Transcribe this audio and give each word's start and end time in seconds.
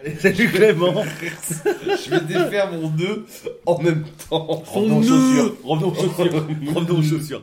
Allez, 0.00 0.14
salut 0.16 0.48
Clément. 0.48 1.04
Je 1.64 2.10
vais 2.10 2.20
défaire 2.20 2.70
mon 2.70 2.90
nœud 2.90 3.26
en 3.66 3.82
même 3.82 4.04
temps. 4.28 4.62
Revenons 4.66 4.98
aux 4.98 5.02
chaussures 5.02 5.54
Revenons 5.64 5.88
aux 5.88 5.94
chaussures. 5.94 6.46
Revenons 6.74 6.98
aux 6.98 7.02
chaussures 7.02 7.42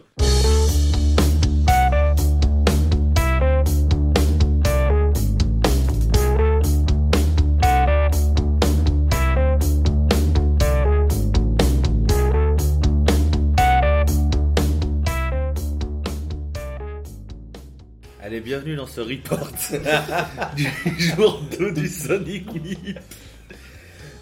bienvenue 18.65 18.77
dans 18.77 18.87
ce 18.87 19.01
report 19.01 19.51
du 20.55 20.67
jour 20.99 21.39
2 21.59 21.71
du 21.71 21.87
Sonic 21.87 22.51
Week. 22.51 22.95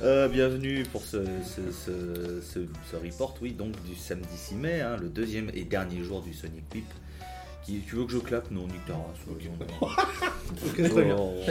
Euh, 0.02 0.27
bienvenue 0.27 0.84
pour 0.91 1.02
ce, 1.02 1.23
ce, 1.45 1.72
ce, 1.72 2.41
ce, 2.41 2.59
ce 2.91 2.95
report, 2.98 3.35
oui, 3.41 3.54
donc 3.54 3.71
du 3.85 3.95
samedi 3.95 4.35
6 4.35 4.55
mai, 4.55 4.82
hein, 4.82 4.98
le 4.99 5.08
deuxième 5.08 5.49
et 5.54 5.63
dernier 5.63 6.04
jour 6.04 6.21
du 6.21 6.34
Sonic 6.34 6.63
Week. 6.76 6.84
Qui, 7.66 7.80
tu 7.88 7.95
veux 7.95 8.04
que 8.04 8.12
je 8.12 8.18
clappe 8.18 8.52
Non, 8.52 8.68
nique 8.68 8.85
ta 8.85 8.95
race. 8.95 9.21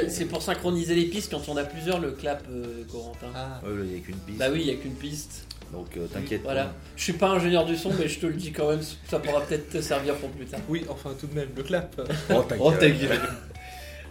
C'est 0.09 0.27
pour 0.27 0.43
synchroniser 0.43 0.95
les 0.95 1.07
pistes 1.07 1.31
quand 1.31 1.49
on 1.49 1.57
a 1.57 1.65
plusieurs, 1.65 1.99
le 1.99 2.11
clap, 2.11 2.45
euh, 2.51 2.85
Corentin. 2.93 3.33
Ah. 3.35 3.63
Il 3.65 3.85
n'y 3.85 3.97
a 3.97 4.01
qu'une 4.01 4.17
piste. 4.17 4.39
Bah 4.39 4.49
oui, 4.53 4.61
il 4.61 4.67
n'y 4.67 4.73
a 4.73 4.77
qu'une 4.77 4.97
piste. 4.97 5.47
Donc 5.73 5.97
euh, 5.97 6.07
t'inquiète 6.07 6.43
Voilà. 6.43 6.65
pas. 6.65 6.75
Je 6.97 7.03
suis 7.03 7.13
pas 7.15 7.31
ingénieur 7.31 7.65
du 7.65 7.77
son, 7.77 7.93
mais 7.99 8.07
je 8.09 8.21
te 8.21 8.27
le 8.27 8.35
dis 8.35 8.53
quand 8.53 8.69
même, 8.71 8.83
ça 9.09 9.19
pourra 9.19 9.41
peut-être 9.41 9.71
te 9.71 9.81
servir 9.81 10.15
pour 10.17 10.29
plus 10.31 10.45
tard. 10.47 10.61
Oui, 10.69 10.85
enfin 10.89 11.11
tout 11.19 11.27
de 11.27 11.35
même, 11.35 11.49
le 11.57 11.63
clap. 11.63 11.99
Oh 12.31 12.43
ta 12.43 12.57
Oh, 12.61 12.73
ta. 12.73 12.87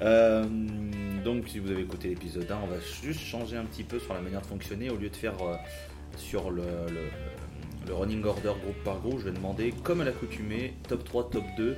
Euh, 0.02 0.44
donc 1.24 1.48
si 1.48 1.60
vous 1.60 1.70
avez 1.70 1.82
écouté 1.82 2.08
l'épisode 2.10 2.50
1, 2.50 2.56
on 2.64 2.68
va 2.68 2.78
juste 3.04 3.20
changer 3.22 3.58
un 3.58 3.66
petit 3.66 3.84
peu 3.84 4.00
sur 4.00 4.14
la 4.14 4.22
manière 4.22 4.42
de 4.42 4.48
fonctionner. 4.48 4.90
Au 4.90 4.96
lieu 4.98 5.10
de 5.10 5.16
faire 5.16 5.34
euh, 5.44 5.56
sur 6.18 6.50
le, 6.50 6.64
le- 6.90 7.10
le 7.88 7.94
running 7.96 8.24
order 8.26 8.54
groupe 8.64 8.84
par 8.84 9.00
groupe, 9.00 9.20
je 9.20 9.26
vais 9.26 9.32
demander, 9.32 9.74
comme 9.84 10.02
à 10.02 10.04
l'accoutumée, 10.06 10.74
top 10.88 11.04
3, 11.04 11.30
top 11.32 11.44
2, 11.58 11.76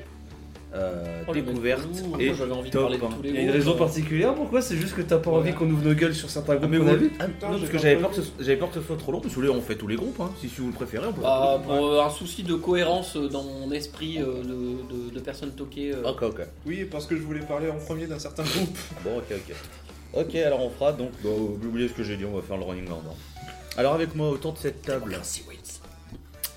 euh, 0.76 1.22
Oh, 1.28 1.34
découverte 1.34 1.82
et 2.20 2.32
moi, 2.32 2.58
envie 2.58 2.70
de 2.70 2.74
top 2.74 2.82
parler 2.84 2.98
de 2.98 3.04
1. 3.04 3.08
tous 3.10 3.22
les 3.22 3.30
Il 3.30 3.36
y 3.36 3.38
a 3.38 3.42
une 3.42 3.50
raison 3.52 3.76
euh. 3.76 3.78
particulière 3.78 4.34
pourquoi 4.34 4.62
C'est 4.62 4.76
juste 4.76 4.96
que 4.96 5.02
t'as 5.02 5.18
pas 5.18 5.30
envie 5.32 5.50
Ouais. 5.52 5.56
qu'on 5.56 5.70
ouvre 5.70 5.84
nos 5.84 5.94
gueules 5.94 6.16
sur 6.16 6.30
certains 6.30 6.54
Ah, 6.54 6.56
groupes 6.58 6.70
mais 6.72 6.78
qu'on 6.80 6.84
vous- 6.86 6.90
invite 6.92 7.14
ah, 7.20 7.28
non, 7.28 7.60
parce 7.60 7.70
que 7.70 7.78
j'avais 7.78 7.96
peur, 7.98 8.10
que 8.12 8.16
ce- 8.22 8.30
j'avais 8.40 8.58
peur 8.58 8.70
que 8.72 8.80
ce 8.80 8.86
soit 8.88 8.98
trop 8.98 9.12
long, 9.12 9.22
parce 9.22 9.36
que 9.36 9.40
là 9.42 9.52
on 9.52 9.62
fait 9.62 9.76
tous 9.76 9.88
les 9.88 9.96
groupes, 9.96 10.20
hein. 10.20 10.32
si, 10.42 10.50
si 10.50 10.62
vous 10.62 10.68
le 10.68 10.74
préférez, 10.74 11.08
on 11.08 11.14
peut 11.14 11.22
Bah, 11.22 11.58
les 11.60 11.64
pour 11.68 11.86
euh, 11.94 12.02
un 12.04 12.10
souci 12.10 12.44
de 12.44 12.56
cohérence 12.56 13.16
dans 13.18 13.44
mon 13.44 13.72
esprit 13.72 14.18
euh, 14.20 14.42
de, 14.44 15.10
de- 15.10 15.10
de 15.14 15.20
personnes 15.20 15.52
toquées. 15.52 15.94
euh. 15.94 16.10
Ok, 16.10 16.24
ok. 16.24 16.42
Oui, 16.66 16.86
parce 16.86 17.06
que 17.06 17.16
je 17.16 17.22
voulais 17.22 17.42
parler 17.42 17.70
en 17.70 17.78
premier 17.78 18.08
d'un 18.08 18.20
certain 18.20 18.44
groupe. 18.44 18.78
Bon, 19.04 19.18
ok, 19.18 19.26
ok. 19.32 19.56
Ok, 20.26 20.36
alors 20.36 20.62
on 20.62 20.70
fera 20.70 20.92
donc. 20.92 21.10
Bah, 21.24 21.30
oubliez 21.30 21.88
ce 21.88 21.94
que 21.94 22.04
j'ai 22.04 22.18
dit, 22.18 22.26
on 22.26 22.36
va 22.36 22.42
faire 22.42 22.58
le 22.58 22.64
running 22.64 22.90
order. 22.90 23.10
Alors 23.78 23.94
avec 23.94 24.14
moi 24.16 24.30
autour 24.30 24.54
de 24.54 24.60
cette 24.60 24.82
table, 24.84 25.18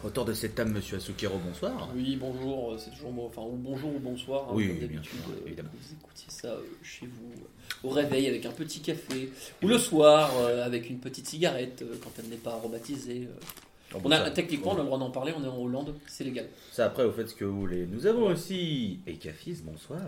autour 0.04 0.24
de 0.24 0.32
cette 0.32 0.54
table, 0.54 0.70
Monsieur 0.72 0.96
Asukiro, 0.98 1.38
bonsoir. 1.38 1.88
Oui, 1.94 2.16
bonjour, 2.16 2.72
euh, 2.72 2.78
c'est 2.78 2.90
toujours 2.90 3.12
moi, 3.12 3.24
enfin, 3.26 3.42
ou 3.42 3.56
bonjour 3.56 3.94
ou 3.94 3.98
bonsoir, 3.98 4.44
hein, 4.48 4.52
Oui, 4.54 4.68
comme 4.68 4.76
bien 4.78 4.86
d'habitude. 4.88 5.20
euh, 5.30 5.46
évidemment. 5.46 5.68
Vous 5.72 5.92
écoutiez 6.00 6.26
ça 6.30 6.48
euh, 6.48 6.60
chez 6.82 7.06
vous, 7.06 7.32
euh, 7.32 7.88
au 7.88 7.90
réveil 7.90 8.26
avec 8.28 8.44
un 8.46 8.52
petit 8.52 8.80
café, 8.80 9.30
ou 9.62 9.68
le 9.68 9.78
soir 9.78 10.30
euh, 10.38 10.64
avec 10.64 10.88
une 10.90 10.98
petite 10.98 11.26
cigarette 11.28 11.84
quand 12.02 12.10
elle 12.18 12.28
n'est 12.28 12.36
pas 12.36 12.52
aromatisée. 12.52 13.28
Oh, 13.94 13.98
On 14.04 14.10
a 14.10 14.30
techniquement 14.30 14.72
on 14.72 14.74
a 14.74 14.78
le 14.80 14.84
droit 14.86 14.98
d'en 14.98 15.10
parler, 15.10 15.32
on 15.38 15.44
est 15.44 15.48
en 15.48 15.56
Hollande, 15.58 15.94
c'est 16.08 16.24
légal. 16.24 16.46
Ça 16.72 16.86
après, 16.86 17.06
vous 17.06 17.12
faites 17.12 17.28
ce 17.30 17.34
que 17.36 17.44
vous 17.44 17.60
voulez. 17.60 17.86
Nous 17.90 18.06
avons 18.06 18.26
aussi 18.26 18.98
Ekafis, 19.06 19.58
bonsoir. 19.64 20.00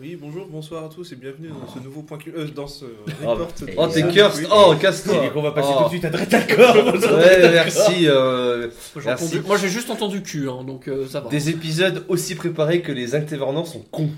Oui, 0.00 0.16
bonjour, 0.16 0.46
bonsoir 0.46 0.84
à 0.84 0.88
tous 0.88 1.12
et 1.12 1.16
bienvenue 1.16 1.48
dans 1.48 1.68
ce 1.72 1.78
nouveau 1.80 2.00
point. 2.02 2.16
cul- 2.16 2.32
euh, 2.34 2.46
dans 2.48 2.66
ce 2.66 2.86
Oh, 3.24 3.30
report. 3.30 3.48
et- 3.68 3.74
Oh, 3.76 3.86
t'es 3.88 4.02
Oui. 4.04 4.12
cursed 4.14 4.48
Oh, 4.50 4.72
Et 4.74 4.78
casse-toi 4.80 5.28
qu'on 5.28 5.42
va 5.42 5.52
passer 5.52 5.68
Oh. 5.70 5.78
tout 5.80 5.84
de 5.84 5.88
suite 5.90 6.04
à 6.06 6.10
Dretalcor. 6.10 6.76
Ouais, 7.16 7.50
merci. 7.52 8.08
euh, 8.08 8.70
Merci. 9.04 9.24
entendu- 9.24 9.46
Moi 9.46 9.58
j'ai 9.58 9.68
juste 9.68 9.90
entendu 9.90 10.22
cul, 10.22 10.48
hein, 10.48 10.64
donc 10.64 10.88
euh, 10.88 11.06
ça 11.06 11.20
va. 11.20 11.28
des 11.28 11.50
épisodes 11.50 12.04
aussi 12.08 12.34
préparés 12.36 12.80
que 12.80 12.90
les 12.90 13.14
intervenants 13.14 13.66
sont 13.66 13.80
cons. 13.90 14.10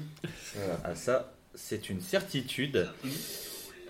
Ah 0.85 0.95
ça, 0.95 1.33
c'est 1.57 1.91
une 1.91 2.01
certitude. 2.01 2.87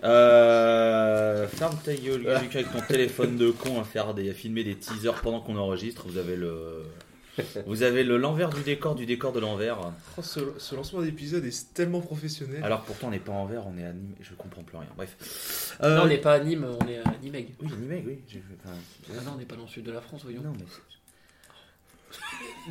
Euh, 0.03 1.47
ferme 1.47 1.77
ta 1.83 1.93
gueule, 1.93 2.23
Galuc, 2.23 2.55
avec 2.55 2.71
ton 2.71 2.81
téléphone 2.81 3.37
de 3.37 3.51
con 3.51 3.79
à 3.79 3.83
faire 3.83 4.13
des, 4.13 4.29
à 4.29 4.33
filmer 4.33 4.63
des 4.63 4.75
teasers 4.75 5.21
pendant 5.21 5.41
qu'on 5.41 5.57
enregistre. 5.57 6.05
Vous 6.07 6.17
avez 6.17 6.35
le, 6.35 6.83
vous 7.65 7.83
avez 7.83 8.03
le 8.03 8.17
l'envers 8.17 8.49
du 8.49 8.61
décor 8.61 8.95
du 8.95 9.05
décor 9.05 9.31
de 9.33 9.39
l'envers. 9.39 9.77
Oh, 10.17 10.21
ce, 10.21 10.39
ce 10.57 10.75
lancement 10.75 11.01
d'épisode 11.01 11.43
est 11.45 11.73
tellement 11.73 12.01
professionnel. 12.01 12.61
Alors 12.63 12.81
pourtant 12.83 13.07
on 13.07 13.11
n'est 13.11 13.19
pas 13.19 13.31
envers, 13.31 13.67
on 13.67 13.77
est 13.77 13.83
animé. 13.85 14.15
Je 14.21 14.33
comprends 14.35 14.63
plus 14.63 14.77
rien. 14.77 14.87
Bref. 14.95 15.77
Non, 15.81 15.87
Euh, 15.87 16.01
on 16.03 16.07
n'est 16.07 16.17
pas 16.17 16.33
à 16.33 16.39
Nîmes, 16.39 16.65
on 16.81 16.87
est 16.87 16.97
à 16.99 17.03
Nimeg. 17.21 17.49
Oui, 17.61 17.69
animé, 17.73 18.03
oui. 18.05 18.19
enfin, 18.63 18.75
Ah 19.17 19.21
non, 19.25 19.31
on 19.35 19.37
n'est 19.37 19.45
pas 19.45 19.55
dans 19.55 19.63
le 19.63 19.67
sud 19.69 19.85
de 19.85 19.91
la 19.91 20.01
France, 20.01 20.21
voyons. 20.23 20.41
non, 20.41 20.53
mais 20.57 20.65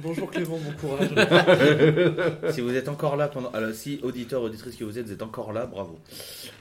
Bonjour 0.00 0.30
Clément, 0.30 0.58
bon 0.58 0.72
courage. 0.80 1.08
si 2.54 2.60
vous 2.60 2.74
êtes 2.74 2.88
encore 2.88 3.16
là 3.16 3.26
pendant, 3.28 3.50
alors 3.50 3.72
si 3.74 3.98
auditeur 4.02 4.42
auditrice 4.42 4.76
que 4.76 4.84
vous 4.84 4.96
êtes, 4.98 5.06
vous 5.06 5.12
êtes 5.12 5.22
encore 5.22 5.52
là, 5.52 5.66
bravo. 5.66 5.98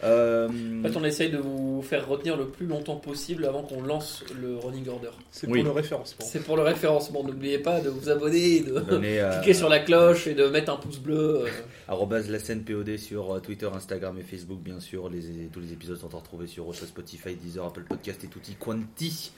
Euh, 0.04 0.48
En 0.84 0.88
fait, 0.88 0.98
on 0.98 1.04
essaye 1.04 1.30
de 1.30 1.38
vous 1.38 1.82
faire 1.84 2.08
retenir 2.08 2.36
le 2.36 2.48
plus 2.48 2.66
longtemps 2.66 2.96
possible 2.96 3.46
avant 3.46 3.62
qu'on 3.64 3.82
lance 3.84 4.24
le 4.42 4.58
running 4.58 4.88
order. 4.90 5.10
C'est 5.32 5.48
Oui. 5.48 5.60
pour 5.60 5.66
le 5.74 5.80
référencement. 5.80 6.26
C'est 6.26 6.44
pour 6.44 6.56
le 6.58 6.64
référencement. 6.64 7.24
N'oubliez 7.24 7.60
pas 7.60 7.80
de 7.80 7.90
vous 7.90 8.10
abonner, 8.10 8.62
de 8.62 8.80
donnez, 8.80 9.20
euh, 9.20 9.32
cliquer 9.40 9.54
sur 9.54 9.70
la 9.70 9.80
cloche 9.80 10.26
et 10.28 10.34
de 10.34 10.46
mettre 10.48 10.72
un 10.72 10.78
pouce 10.78 11.00
bleu. 11.00 11.44
euh. 11.46 11.50
Arrobase 11.88 12.30
la 12.30 12.40
scène 12.40 12.64
POD 12.64 12.98
sur 12.98 13.40
Twitter, 13.42 13.70
Instagram 13.72 14.18
et 14.18 14.24
Facebook, 14.24 14.60
bien 14.62 14.80
sûr. 14.80 15.10
Les, 15.10 15.22
tous 15.54 15.60
les 15.60 15.74
épisodes 15.74 15.98
sont 15.98 16.14
à 16.16 16.18
retrouver 16.18 16.48
sur 16.48 16.74
Spotify, 16.74 17.36
Deezer, 17.36 17.66
Apple 17.66 17.84
Podcast 17.88 18.24
et 18.24 18.28
tutti 18.28 18.56
quanti, 18.56 19.32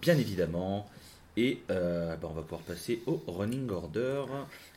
bien 0.00 0.16
évidemment. 0.16 0.86
Et 1.36 1.60
euh, 1.70 2.16
bah, 2.16 2.28
on 2.30 2.34
va 2.34 2.42
pouvoir 2.42 2.62
passer 2.62 3.02
au 3.06 3.22
running 3.26 3.70
order 3.70 4.24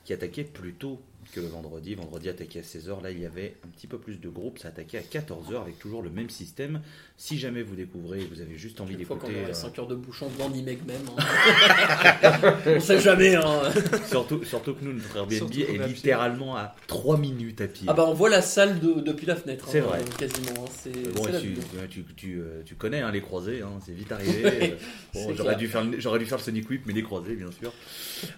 qui 0.03 0.14
attaquait 0.14 0.44
plus 0.44 0.74
tôt 0.74 1.00
que 1.34 1.40
le 1.40 1.48
vendredi. 1.48 1.96
Vendredi 1.96 2.30
attaqué 2.30 2.60
à 2.60 2.62
16h. 2.62 3.02
Là, 3.04 3.12
il 3.12 3.20
y 3.20 3.26
avait 3.26 3.56
un 3.66 3.68
petit 3.70 3.88
peu 3.88 3.98
plus 3.98 4.20
de 4.20 4.30
groupes. 4.30 4.60
Ça 4.60 4.70
attaquait 4.70 4.98
à 4.98 5.02
14h 5.02 5.62
avec 5.62 5.80
toujours 5.80 6.02
le 6.02 6.10
même 6.10 6.30
système. 6.30 6.82
Si 7.18 7.38
jamais 7.38 7.62
vous 7.64 7.76
découvrez, 7.76 8.20
vous 8.32 8.42
avez 8.42 8.58
juste 8.58 8.80
envie 8.82 8.96
Une 8.96 9.06
fois 9.06 9.18
qu'on 9.18 9.28
d'écouter. 9.28 9.44
aurait 9.44 9.52
euh, 9.52 9.56
5 9.56 9.80
heures 9.80 9.88
de 9.88 9.96
bouchon 9.96 10.30
devant 10.30 10.50
Nimeg 10.50 10.80
même. 10.88 11.02
hein. 11.18 12.54
on 12.68 12.80
sait 12.80 13.00
jamais. 13.00 13.36
Hein. 13.36 13.62
surtout, 14.08 14.44
surtout 14.44 14.74
que 14.74 14.84
nous, 14.84 14.94
notre 14.94 15.16
Airbnb 15.18 15.52
est 15.54 15.88
littéralement 15.88 16.56
à 16.56 16.76
3 16.88 17.18
minutes 17.18 17.62
à 17.62 17.68
pied. 17.68 17.86
Ah 17.90 17.94
bah 17.94 18.06
on 18.08 18.14
voit 18.14 18.30
la 18.30 18.42
salle 18.42 18.80
de- 18.80 19.02
depuis 19.02 19.26
la 19.26 19.36
fenêtre. 19.36 19.68
C'est 19.70 19.80
hein, 19.80 19.84
vrai. 19.84 20.00
Quasiment. 20.18 20.64
hein. 20.66 20.70
C'est 20.82 20.90
Euh, 20.96 21.12
Bon, 21.14 21.24
c'est 21.26 21.32
la 21.34 21.40
tu, 21.40 21.54
tu, 21.90 22.04
tu, 22.16 22.40
euh, 22.40 22.62
tu 22.66 22.76
connais 22.76 23.02
hein, 23.02 23.12
les 23.12 23.22
croisés, 23.22 23.62
hein, 23.62 23.80
c'est 23.86 23.94
vite 23.94 24.12
arrivé. 24.12 24.44
Euh, 24.70 24.76
bon, 25.14 25.28
c'est 25.30 25.36
j'aurais 25.36 25.56
dû 25.56 25.68
faire, 25.68 25.84
dû 25.86 26.00
faire 26.02 26.38
le 26.38 26.44
Sonic 26.44 26.70
Whip, 26.70 26.84
mais 26.86 26.94
les 26.94 27.04
croisés, 27.04 27.36
bien 27.36 27.52
sûr. 27.52 27.74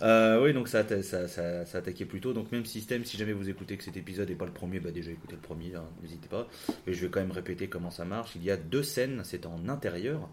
Euh, 0.02 0.44
oui, 0.44 0.54
donc 0.54 0.68
ça, 0.68 0.84
ça, 1.04 1.28
ça, 1.28 1.66
ça 1.66 1.78
attaquait 1.78 2.06
plus 2.06 2.22
tôt. 2.22 2.34
Donc 2.34 2.52
même 2.52 2.66
système, 2.66 3.06
si 3.06 3.18
jamais 3.18 3.34
vous 3.34 3.50
écoutez 3.50 3.78
que 3.78 3.84
cet 3.84 3.98
épisode 3.98 4.30
n'est 4.30 4.36
pas 4.36 4.46
le 4.46 4.52
premier, 4.52 4.80
bah 4.80 4.92
déjà 4.92 5.12
écoutez 5.12 5.36
le 5.36 5.42
premier, 5.42 5.76
hein, 5.76 5.86
n'hésitez 6.02 6.28
pas. 6.28 6.48
Et 6.88 6.94
je 6.94 7.06
vais 7.06 7.12
quand 7.12 7.20
même 7.20 7.32
répéter 7.32 7.68
comment 7.68 7.92
ça 7.92 8.06
marche. 8.06 8.32
Il 8.36 8.44
y 8.44 8.52
a 8.52 8.58
deux 8.58 8.84
scènes, 8.84 9.22
c'est 9.24 9.46
en 9.46 9.70
intérieur. 9.70 10.30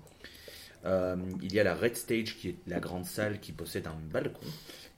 Euh, 0.85 1.17
il 1.43 1.53
y 1.53 1.61
a 1.61 1.65
la 1.65 1.75
Red 1.75 1.97
Stage 1.97 2.37
qui 2.37 2.51
est 2.51 2.57
la 2.67 2.81
grande 2.81 3.05
salle 3.05 3.41
qui 3.41 3.53
possède 3.53 3.87
un 3.87 3.97
balcon. 4.13 4.47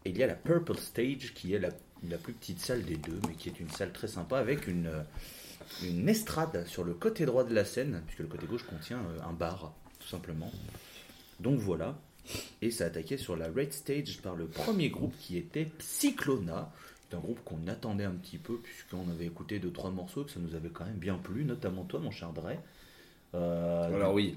Et 0.04 0.10
il 0.10 0.18
y 0.18 0.22
a 0.22 0.26
la 0.26 0.34
Purple 0.34 0.78
Stage 0.78 1.34
qui 1.34 1.54
est 1.54 1.58
la, 1.58 1.70
plus 2.18 2.32
petite 2.32 2.60
salle 2.60 2.82
des 2.82 2.96
deux, 2.96 3.20
mais 3.28 3.34
qui 3.34 3.48
est 3.48 3.60
une 3.60 3.70
salle 3.70 3.92
très 3.92 4.08
sympa 4.08 4.38
avec 4.38 4.66
une, 4.66 4.90
une 5.82 6.08
estrade 6.08 6.66
sur 6.66 6.84
le 6.84 6.94
côté 6.94 7.26
droit 7.26 7.44
de 7.44 7.54
la 7.54 7.64
scène, 7.64 8.02
puisque 8.06 8.20
le 8.20 8.26
côté 8.26 8.46
gauche 8.46 8.64
contient 8.64 8.98
euh, 8.98 9.28
un 9.28 9.32
bar, 9.32 9.74
tout 9.98 10.08
simplement. 10.08 10.50
Donc 11.38 11.58
voilà. 11.58 11.98
Et 12.62 12.70
ça 12.70 12.86
attaquait 12.86 13.16
sur 13.16 13.36
la 13.36 13.46
Red 13.46 13.72
Stage 13.72 14.20
par 14.22 14.34
le 14.34 14.46
premier 14.46 14.90
groupe 14.90 15.14
qui 15.18 15.36
était 15.36 15.66
Psyclona. 15.78 16.70
C'est 17.08 17.16
un 17.16 17.20
groupe 17.20 17.40
qu'on 17.44 17.66
attendait 17.68 18.04
un 18.04 18.12
petit 18.12 18.38
peu, 18.38 18.58
puisqu'on 18.58 19.10
avait 19.10 19.26
écouté 19.26 19.58
deux 19.58 19.72
trois 19.72 19.90
morceaux 19.90 20.24
que 20.24 20.30
ça 20.30 20.40
nous 20.40 20.54
avait 20.54 20.68
quand 20.68 20.84
même 20.84 20.98
bien 20.98 21.16
plu, 21.16 21.44
notamment 21.44 21.84
toi, 21.84 22.00
mon 22.00 22.10
cher 22.10 22.32
Dre. 22.32 22.50
Euh, 23.34 23.94
Alors 23.94 24.14
oui, 24.14 24.36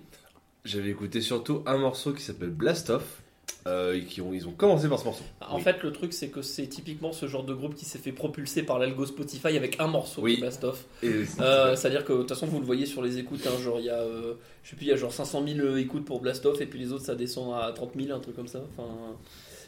j'avais 0.65 0.89
écouté 0.89 1.21
surtout 1.21 1.63
un 1.65 1.77
morceau 1.77 2.13
qui 2.13 2.23
s'appelle 2.23 2.51
Blast 2.51 2.89
Off. 2.89 3.22
Euh, 3.65 3.95
et 3.95 4.03
qui 4.03 4.19
ont, 4.21 4.33
ils 4.33 4.45
ont 4.47 4.51
commencé 4.51 4.89
par 4.89 4.99
ce 4.99 5.05
morceau. 5.05 5.23
En 5.41 5.55
Oui. 5.57 5.61
fait, 5.61 5.81
le 5.83 5.91
truc, 5.93 6.11
c'est 6.13 6.27
que 6.27 6.41
c'est 6.41 6.67
typiquement 6.67 7.13
ce 7.13 7.27
genre 7.27 7.43
de 7.43 7.53
groupe 7.53 7.75
qui 7.75 7.85
s'est 7.85 7.97
fait 7.97 8.11
propulser 8.11 8.63
par 8.63 8.77
l'algo 8.79 9.05
Spotify 9.05 9.55
avec 9.55 9.79
un 9.79 9.87
morceau 9.87 10.21
Oui. 10.21 10.35
de 10.37 10.41
Best 10.41 10.63
of. 10.65 10.83
Et- 11.01 11.23
Euh, 11.39 11.75
C'est-à-dire 11.75 12.03
que 12.03 12.11
de 12.13 12.17
toute 12.19 12.29
façon, 12.29 12.45
vous 12.47 12.59
le 12.59 12.65
voyez 12.65 12.85
sur 12.85 13.01
les 13.01 13.19
écoutes. 13.19 13.47
hein, 13.47 13.57
genre, 13.61 13.79
il 13.79 13.85
y 13.85 13.89
a, 13.89 13.99
euh, 13.99 14.33
je 14.63 14.71
sais 14.71 14.75
plus, 14.75 14.85
il 14.85 14.89
y 14.89 14.93
a 14.93 14.97
genre 14.97 15.13
500 15.13 15.45
000 15.47 15.77
écoutes 15.77 16.03
pour 16.05 16.19
Blast 16.19 16.45
Off 16.45 16.59
et 16.61 16.65
puis 16.65 16.79
les 16.79 16.91
autres, 16.91 17.05
ça 17.05 17.15
descend 17.15 17.53
à 17.53 17.71
30 17.73 17.91
000, 17.97 18.15
un 18.15 18.19
truc 18.19 18.35
comme 18.35 18.47
ça. 18.47 18.59
Enfin, 18.77 18.89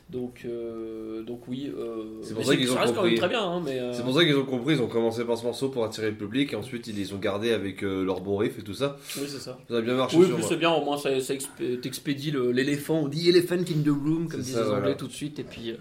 donc, 0.09 0.41
euh, 0.45 1.23
donc 1.23 1.47
oui. 1.47 1.71
euh, 1.75 2.03
C'est 2.21 2.33
pour 2.33 2.43
mais 2.43 2.47
ça 2.49 2.55
qu'ils 2.55 2.71
ont 2.71 2.75
reste 2.75 2.93
quand 2.93 3.01
même 3.03 3.11
compris. 3.11 3.15
très 3.15 3.27
bien. 3.29 3.41
hein, 3.43 3.61
mais, 3.65 3.79
euh, 3.79 3.91
C'est 3.93 4.03
pour 4.03 4.13
ça 4.15 4.23
qu'ils 4.23 4.35
ont 4.37 4.45
compris, 4.45 4.75
ils 4.75 4.81
ont 4.81 4.87
commencé 4.87 5.23
par 5.25 5.37
ce 5.37 5.43
morceau 5.43 5.69
pour 5.69 5.83
attirer 5.83 6.11
le 6.11 6.15
public 6.15 6.53
et 6.53 6.55
ensuite 6.55 6.87
ils 6.87 6.95
les 6.95 7.13
ont 7.13 7.17
gardés 7.17 7.51
avec 7.51 7.81
leur 7.81 8.21
bon 8.21 8.37
riff 8.37 8.59
et 8.59 8.61
tout 8.61 8.73
ça. 8.75 8.97
Oui, 9.17 9.23
c'est 9.27 9.39
ça. 9.39 9.57
Ça 9.69 9.77
a 9.77 9.81
bien 9.81 9.95
marché 9.95 10.17
Oui, 10.17 10.27
plus 10.27 10.43
c'est 10.43 10.57
bien, 10.57 10.71
au 10.71 10.83
moins 10.85 10.97
ça, 10.97 11.19
ça 11.19 11.33
expé- 11.33 11.79
t'expédie 11.81 12.31
l'éléphant, 12.53 12.99
on 13.03 13.07
dit 13.07 13.29
elephant 13.29 13.55
in 13.55 13.81
the 13.83 13.87
room, 13.89 14.27
comme 14.29 14.41
disent 14.41 14.55
les 14.57 14.69
anglais 14.69 14.95
tout 14.95 15.07
de 15.07 15.13
suite, 15.13 15.39
et 15.39 15.43
puis. 15.43 15.73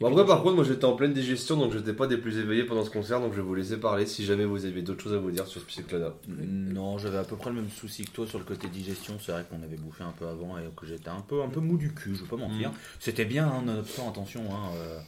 Bon, 0.00 0.08
après, 0.08 0.24
par 0.24 0.42
contre, 0.42 0.54
moi 0.54 0.64
j'étais 0.64 0.86
en 0.86 0.96
pleine 0.96 1.12
digestion 1.12 1.58
donc 1.58 1.74
j'étais 1.74 1.92
pas 1.92 2.06
des 2.06 2.16
plus 2.16 2.38
éveillés 2.38 2.64
pendant 2.64 2.84
ce 2.84 2.90
concert 2.90 3.20
donc 3.20 3.32
je 3.32 3.36
vais 3.36 3.42
vous 3.42 3.54
laisser 3.54 3.76
parler 3.78 4.06
si 4.06 4.24
jamais 4.24 4.46
vous 4.46 4.64
avez 4.64 4.80
d'autres 4.80 5.02
choses 5.02 5.12
à 5.12 5.18
vous 5.18 5.30
dire 5.30 5.46
sur 5.46 5.62
Psyclona. 5.66 6.14
Non, 6.26 6.96
j'avais 6.96 7.18
à 7.18 7.24
peu 7.24 7.36
près 7.36 7.50
le 7.50 7.56
même 7.56 7.68
souci 7.68 8.04
que 8.06 8.10
toi 8.10 8.26
sur 8.26 8.38
le 8.38 8.46
côté 8.46 8.68
digestion. 8.68 9.18
C'est 9.20 9.32
vrai 9.32 9.44
qu'on 9.50 9.62
avait 9.62 9.76
bouffé 9.76 10.02
un 10.02 10.12
peu 10.12 10.26
avant 10.26 10.56
et 10.56 10.62
que 10.74 10.86
j'étais 10.86 11.10
un 11.10 11.20
peu, 11.20 11.42
un 11.42 11.48
peu 11.48 11.60
mou 11.60 11.76
du 11.76 11.92
cul, 11.92 12.16
je 12.16 12.22
vais 12.22 12.28
pas 12.28 12.36
mentir. 12.36 12.72
C'était 12.98 13.26
bien, 13.26 13.46
hein, 13.46 13.62
nonobstant, 13.62 14.08
attention, 14.08 14.42
hein, 14.50 14.70
euh, 14.76 14.98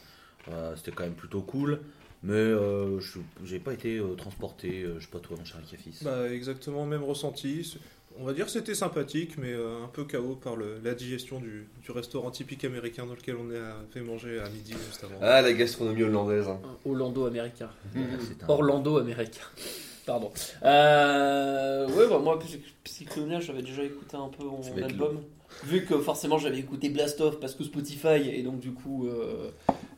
euh, 0.49 0.75
c'était 0.75 0.91
quand 0.91 1.03
même 1.03 1.15
plutôt 1.15 1.41
cool. 1.41 1.79
Mais 2.25 2.33
euh, 2.33 3.01
je 3.01 3.19
j'ai 3.43 3.59
pas 3.59 3.73
été 3.73 3.97
euh, 3.97 4.15
transporté, 4.15 4.83
euh, 4.83 4.97
je 4.97 5.05
sais 5.05 5.11
pas 5.11 5.19
toi, 5.19 5.35
mon 5.37 5.43
cher 5.43 5.59
Ikafis. 5.59 6.03
Bah, 6.03 6.31
exactement, 6.31 6.85
même 6.85 7.03
ressenti. 7.03 7.77
On 8.19 8.25
va 8.25 8.33
dire 8.33 8.45
que 8.45 8.51
c'était 8.51 8.75
sympathique, 8.75 9.37
mais 9.37 9.51
euh, 9.53 9.83
un 9.83 9.87
peu 9.87 10.03
chaos 10.05 10.35
par 10.35 10.55
le- 10.55 10.79
la 10.83 10.93
digestion 10.93 11.39
du, 11.39 11.67
du 11.83 11.91
restaurant 11.91 12.29
typique 12.31 12.63
américain 12.63 13.05
dans 13.05 13.15
lequel 13.15 13.35
on 13.35 13.49
a 13.51 13.73
fait 13.91 14.01
manger 14.01 14.39
à 14.39 14.49
midi 14.49 14.73
juste 14.87 15.03
avant. 15.03 15.15
Ah, 15.21 15.41
la 15.41 15.53
gastronomie 15.53 16.03
hollandaise. 16.03 16.47
hein. 16.47 16.59
Un 16.63 16.89
Orlando-américain. 16.89 17.69
C'est 17.93 18.43
un- 18.43 18.49
Orlando-américain. 18.49 19.41
Pardon. 20.05 20.31
Euh, 20.63 21.87
ouais, 21.89 22.07
bah, 22.09 22.19
moi, 22.19 22.37
Psy- 22.39 22.61
Psychlonia, 22.83 23.39
j'avais 23.39 23.61
déjà 23.61 23.83
écouté 23.83 24.15
un 24.17 24.27
peu 24.29 24.43
mon 24.43 24.61
album. 24.83 25.21
Vu 25.65 25.85
que 25.85 25.97
forcément 25.99 26.39
j'avais 26.39 26.57
écouté 26.57 26.89
Blast 26.89 27.21
Off 27.21 27.39
parce 27.39 27.53
que 27.53 27.63
Spotify, 27.63 28.27
et 28.27 28.41
donc 28.41 28.59
du 28.59 28.71
coup 28.71 29.07
euh, 29.07 29.51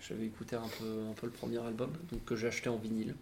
j'avais 0.05 0.25
écouté 0.25 0.57
un 0.57 0.67
peu, 0.79 0.85
un 1.09 1.13
peu 1.13 1.27
le 1.27 1.31
premier 1.31 1.59
album, 1.59 1.91
donc 2.11 2.25
que 2.25 2.35
j'ai 2.35 2.47
acheté 2.47 2.67
en 2.67 2.75
vinyle, 2.75 3.15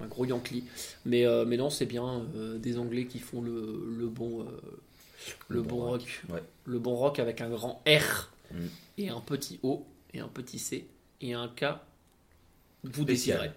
un 0.00 0.06
gros 0.06 0.24
Yankee. 0.24 0.64
Mais, 1.04 1.26
euh, 1.26 1.44
mais 1.44 1.56
non, 1.56 1.70
c'est 1.70 1.86
bien 1.86 2.26
euh, 2.36 2.58
des 2.58 2.78
Anglais 2.78 3.06
qui 3.06 3.18
font 3.18 3.40
le, 3.40 3.84
le 3.96 4.06
bon, 4.08 4.42
euh, 4.42 4.44
le, 5.48 5.62
bon 5.62 5.76
rock. 5.76 6.22
Ouais. 6.28 6.42
Le 6.64 6.78
bon 6.78 6.94
rock 6.94 7.18
avec 7.18 7.40
un 7.40 7.48
grand 7.50 7.82
R 7.86 8.30
Mm. 8.52 8.66
et 8.98 9.08
un 9.08 9.20
petit 9.20 9.58
O 9.62 9.86
et 10.12 10.20
un 10.20 10.28
petit 10.28 10.58
C 10.58 10.86
et 11.20 11.32
un 11.32 11.48
K. 11.48 11.64
Vous 12.92 13.04
déciderez. 13.04 13.50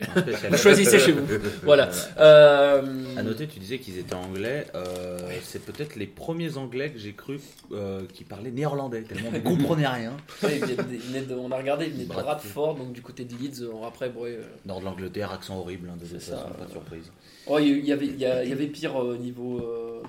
Vous 0.50 0.58
choisissez 0.58 1.00
chez 1.00 1.12
vous. 1.12 1.26
Voilà. 1.64 1.90
Euh, 2.18 2.82
À 3.18 3.24
noter, 3.24 3.48
tu 3.48 3.60
disais 3.60 3.78
qu'ils 3.80 3.98
étaient 4.00 4.14
anglais. 4.16 4.68
euh, 4.74 5.18
C'est 5.44 5.64
peut-être 5.66 5.96
les 5.98 6.08
premiers 6.08 6.56
anglais 6.58 6.92
que 6.92 6.98
j'ai 7.00 7.14
cru 7.14 7.40
euh, 7.74 8.02
qui 8.14 8.24
parlaient 8.24 8.52
néerlandais, 8.52 9.04
tellement 9.04 9.30
on 9.30 9.34
ne 9.34 9.40
comprenait 9.40 9.88
rien. 9.88 10.16
Ouais, 10.44 10.60
il 10.62 10.76
de- 10.76 11.28
il 11.30 11.34
on 11.36 11.52
a 11.52 11.58
regardé, 11.58 11.86
il 11.88 11.92
venait 11.94 12.04
de 12.06 12.10
Bradford. 12.10 12.76
Donc 12.76 12.94
du 12.94 13.02
côté 13.02 13.26
de 13.26 13.34
Leeds. 13.36 13.62
euh, 13.64 13.86
Après, 13.88 14.10
bon, 14.10 14.22
ouais, 14.22 14.38
euh, 14.40 14.44
Nord 14.66 14.80
de 14.80 14.86
l'Angleterre, 14.86 15.32
accent 15.32 15.58
horrible, 15.60 15.90
hein, 15.92 15.98
de 16.00 16.20
ça, 16.20 16.36
pas 16.58 16.66
de 16.66 16.72
surprise. 16.72 17.12
oh, 17.48 17.60
il 17.60 17.86
y 17.86 17.92
avait, 17.92 18.06
il 18.08 18.18
y 18.18 18.26
a- 18.26 18.44
il 18.44 18.50
y 18.50 18.54
avait 18.54 18.68
pire 18.68 18.96
euh, 19.04 19.18
niveau. 19.18 19.60
euh, 19.60 20.02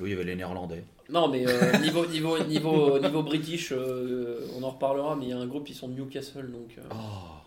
Oui, 0.00 0.10
il 0.10 0.10
y 0.10 0.14
avait 0.14 0.24
les 0.24 0.36
néerlandais. 0.36 0.84
Non, 1.10 1.26
mais 1.28 1.44
euh, 1.48 1.78
niveau, 1.82 2.06
niveau, 2.06 2.38
niveau, 2.44 2.98
niveau 3.00 3.22
british, 3.22 3.72
euh, 3.72 4.46
on 4.56 4.62
en 4.62 4.70
reparlera, 4.70 5.16
mais 5.16 5.24
il 5.24 5.30
y 5.30 5.32
a 5.32 5.38
un 5.38 5.46
groupe, 5.46 5.68
ils 5.70 5.74
sont 5.74 5.88
de 5.88 5.94
Newcastle, 5.94 6.50
donc. 6.52 6.76
euh, 6.78 6.82
Oh, 6.92 7.37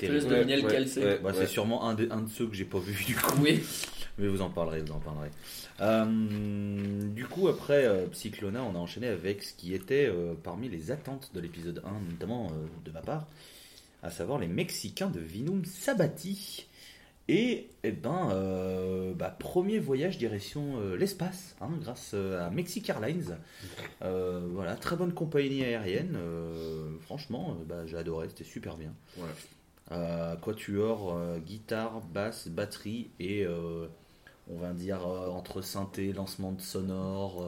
je 0.00 0.06
te 0.06 0.12
laisse 0.12 0.26
deviner 0.26 0.56
lequel 0.56 0.82
ouais, 0.82 0.88
c'est. 0.88 1.04
ouais. 1.04 1.18
Bah, 1.22 1.32
C'est 1.34 1.46
sûrement 1.46 1.88
un 1.88 1.94
de, 1.94 2.08
un 2.10 2.22
de 2.22 2.28
ceux 2.30 2.46
que 2.46 2.54
j'ai 2.54 2.64
pas 2.64 2.78
vu 2.78 3.04
du 3.04 3.14
coup. 3.14 3.34
Oui. 3.42 3.62
Mais 4.18 4.28
vous 4.28 4.40
en 4.40 4.48
parlerez, 4.48 4.80
vous 4.80 4.92
en 4.92 4.98
parlerez. 5.00 5.28
Euh, 5.80 6.06
du 7.10 7.26
coup, 7.26 7.48
après 7.48 7.84
euh, 7.84 8.06
Psyclona, 8.06 8.62
on 8.64 8.74
a 8.74 8.78
enchaîné 8.78 9.08
avec 9.08 9.42
ce 9.42 9.52
qui 9.52 9.74
était 9.74 10.06
euh, 10.06 10.32
parmi 10.42 10.70
les 10.70 10.90
attentes 10.90 11.30
de 11.34 11.40
l'épisode 11.40 11.82
1, 11.84 12.12
notamment 12.12 12.46
euh, 12.46 12.66
de 12.86 12.90
ma 12.92 13.00
part, 13.02 13.26
à 14.02 14.10
savoir 14.10 14.38
les 14.38 14.46
Mexicains 14.48 15.10
de 15.10 15.20
Vinum 15.20 15.64
Sabati. 15.66 16.66
Et, 17.28 17.68
eh 17.82 17.90
ben, 17.90 18.30
euh, 18.32 19.12
bah, 19.12 19.36
premier 19.38 19.80
voyage 19.80 20.16
direction 20.16 20.78
euh, 20.80 20.96
l'espace, 20.96 21.56
hein, 21.60 21.68
grâce 21.82 22.14
à 22.14 22.48
Mexic 22.50 22.88
Airlines. 22.88 23.36
Euh, 24.02 24.40
voilà, 24.52 24.76
très 24.76 24.94
bonne 24.96 25.12
compagnie 25.12 25.62
aérienne. 25.64 26.16
euh, 26.16 26.88
franchement, 27.02 27.56
euh, 27.60 27.64
bah, 27.66 27.84
j'ai 27.86 27.96
adoré, 27.98 28.28
c'était 28.28 28.44
super 28.44 28.76
bien. 28.76 28.94
Ouais. 29.18 29.24
Euh, 29.92 30.34
quatuor, 30.36 31.14
euh, 31.14 31.38
guitare, 31.38 32.00
basse, 32.00 32.48
batterie 32.48 33.08
et 33.20 33.44
euh, 33.46 33.86
on 34.50 34.58
va 34.58 34.72
dire 34.72 35.06
entre 35.06 35.62
synthé, 35.62 36.12
lancement 36.12 36.52
de 36.52 36.60
sonore, 36.60 37.44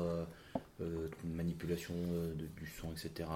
manipulation 1.24 1.94
du 2.36 2.66
son, 2.66 2.92
etc. 2.92 3.28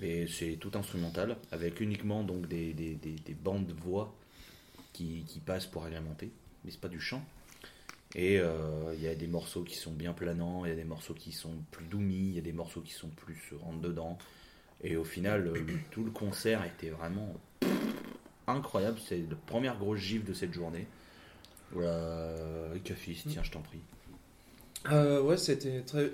Et 0.00 0.26
c'est 0.26 0.56
tout 0.56 0.72
instrumental 0.74 1.36
avec 1.52 1.80
uniquement 1.80 2.24
donc 2.24 2.48
des, 2.48 2.72
des, 2.74 2.94
des- 2.96 3.12
des 3.16 3.34
bandes 3.34 3.66
de 3.66 3.72
voix 3.74 4.12
qui, 4.92 5.24
qui 5.28 5.40
passent 5.40 5.66
pour 5.66 5.84
agrémenter, 5.84 6.32
mais 6.64 6.70
c'est 6.70 6.80
pas 6.80 6.88
du 6.88 7.00
chant. 7.00 7.22
Et 8.16 8.36
il 8.36 9.02
y 9.02 9.08
a 9.08 9.14
des 9.14 9.26
morceaux 9.28 9.64
qui 9.64 9.76
sont 9.76 9.92
bien 9.92 10.12
planants, 10.12 10.64
il 10.64 10.70
y 10.70 10.72
a 10.72 10.76
des 10.76 10.84
morceaux 10.84 11.14
qui 11.14 11.32
sont 11.32 11.54
plus 11.72 11.86
doomy, 11.86 12.28
il 12.30 12.34
y 12.34 12.38
a 12.38 12.42
des 12.42 12.52
morceaux 12.52 12.80
qui 12.80 12.92
sont 12.92 13.08
plus 13.10 13.52
rentre 13.60 13.80
dedans. 13.80 14.18
Et 14.82 14.96
au 14.96 15.04
final, 15.04 15.52
tout 15.90 16.04
le 16.04 16.10
concert 16.10 16.64
était 16.64 16.90
vraiment 16.90 17.34
incroyable. 18.46 18.98
C'est 19.06 19.18
la 19.28 19.36
première 19.46 19.78
grosse 19.78 19.98
gifle 20.00 20.24
de 20.24 20.34
cette 20.34 20.52
journée. 20.52 20.86
Euh, 21.76 22.76
Cafis, 22.84 23.22
tiens, 23.28 23.42
je 23.42 23.50
t'en 23.50 23.60
prie. 23.62 23.80
Euh, 24.92 25.20
ouais, 25.22 25.36
c'était 25.36 25.80
très 25.82 26.10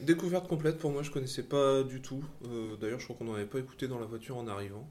découverte 0.00 0.48
complète 0.48 0.78
pour 0.78 0.90
moi, 0.90 1.02
je 1.02 1.10
connaissais 1.10 1.42
pas 1.42 1.82
du 1.82 2.00
tout. 2.00 2.24
Euh, 2.46 2.76
D'ailleurs, 2.76 2.98
je 2.98 3.04
crois 3.04 3.16
qu'on 3.16 3.24
n'en 3.24 3.34
avait 3.34 3.44
pas 3.46 3.58
écouté 3.58 3.86
dans 3.88 3.98
la 4.00 4.06
voiture 4.06 4.36
en 4.36 4.48
arrivant. 4.48 4.88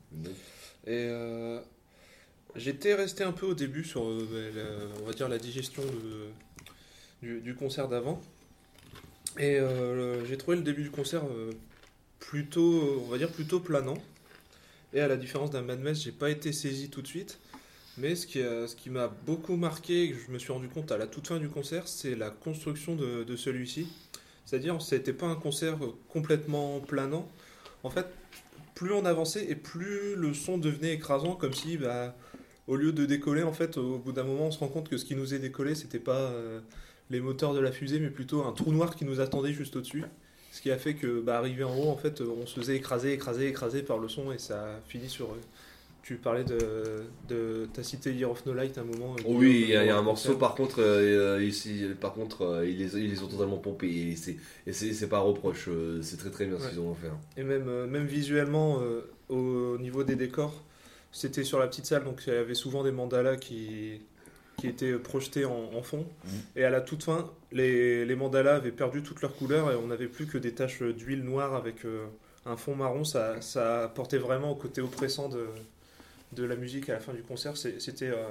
Et 0.87 1.05
euh, 1.09 1.59
j'étais 2.55 2.93
resté 2.95 3.23
un 3.23 3.31
peu 3.33 3.45
au 3.47 3.53
début 3.53 3.83
sur, 3.83 4.03
bah, 4.05 4.37
la- 4.55 5.01
on 5.01 5.05
va 5.05 5.13
dire, 5.13 5.27
la 5.29 5.37
digestion 5.37 5.83
de- 5.83 6.29
du, 7.21 7.41
du 7.41 7.55
concert 7.55 7.87
d'avant. 7.87 8.21
Et 9.37 9.59
j'ai 10.27 10.37
trouvé 10.37 10.57
le 10.57 10.63
début 10.63 10.83
du 10.83 10.91
concert 10.91 11.23
plutôt, 12.19 13.01
on 13.05 13.09
va 13.09 13.17
dire, 13.17 13.31
plutôt 13.31 13.59
planant. 13.59 13.97
Et 14.93 15.01
à 15.01 15.07
la 15.07 15.17
différence 15.17 15.51
d'un 15.51 15.61
Mad 15.61 15.79
Mess, 15.79 16.03
j'ai 16.03 16.11
pas 16.11 16.29
été 16.29 16.51
saisi 16.51 16.89
tout 16.89 17.01
de 17.01 17.07
suite. 17.07 17.39
Mais 17.97 18.15
ce 18.15 18.25
qui, 18.27 18.41
a- 18.41 18.67
ce 18.67 18.75
qui 18.75 18.89
m'a 18.89 19.07
beaucoup 19.25 19.55
marqué, 19.57 20.03
et 20.03 20.11
que 20.11 20.17
je 20.25 20.31
me 20.31 20.39
suis 20.39 20.53
rendu 20.53 20.67
compte 20.69 20.91
à 20.91 20.97
la 20.97 21.05
toute 21.07 21.27
fin 21.27 21.37
du 21.37 21.49
concert, 21.49 21.87
c'est 21.87 22.15
la 22.15 22.29
construction 22.29 22.95
de, 22.95 23.35
celui-ci. 23.35 23.87
C'est-à-dire, 24.45 24.81
c'était 24.81 25.13
pas 25.13 25.27
un 25.27 25.35
concert 25.35 25.83
euh, 25.83 25.93
complètement 26.07 26.79
planant. 26.79 27.27
En 27.83 27.89
fait, 27.89 28.07
plus 28.73 28.93
on 28.93 29.05
avançait 29.05 29.45
et 29.49 29.55
plus 29.55 30.15
le 30.15 30.33
son 30.33 30.57
devenait 30.57 30.93
écrasant, 30.93 31.35
comme 31.35 31.53
si, 31.53 31.77
bah, 31.77 32.15
au 32.67 32.75
lieu 32.75 32.93
de 32.93 33.05
décoller, 33.05 33.43
en 33.43 33.53
fait, 33.53 33.77
au 33.77 33.97
bout 33.99 34.11
d'un 34.11 34.23
moment, 34.23 34.47
on 34.47 34.51
se 34.51 34.59
rend 34.59 34.69
compte 34.69 34.89
que 34.89 34.97
ce 34.97 35.05
qui 35.05 35.15
nous 35.15 35.33
est 35.33 35.39
décollé, 35.39 35.75
c'était 35.75 35.99
pas 35.99 36.17
euh, 36.19 36.61
les 37.09 37.19
moteurs 37.19 37.53
de 37.53 37.59
la 37.59 37.71
fusée, 37.71 37.99
mais 37.99 38.09
plutôt 38.09 38.43
un 38.45 38.53
trou 38.53 38.71
noir 38.71 38.95
qui 38.95 39.05
nous 39.05 39.19
attendait 39.19 39.53
juste 39.53 39.75
au-dessus. 39.75 40.03
Ce 40.51 40.61
qui 40.61 40.71
a 40.71 40.77
fait 40.77 40.95
que, 40.95 41.19
bah, 41.21 41.37
arrivé 41.37 41.63
en 41.63 41.75
haut, 41.77 41.89
en 41.89 41.95
fait, 41.97 42.21
on 42.21 42.45
se 42.45 42.59
faisait 42.59 42.75
écraser, 42.75 43.13
écraser, 43.13 43.47
écraser 43.47 43.83
par 43.83 43.99
le 43.99 44.07
son 44.09 44.31
et 44.31 44.37
ça 44.39 44.63
a 44.77 44.81
fini 44.87 45.07
sur. 45.09 45.27
euh, 45.27 45.37
tu 46.01 46.15
parlais 46.15 46.43
de, 46.43 46.57
de. 47.27 47.67
T'as 47.73 47.83
cité 47.83 48.13
Year 48.13 48.31
of 48.31 48.45
No 48.45 48.53
Light 48.53 48.77
à 48.77 48.81
un 48.81 48.85
moment. 48.85 49.15
euh, 49.19 49.21
Oh 49.25 49.35
oui, 49.35 49.61
il 49.63 49.69
y, 49.69 49.75
a- 49.75 49.83
il 49.83 49.87
y 49.87 49.89
a 49.91 49.97
un 49.97 50.01
morceau 50.01 50.35
par 50.37 50.55
contre, 50.55 50.79
euh, 50.81 51.43
ici, 51.43 51.83
par 52.01 52.13
contre, 52.13 52.41
euh, 52.43 52.67
ils, 52.67 52.77
les, 52.79 52.95
ils 52.97 53.11
les 53.11 53.21
ont 53.21 53.27
totalement 53.27 53.57
pompés 53.57 54.15
et 54.65 54.71
c'est 54.71 55.07
pas 55.09 55.17
un 55.17 55.21
reproche, 55.21 55.69
c'est 56.01 56.17
très 56.17 56.31
très 56.31 56.45
bien 56.45 56.57
ce 56.59 56.69
qu'ils 56.69 56.79
ont 56.79 56.95
fait. 56.95 57.09
Et 57.37 57.43
même, 57.43 57.85
même 57.85 58.05
visuellement, 58.07 58.79
euh, 58.81 59.01
au 59.29 59.77
niveau 59.77 60.03
des 60.03 60.15
décors, 60.15 60.63
c'était 61.11 61.43
sur 61.43 61.59
la 61.59 61.67
petite 61.67 61.85
salle, 61.85 62.05
donc 62.05 62.23
il 62.25 62.33
y 62.33 62.35
avait 62.35 62.55
souvent 62.55 62.83
des 62.83 62.91
mandalas 62.91 63.35
qui, 63.37 64.01
qui 64.59 64.67
étaient 64.67 64.93
projetés 64.93 65.45
en, 65.45 65.71
en 65.73 65.81
fond. 65.81 66.05
Mhm. 66.25 66.31
Et 66.55 66.63
à 66.63 66.69
la 66.69 66.81
toute 66.81 67.03
fin, 67.03 67.31
les, 67.51 68.05
les 68.05 68.15
mandalas 68.15 68.55
avaient 68.55 68.71
perdu 68.71 69.01
toute 69.03 69.21
leur 69.21 69.35
couleur 69.35 69.71
et 69.71 69.75
on 69.75 69.87
n'avait 69.87 70.07
plus 70.07 70.27
que 70.27 70.37
des 70.37 70.53
taches 70.53 70.81
d'huile 70.81 71.23
noire 71.23 71.55
avec 71.55 71.85
euh, 71.85 72.05
un 72.45 72.57
fond 72.57 72.75
marron. 72.75 73.03
Ça, 73.03 73.41
ça 73.41 73.83
apportait 73.83 74.17
vraiment 74.17 74.51
au 74.51 74.55
côté 74.55 74.81
oppressant 74.81 75.29
de, 75.29 75.47
de 76.33 76.43
la 76.43 76.55
musique 76.55 76.89
à 76.89 76.93
la 76.93 76.99
fin 76.99 77.13
du 77.13 77.23
concert. 77.23 77.57
C'était 77.57 78.09
euh, 78.09 78.27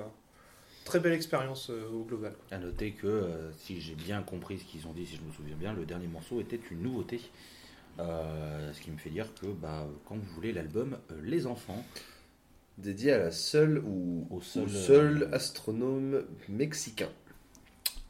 très 0.85 1.00
belle 1.00 1.12
expérience 1.14 1.70
euh, 1.70 1.88
au 1.92 2.04
global. 2.04 2.32
À 2.50 2.58
noter 2.58 2.92
que, 2.92 3.06
euh, 3.06 3.52
si 3.52 3.80
j'ai 3.80 3.94
bien 3.94 4.23
compris 4.23 4.58
ce 4.58 4.64
qu'ils 4.64 4.87
ont 4.87 4.92
dit, 4.92 5.06
si 5.06 5.16
je 5.16 5.23
me 5.23 5.32
souviens 5.32 5.56
bien, 5.56 5.73
le 5.73 5.85
dernier 5.85 6.06
morceau 6.06 6.40
était 6.40 6.61
une 6.70 6.82
nouveauté. 6.82 7.20
Euh, 8.00 8.73
ce 8.73 8.80
qui 8.80 8.92
me 8.92 8.97
fait 8.97 9.11
dire 9.11 9.26
que, 9.40 9.47
bah, 9.47 9.85
quand 10.06 10.14
vous 10.14 10.35
voulez 10.35 10.52
l'album, 10.52 10.97
euh, 11.11 11.20
les 11.25 11.47
enfants, 11.47 11.85
Dédié 12.78 13.12
à 13.12 13.18
la 13.18 13.30
seule 13.32 13.78
ou 13.85 14.26
Au 14.30 14.37
au 14.37 14.40
seul, 14.68 15.25
euh, 15.25 15.35
astronome 15.35 16.23
mexicain. 16.49 17.08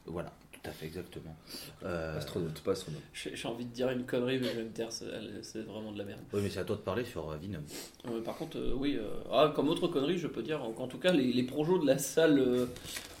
voilà, 0.05 0.31
tout 0.51 0.59
à 0.69 0.71
fait, 0.71 0.85
exactement. 0.85 1.35
Euh, 1.83 2.17
Astronaute, 2.17 2.61
pas 2.61 2.73
astronome. 2.73 3.01
J'ai 3.13 3.47
envie 3.47 3.65
de 3.65 3.71
dire 3.71 3.89
une 3.89 4.05
connerie, 4.05 4.37
mais 4.39 4.47
je 4.49 4.57
vais 4.57 4.63
me 4.63 4.69
taire, 4.69 4.89
c'est 4.91 5.61
vraiment 5.63 5.91
de 5.91 5.97
la 5.97 6.03
merde. 6.05 6.19
oui, 6.33 6.41
mais 6.43 6.49
c'est 6.51 6.59
à 6.59 6.63
toi 6.65 6.75
de 6.75 6.81
parler 6.81 7.03
sur 7.03 7.31
euh, 7.31 7.37
Venom. 7.37 7.59
Euh, 8.09 8.21
par 8.21 8.37
contre, 8.37 8.57
euh, 8.57 8.73
oui, 8.75 8.95
euh, 8.99 9.09
ah, 9.31 9.51
comme 9.55 9.69
autre 9.69 9.87
connerie, 9.87 10.19
je 10.19 10.27
peux 10.27 10.43
dire 10.43 10.61
qu'en 10.77 10.87
tout 10.87 10.99
cas, 10.99 11.11
les, 11.13 11.33
les 11.33 11.43
projets 11.43 11.79
de 11.79 11.87
la 11.87 11.97
salle 11.97 12.37
euh, 12.39 12.65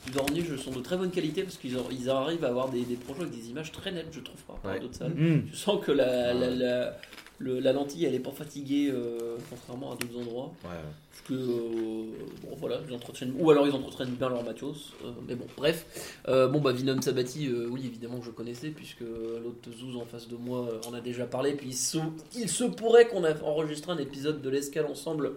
du 0.05 0.11
Dornier 0.11 0.43
sont 0.55 0.71
de 0.71 0.81
très 0.81 0.97
bonne 0.97 1.09
qualité 1.11 1.41
parce 1.41 1.57
qu'ils 1.57 1.77
ils 1.91 2.09
arrivent 2.11 2.45
à 2.45 2.49
avoir 2.49 2.69
des, 2.69 2.83
des 2.83 2.95
projets 2.95 3.21
avec 3.21 3.33
des 3.33 3.49
images 3.49 3.71
très 3.71 3.91
nettes, 3.91 4.09
je 4.11 4.19
trouve, 4.19 4.39
par 4.43 4.57
rapport 4.57 4.71
à 4.71 4.77
d'autres 4.79 4.95
salles. 4.97 5.15
Mmh. 5.15 5.45
Tu 5.49 5.55
sens 5.55 5.83
que 5.83 5.91
la, 5.91 6.33
la, 6.35 6.49
la, 6.51 6.97
le- 7.39 7.59
la 7.59 7.73
lentille 7.73 8.05
elle 8.05 8.13
est 8.15 8.19
pas 8.19 8.31
fatiguée 8.31 8.91
euh, 8.93 9.37
contrairement 9.49 9.91
à 9.93 9.95
d'autres 9.95 10.19
endroits. 10.19 10.53
Ouais. 10.63 10.69
Parce 11.09 11.21
que, 11.27 11.33
euh, 11.33 12.03
bon 12.43 12.55
voilà, 12.57 12.79
ils 12.87 12.93
entretiennent, 12.95 13.33
ou 13.37 13.49
alors 13.51 13.67
ils 13.67 13.73
entretiennent 13.73 14.11
bien 14.15 14.29
leur 14.29 14.43
matos, 14.43 14.93
euh, 15.03 15.09
mais 15.27 15.35
bon, 15.35 15.45
bref. 15.57 15.85
Bon, 16.27 16.61
bah, 16.61 16.71
Vinum 16.71 17.01
Sabati, 17.01 17.49
oui, 17.69 17.81
évidemment 17.85 18.19
que 18.19 18.25
je 18.25 18.31
connaissais, 18.31 18.69
puisque 18.69 19.01
l'autre 19.01 19.69
Zouz 19.77 19.97
en 19.97 20.05
face 20.05 20.27
de 20.29 20.35
moi 20.37 20.69
en 20.87 20.93
a 20.93 21.01
déjà 21.01 21.25
parlé, 21.25 21.53
puis 21.53 21.67
il 21.69 21.75
se, 21.75 21.97
il 22.37 22.47
se 22.49 22.63
pourrait 22.63 23.07
qu'on 23.07 23.25
ait 23.25 23.35
enregistré 23.43 23.91
un 23.91 23.97
épisode 23.97 24.41
de 24.41 24.49
l'escale 24.49 24.85
ensemble, 24.85 25.33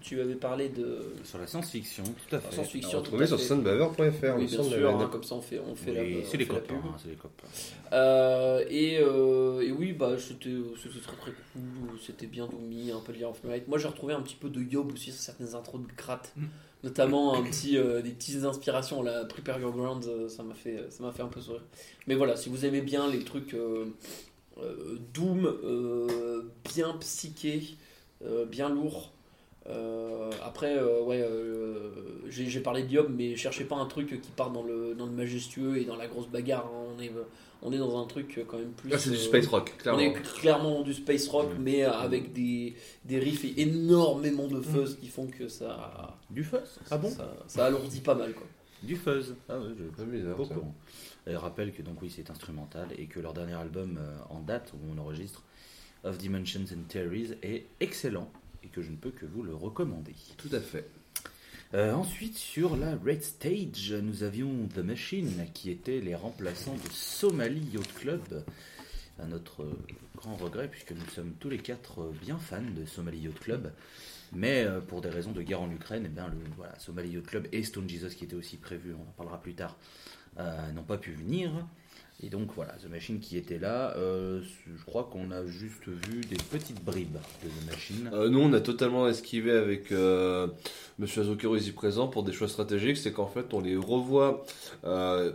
tu 0.00 0.20
avais 0.20 0.34
parlé 0.34 0.68
de 0.68 1.14
Sur 1.24 1.38
la 1.38 1.46
science-fiction, 1.46 2.04
tout 2.04 2.34
à 2.34 2.38
la 2.38 2.40
fait. 2.40 2.54
science-fiction. 2.54 2.98
Retrouvé 3.00 3.26
tout 3.26 3.34
à 3.34 3.38
sur 3.38 3.46
sunbaver.fr. 3.46 4.36
Oui, 4.38 4.46
bien 4.46 4.62
sûr, 4.62 5.00
hein, 5.00 5.08
comme 5.10 5.22
ça 5.24 5.34
on 5.34 5.40
fait, 5.40 5.58
on 5.60 5.74
fait 5.74 5.90
Oui, 5.90 6.20
la, 6.22 6.24
c'est 6.28 6.36
les 6.36 6.44
hein, 6.50 6.96
c'est 7.02 7.08
les 7.08 7.16
copains. 7.16 7.46
Euh, 7.92 8.64
et, 8.68 8.98
euh, 9.00 9.60
et 9.60 9.72
oui, 9.72 9.92
bah, 9.92 10.12
c'était 10.18 10.50
c'était 10.82 11.00
très 11.00 11.16
très 11.16 11.32
cool, 11.52 11.98
c'était 12.04 12.26
bien 12.26 12.48
mis, 12.68 12.90
un 12.92 13.00
peu 13.00 13.12
de 13.12 13.18
Year 13.18 13.30
of 13.30 13.42
Might. 13.44 13.68
Moi 13.68 13.78
j'ai 13.78 13.88
retrouvé 13.88 14.14
un 14.14 14.20
petit 14.22 14.36
peu 14.36 14.48
de 14.48 14.60
Yob 14.62 14.92
aussi 14.92 15.12
sur 15.12 15.20
certaines 15.20 15.54
intros 15.54 15.80
de 15.80 15.86
gratte, 15.96 16.32
Mm. 16.36 16.44
notamment 16.84 17.34
un 17.34 17.42
petit, 17.42 17.76
euh, 17.76 18.00
des 18.00 18.10
petites 18.10 18.44
inspirations. 18.44 19.02
La 19.02 19.24
Prepare 19.24 19.58
Your 19.60 19.72
Ground, 19.72 20.04
ça 20.28 20.42
m'a 20.42 20.54
fait, 20.54 20.86
ça 20.90 21.02
m'a 21.02 21.12
fait 21.12 21.22
un 21.22 21.28
peu 21.28 21.40
sourire. 21.40 21.64
Mais 22.06 22.14
voilà, 22.14 22.36
si 22.36 22.48
vous 22.48 22.64
aimez 22.64 22.80
bien 22.80 23.10
les 23.10 23.20
trucs 23.24 23.54
euh, 23.54 23.86
euh, 24.62 24.98
Doom, 25.12 25.46
euh, 25.46 26.42
bien 26.74 26.92
psyché, 27.00 27.76
euh, 28.24 28.44
bien 28.46 28.68
lourd. 28.68 29.12
Euh, 29.68 30.30
après, 30.44 30.76
euh, 30.76 31.02
ouais, 31.02 31.20
euh, 31.22 31.90
j'ai 32.28 32.60
parlé 32.60 32.82
de 32.82 32.90
Yob, 32.92 33.12
mais 33.14 33.36
cherchez 33.36 33.64
pas 33.64 33.76
un 33.76 33.86
truc 33.86 34.20
qui 34.20 34.30
part 34.30 34.50
dans 34.50 34.62
le, 34.62 34.94
dans 34.94 35.06
le 35.06 35.12
majestueux 35.12 35.76
et 35.78 35.84
dans 35.84 35.96
la 35.96 36.06
grosse 36.08 36.28
bagarre. 36.28 36.66
hein. 36.66 36.94
On, 36.96 37.00
est, 37.02 37.12
on 37.62 37.72
est 37.72 37.78
dans 37.78 38.02
un 38.02 38.06
truc 38.06 38.40
quand 38.48 38.58
même 38.58 38.72
plus. 38.72 38.90
Ah, 38.92 38.98
c'est 38.98 39.10
du 39.10 39.16
space 39.18 39.46
rock, 39.48 39.72
on 39.76 39.82
clairement. 39.82 40.00
est 40.00 40.12
clairement 40.40 40.70
dans 40.76 40.82
du 40.82 40.94
space 40.94 41.28
rock, 41.28 41.50
Mm. 41.58 41.62
mais 41.62 41.82
avec 41.82 42.32
des, 42.32 42.74
des 43.04 43.18
riffs 43.18 43.44
et 43.44 43.60
énormément 43.60 44.46
de 44.48 44.60
fuzz 44.60 44.96
qui 44.98 45.08
font 45.08 45.26
que 45.26 45.46
ça, 45.48 46.16
Du 46.30 46.42
fuzz? 46.42 46.78
Ah 46.90 46.96
bon? 46.98 47.10
ça, 47.10 47.36
ça 47.46 47.66
alourdit 47.66 48.00
pas 48.00 48.14
mal. 48.14 48.32
Quoi. 48.32 48.46
Du 48.82 48.96
fuzz. 48.96 49.34
Ah 49.48 49.58
ouais, 49.58 49.66
je 49.78 49.84
C'est 49.98 50.10
bizarre, 50.10 50.36
pas 50.36 50.44
courant. 50.54 50.74
Et 51.26 51.32
je 51.32 51.36
rappelle 51.36 51.72
que 51.74 51.82
donc 51.82 52.00
oui, 52.00 52.10
c'est 52.14 52.30
instrumental 52.30 52.88
et 52.96 53.04
que 53.06 53.20
leur 53.20 53.34
dernier 53.34 53.52
album 53.52 53.98
euh, 54.00 54.16
en 54.30 54.40
date 54.40 54.72
où 54.72 54.78
on 54.90 54.98
enregistre, 54.98 55.42
Of 56.02 56.16
Dimensions 56.16 56.64
and 56.72 56.88
Theories, 56.88 57.32
est 57.42 57.66
excellent 57.80 58.30
et 58.64 58.68
que 58.68 58.82
je 58.82 58.90
ne 58.90 58.96
peux 58.96 59.10
que 59.10 59.26
vous 59.26 59.42
le 59.42 59.54
recommander. 59.54 60.14
Tout 60.36 60.50
à 60.52 60.60
fait. 60.60 60.88
Euh, 61.72 61.92
ensuite, 61.92 62.36
sur 62.36 62.76
la 62.76 62.96
Red 62.96 63.22
Stage, 63.22 63.92
nous 63.92 64.24
avions 64.24 64.66
The 64.74 64.78
Machine 64.78 65.46
qui 65.54 65.70
étaient 65.70 66.00
les 66.00 66.16
remplaçants 66.16 66.74
de 66.74 66.90
Somali 66.90 67.60
Yacht 67.72 67.94
Club. 67.94 68.44
À 69.20 69.26
notre 69.26 69.68
grand 70.16 70.34
regret, 70.36 70.68
puisque 70.68 70.92
nous 70.92 71.06
sommes 71.14 71.34
tous 71.38 71.50
les 71.50 71.58
quatre 71.58 72.10
bien 72.22 72.38
fans 72.38 72.62
de 72.62 72.86
Somali 72.86 73.18
Yacht 73.18 73.38
Club. 73.38 73.72
Mais 74.32 74.64
euh, 74.64 74.80
pour 74.80 75.00
des 75.00 75.10
raisons 75.10 75.32
de 75.32 75.42
guerre 75.42 75.60
en 75.60 75.70
Ukraine, 75.70 76.04
eh 76.06 76.08
bien, 76.08 76.28
le 76.28 76.36
voilà, 76.56 76.78
Somali 76.78 77.10
Yacht 77.10 77.26
Club 77.26 77.48
et 77.52 77.62
Stone 77.62 77.88
Jesus, 77.88 78.16
qui 78.16 78.24
étaient 78.24 78.34
aussi 78.34 78.56
prévus, 78.56 78.94
on 78.94 79.02
en 79.02 79.12
parlera 79.16 79.40
plus 79.40 79.54
tard, 79.54 79.76
euh, 80.38 80.72
n'ont 80.72 80.82
pas 80.82 80.98
pu 80.98 81.12
venir. 81.12 81.50
Et 82.22 82.28
donc 82.28 82.50
voilà, 82.54 82.72
The 82.74 82.90
Machine 82.90 83.18
qui 83.18 83.38
était 83.38 83.58
là, 83.58 83.94
euh, 83.96 84.42
je 84.66 84.84
crois 84.84 85.08
qu'on 85.10 85.30
a 85.30 85.46
juste 85.46 85.88
vu 85.88 86.20
des 86.20 86.36
petites 86.36 86.84
bribes 86.84 87.16
de 87.42 87.48
The 87.48 87.66
Machine. 87.70 88.10
Euh, 88.12 88.28
nous, 88.28 88.40
on 88.40 88.52
a 88.52 88.60
totalement 88.60 89.08
esquivé 89.08 89.52
avec 89.52 89.90
euh, 89.90 90.46
Monsieur 90.98 91.22
Azokero 91.22 91.56
ici 91.56 91.72
présent 91.72 92.08
pour 92.08 92.22
des 92.22 92.32
choix 92.32 92.46
stratégiques. 92.48 92.98
C'est 92.98 93.12
qu'en 93.12 93.26
fait, 93.26 93.54
on 93.54 93.60
les 93.60 93.74
revoit 93.76 94.44
euh, 94.84 95.32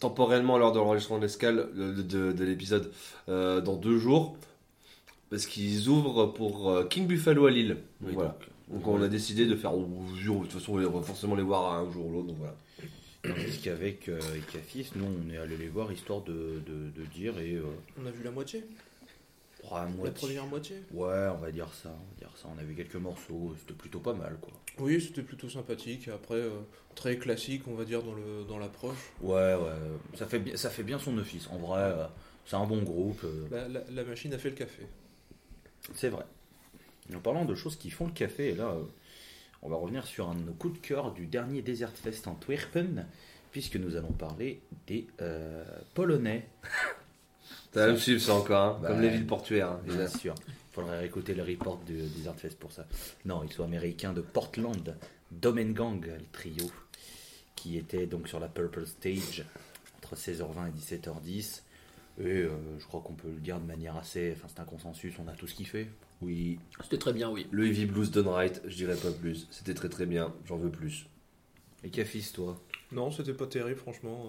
temporellement 0.00 0.56
lors 0.56 0.72
de 0.72 0.78
l'enregistrement 0.78 1.18
de 1.18 1.24
l'escale 1.24 1.68
de, 1.74 2.00
de- 2.02 2.32
de 2.32 2.44
l'épisode 2.44 2.90
dans 3.28 3.76
deux 3.76 3.98
jours. 3.98 4.36
Parce 5.28 5.46
qu'ils 5.46 5.88
ouvrent 5.88 6.26
pour 6.26 6.88
King 6.90 7.06
Buffalo 7.06 7.46
à 7.46 7.50
Lille. 7.50 7.76
Donc, 8.00 8.08
Oui, 8.08 8.12
voilà. 8.14 8.36
Donc 8.70 8.86
on 8.86 9.02
a 9.02 9.08
décidé 9.08 9.44
de 9.46 9.54
faire. 9.54 9.72
De 9.72 9.84
toute 10.42 10.52
façon, 10.52 10.72
on 10.78 10.90
va 10.98 11.02
forcément 11.02 11.34
les 11.34 11.42
voir 11.42 11.74
un 11.74 11.90
jour 11.92 12.06
ou 12.06 12.12
l'autre. 12.12 12.26
Donc 12.28 12.36
voilà. 12.38 12.54
Tandis 13.22 13.58
qu'avec 13.62 14.08
euh, 14.08 14.18
Ecafis, 14.36 14.90
nous 14.96 15.04
on 15.06 15.30
est 15.32 15.36
allé 15.38 15.56
les 15.56 15.68
voir 15.68 15.92
histoire 15.92 16.22
de, 16.22 16.60
de, 16.66 16.90
de 16.90 17.04
dire 17.14 17.38
et 17.38 17.54
euh, 17.54 17.62
On 18.02 18.06
a 18.06 18.10
vu 18.10 18.24
la 18.24 18.32
moitié, 18.32 18.64
oh, 19.70 19.74
à 19.76 19.84
la 19.84 19.90
moitié. 19.90 20.14
première 20.26 20.46
moitié. 20.46 20.76
Ouais, 20.92 21.28
on 21.32 21.38
va 21.38 21.52
dire 21.52 21.68
ça, 21.72 21.90
on 21.90 22.14
va 22.14 22.18
dire 22.18 22.36
ça. 22.36 22.48
On 22.54 22.58
a 22.58 22.64
vu 22.64 22.74
quelques 22.74 22.96
morceaux, 22.96 23.54
c'était 23.60 23.74
plutôt 23.74 24.00
pas 24.00 24.12
mal 24.14 24.36
quoi. 24.40 24.52
Oui, 24.80 25.00
c'était 25.00 25.22
plutôt 25.22 25.48
sympathique. 25.48 26.08
Après, 26.08 26.34
euh, 26.34 26.50
très 26.96 27.16
classique, 27.16 27.62
on 27.68 27.74
va 27.74 27.84
dire, 27.84 28.02
dans 28.02 28.14
le 28.14 28.44
dans 28.48 28.58
l'approche. 28.58 28.96
Ouais, 29.20 29.54
ouais, 29.54 30.16
ça 30.16 30.26
fait 30.26 30.40
bien, 30.40 30.56
ça 30.56 30.70
fait 30.70 30.82
bien 30.82 30.98
son 30.98 31.16
office. 31.18 31.46
En 31.48 31.58
vrai, 31.58 31.80
euh, 31.82 32.06
c'est 32.44 32.56
un 32.56 32.66
bon 32.66 32.82
groupe, 32.82 33.20
euh, 33.24 33.46
La, 33.52 33.68
la- 33.68 33.84
la 33.88 34.02
machine 34.04 34.34
a 34.34 34.38
fait 34.38 34.50
le 34.50 34.56
café. 34.56 34.82
c'est 35.94 36.08
vrai. 36.08 36.24
Et 37.10 37.14
en 37.14 37.20
parlant 37.20 37.44
de 37.44 37.54
choses 37.54 37.76
qui 37.76 37.90
font 37.90 38.06
le 38.06 38.12
café, 38.12 38.48
et 38.50 38.54
là, 38.56 38.68
euh, 38.70 38.82
on 39.62 39.68
va 39.68 39.76
revenir 39.76 40.06
sur 40.06 40.28
un 40.28 40.34
de 40.34 40.40
nos 40.42 40.52
coups 40.52 40.80
de 40.80 40.86
cœur 40.86 41.12
du 41.12 41.26
dernier 41.26 41.62
Desert 41.62 41.92
Fest 41.92 42.26
en 42.26 42.32
Antwerpen, 42.32 43.06
puisque 43.50 43.76
nous 43.76 43.96
allons 43.96 44.12
parler 44.12 44.60
des 44.86 45.06
euh, 45.20 45.64
Polonais. 45.94 46.48
T'as 47.72 47.80
la 47.80 47.86
même 47.88 47.98
chiffre, 47.98 48.20
ça 48.24 48.34
encore, 48.34 48.76
hein, 48.76 48.78
Bah, 48.82 48.88
comme 48.88 49.00
les 49.00 49.08
villes 49.10 49.26
portuaires. 49.26 49.70
hein, 49.72 49.80
Bien 49.84 50.08
sûr. 50.08 50.34
Il 50.48 50.74
faudrait 50.74 50.98
réécouter 51.00 51.34
le 51.34 51.42
report 51.42 51.80
de 51.86 51.94
Desert 52.16 52.34
Fest 52.34 52.58
pour 52.58 52.72
ça. 52.72 52.86
Non, 53.24 53.42
ils 53.44 53.52
sont 53.52 53.64
américains 53.64 54.12
de 54.12 54.20
Portland, 54.22 54.96
Domengang, 55.30 56.04
le 56.06 56.24
trio, 56.32 56.70
qui 57.56 57.76
était 57.78 58.06
donc 58.06 58.28
sur 58.28 58.40
la 58.40 58.48
Purple 58.48 58.86
Stage 58.86 59.44
entre 59.98 60.16
16h20 60.16 60.68
et 60.68 60.96
17h10. 60.96 61.62
Et 62.20 62.24
euh, 62.42 62.50
je 62.78 62.84
crois 62.86 63.00
qu'on 63.00 63.14
peut 63.14 63.28
le 63.28 63.40
dire 63.40 63.58
de 63.58 63.66
manière 63.66 63.96
assez. 63.96 64.34
Enfin, 64.36 64.48
c'est 64.54 64.60
un 64.60 64.64
consensus, 64.64 65.14
on 65.18 65.28
a 65.28 65.32
tous 65.32 65.52
kiffé. 65.54 65.88
Oui, 66.22 66.58
C'était 66.82 66.98
très 66.98 67.12
bien, 67.12 67.30
oui. 67.30 67.46
le 67.50 67.66
Heavy 67.66 67.86
Blues 67.86 68.10
Done 68.10 68.28
Right, 68.28 68.62
je 68.66 68.76
dirais 68.76 68.96
pas 68.96 69.10
plus. 69.10 69.46
C'était 69.50 69.74
très 69.74 69.88
très 69.88 70.06
bien, 70.06 70.32
j'en 70.46 70.56
veux 70.56 70.70
plus. 70.70 71.06
Et 71.84 71.90
Cafis, 71.90 72.30
toi 72.34 72.60
Non, 72.92 73.10
c'était 73.10 73.32
pas 73.34 73.46
terrible, 73.46 73.78
franchement. 73.78 74.26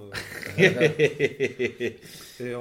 euh. 0.58 0.70
Et, 1.00 1.98
euh, 2.42 2.58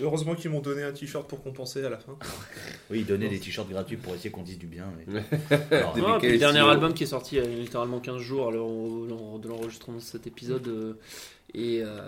heureusement 0.00 0.34
qu'ils 0.34 0.50
m'ont 0.50 0.60
donné 0.60 0.82
un 0.82 0.92
t-shirt 0.92 1.26
pour 1.28 1.42
compenser 1.42 1.82
à 1.84 1.88
la 1.90 1.98
fin. 1.98 2.16
Oui, 2.90 3.02
donner 3.02 3.28
des 3.28 3.40
t-shirts 3.40 3.68
gratuits 3.68 3.96
pour 3.96 4.14
essayer 4.14 4.30
qu'on 4.30 4.42
dise 4.44 4.58
du 4.58 4.66
bien. 4.68 4.86
mais- 5.08 5.22
Alors, 5.76 5.96
le 6.22 6.38
dernier 6.38 6.60
album 6.60 6.94
qui 6.94 7.02
est 7.02 7.06
sorti 7.06 7.34
il 7.36 7.42
y 7.42 7.44
a 7.44 7.48
littéralement 7.48 7.98
15 7.98 8.20
jours 8.20 8.46
à 8.48 8.50
l'heure 8.52 8.66
au- 8.66 9.38
de 9.42 9.48
l'enregistrement 9.48 9.96
de 9.96 10.02
cet 10.02 10.26
épisode 10.28 10.68
euh, 10.68 10.94
et 11.56 11.80
euh, 11.82 11.98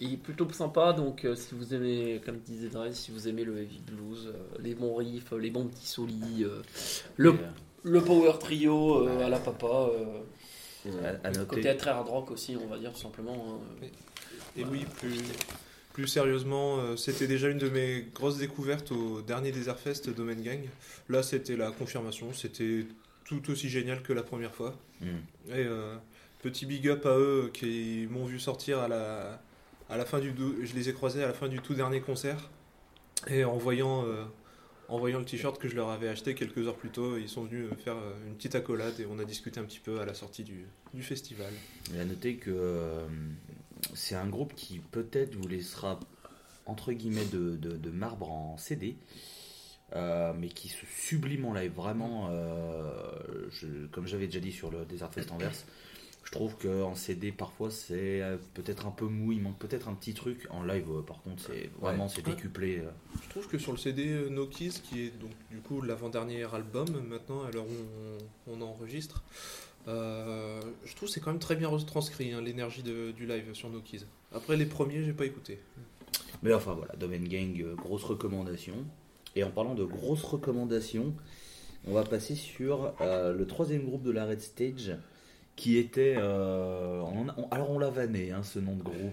il 0.00 0.14
est 0.14 0.16
plutôt 0.16 0.50
sympa 0.52 0.94
donc 0.94 1.24
euh, 1.24 1.34
si 1.34 1.54
vous 1.54 1.74
aimez 1.74 2.22
comme 2.24 2.38
disait 2.38 2.68
Dre 2.68 2.86
si 2.92 3.10
vous 3.10 3.28
aimez 3.28 3.44
le 3.44 3.58
heavy 3.58 3.80
blues 3.86 4.28
euh, 4.28 4.32
les 4.60 4.74
bons 4.74 4.94
riffs 4.94 5.32
les 5.32 5.50
bons 5.50 5.66
petits 5.66 5.88
solis 5.88 6.44
euh, 6.44 6.62
le, 7.16 7.34
le 7.82 8.00
power 8.00 8.32
trio 8.38 9.06
euh, 9.06 9.26
à 9.26 9.28
la 9.28 9.38
papa 9.38 9.90
à, 11.04 11.26
à 11.26 11.30
noter. 11.32 11.46
côté 11.46 11.76
très 11.76 11.90
hard 11.90 12.08
rock 12.08 12.30
aussi 12.30 12.56
on 12.56 12.68
va 12.68 12.78
dire 12.78 12.92
tout 12.92 13.00
simplement 13.00 13.58
hein. 13.82 13.86
Et 14.56 14.64
oui, 14.64 14.84
plus, 14.98 15.20
plus 15.92 16.08
sérieusement, 16.08 16.78
euh, 16.78 16.96
c'était 16.96 17.28
déjà 17.28 17.48
une 17.48 17.58
de 17.58 17.68
mes 17.68 18.06
grosses 18.12 18.38
découvertes 18.38 18.90
au 18.90 19.20
dernier 19.22 19.52
Desert 19.52 19.78
Fest 19.78 20.10
Domain 20.10 20.34
Gang. 20.34 20.60
Là, 21.08 21.22
c'était 21.22 21.56
la 21.56 21.70
confirmation. 21.70 22.32
C'était 22.32 22.86
tout 23.24 23.50
aussi 23.50 23.68
génial 23.68 24.02
que 24.02 24.12
la 24.12 24.24
première 24.24 24.52
fois. 24.52 24.74
Et 25.02 25.06
euh, 25.52 25.94
petit 26.42 26.66
big 26.66 26.88
up 26.88 27.04
à 27.06 27.16
eux 27.18 27.50
qui 27.52 28.06
m'ont 28.10 28.24
vu 28.24 28.38
sortir 28.38 28.78
à 28.80 28.88
la, 28.88 29.40
à 29.88 29.96
la 29.96 30.04
fin 30.04 30.18
du. 30.20 30.32
Je 30.62 30.74
les 30.74 30.88
ai 30.88 30.92
croisés 30.92 31.22
à 31.22 31.26
la 31.26 31.32
fin 31.34 31.48
du 31.48 31.60
tout 31.60 31.74
dernier 31.74 32.00
concert. 32.00 32.50
Et 33.26 33.44
en 33.44 33.56
voyant, 33.56 34.04
euh, 34.06 34.24
en 34.88 34.98
voyant 34.98 35.18
le 35.18 35.24
t-shirt 35.24 35.58
que 35.58 35.68
je 35.68 35.74
leur 35.74 35.90
avais 35.90 36.08
acheté 36.08 36.34
quelques 36.34 36.66
heures 36.66 36.76
plus 36.76 36.90
tôt, 36.90 37.16
ils 37.16 37.28
sont 37.28 37.44
venus 37.44 37.68
me 37.70 37.74
faire 37.76 37.96
euh, 37.96 38.14
une 38.28 38.34
petite 38.36 38.54
accolade 38.54 38.98
et 39.00 39.06
on 39.06 39.18
a 39.18 39.24
discuté 39.24 39.58
un 39.60 39.64
petit 39.64 39.80
peu 39.80 40.00
à 40.00 40.04
la 40.06 40.14
sortie 40.14 40.44
du, 40.44 40.66
du 40.94 41.02
festival. 41.02 41.52
Et 41.94 42.00
à 42.00 42.04
noter 42.04 42.36
que 42.36 42.50
euh, 42.54 43.06
c'est 43.94 44.14
un 44.14 44.26
groupe 44.28 44.54
qui 44.54 44.78
peut-être 44.78 45.34
vous 45.34 45.48
laissera 45.48 45.98
entre 46.66 46.92
guillemets 46.92 47.24
de, 47.24 47.56
de- 47.56 47.90
marbre 47.90 48.30
en 48.30 48.56
CD, 48.58 48.96
euh, 49.96 50.32
mais 50.38 50.48
qui 50.48 50.68
se 50.68 50.84
sublime 50.86 51.46
en 51.46 51.54
live. 51.54 51.72
Vraiment, 51.74 52.28
euh, 52.30 53.48
comme 53.90 54.06
j'avais 54.06 54.26
déjà 54.26 54.38
dit 54.40 54.52
sur 54.52 54.70
le 54.70 54.84
Desert 54.84 55.10
Fest 55.12 55.32
Anvers, 55.32 55.50
je 56.24 56.30
trouve 56.32 56.56
qu'en 56.56 56.94
CD 56.94 57.32
parfois 57.32 57.70
c'est 57.70 58.20
euh, 58.22 58.36
peut-être 58.54 58.86
un 58.86 58.90
peu 58.90 59.06
mou, 59.06 59.32
il 59.32 59.40
manque 59.40 59.58
peut-être 59.58 59.88
un 59.88 59.94
petit 59.94 60.12
truc. 60.14 60.46
En 60.50 60.62
live, 60.62 60.86
euh, 60.90 61.02
par 61.02 61.22
contre, 61.22 61.42
c'est 61.46 61.70
vraiment 61.80 62.08
c'est 62.08 62.22
décuplé. 62.24 62.78
euh. 62.80 62.90
Je 63.24 63.28
trouve 63.30 63.48
que 63.48 63.58
sur 63.58 63.72
le 63.72 63.78
CD 63.78 64.28
No 64.30 64.46
Keys, 64.46 64.80
qui 64.82 65.04
est 65.06 65.18
donc 65.18 65.30
du 65.50 65.58
coup 65.58 65.80
l'avant-dernier 65.80 66.44
album 66.54 66.86
maintenant, 67.08 67.44
à 67.44 67.50
l'heure 67.50 67.64
où 67.66 68.50
on, 68.50 68.58
on 68.58 68.62
enregistre, 68.62 69.22
euh, 69.86 70.60
je 70.84 70.94
trouve 70.94 71.08
que 71.08 71.14
c'est 71.14 71.20
quand 71.20 71.30
même 71.30 71.38
très 71.40 71.56
bien 71.56 71.68
retranscrit 71.68 72.32
hein, 72.32 72.42
l'énergie 72.42 72.82
de- 72.82 73.12
du 73.12 73.26
live 73.26 73.54
sur 73.54 73.70
No 73.70 73.80
Keys. 73.80 74.04
Après 74.34 74.56
les 74.56 74.66
premiers, 74.66 75.02
j'ai 75.02 75.12
pas 75.14 75.24
écouté. 75.24 75.58
Mais 76.42 76.52
enfin 76.52 76.74
voilà, 76.74 76.94
Domain 76.96 77.18
Gang, 77.24 77.74
grosse 77.74 78.04
recommandation. 78.04 78.74
Et 79.34 79.44
en 79.44 79.50
parlant 79.50 79.74
de 79.74 79.84
grosses 79.84 80.22
recommandations, 80.24 81.14
on 81.86 81.94
va 81.94 82.02
passer 82.04 82.34
sur 82.34 82.92
euh, 83.00 83.32
le 83.32 83.46
troisième 83.46 83.84
groupe 83.84 84.02
de 84.02 84.10
la 84.10 84.26
Red 84.26 84.40
Stage, 84.40 84.96
qui 85.58 85.76
était... 85.76 86.14
euh, 86.16 87.02
alors 87.50 87.70
on 87.70 87.78
l'a 87.80 87.90
vanné, 87.90 88.30
hein, 88.30 88.44
ce 88.44 88.60
nom 88.60 88.76
de 88.76 88.82
groupe. 88.82 89.12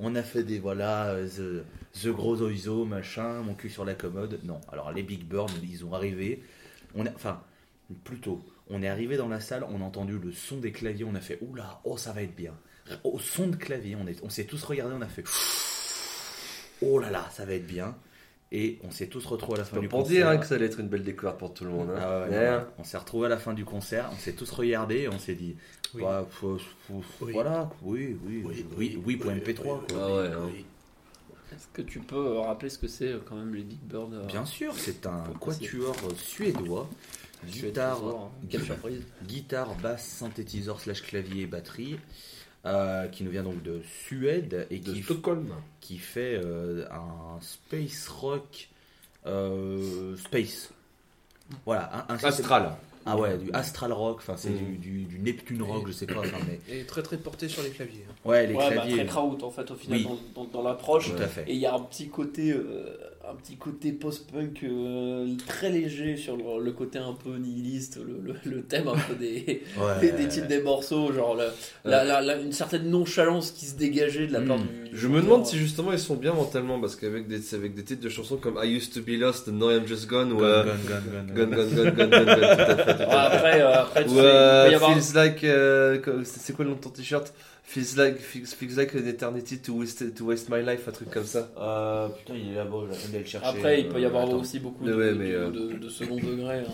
on 0.00 0.14
a 0.14 0.22
fait 0.22 0.42
des 0.42 0.58
voilà, 0.58 1.10
euh, 1.10 1.62
the, 2.02 2.08
gros 2.08 2.40
oiseau, 2.40 2.86
machin, 2.86 3.42
mon 3.42 3.52
cul 3.52 3.68
sur 3.68 3.84
la 3.84 3.94
commode. 3.94 4.40
Non, 4.42 4.58
alors 4.72 4.90
les 4.90 5.02
Big 5.02 5.24
Bird, 5.24 5.50
ils 5.62 5.84
ont 5.84 5.92
arrivé. 5.92 6.42
On 6.94 7.04
a, 7.04 7.10
enfin, 7.14 7.42
plutôt, 8.04 8.42
on 8.70 8.82
est 8.82 8.88
arrivé 8.88 9.18
dans 9.18 9.28
la 9.28 9.38
salle, 9.38 9.66
on 9.68 9.82
a 9.82 9.84
entendu 9.84 10.18
le 10.18 10.32
son 10.32 10.56
des 10.56 10.72
claviers, 10.72 11.04
on 11.04 11.14
a 11.14 11.20
fait 11.20 11.38
oula, 11.42 11.82
oh 11.84 11.98
ça 11.98 12.12
va 12.12 12.22
être 12.22 12.34
bien. 12.34 12.54
Au 13.04 13.18
son 13.18 13.48
de 13.48 13.56
clavier, 13.56 13.94
on, 13.94 14.06
est, 14.06 14.24
on 14.24 14.30
s'est 14.30 14.44
tous 14.46 14.64
regardé, 14.64 14.94
on 14.96 15.02
a 15.02 15.08
fait 15.08 15.24
oh 16.80 16.98
là 16.98 17.10
là, 17.10 17.28
ça 17.30 17.44
va 17.44 17.52
être 17.52 17.66
bien. 17.66 17.94
Et 18.54 18.78
on 18.84 18.90
s'est 18.90 19.06
tous 19.06 19.24
retrouvés 19.24 19.54
à 19.56 19.58
la 19.60 19.64
fin 19.64 19.80
du 19.80 19.88
Pour 19.88 20.00
concert. 20.02 20.14
dire 20.14 20.28
hein, 20.28 20.36
que 20.36 20.44
ça 20.44 20.56
allait 20.56 20.66
être 20.66 20.78
une 20.78 20.88
belle 20.88 21.02
découverte 21.04 21.38
pour 21.38 21.54
tout 21.54 21.64
le 21.64 21.70
monde. 21.70 21.88
hein. 21.90 21.98
Ah 21.98 22.20
ouais, 22.20 22.28
Ouais. 22.28 22.50
non, 22.50 22.56
ouais. 22.58 22.64
On 22.78 22.84
s'est 22.84 22.98
retrouvés 22.98 23.26
à 23.26 23.30
la 23.30 23.38
fin 23.38 23.54
du 23.54 23.64
concert, 23.64 24.10
on 24.12 24.16
s'est 24.18 24.34
tous 24.34 24.50
regardés 24.50 24.98
et 25.00 25.08
on 25.08 25.18
s'est 25.18 25.34
dit, 25.34 25.56
Oui. 25.94 26.02
bah, 26.02 26.26
faut- 26.30 26.58
faut- 26.58 27.02
Oui. 27.22 27.32
voilà, 27.32 27.70
oui, 27.82 28.16
oui, 28.26 28.42
oui, 28.44 28.66
oui, 28.76 29.02
oui, 29.06 29.16
pour 29.16 29.30
MP3. 29.30 29.80
quoi. 29.88 29.98
Ah 29.98 30.14
ouais, 30.16 30.26
hein. 30.28 30.50
Est-ce 31.54 31.66
que 31.72 31.82
tu 31.82 31.98
peux 32.00 32.16
euh, 32.16 32.40
rappeler 32.40 32.68
ce 32.70 32.78
que 32.78 32.88
c'est 32.88 33.08
euh, 33.12 33.18
quand 33.26 33.36
même 33.36 33.54
les 33.54 33.62
Big 33.62 33.80
Bird 33.80 34.12
euh, 34.14 34.24
Bien 34.26 34.44
sûr, 34.44 34.74
c'est 34.76 35.06
un 35.06 35.24
quatuor 35.40 35.94
suédois, 36.16 36.88
guitare, 37.46 38.00
hein. 38.06 38.30
Guitare, 39.26 39.74
basse, 39.76 40.04
synthétiseur 40.06 40.80
slash 40.80 41.02
clavier 41.02 41.42
et 41.42 41.46
batterie, 41.46 41.98
euh, 42.66 43.08
qui 43.08 43.24
nous 43.24 43.30
vient 43.30 43.42
donc 43.42 43.62
de 43.62 43.80
Suède 44.06 44.66
et 44.70 44.78
De 44.78 44.92
qui, 44.92 45.02
Stockholm. 45.02 45.48
qui 45.80 45.98
fait 45.98 46.40
euh, 46.42 46.84
un 46.90 47.40
space 47.40 48.08
rock 48.08 48.68
euh, 49.26 50.16
space. 50.16 50.70
Voilà, 51.66 52.06
un, 52.08 52.14
un- 52.14 52.24
Astral. 52.24 52.72
Ah 53.04 53.16
ouais, 53.16 53.36
du 53.36 53.50
astral 53.52 53.92
rock, 53.92 54.18
enfin 54.18 54.36
c'est 54.36 54.50
Mm. 54.50 54.58
du, 54.58 54.76
du, 54.78 55.02
du 55.06 55.18
Neptune 55.18 55.60
rock, 55.62 55.88
je 55.88 55.92
sais 55.92 56.06
pas, 56.06 56.20
enfin, 56.20 56.36
mais 56.46 56.60
Et 56.72 56.84
très 56.84 57.02
très 57.02 57.16
porté 57.16 57.48
sur 57.48 57.64
les 57.64 57.70
claviers. 57.70 58.04
hein. 58.08 58.14
ouais, 58.24 58.46
les 58.46 58.54
ouais, 58.54 58.64
bah, 58.68 58.82
claviers. 58.82 58.94
très 58.98 59.06
kraut 59.06 59.36
en 59.42 59.50
fait 59.50 59.68
au 59.72 59.74
final 59.74 59.98
Oui. 59.98 60.04
dans, 60.36 60.44
dans- 60.44 60.48
dans 60.50 60.62
l'approche. 60.62 61.10
Tout 61.12 61.20
à 61.20 61.26
fait. 61.26 61.42
Et 61.48 61.54
il 61.54 61.58
y 61.58 61.66
a 61.66 61.74
un 61.74 61.80
petit 61.80 62.08
côté, 62.08 62.52
euh, 62.52 62.96
un 63.30 63.34
petit 63.36 63.56
côté 63.56 63.92
post-punk 63.92 64.64
euh, 64.64 65.28
très 65.46 65.70
léger 65.70 66.16
sur 66.16 66.36
le, 66.36 66.42
le 66.62 66.72
côté 66.72 66.98
un 66.98 67.12
peu 67.12 67.36
nihiliste, 67.36 67.98
le, 68.04 68.20
le- 68.32 68.50
le 68.50 68.62
thème 68.62 68.88
un 68.88 68.94
peu 68.98 69.14
des, 69.14 69.62
Ouais. 69.78 70.00
des, 70.00 70.10
des 70.10 70.26
titres 70.28 70.48
des 70.48 70.60
morceaux, 70.60 71.12
genre 71.12 71.36
la- 71.36 71.50
la- 71.84 72.02
la- 72.04 72.20
la- 72.20 72.36
une 72.40 72.50
certaine 72.52 72.90
nonchalance 72.90 73.52
qui 73.52 73.66
se 73.66 73.76
dégageait 73.76 74.26
de 74.26 74.32
la 74.32 74.40
part 74.40 74.58
Mm. 74.58 74.62
du. 74.84 74.90
du 74.90 74.96
Je 74.98 75.06
me 75.06 75.20
demande 75.22 75.46
si 75.46 75.56
justement 75.56 75.92
ils 75.92 75.98
sont 76.00 76.16
bien 76.16 76.32
mentalement 76.34 76.80
parce 76.80 76.96
qu'avec 76.96 77.28
des, 77.28 77.54
avec 77.54 77.74
des 77.74 77.84
titres 77.84 78.02
de 78.02 78.08
chansons 78.08 78.38
comme 78.38 78.58
I 78.62 78.68
Used 78.76 78.92
to 78.92 79.00
Be 79.02 79.18
Lost, 79.20 79.46
Now 79.48 79.70
I'm 79.70 79.86
Just 79.86 80.08
Gone 80.08 80.32
ou 80.32 80.38
Gun, 80.38 80.44
euh, 80.44 80.64
gun, 80.64 80.72
gun, 80.88 81.34
gun, 81.34 81.46
Gun 81.46 81.56
Gun 81.56 81.66
Gun 81.66 81.90
Gun 81.90 82.08
Gun 82.08 82.24
Gun, 82.24 82.34
tout 82.34 82.40
à 82.42 82.76
fait, 82.76 82.94
tout 82.94 83.00
Ouais, 83.02 83.16
à 83.16 83.30
fait. 83.30 83.36
après, 83.36 83.62
euh, 83.62 83.80
après 83.82 84.04
tu 84.04 84.10
Ou 84.10 84.14
sais, 84.14 84.18
il 84.18 84.22
peut 84.66 84.72
y 84.72 84.74
avoir- 84.74 84.94
Feels 85.00 85.14
Like, 85.14 85.44
euh, 85.44 85.98
c'est 86.24 86.54
quoi 86.56 86.64
le 86.64 86.70
nom 86.72 86.76
de 86.76 86.80
ton 86.82 86.90
t-shirt? 86.90 87.32
Feels 87.64 87.96
like, 87.96 88.18
feels, 88.18 88.52
feels 88.52 88.76
like 88.76 88.92
an 88.94 89.06
eternity 89.06 89.56
to 89.58 89.72
waste, 89.78 90.14
to 90.16 90.24
waste 90.26 90.50
my 90.50 90.60
life, 90.62 90.88
un 90.88 90.92
truc 90.92 91.08
comme 91.10 91.24
ça. 91.24 91.48
Euh, 91.56 92.08
putain, 92.08 92.34
il 92.34 92.52
est 92.52 92.56
là-bas, 92.56 92.78
j'attendais 92.90 93.20
le 93.20 93.24
chercher. 93.24 93.46
Après, 93.46 93.80
il 93.80 93.88
peut 93.88 94.00
y 94.00 94.04
euh, 94.04 94.08
avoir 94.08 94.24
attends. 94.26 94.40
aussi 94.40 94.58
beaucoup 94.58 94.84
de, 94.84 94.92
ouais, 94.92 95.12
de- 95.12 95.18
mais, 95.18 95.30
euh, 95.32 95.48
de- 95.50 95.78
de 95.78 95.88
second 95.88 96.16
degré. 96.20 96.58
hein, 96.58 96.64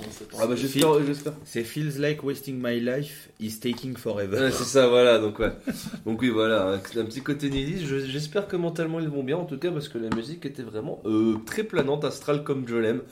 Ah 0.40 0.46
bah 0.48 0.56
j'espère, 0.56 1.04
j'espère. 1.06 1.34
C'est 1.44 1.62
Feels 1.62 2.00
like 2.00 2.24
wasting 2.24 2.58
my 2.60 2.80
life 2.80 3.28
is 3.38 3.60
taking 3.60 3.96
forever. 3.96 4.38
Ouais, 4.40 4.50
c'est 4.50 4.64
ça, 4.64 4.88
voilà, 4.88 5.18
donc 5.18 5.38
ouais. 5.38 5.52
Donc 6.06 6.22
oui, 6.22 6.30
voilà, 6.30 6.64
un, 6.68 6.74
un 6.76 7.04
petit 7.04 7.20
côté 7.20 7.48
nihiliste. 7.50 7.84
Je- 7.86 8.06
J'espère 8.06 8.48
que 8.48 8.56
mentalement 8.56 8.98
ils 8.98 9.08
vont 9.10 9.22
bien, 9.22 9.36
en 9.36 9.44
tout 9.44 9.58
cas, 9.58 9.70
parce 9.70 9.88
que 9.88 9.98
la 9.98 10.08
musique 10.16 10.46
était 10.46 10.62
vraiment 10.62 11.00
euh, 11.04 11.34
très 11.46 11.62
planante, 11.64 12.04
astrale 12.06 12.42
comme 12.42 12.66
je 12.66 12.74
l'aime. 12.76 13.02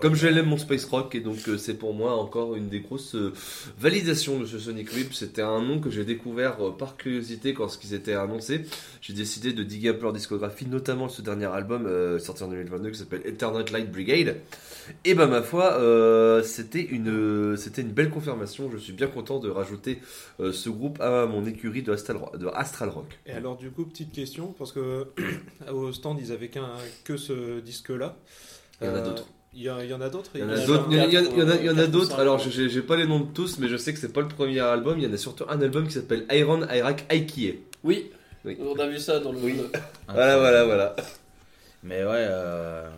Comme 0.00 0.14
je 0.14 0.28
l'aime 0.28 0.46
mon 0.46 0.58
space 0.58 0.84
rock, 0.84 1.14
et 1.16 1.20
donc 1.20 1.38
euh, 1.48 1.56
c'est 1.56 1.74
pour 1.74 1.94
moi 1.94 2.14
encore 2.14 2.54
une 2.54 2.68
des 2.68 2.80
grosses 2.80 3.14
euh, 3.16 3.32
validations 3.80 4.38
de 4.38 4.44
ce 4.46 4.58
Sonic 4.60 4.92
Whip. 4.94 5.12
C'était 5.14 5.42
un 5.42 5.60
nom 5.62 5.80
que 5.80 5.88
j'ai 5.90 6.04
découvert 6.04 6.60
euh, 6.60 6.70
par 6.70 6.96
curiosité 6.98 7.21
quand 7.54 7.68
ce 7.68 7.78
qu'ils 7.78 7.94
étaient 7.94 8.14
annoncés. 8.14 8.64
J'ai 9.00 9.12
décidé 9.12 9.52
de 9.52 9.62
diguer 9.62 9.90
un 9.90 9.94
peu 9.94 10.02
leur 10.02 10.12
discographie, 10.12 10.66
notamment 10.66 11.08
ce 11.08 11.22
dernier 11.22 11.46
album 11.46 11.86
euh, 11.86 12.18
sorti 12.18 12.42
en 12.42 12.48
2022 12.48 12.90
qui 12.90 12.98
s'appelle 12.98 13.22
Eternal 13.24 13.64
Light 13.72 13.90
Brigade. 13.90 14.36
Et 15.04 15.14
ben 15.14 15.28
ma 15.28 15.42
foi, 15.42 15.74
euh, 15.74 16.42
c'était 16.42 16.82
une, 16.82 17.56
c'était 17.56 17.82
une 17.82 17.92
belle 17.92 18.10
confirmation. 18.10 18.70
Je 18.70 18.78
suis 18.78 18.92
bien 18.92 19.06
content 19.06 19.38
de 19.38 19.48
rajouter 19.48 20.00
euh, 20.40 20.52
ce 20.52 20.68
groupe 20.68 21.00
à 21.00 21.26
mon 21.26 21.46
écurie 21.46 21.82
de 21.82 21.92
Astral, 21.92 22.18
de 22.38 22.46
Astral 22.48 22.88
Rock. 22.88 23.18
Et 23.26 23.32
alors 23.32 23.56
du 23.56 23.70
coup, 23.70 23.84
petite 23.84 24.12
question, 24.12 24.54
parce 24.58 24.72
que 24.72 25.08
au 25.72 25.92
stand, 25.92 26.18
ils 26.20 26.32
avaient 26.32 26.48
qu'un 26.48 26.70
que 27.04 27.16
ce 27.16 27.60
disque-là. 27.60 28.16
Il 28.80 28.88
y 28.88 28.90
en 28.90 28.94
a 28.94 29.00
d'autres. 29.00 29.28
Il 29.54 29.62
y, 29.62 29.68
a- 29.68 29.84
il 29.84 29.90
y 29.90 29.94
en 29.94 30.00
a 30.00 30.08
d'autres 30.08 30.30
Il 30.34 30.40
y 30.40 30.44
en 30.44 30.48
a 30.48 30.56
d'autres. 30.66 30.86
Il 30.90 30.96
y 30.96 31.00
en 31.00 31.04
a- 31.04 31.06
il 31.06 31.12
y 31.12 31.18
en 31.18 31.20
a- 31.20 31.28
il 31.28 31.38
y 31.38 31.42
en 31.42 31.48
a- 31.48 31.56
il 31.56 31.64
y 31.66 31.68
en 31.68 31.72
a 31.72 31.76
Quatre 31.76 31.88
ou 31.88 31.92
d'autres. 31.92 32.10
cinq, 32.12 32.18
Alors 32.20 32.42
ouais. 32.44 32.50
j'ai 32.50 32.68
j'ai 32.70 32.80
pas 32.82 32.96
les 32.96 33.06
noms 33.06 33.20
de 33.20 33.32
tous, 33.32 33.58
mais 33.58 33.68
je 33.68 33.76
sais 33.76 33.92
que 33.92 33.98
c'est 34.00 34.12
pas 34.12 34.22
le 34.22 34.28
premier 34.28 34.60
album. 34.60 34.98
Il 34.98 35.04
y 35.04 35.06
en 35.06 35.12
a 35.12 35.16
surtout 35.18 35.44
un 35.48 35.60
album 35.60 35.86
qui 35.86 35.92
s'appelle 35.94 36.24
Iron 36.30 36.62
Irak 36.72 37.04
Aikie. 37.10 37.56
Oui, 37.84 38.10
Oui. 38.46 38.56
on 38.60 38.78
a 38.78 38.88
vu 38.88 38.98
ça 38.98 39.20
dans 39.20 39.32
le. 39.32 39.38
Oui. 39.38 39.56
Voilà, 40.08 40.38
voilà, 40.38 40.64
voilà. 40.64 40.96
Mais 41.84 42.02
ouais, 42.04 42.26
euh, 42.30 42.88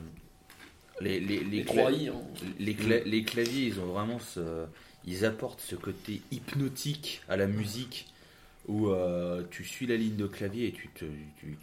les, 1.01 1.19
les, 1.21 1.39
les, 1.39 1.45
les 1.45 1.63
cla- 1.65 1.79
3 1.79 1.91
i. 1.93 2.09
hein. 2.09 2.15
les, 2.61 2.75
cla- 2.75 3.03
les 3.05 3.25
claviers, 3.25 3.67
ils 3.67 3.81
ont 3.81 3.87
vraiment 3.87 4.19
ce. 4.21 4.41
Ils 5.07 5.25
apportent 5.25 5.61
ce 5.61 5.75
côté 5.75 6.23
hypnotique 6.31 7.21
à 7.29 7.37
la 7.37 7.47
musique 7.47 8.07
où 8.69 8.89
euh, 8.89 9.43
tu 9.51 9.65
suis 9.65 9.87
la 9.87 9.97
ligne 9.97 10.17
de 10.17 10.27
clavier 10.27 10.69
et 10.69 10.73
tu, 10.73 10.89
te, 10.95 11.05
tu, 11.39 11.59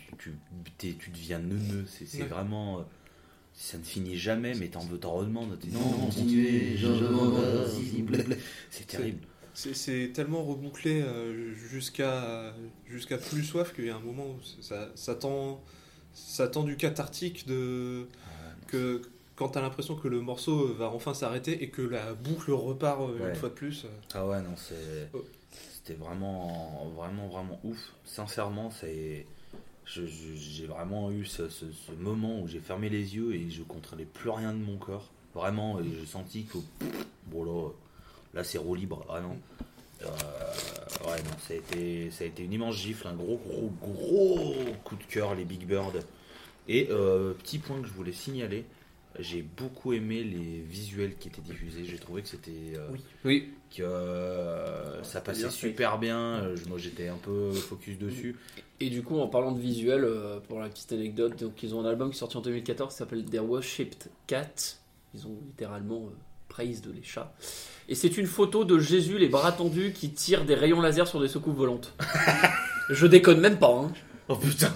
tu, 0.78 0.96
tu, 0.96 1.10
deviens 1.10 1.39
neuneux. 1.39 1.86
C'est, 1.88 2.06
c'est 2.06 2.22
Ouais. 2.24 2.28
vraiment. 2.28 2.86
Ça 3.63 3.78
ne 3.78 3.84
finit 3.84 4.17
jamais, 4.17 4.56
mais 4.56 4.69
t'en 4.69 4.80
veux, 4.80 4.97
t'en 4.97 5.12
redemandes. 5.13 5.56
Non, 5.71 5.80
continuez. 5.80 6.76
C'est 8.69 8.88
terrible. 8.88 9.19
C'est- 9.54 10.13
tellement 10.13 10.43
rebouclé 10.43 11.02
euh, 11.02 11.54
jusqu'à 11.56 12.54
jusqu'à 12.88 13.17
plus 13.17 13.43
soif 13.43 13.74
qu'il 13.76 13.86
y 13.86 13.89
a 13.89 13.95
un 13.95 14.00
moment 14.00 14.26
où 14.26 14.62
ça, 14.62 14.89
ça, 14.95 15.13
tend, 15.13 15.62
ça 16.13 16.47
tend 16.47 16.63
du 16.63 16.76
cathartique 16.78 17.45
de, 17.47 18.08
que 18.67 19.02
quand 19.36 19.50
t'as 19.50 19.62
l'impression 19.62 19.95
que 19.95 20.08
le 20.08 20.21
morceau 20.21 20.74
va 20.74 20.88
enfin 20.89 21.13
s'arrêter 21.13 21.62
et 21.63 21.69
que 21.69 21.82
la 21.82 22.13
boucle 22.13 22.52
repart 22.52 23.02
euh, 23.02 23.19
Ouais. 23.19 23.30
une 23.30 23.36
fois 23.36 23.50
de 23.50 23.54
plus. 23.54 23.86
euh. 23.86 23.89
Ah 24.13 24.26
ouais, 24.28 24.41
non, 24.41 24.56
c'est. 24.56 25.10
Oh. 25.13 25.24
C'était 25.74 26.00
vraiment, 26.00 26.89
vraiment, 26.95 27.28
vraiment 27.28 27.60
ouf. 27.63 27.91
Sincèrement, 28.06 28.71
c'est. 28.71 29.26
Je- 29.94 30.06
je- 30.06 30.36
J'ai 30.36 30.66
vraiment 30.68 31.12
eu 31.12 31.26
ce, 31.26 31.44
moment 32.00 32.40
où 32.42 32.48
j'ai 32.48 32.60
fermé 32.60 32.90
les 32.90 33.16
yeux 33.16 33.34
et 33.36 33.50
je 33.50 33.64
contrôlais 33.64 34.06
plus 34.06 34.30
rien 34.30 34.54
de 34.54 34.60
mon 34.60 34.78
corps. 34.78 35.10
Vraiment, 35.34 35.80
et 35.80 35.84
j'ai 36.00 36.06
senti 36.06 36.44
que. 36.46 36.58
Bon, 37.28 37.44
là, 37.44 37.70
là 38.34 38.44
c'est 38.44 38.58
roue 38.58 38.76
libre. 38.76 39.06
Ah 39.10 39.22
non. 39.22 39.38
Euh, 40.04 40.08
ouais, 41.08 41.22
non, 41.24 41.38
ça 41.48 41.54
a, 41.54 41.58
été, 41.58 42.10
ça 42.12 42.24
a 42.24 42.28
été 42.28 42.44
une 42.44 42.54
immense 42.54 42.76
gifle, 42.76 43.08
un 43.08 43.14
gros, 43.14 43.40
gros, 43.46 43.72
gros 43.82 44.56
coup 44.84 44.96
de 44.96 45.04
cœur, 45.04 45.36
les 45.36 45.46
Big 45.46 45.66
Bird. 45.66 46.04
Et 46.68 46.88
euh, 46.90 47.34
petit 47.34 47.60
point 47.60 47.82
que 47.82 47.88
je 47.88 47.94
voulais 47.94 48.12
signaler, 48.14 48.66
j'ai 49.22 49.42
beaucoup 49.42 49.94
aimé 49.94 50.24
les 50.24 50.62
visuels 50.62 51.16
qui 51.16 51.28
étaient 51.30 51.42
diffusés. 51.42 51.86
J'ai 51.86 51.98
trouvé 51.98 52.22
que 52.22 52.28
c'était. 52.28 52.52
euh, 52.76 52.88
Oui. 52.92 53.00
Oui. 53.26 53.50
que 53.76 53.84
euh, 53.84 55.02
ça 55.04 55.22
passait 55.22 55.42
bien 55.42 55.50
fait. 55.50 55.56
super 55.56 55.98
bien. 55.98 56.18
euh, 56.20 56.56
je- 56.56 56.68
Moi, 56.70 56.78
j'étais 56.78 57.08
un 57.08 57.18
peu 57.18 57.52
focus 57.54 57.98
dessus. 57.98 58.36
Et 58.80 58.90
du 58.90 59.04
coup, 59.04 59.20
en 59.20 59.28
parlant 59.28 59.52
de 59.52 59.60
visuel, 59.62 60.04
euh, 60.04 60.40
pour 60.48 60.60
la 60.60 60.68
petite 60.70 60.92
anecdote, 60.92 61.40
donc 61.40 61.62
ils 61.64 61.74
ont 61.76 61.82
un 61.82 61.86
album 61.90 62.10
qui 62.10 62.16
est 62.16 62.20
sorti 62.20 62.38
en 62.38 62.42
2014 62.42 62.92
qui 62.94 62.98
s'appelle 62.98 63.24
Their 63.26 63.46
Worshipped 63.50 64.10
Cat. 64.28 64.78
Ils 65.14 65.26
ont 65.28 65.38
littéralement 65.46 66.08
euh, 66.08 66.16
praise 66.50 66.82
de 66.82 66.92
les 66.92 67.04
chats. 67.04 67.34
Et 67.90 67.96
c'est 67.96 68.18
une 68.18 68.26
photo 68.28 68.64
de 68.66 68.80
Jésus, 68.80 69.18
les 69.18 69.30
bras 69.30 69.52
tendus, 69.52 69.94
qui 69.94 70.10
tire 70.12 70.46
des 70.46 70.56
rayons 70.56 70.82
laser 70.82 71.08
sur 71.08 71.22
des 71.22 71.28
soucoupes 71.28 71.56
volantes. 71.58 71.94
Je 72.90 73.08
déconne 73.08 73.40
même 73.40 73.58
pas, 73.60 73.74
hein. 73.74 73.92
Oh 74.28 74.36
putain, 74.36 74.74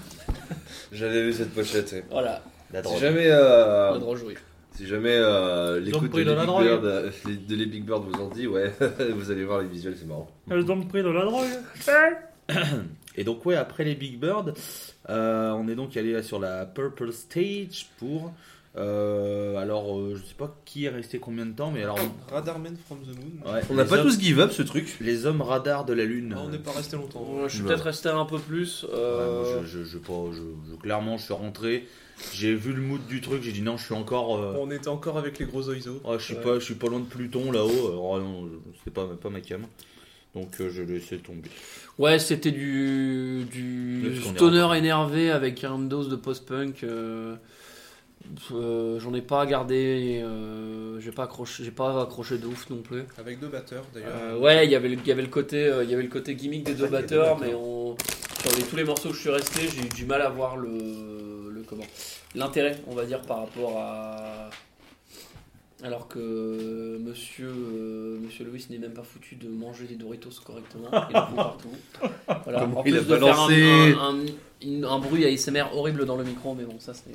J'avais 0.91 1.23
vu 1.23 1.33
cette 1.33 1.53
pochette. 1.53 2.05
Voilà, 2.09 2.43
la 2.73 2.83
Si 2.83 2.97
jamais, 2.99 3.27
euh, 3.29 3.91
la 3.91 3.97
drogue, 3.99 4.19
oui. 4.25 4.33
si 4.75 4.85
jamais 4.87 5.15
euh, 5.15 5.79
l'écoute 5.79 6.11
de, 6.11 6.23
de 6.23 6.31
la 6.31 6.45
drogue. 6.45 6.63
Bird, 6.63 6.85
euh, 6.85 7.11
de 7.47 7.55
les 7.55 7.65
Big 7.65 7.83
Bird 7.85 8.03
vous 8.03 8.21
en 8.21 8.29
dit, 8.29 8.47
ouais, 8.47 8.73
vous 9.15 9.31
allez 9.31 9.45
voir 9.45 9.61
les 9.61 9.67
visuels, 9.67 9.95
c'est 9.97 10.07
marrant. 10.07 10.29
Elles 10.49 10.69
ont 10.71 10.81
pris 10.83 11.03
de 11.03 11.09
la 11.09 11.25
drogue. 11.25 11.47
Et 13.17 13.23
donc 13.23 13.45
ouais, 13.45 13.55
après 13.55 13.83
les 13.85 13.95
Big 13.95 14.19
Bird, 14.19 14.53
euh, 15.09 15.51
on 15.51 15.67
est 15.69 15.75
donc 15.75 15.95
allé 15.97 16.11
là 16.13 16.21
sur 16.21 16.39
la 16.39 16.65
Purple 16.65 17.11
Stage 17.13 17.87
pour. 17.97 18.33
euh, 18.75 19.55
alors, 19.55 19.97
euh, 19.97 20.15
je 20.17 20.21
sais 20.25 20.33
pas 20.37 20.53
qui 20.65 20.83
est 20.83 20.89
resté 20.89 21.17
combien 21.17 21.45
de 21.45 21.53
temps, 21.53 21.71
mais 21.71 21.83
alors. 21.83 21.97
Radarman 22.29 22.75
from 22.85 22.99
the 23.03 23.07
Moon. 23.17 23.53
ouais, 23.53 23.61
On 23.69 23.73
n'a 23.75 23.85
pas 23.85 23.95
hommes- 23.99 24.03
tous 24.09 24.19
give 24.19 24.39
up 24.41 24.51
ce 24.51 24.63
truc. 24.63 24.97
Les 24.99 25.25
hommes 25.25 25.41
radars 25.41 25.85
de 25.85 25.93
la 25.93 26.03
Lune. 26.03 26.35
Ah, 26.37 26.41
on 26.45 26.49
n'est 26.49 26.57
pas 26.57 26.71
resté 26.71 26.97
longtemps. 26.97 27.21
Ouais, 27.21 27.43
je 27.47 27.53
suis 27.55 27.61
Ouais. 27.61 27.69
peut-être 27.69 27.85
resté 27.85 28.09
un 28.09 28.25
peu 28.25 28.37
plus. 28.37 28.83
Ouais, 28.83 28.89
euh, 28.93 29.53
moi, 29.55 29.63
je, 29.65 29.79
je, 29.79 29.83
je, 29.85 29.97
pas, 29.97 30.25
je- 30.33 30.71
je- 30.71 30.75
clairement, 30.75 31.17
je 31.17 31.23
suis 31.23 31.33
rentré. 31.33 31.87
J'ai 32.33 32.53
vu 32.55 32.73
le 32.73 32.81
mood 32.81 33.05
du 33.07 33.21
truc. 33.21 33.41
J'ai 33.43 33.51
dit 33.51 33.61
non, 33.61 33.77
je 33.77 33.85
suis 33.85 33.93
encore. 33.93 34.37
euh, 34.37 34.55
On 34.59 34.71
était 34.71 34.87
encore 34.87 35.17
avec 35.17 35.37
les 35.39 35.45
gros 35.45 35.67
oiseaux. 35.69 36.01
Ouais, 36.05 36.17
je 36.19 36.23
suis 36.23 36.33
Ouais. 36.35 36.41
pas, 36.41 36.55
je 36.59 36.65
suis 36.65 36.75
pas 36.75 36.87
loin 36.87 36.99
de 36.99 37.05
Pluton 37.05 37.51
là-haut. 37.51 37.87
Alors, 37.89 38.19
non, 38.19 38.45
je- 38.47 38.71
c'est 38.83 38.93
pas, 38.93 39.05
pas 39.21 39.29
ma 39.29 39.41
cam. 39.41 39.61
Donc 40.33 40.49
euh, 40.59 40.69
je 40.69 40.81
l'ai 40.81 40.95
laissé 40.95 41.17
tomber. 41.17 41.49
Ouais, 41.97 42.19
c'était 42.19 42.51
du, 42.51 43.45
du 43.49 44.15
stoner 44.21 44.67
énervé 44.77 45.31
avec 45.31 45.63
une 45.63 45.87
dose 45.87 46.09
de 46.09 46.15
post-punk. 46.17 46.83
euh, 46.83 47.35
euh, 48.51 48.99
J'en 48.99 49.13
ai 49.13 49.21
pas 49.21 49.45
gardé, 49.45 50.19
euh, 50.23 50.99
j'ai 50.99 51.11
pas 51.11 51.23
accroché, 51.23 51.63
j'ai 51.63 51.71
pas 51.71 52.01
accroché 52.01 52.37
de 52.37 52.47
ouf 52.47 52.69
non 52.69 52.77
plus. 52.81 53.03
Avec 53.17 53.39
deux 53.39 53.47
batteurs 53.47 53.85
d'ailleurs. 53.93 54.09
Euh, 54.13 54.37
ouais, 54.39 54.65
il 54.65 54.71
y 54.71 54.75
avait 54.75 54.89
le- 54.89 54.95
il 54.97 55.07
y 55.07 55.11
avait 55.11 55.21
le 55.21 55.27
côté, 55.29 55.63
euh, 55.67 55.83
il 55.85 55.89
y 55.89 55.93
avait 55.93 56.03
le 56.03 56.09
côté 56.09 56.35
gimmick 56.35 56.63
des 56.65 56.73
deux 56.73 56.87
batteurs, 56.87 57.39
mais 57.39 57.53
on, 57.53 57.95
sur 58.41 58.57
les, 58.57 58.63
tous 58.63 58.75
les 58.75 58.83
morceaux 58.83 59.09
que 59.09 59.15
je 59.15 59.21
suis 59.21 59.29
resté, 59.29 59.61
j'ai 59.73 59.85
eu 59.85 59.89
du 59.89 60.05
mal 60.05 60.21
à 60.21 60.29
voir 60.29 60.57
le 60.57 60.69
comment 61.65 61.85
l'intérêt, 62.35 62.79
on 62.87 62.95
va 62.95 63.05
dire, 63.05 63.21
par 63.21 63.39
rapport 63.39 63.77
à. 63.79 64.49
Alors 65.83 66.07
que 66.07 66.97
Monsieur 67.01 67.49
euh, 67.49 68.17
Monsieur 68.21 68.45
Lewis 68.45 68.67
n'est 68.69 68.77
même 68.77 68.93
pas 68.93 69.03
foutu 69.03 69.35
de 69.35 69.49
manger 69.49 69.85
des 69.85 69.95
Doritos 69.95 70.29
correctement, 70.43 70.87
il 71.09 71.17
en 71.17 71.27
fout 71.27 71.35
partout. 71.35 71.69
Voilà. 72.45 72.59
Comment 72.61 72.79
En 72.79 72.83
il 72.85 72.91
plus 72.93 72.99
a 72.99 73.03
de 73.03 73.07
faire 73.07 73.17
un, 73.17 73.47
balancé 73.47 73.93
un, 73.93 73.99
un- 73.99 74.25
une- 74.61 74.85
un 74.85 74.99
bruit 74.99 75.25
ASMR 75.25 75.65
horrible 75.73 76.05
dans 76.05 76.15
le 76.15 76.23
micro, 76.23 76.55
mais 76.55 76.63
bon, 76.63 76.79
ça 76.79 76.93
c'est. 76.93 77.11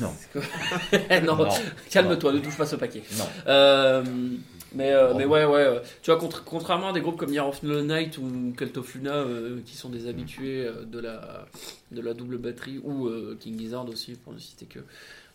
Non. 0.00 0.12
non, 1.24 1.36
Non. 1.36 1.48
calme-toi, 1.90 2.32
ne 2.34 2.38
touche 2.40 2.56
pas 2.56 2.66
ce 2.66 2.76
paquet. 2.76 3.02
Non. 3.18 3.24
Euh, 3.48 4.04
mais, 4.74 4.92
euh, 4.92 5.14
mais 5.16 5.24
ouais, 5.24 5.44
ouais. 5.44 5.60
euh, 5.60 5.80
Tu 6.02 6.10
vois, 6.10 6.18
contra- 6.20 6.42
contrairement 6.44 6.88
à 6.88 6.92
des 6.92 7.00
groupes 7.00 7.16
comme 7.16 7.32
Year 7.32 7.46
of 7.46 7.60
the 7.60 7.64
Night 7.64 8.18
ou 8.18 8.52
Cult 8.56 8.76
of 8.78 8.94
Luna, 8.94 9.14
euh, 9.14 9.58
qui 9.64 9.76
sont 9.76 9.88
des 9.88 10.06
habitués 10.08 10.66
euh, 10.66 10.84
de 10.84 10.98
la, 10.98 11.46
de 11.92 12.00
la 12.00 12.14
double 12.14 12.38
batterie, 12.38 12.78
ou 12.82 13.06
euh, 13.08 13.36
King 13.40 13.58
Gizzard 13.58 13.88
aussi, 13.88 14.12
pour 14.14 14.32
ne 14.32 14.38
citer 14.38 14.66
que. 14.66 14.80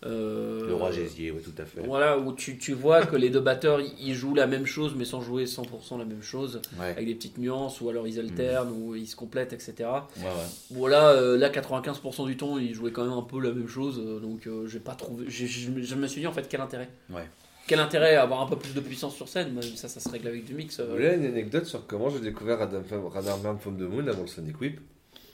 Le 0.04 0.74
roi 0.76 0.91
Gésier, 0.91 1.32
oui, 1.32 1.41
tout 1.43 1.60
à 1.60 1.65
fait. 1.65 1.82
Voilà, 1.82 2.19
où 2.19 2.32
tu, 2.34 2.58
tu 2.60 2.74
vois 2.74 3.04
que 3.06 3.15
les 3.15 3.32
deux 3.32 3.39
batteurs 3.39 3.80
ils- 4.00 4.13
jouent 4.13 4.36
la 4.36 4.45
même 4.45 4.67
chose, 4.67 4.93
mais 4.95 5.06
sans 5.06 5.19
jouer 5.19 5.48
100% 5.48 5.98
la 5.98 6.06
même 6.06 6.21
chose, 6.21 6.62
Ouais, 6.80 6.91
avec 6.91 7.08
des 7.08 7.15
petites 7.15 7.39
nuances, 7.39 7.82
ou 7.82 7.89
alors 7.89 8.08
ils 8.08 8.19
alternent, 8.19 8.71
ou 8.71 8.93
ils 8.95 9.08
se 9.08 9.15
complètent, 9.15 9.52
etc. 9.54 9.74
ouais, 9.80 10.24
ouais. 10.24 10.30
Voilà, 10.71 11.19
là 11.38 11.50
95% 11.50 12.26
du 12.28 12.38
temps, 12.38 12.60
ils 12.60 12.76
jouaient 12.76 12.91
quand 12.91 13.04
même 13.04 13.13
un 13.17 13.24
peu 13.24 13.39
la 13.41 13.52
même 13.52 13.67
chose, 13.67 14.00
donc 14.21 14.48
j'ai 14.67 14.80
pas 14.80 14.93
trouvé. 14.93 15.26
je 15.28 15.95
me 15.95 16.08
suis 16.08 16.21
dit 16.21 16.28
en 16.28 16.34
fait 16.34 16.48
quel 16.48 16.62
intérêt? 16.62 16.89
Ouais. 17.10 17.28
Quel 17.67 17.80
intérêt 17.80 18.15
à 18.15 18.23
avoir 18.23 18.41
un 18.41 18.47
peu 18.47 18.58
plus 18.58 18.73
de 18.73 18.80
puissance 18.80 19.15
sur 19.15 19.28
scène, 19.28 19.60
ça, 19.75 19.88
ça 19.88 19.99
se 19.99 20.10
règle 20.10 20.28
avec 20.28 20.45
du 20.45 20.54
mix. 20.54 20.80
euh. 20.80 20.86
Vous 20.86 20.93
voulez 20.93 21.15
une 21.15 21.25
anecdote 21.25 21.65
sur 21.65 21.86
comment 21.88 22.10
j'ai 22.10 22.19
découvert 22.19 22.60
Radar 22.60 23.39
Man 23.39 23.58
from 23.60 23.78
the 23.78 23.82
Moon 23.89 24.08
avant 24.08 24.21
le 24.21 24.28
Sonic 24.28 24.60
Whip? 24.62 24.80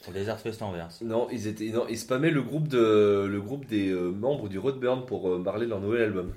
Pour 0.02 0.12
les 0.14 0.24
Fest 0.24 0.62
en 0.62 0.72
verse. 0.72 1.00
Non, 1.02 1.28
ils 1.30 1.46
étaient, 1.46 1.68
non, 1.68 1.84
ils 1.88 1.98
spammaient 1.98 2.30
le 2.30 2.42
groupe 2.42 2.66
de, 2.68 3.24
le 3.30 3.40
groupe 3.40 3.66
des 3.66 3.90
euh, 3.90 4.10
membres 4.10 4.48
du 4.48 4.58
Roadburn 4.58 5.04
pour 5.06 5.28
euh, 5.28 5.42
parler 5.42 5.66
de 5.66 5.70
leur 5.70 5.80
nouvel 5.80 6.02
album. 6.02 6.32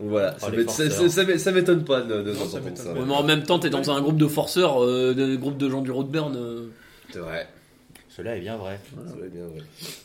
Donc 0.00 0.08
voilà, 0.10 0.34
Oh, 0.42 0.44
ça 0.44 1.52
m'étonne 1.52 1.84
pas 1.84 2.00
de, 2.02 2.22
de 2.22 2.32
Non, 2.32 2.44
ça 2.46 2.60
pas. 2.60 2.92
Mais 2.94 3.14
en 3.14 3.22
même 3.22 3.44
temps, 3.44 3.58
t'es 3.58 3.70
dans 3.70 3.90
un 3.90 4.00
groupe 4.02 4.16
de 4.16 4.26
forceurs, 4.26 4.82
euh, 4.82 5.14
de 5.14 5.36
groupe 5.36 5.56
de 5.56 5.70
gens 5.70 5.80
du 5.82 5.90
Roadburn. 5.90 6.34
euh. 6.36 6.66
C'est 7.10 7.20
vrai. 7.20 7.46
Cela 8.14 8.36
est 8.36 8.40
bien 8.40 8.58
vrai. 8.58 8.78
Bien. 9.32 9.46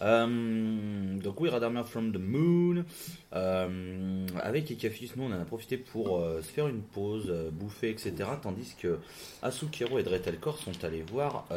Euh, 0.01 1.17
donc 1.17 1.41
oui, 1.41 1.49
Radar 1.49 1.69
Man 1.71 1.83
from 1.83 2.13
the 2.13 2.19
Moon. 2.19 2.85
Euh, 3.33 4.25
avec 4.41 4.71
Ekafis, 4.71 5.11
nous 5.17 5.23
on 5.23 5.33
en 5.33 5.41
a 5.41 5.43
profité 5.43 5.75
pour 5.77 6.17
euh, 6.17 6.41
se 6.41 6.47
faire 6.47 6.69
une 6.69 6.81
pause, 6.81 7.33
bouffer, 7.51 7.89
etc. 7.89 8.13
Tandis 8.41 8.75
que 8.79 8.99
Asukiro 9.41 9.99
et 9.99 10.03
Dretelcore 10.03 10.57
sont 10.57 10.85
allés 10.85 11.03
voir 11.11 11.47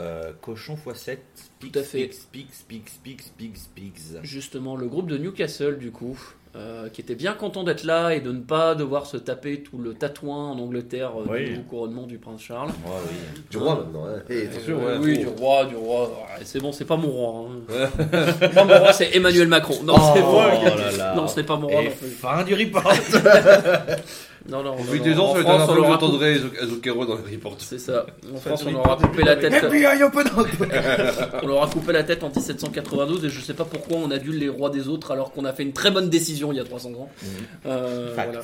Cochon 0.41 0.77
x7, 0.85 1.19
Tout 1.61 1.71
à 1.75 1.83
fait. 1.85 2.09
Pix, 2.33 2.65
Pix, 2.67 2.99
Pix, 3.03 3.33
Pix, 3.37 3.71
Pix. 3.73 4.15
Justement, 4.25 4.75
le 4.75 4.89
groupe 4.89 5.09
de 5.09 5.19
Newcastle, 5.19 5.79
du 5.79 5.93
coup, 5.93 6.19
euh, 6.57 6.89
qui 6.89 7.01
était 7.01 7.15
bien 7.15 7.35
content 7.35 7.63
d'être 7.63 7.85
là 7.85 8.11
et 8.11 8.21
de 8.21 8.33
ne 8.33 8.41
pas 8.41 8.75
devoir 8.75 9.07
se 9.07 9.17
taper 9.17 9.63
tout 9.63 9.79
le 9.79 9.95
tatouin 9.95 10.51
en 10.51 10.59
Angleterre 10.59 11.13
euh, 11.21 11.27
Oui. 11.31 11.51
du 11.55 11.61
couronnement 11.63 12.07
du 12.09 12.19
prince 12.19 12.41
Charles. 12.43 12.71
Oui. 12.87 13.17
Du 13.51 13.57
roi 13.59 13.77
maintenant. 13.77 14.07
hein. 14.07 14.21
Et 14.29 14.47
attention, 14.49 14.79
Euh, 14.81 14.99
ouais, 14.99 15.05
oui, 15.05 15.19
du 15.19 15.29
roi, 15.29 15.65
du 15.67 15.77
roi. 15.77 16.09
Ouais, 16.09 16.43
c'est 16.45 16.59
bon, 16.61 16.73
c'est 16.73 16.85
pas 16.85 16.97
mon 16.97 17.09
roi. 17.09 17.49
hein. 17.71 17.89
Mon 18.67 18.79
roi, 18.79 18.93
c'est 18.93 19.15
Emmanuel 19.15 19.47
Macron. 19.47 19.77
Non, 19.85 19.95
c'est 20.15 20.23
Oh 20.25 20.31
vrai. 20.33 20.65
là 20.77 20.91
là. 20.99 21.15
Non, 21.15 21.29
ce 21.29 21.37
n'est 21.39 21.47
pas 21.47 21.57
mon 21.57 21.69
roi 21.69 21.83
Et 21.83 21.87
non 21.87 21.93
fin 22.19 22.43
du 22.43 22.55
report. 22.55 22.93
Non, 24.51 24.63
non, 24.63 24.77
non. 24.77 25.03
des 25.03 25.15
ans, 25.19 25.27
En 25.31 25.33
c'est 25.35 25.39
la 25.39 25.45
France, 25.45 25.45
dernière 25.45 25.63
on 25.63 25.67
fois 25.67 25.75
que 25.77 25.81
leur 25.81 25.91
a 25.93 25.95
coupé- 25.97 26.01
j'entendrai 26.01 26.35
Azu- 26.35 26.63
Azukero 26.63 27.07
dans 27.07 27.15
les 27.25 27.35
reports. 27.37 27.57
C'est 27.59 27.79
ça. 27.79 28.07
En 28.35 28.39
France, 28.39 28.63
on 28.65 28.69
du 28.69 28.73
leur 28.75 28.87
a 28.87 28.95
report 28.95 29.11
coupé 29.11 29.23
la 29.23 29.37
tête. 29.37 29.53
FBI 29.53 30.03
open 30.03 30.27
up. 30.27 31.41
On 31.43 31.47
leur 31.47 31.63
a 31.63 31.67
coupé 31.69 31.93
la 31.93 32.03
tête 32.05 32.23
en 32.25 32.29
1792 32.31 33.25
et 33.25 33.29
je 33.31 33.41
sais 33.41 33.55
pas 33.55 33.65
pourquoi 33.65 33.99
on 33.99 34.11
adule 34.11 34.39
les 34.39 34.49
rois 34.49 34.71
des 34.71 34.89
autres 34.89 35.11
alors 35.13 35.33
qu'on 35.33 35.45
a 35.45 35.53
fait 35.53 35.63
une 35.63 35.73
très 35.73 35.91
bonne 35.91 36.11
décision 36.11 36.53
il 36.53 36.57
y 36.57 36.61
a 36.61 36.65
300 36.65 36.91
ans. 36.95 37.09
Euh, 37.67 38.13
voilà. 38.15 38.41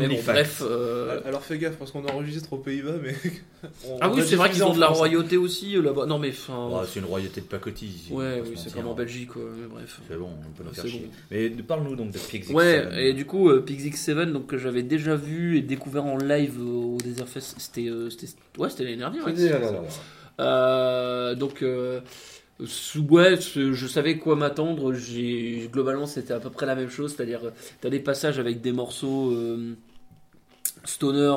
Mais 0.00 0.08
bon, 0.08 0.16
facts. 0.16 0.34
bref. 0.34 0.62
euh, 0.68 1.20
Alors 1.26 1.42
fais 1.42 1.58
gaffe 1.58 1.76
parce 1.76 1.90
qu'on 1.92 2.04
enregistre 2.06 2.52
aux 2.52 2.56
Pays-Bas, 2.58 2.92
mais. 3.02 3.14
on- 3.88 3.98
Ah 4.00 4.10
oui, 4.12 4.22
c'est 4.26 4.36
vrai 4.36 4.50
qu'ils 4.50 4.64
ont 4.64 4.72
de 4.74 4.80
la 4.80 4.86
France. 4.86 4.98
royauté 4.98 5.36
aussi 5.36 5.76
euh, 5.76 5.82
là-bas. 5.82 6.06
Non 6.06 6.18
mais 6.18 6.30
enfin. 6.30 6.68
Ouais, 6.80 6.86
c'est 6.92 6.98
une 7.00 7.06
royauté 7.06 7.40
de 7.40 7.46
pacotille 7.46 7.92
ouais, 8.10 8.40
va 8.40 8.46
oui, 8.48 8.54
c'est 8.56 8.72
comme 8.74 8.88
en 8.88 8.94
Belgique. 8.94 9.28
quoi, 9.32 9.42
mais 9.58 9.66
bref. 9.68 10.00
C'est 10.08 10.16
bon, 10.16 10.28
on 10.40 10.50
peut 10.56 10.64
nous 10.64 10.70
C'est 10.74 10.82
faire 10.82 10.90
bon. 10.90 10.90
chier. 10.90 11.10
Mais 11.30 11.48
parle-nous 11.62 11.94
donc 11.96 12.10
de 12.10 12.18
Pix. 12.18 12.48
Ouais, 12.50 12.86
et 12.96 13.12
du 13.12 13.26
coup, 13.26 13.48
euh, 13.50 13.64
PixX7, 13.66 14.32
donc, 14.32 14.46
que 14.46 14.58
j'avais 14.58 14.82
déjà 14.82 15.14
vu 15.14 15.35
et 15.58 15.62
découvert 15.62 16.04
en 16.04 16.16
live 16.18 16.60
au 16.60 16.98
Desert 16.98 17.28
Fest, 17.28 17.54
c'était 17.58 17.88
euh, 17.88 18.10
c'était- 18.10 18.28
ouais, 18.58 18.70
c'était 18.70 18.84
l'année 18.84 18.96
dernière. 18.96 19.24
Euh, 20.40 21.34
donc, 21.34 21.62
euh, 21.62 22.00
ouais, 23.10 23.38
je 23.40 23.86
savais 23.86 24.18
quoi 24.18 24.36
m'attendre. 24.36 24.92
J'ai 24.92 25.68
globalement, 25.72 26.06
c'était 26.06 26.34
à 26.34 26.40
peu 26.40 26.50
près 26.50 26.66
la 26.66 26.74
même 26.74 26.90
chose, 26.90 27.14
c'est-à-dire, 27.16 27.40
euh, 27.44 27.50
t'as 27.80 27.90
des 27.90 28.00
passages 28.00 28.38
avec 28.38 28.60
des 28.60 28.72
morceaux 28.72 29.34
stoner 30.84 31.34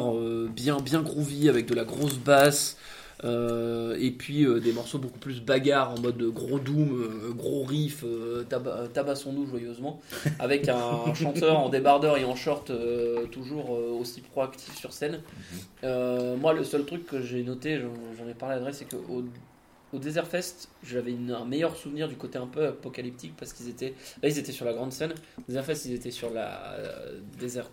bien, 0.53 0.77
bien 0.79 1.01
groovy 1.01 1.49
avec 1.49 1.65
de 1.65 1.73
la 1.75 1.83
grosse 1.83 2.17
basse. 2.17 2.77
Euh, 3.23 3.97
et 3.99 4.11
puis 4.11 4.45
euh, 4.45 4.59
des 4.59 4.71
morceaux 4.71 4.97
beaucoup 4.97 5.19
plus 5.19 5.41
bagarre 5.41 5.91
en 5.91 5.99
mode 5.99 6.21
gros 6.31 6.59
doom, 6.59 7.01
euh, 7.01 7.33
gros 7.33 7.63
riff, 7.63 8.03
taba- 8.49 8.87
tabassons-nous 8.93 9.45
joyeusement, 9.47 9.99
avec 10.39 10.69
un 10.69 11.13
chanteur 11.13 11.59
en 11.59 11.69
débardeur 11.69 12.17
et 12.17 12.25
en 12.25 12.35
short 12.35 12.71
toujours 13.31 13.71
aussi 13.71 14.21
proactif 14.21 14.75
sur 14.77 14.93
scène. 14.93 15.21
Euh, 15.83 16.35
moi, 16.37 16.53
le 16.53 16.63
seul 16.63 16.85
truc 16.85 17.05
que 17.05 17.21
j'ai 17.21 17.43
noté, 17.43 17.79
j'en 18.17 18.27
ai 18.27 18.33
parlé 18.33 18.55
à 18.55 18.57
Adresse, 18.57 18.77
c'est 18.77 18.89
qu'au 18.89 19.23
au 19.91 19.97
Desert 19.97 20.27
Fest, 20.27 20.69
j'avais 20.83 21.15
un 21.35 21.45
meilleur 21.45 21.75
souvenir 21.75 22.07
du 22.07 22.15
côté 22.15 22.37
un 22.37 22.45
peu 22.45 22.67
apocalyptique 22.67 23.33
parce 23.35 23.53
qu'ils 23.53 23.69
étaient. 23.69 23.95
Là, 24.21 24.29
ils 24.29 24.37
étaient 24.37 24.51
sur 24.51 24.65
la 24.65 24.73
grande 24.73 24.91
scène. 24.91 25.13
Au 25.39 25.41
Desert 25.47 25.65
Fest, 25.65 25.85
ils 25.85 25.95
étaient 25.95 26.11
sur 26.11 26.29
la 26.31 26.73
euh, 26.73 27.19
Desert. 27.39 27.67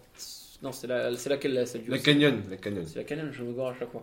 Non, 0.62 0.72
c'est 0.72 0.87
la, 0.87 1.14
c'est 1.14 1.28
laquelle 1.28 1.52
là, 1.52 1.66
celle 1.66 1.82
du 1.82 1.90
La 1.90 1.98
Canyon, 1.98 2.40
la 2.48 2.56
Canyon. 2.56 2.85
C'est 2.87 2.96
la 3.00 3.04
Canyon, 3.04 3.28
je 3.30 3.42
me 3.42 3.52
gore 3.52 3.68
à 3.68 3.74
chaque 3.78 3.90
fois. 3.92 4.02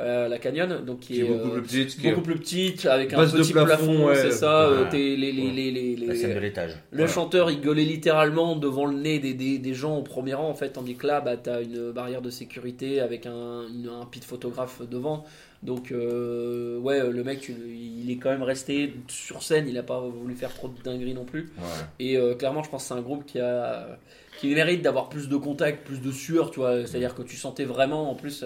Euh, 0.00 0.26
la 0.26 0.38
Canyon, 0.40 0.84
donc 0.84 0.98
qui, 0.98 1.12
Qui 1.14 1.20
est 1.20 1.24
beaucoup 1.24 1.50
euh, 1.50 1.60
plus 1.60 1.62
petite. 1.84 2.00
qui 2.00 2.06
est- 2.08 2.10
beaucoup 2.10 2.22
plus 2.24 2.38
petite, 2.40 2.84
avec 2.86 3.12
un 3.12 3.24
petit 3.28 3.52
plafond, 3.52 3.64
plafond, 3.64 4.06
ouais. 4.06 4.16
c'est 4.16 4.32
ça. 4.32 4.62
euh, 4.64 4.82
Ouais. 4.82 4.88
t'es- 4.88 4.98
les, 5.14 5.30
les, 5.30 5.42
Ouais. 5.46 5.52
les, 5.52 5.70
les, 5.70 5.96
La 6.06 6.12
les- 6.14 6.18
scène 6.18 6.34
de 6.34 6.40
l'étage. 6.40 6.72
le 6.90 6.96
Voilà. 6.98 7.12
chanteur 7.12 7.48
il 7.52 7.60
gueulait 7.60 7.84
littéralement 7.84 8.56
devant 8.56 8.86
le 8.86 8.96
nez 8.96 9.20
des, 9.20 9.34
des, 9.34 9.58
des 9.58 9.72
gens 9.74 9.96
au 9.96 10.02
premier 10.02 10.34
rang 10.34 10.48
en 10.48 10.54
fait, 10.54 10.70
tandis 10.70 10.96
que 10.96 11.06
là 11.06 11.20
bah, 11.20 11.36
t'as 11.36 11.62
une 11.62 11.92
barrière 11.92 12.22
de 12.22 12.30
sécurité 12.30 12.98
avec 13.00 13.26
un, 13.26 13.68
une- 13.68 13.88
un 13.88 14.04
pit 14.06 14.24
photographe 14.24 14.80
devant. 14.90 15.24
Donc 15.62 15.92
euh, 15.92 16.76
ouais, 16.80 17.08
le 17.08 17.22
mec 17.22 17.48
il 17.48 18.10
est 18.10 18.16
quand 18.16 18.30
même 18.30 18.42
resté 18.42 18.94
sur 19.06 19.44
scène, 19.44 19.66
il 19.68 19.78
a 19.78 19.84
pas 19.84 20.00
voulu 20.00 20.34
faire 20.34 20.52
trop 20.52 20.66
de 20.66 20.82
dingueries 20.82 21.14
non 21.14 21.24
plus. 21.24 21.52
Ouais. 21.56 21.64
Et 22.00 22.16
euh, 22.16 22.34
clairement 22.34 22.64
je 22.64 22.68
pense 22.70 22.82
que 22.82 22.88
c'est 22.88 22.94
un 22.94 23.00
groupe 23.00 23.24
qui 23.26 23.38
a 23.38 23.96
qui 24.40 24.52
mérite 24.52 24.82
d'avoir 24.82 25.08
plus 25.08 25.28
de 25.28 25.36
contact, 25.36 25.86
plus 25.86 26.00
de 26.00 26.10
sueur, 26.10 26.50
tu 26.50 26.58
vois. 26.58 26.84
C'est-à-dire 26.84 27.14
que 27.14 27.22
tu 27.22 27.36
sentais 27.36 27.62
vraiment 27.64 28.10
en 28.10 28.16
plus. 28.16 28.44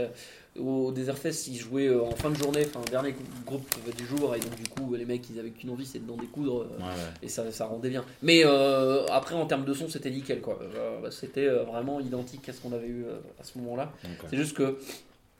Au 0.58 0.92
Desert 0.92 1.16
Fest, 1.18 1.46
ils 1.48 1.56
jouaient 1.56 1.88
euh, 1.88 2.02
en 2.02 2.10
fin 2.12 2.30
de 2.30 2.36
journée, 2.36 2.66
enfin 2.66 2.80
dernier 2.90 3.14
groupe 3.46 3.66
du 3.96 4.04
jour, 4.06 4.34
et 4.34 4.40
donc 4.40 4.54
du 4.56 4.68
coup 4.68 4.94
les 4.94 5.04
mecs 5.04 5.28
ils 5.30 5.38
avaient 5.38 5.50
qu'une 5.50 5.70
envie, 5.70 5.86
c'est 5.86 6.04
d'en 6.04 6.16
découdre. 6.16 6.62
euh, 6.62 6.78
Ouais, 6.78 6.84
ouais. 6.84 6.92
et 7.22 7.28
ça, 7.28 7.50
ça 7.52 7.66
rendait 7.66 7.90
bien. 7.90 8.04
Mais 8.22 8.42
euh, 8.44 9.06
après, 9.06 9.34
en 9.34 9.46
termes 9.46 9.64
de 9.64 9.74
son, 9.74 9.88
c'était 9.88 10.10
nickel. 10.10 10.40
quoi. 10.40 10.58
Euh, 10.62 11.10
c'était 11.10 11.48
vraiment 11.48 12.00
identique 12.00 12.48
à 12.48 12.52
ce 12.52 12.60
qu'on 12.60 12.72
avait 12.72 12.88
eu 12.88 13.04
à 13.40 13.44
ce 13.44 13.56
moment-là. 13.58 13.92
C'est 14.30 14.36
juste 14.36 14.56
que 14.56 14.78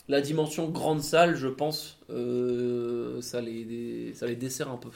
la 0.09 0.21
dimension 0.23 0.69
grande 0.69 1.03
salle, 1.03 1.37
je 1.37 1.49
pense, 1.49 1.99
euh, 2.11 3.21
ça, 3.21 3.41
les, 3.41 4.13
ça 4.15 4.27
les 4.27 4.37
dessert 4.37 4.71
un 4.71 4.77
peu 4.79 4.89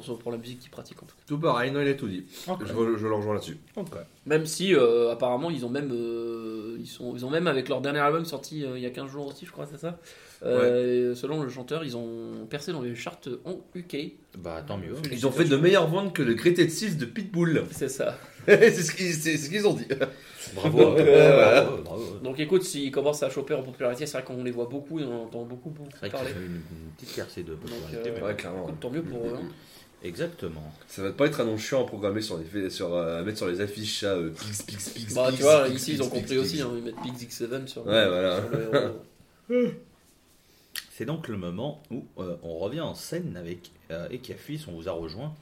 pour, 0.00 0.18
pour 0.18 0.32
la 0.32 0.38
musique 0.38 0.60
qu'ils 0.60 0.70
pratiquent. 0.70 1.02
En 1.02 1.06
tout 1.06 1.14
cas. 1.16 1.22
Tout 1.26 1.38
pareil, 1.38 1.70
non, 1.70 1.80
il 1.80 1.88
a 1.88 1.94
tout 1.94 2.08
dit. 2.08 2.24
Je, 2.46 2.66
je 2.96 3.06
le 3.06 3.14
rejoins 3.14 3.34
là-dessus. 3.34 3.58
Même 4.26 4.46
si, 4.46 4.74
euh, 4.74 5.10
apparemment, 5.12 5.50
ils 5.50 5.64
ont 5.66 5.68
même, 5.70 5.90
euh, 5.92 6.76
ils, 6.80 6.86
sont, 6.86 7.14
ils 7.14 7.24
ont 7.26 7.30
même, 7.30 7.46
avec 7.46 7.68
leur 7.68 7.80
dernier 7.80 7.98
album 8.00 8.24
sorti 8.24 8.64
euh, 8.64 8.76
il 8.78 8.82
y 8.82 8.86
a 8.86 8.90
15 8.90 9.10
jours 9.10 9.26
aussi, 9.26 9.44
je 9.46 9.52
crois, 9.52 9.66
c'est 9.70 9.78
ça 9.78 9.98
Euh, 10.42 11.14
Selon 11.14 11.42
le 11.42 11.48
chanteur, 11.48 11.84
ils 11.84 11.96
ont 11.96 12.46
percé 12.50 12.72
dans 12.72 12.82
les 12.82 12.94
charts 12.94 13.20
en 13.44 13.60
UK. 13.74 14.12
Bah 14.38 14.62
tant 14.66 14.76
mieux. 14.78 14.94
Ils 15.12 15.26
ont 15.26 15.30
fait 15.30 15.44
de 15.44 15.56
meilleures 15.56 15.88
ventes 15.88 16.12
que 16.14 16.22
le 16.22 16.34
Greatest 16.34 16.76
6 16.76 16.96
de 16.98 17.06
Pitbull. 17.06 17.64
C'est 17.70 17.88
ça. 17.88 18.18
c'est 18.46 18.70
ce 18.72 18.92
qu'ils 18.92 19.14
ce 19.14 19.66
ont 19.66 19.72
dit. 19.74 19.86
Bravo. 20.54 20.78
Donc, 20.78 20.98
euh, 20.98 21.62
bravo, 21.64 21.82
bravo. 21.82 22.04
Donc 22.22 22.38
écoute, 22.40 22.62
s'ils 22.62 22.90
commencent 22.90 23.22
à 23.22 23.30
choper 23.30 23.54
en 23.54 23.62
popularité, 23.62 24.04
c'est 24.06 24.18
vrai 24.18 24.24
qu'on 24.26 24.44
les 24.44 24.50
voit 24.50 24.66
beaucoup 24.66 25.00
et 25.00 25.04
on 25.04 25.24
entend 25.24 25.44
beaucoup, 25.44 25.70
beaucoup 25.70 25.88
C'est 25.92 25.98
vrai 26.00 26.10
parler. 26.10 26.26
qu'il 26.32 26.36
y 26.36 26.40
a 26.40 26.42
eu 26.42 26.48
une, 26.48 26.54
une 26.56 26.90
petite 26.98 27.14
percée 27.14 27.42
de 27.42 27.54
popularité. 27.54 28.10
euh, 28.10 28.12
mais 28.16 28.22
Ouais. 28.22 28.32
Écoute, 28.32 28.80
tant 28.80 28.90
mieux 28.90 29.02
pour 29.02 29.26
eux. 29.26 29.34
hein. 29.36 29.48
Exactement. 30.04 30.72
Ça 30.86 31.02
va 31.02 31.12
pas 31.12 31.26
être 31.26 31.40
un 31.40 31.44
nom 31.46 31.56
chiant 31.56 31.82
à 31.82 31.86
programmer 31.86 32.20
sur 32.20 32.38
les, 32.38 32.68
sur, 32.70 32.94
euh, 32.94 33.20
à 33.20 33.22
mettre 33.22 33.38
sur 33.38 33.48
les 33.48 33.60
affiches, 33.60 34.00
ça. 34.00 34.12
euh, 34.12 34.30
pix, 34.30 34.62
pix, 34.62 34.90
pix, 34.90 35.14
Bah 35.14 35.26
pix, 35.28 35.36
tu 35.38 35.42
vois, 35.42 35.64
pix, 35.64 35.74
ici 35.76 35.90
pix, 35.92 35.96
ils 35.98 36.02
ont 36.02 36.10
pix, 36.10 36.14
compris 36.20 36.34
pix. 36.36 36.40
aussi, 36.44 36.60
hein, 36.60 36.70
ils 36.76 36.82
mettent 36.82 37.02
Big 37.02 37.22
X 37.22 37.36
7 37.38 37.68
sur, 37.68 37.86
Ouais, 37.86 38.06
voilà. 38.08 38.42
C'est 40.92 41.04
donc 41.06 41.28
le 41.28 41.36
moment 41.36 41.82
où 41.90 42.04
euh, 42.18 42.36
on 42.42 42.58
revient 42.58 42.80
en 42.82 42.94
scène 42.94 43.36
avec 43.36 43.70
euh, 43.90 44.08
Ekafis, 44.10 44.64
on 44.68 44.72
vous 44.72 44.88
a 44.88 44.92
rejoint 44.92 45.34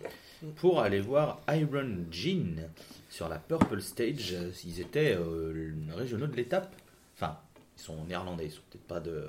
pour 0.57 0.81
aller 0.81 1.01
voir 1.01 1.40
Iron 1.51 1.96
Gin 2.11 2.68
sur 3.11 3.29
la 3.29 3.38
Purple 3.38 3.81
Stage. 3.83 4.33
Euh, 4.33 4.51
Ils 4.64 4.81
étaient 4.81 5.14
euh, 5.14 5.72
régionaux 5.94 6.27
de 6.27 6.37
l'étape. 6.37 6.75
Enfin, 7.16 7.37
ils 7.79 7.83
sont 7.83 8.05
néerlandais, 8.05 8.46
ils 8.46 8.51
sont 8.51 8.62
peut-être 8.70 8.87
pas 8.87 9.01
de 9.01 9.27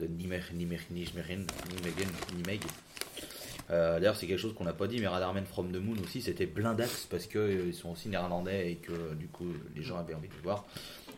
de 0.00 0.06
Nimeg, 0.06 0.42
Nimegen, 0.52 0.80
Nimegen, 0.90 1.46
Nimeg. 2.36 2.60
Euh, 3.70 3.98
D'ailleurs, 3.98 4.16
c'est 4.16 4.26
quelque 4.26 4.38
chose 4.40 4.54
qu'on 4.54 4.64
n'a 4.64 4.72
pas 4.74 4.86
dit, 4.86 4.98
mais 5.00 5.06
Radarman 5.06 5.44
from 5.44 5.72
the 5.72 5.76
Moon 5.76 5.96
aussi, 6.02 6.20
c'était 6.20 6.46
blindax 6.46 7.06
parce 7.10 7.26
qu'ils 7.26 7.72
sont 7.74 7.90
aussi 7.92 8.08
néerlandais 8.08 8.72
et 8.72 8.76
que 8.76 9.14
du 9.14 9.26
coup, 9.28 9.46
les 9.74 9.82
gens 9.82 9.96
avaient 9.98 10.14
envie 10.14 10.28
de 10.28 10.34
voir. 10.42 10.64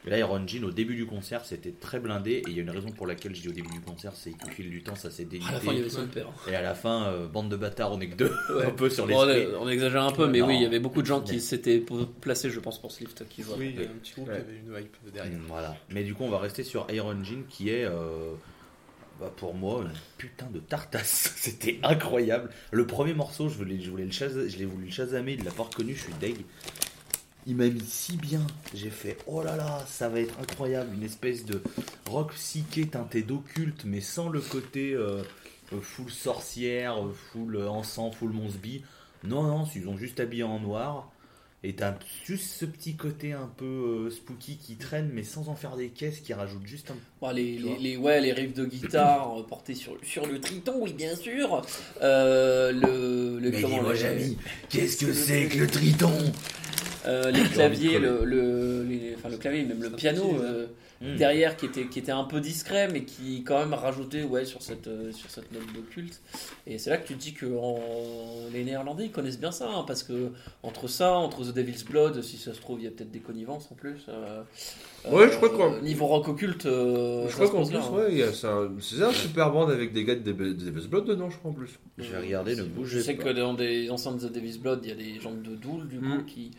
Et 0.07 0.11
là, 0.11 0.19
Iron 0.19 0.47
Jean, 0.47 0.63
au 0.63 0.71
début 0.71 0.95
du 0.95 1.05
concert, 1.05 1.45
c'était 1.45 1.73
très 1.73 1.99
blindé. 1.99 2.35
Et 2.35 2.43
il 2.47 2.53
y 2.57 2.61
a 2.61 2.63
une 2.63 2.71
raison 2.71 2.91
pour 2.93 3.09
laquelle 3.09 3.35
je 3.35 3.41
dis 3.43 3.49
au 3.49 3.53
début 3.53 3.73
du 3.73 3.81
concert, 3.81 4.13
c'est 4.15 4.31
qu'au 4.31 4.49
fil 4.51 4.71
du 4.71 4.81
temps, 4.85 4.95
ça 4.95 5.11
s'est 5.11 5.25
délité. 5.25 5.49
À 5.51 5.55
la 5.55 5.59
fin, 5.61 5.73
il 5.73 5.79
y 5.79 5.81
avait 5.81 5.89
son 5.91 6.07
père. 6.07 6.29
Et 6.49 6.55
à 6.55 6.63
la 6.63 6.75
fin, 6.77 7.07
euh, 7.09 7.27
bande 7.27 7.49
de 7.49 7.57
bâtards, 7.57 7.91
on 7.91 8.01
est 8.01 8.07
que 8.11 8.15
deux, 8.15 8.33
Ouais. 8.55 8.67
un 8.67 8.71
peu 8.71 8.89
sur 8.89 9.05
les 9.09 9.15
Bon, 9.15 9.27
on, 9.59 9.65
on 9.65 9.69
exagère 9.69 10.05
un 10.05 10.13
peu, 10.13 10.29
mais 10.29 10.39
Non. 10.39 10.47
oui, 10.47 10.55
il 10.59 10.63
y 10.63 10.67
avait 10.67 10.79
beaucoup 10.79 11.03
de 11.03 11.07
gens 11.09 11.21
qui 11.21 11.33
Mais- 11.33 11.39
s'étaient 11.41 11.83
placés, 12.21 12.51
je 12.51 12.61
pense, 12.61 12.81
pour 12.81 12.93
ce 12.93 13.01
lift 13.01 13.25
qui 13.29 13.43
voit. 13.43 13.57
Oui, 13.59 13.73
il 13.75 13.83
y 13.83 13.85
a 13.85 13.89
un 13.91 13.95
petit 13.95 14.13
groupe 14.13 14.29
Ouais. 14.29 14.35
qui 14.37 14.41
avait 14.43 14.59
une 14.61 14.81
hype 14.85 14.97
derrière. 15.13 15.39
Voilà. 15.49 15.75
Mais 15.91 16.05
du 16.05 16.15
coup, 16.15 16.23
on 16.23 16.31
va 16.31 16.39
rester 16.39 16.63
sur 16.63 16.87
Iron 16.93 17.25
Jean 17.25 17.43
qui 17.49 17.71
est, 17.71 17.85
euh, 17.85 18.35
bah, 19.21 19.33
pour 19.37 19.55
moi, 19.55 19.85
putain 20.19 20.47
de 20.51 20.59
tartasse. 20.61 21.33
C'était 21.37 21.79
incroyable. 21.83 22.51
Le 22.71 22.87
premier 22.87 23.15
morceau, 23.15 23.49
je 23.49 23.57
voulais, 23.57 23.77
le 23.77 24.11
chas- 24.11 24.49
je 24.49 24.57
l'ai 24.57 24.65
voulu 24.65 24.87
le 24.87 24.91
chasamer, 24.93 25.35
il 25.39 25.45
l'a 25.45 25.51
pas 25.51 25.65
reconnu, 25.65 25.95
je 25.95 26.03
suis 26.03 26.15
deg. 26.21 26.37
Il 27.47 27.55
m'a 27.57 27.69
mis 27.69 27.81
si 27.87 28.17
bien. 28.17 28.45
J'ai 28.75 28.91
fait, 28.91 29.19
oh 29.27 29.43
là 29.43 29.57
là, 29.57 29.85
ça 29.89 30.09
va 30.09 30.21
être 30.21 30.39
incroyable. 30.41 30.95
Une 30.95 31.05
espèce 31.05 31.45
de 31.45 31.63
rock 32.11 32.33
psyché 32.35 32.87
teinté 32.89 33.23
d'occulte, 33.23 33.85
mais 33.85 34.01
sans 34.01 34.29
le 34.29 34.41
côté 34.41 34.95
euh, 34.95 35.23
euh, 35.73 35.81
full 35.81 36.11
sorcière, 36.11 37.05
euh, 37.07 37.13
full 37.33 37.57
encens, 37.69 38.15
full 38.17 38.31
monsbi. 38.33 38.83
Non, 39.23 39.45
non, 39.45 39.65
ils 39.77 39.89
ont 39.89 39.97
juste 39.97 40.19
habillé 40.21 40.43
en 40.43 40.59
noir. 40.61 41.11
Et 41.69 41.73
t'as 41.73 41.95
juste 42.25 42.45
ce 42.61 42.65
petit 42.65 42.95
côté 42.95 43.33
un 43.33 43.51
peu 43.57 43.65
euh, 44.07 44.11
spooky 44.11 44.57
qui 44.57 44.77
traîne, 44.77 45.11
mais 45.13 45.25
sans 45.25 45.49
en 45.49 45.57
faire 45.57 45.77
des 45.77 45.89
caisses, 45.89 46.21
qui 46.21 46.33
rajoute 46.33 46.65
juste 46.65 46.93
un. 46.93 46.97
Bon, 47.21 47.31
les, 47.33 47.59
les, 47.81 47.97
ouais, 47.97 48.21
les 48.21 48.33
riffs 48.33 48.55
de 48.55 48.67
guitare 48.67 49.37
euh, 49.37 49.43
portés 49.43 49.75
sur, 49.75 49.97
sur 50.05 50.27
le 50.27 50.39
triton, 50.41 50.75
oui, 50.81 50.93
bien 50.93 51.17
sûr. 51.17 51.63
Euh, 52.03 52.71
le, 52.71 53.41
le, 53.41 53.51
Mais 53.51 53.63
comment, 53.63 53.79
dis-moi, 53.93 53.95
qu'est-ce 54.69 54.97
que 55.05 55.13
c'est 55.13 55.47
que 55.49 55.59
le 55.59 55.67
triton? 55.67 56.13
Euh, 57.07 57.33
les 57.33 57.43
claviers, 57.49 57.99
le, 57.99 58.25
le, 58.25 58.85
les- 58.85 59.15
enfin, 59.17 59.29
le 59.29 59.37
clavier, 59.37 59.65
même 59.65 59.83
le 59.83 59.91
piano 59.91 60.39
euh, 60.41 60.67
Hmm. 61.03 61.17
derrière 61.17 61.59
qui 61.59 61.67
était, 61.67 61.87
qui 61.89 61.99
était 61.99 62.11
un 62.13 62.25
peu 62.25 62.41
discret, 62.41 62.89
mais 62.91 63.05
qui 63.05 63.45
quand 63.45 63.59
même 63.59 63.75
rajoutait 63.75 64.23
ouais, 64.23 64.47
sur, 64.47 64.63
cette, 64.63 64.87
euh, 64.89 65.13
sur 65.13 65.29
cette 65.31 65.53
note 65.53 65.71
d'occulte. 65.75 66.23
Et 66.67 66.79
c'est 66.79 66.89
là 66.89 66.97
que 66.97 67.07
tu 67.07 67.15
te 67.15 67.21
dis 67.21 67.35
que 67.35 67.45
en- 67.55 67.79
les 68.51 68.65
Néerlandais 68.65 69.05
ils 69.05 69.11
connaissent 69.13 69.39
bien 69.39 69.53
ça, 69.53 69.69
hein, 69.69 69.85
parce 69.87 70.03
que 70.03 70.31
entre 70.63 70.89
ça, 70.89 71.13
entre 71.13 71.45
The 71.45 71.53
Devil's 71.55 71.85
Blood, 71.85 72.23
si 72.23 72.39
ça 72.39 72.55
se 72.55 72.61
trouve, 72.63 72.81
il 72.81 72.85
y 72.85 72.87
a 72.87 72.91
peut-être 72.91 73.11
des 73.11 73.21
connivences 73.21 73.69
en 73.71 73.75
plus. 73.75 74.07
euh, 74.09 74.43
Ouais, 75.11 75.29
je 75.31 75.37
crois 75.37 75.51
qu'on- 75.51 75.75
euh, 75.75 75.81
Niveau 75.83 76.07
rock 76.07 76.29
occulte, 76.29 76.65
euh, 76.67 77.29
je 77.29 77.35
crois 77.35 77.49
qu'en 77.51 77.65
plus, 77.67 77.77
hein. 77.77 77.91
ouais, 77.93 78.33
c'est 78.33 78.47
un, 78.49 78.71
c'est 78.81 79.03
un 79.03 79.13
super 79.13 79.53
band 79.53 79.69
avec 79.69 79.93
des 79.93 80.03
gars 80.05 80.15
de 80.17 80.33
de 80.33 80.53
Devil's 80.55 80.87
Blood 80.87 81.05
dedans, 81.05 81.29
je 81.31 81.37
crois 81.37 81.51
en 81.51 81.55
plus. 81.55 81.79
Je 81.99 82.11
vais 82.11 82.19
regarder, 82.21 82.53
ne 82.57 82.63
Je 82.63 82.69
bougez 82.69 83.03
sais 83.03 83.15
pas. 83.15 83.25
que 83.25 83.29
dans 83.31 83.53
des 83.55 83.91
enceintes 83.91 84.23
de 84.23 84.29
Davis 84.29 84.59
Blood, 84.59 84.81
il 84.83 84.89
y 84.89 84.93
a 84.93 84.97
des 84.97 85.21
gens 85.21 85.33
de 85.33 85.55
Doul, 85.57 85.87
du 85.89 85.99
coup, 85.99 86.05
Mm. 86.07 86.25
qui 86.25 86.51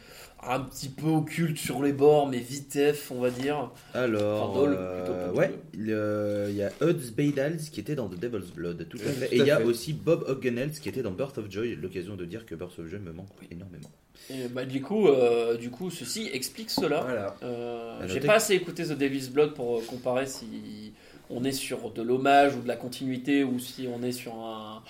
un 0.43 0.59
petit 0.61 0.89
peu 0.89 1.07
occultes 1.07 1.57
sur 1.57 1.81
les 1.83 1.93
bords, 1.93 2.27
mais 2.27 2.37
vitef, 2.39 3.11
on 3.11 3.19
va 3.19 3.29
dire. 3.31 3.71
Alors, 3.93 4.51
Enfin, 4.51 4.59
Dole, 4.61 4.75
euh, 4.79 5.03
plutôt, 5.03 5.19
plutôt. 5.19 5.37
ouais, 5.39 5.59
il 5.73 6.55
y 6.55 6.63
a 6.63 6.69
Huds 6.81 7.11
Baydals 7.15 7.57
qui 7.71 7.79
était 7.79 7.95
dans 7.95 8.07
The 8.07 8.19
Devil's 8.19 8.51
Blood, 8.51 8.87
tout 8.89 8.97
à 8.97 9.09
fait. 9.09 9.27
tout 9.27 9.33
Et 9.33 9.37
il 9.39 9.45
y 9.45 9.51
a 9.51 9.57
fait. 9.57 9.63
aussi 9.63 9.93
Bob 9.93 10.23
Hoggenels 10.27 10.71
qui 10.71 10.89
était 10.89 11.01
dans 11.01 11.11
Birth 11.11 11.37
of 11.37 11.49
Joy. 11.51 11.75
L'occasion 11.75 12.15
de 12.15 12.25
dire 12.25 12.45
que 12.45 12.55
Birth 12.55 12.77
of 12.79 12.87
Joy 12.87 12.99
me 12.99 13.11
manque 13.11 13.27
énormément. 13.51 13.89
Et 14.29 14.47
bah, 14.47 14.65
du, 14.65 14.81
coup, 14.81 15.07
euh, 15.07 15.57
du 15.57 15.69
coup, 15.69 15.89
ceci 15.89 16.29
explique 16.33 16.69
cela. 16.69 17.01
Voilà. 17.01 17.35
Euh, 17.43 18.07
J'ai 18.07 18.19
pas 18.19 18.35
assez 18.35 18.53
écouté 18.53 18.83
The 18.83 18.93
Devil's 18.97 19.29
Blood 19.29 19.53
pour 19.53 19.85
comparer 19.85 20.27
si 20.27 20.93
on 21.29 21.43
est 21.43 21.51
sur 21.51 21.91
de 21.91 22.01
l'hommage 22.01 22.55
ou 22.55 22.61
de 22.61 22.67
la 22.67 22.75
continuité 22.77 23.43
ou 23.43 23.59
si 23.59 23.87
on 23.93 24.01
est 24.03 24.11
sur 24.11 24.33
un, 24.35 24.81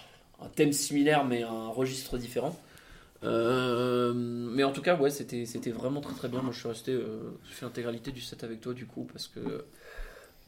un 0.42 0.48
thème 0.50 0.72
similaire 0.74 1.26
mais 1.26 1.44
un 1.44 1.68
registre 1.70 2.18
différent. 2.18 2.56
Euh, 3.28 4.14
mais 4.16 4.64
en 4.64 4.72
tout 4.72 4.82
cas, 4.82 4.98
ouais, 4.98 5.12
c'était 5.12 5.46
c'était 5.46 5.72
vraiment 5.72 6.02
très 6.02 6.16
très 6.16 6.30
bien. 6.30 6.42
Moi, 6.42 6.54
je 6.54 6.60
suis 6.60 6.70
resté, 6.70 6.94
euh, 6.94 7.20
je 7.50 7.54
fais 7.54 7.66
l'intégralité 7.66 8.12
du 8.12 8.22
set 8.22 8.44
avec 8.44 8.62
toi 8.62 8.74
du 8.74 8.88
coup 8.88 9.06
parce 9.12 9.28
que 9.28 9.40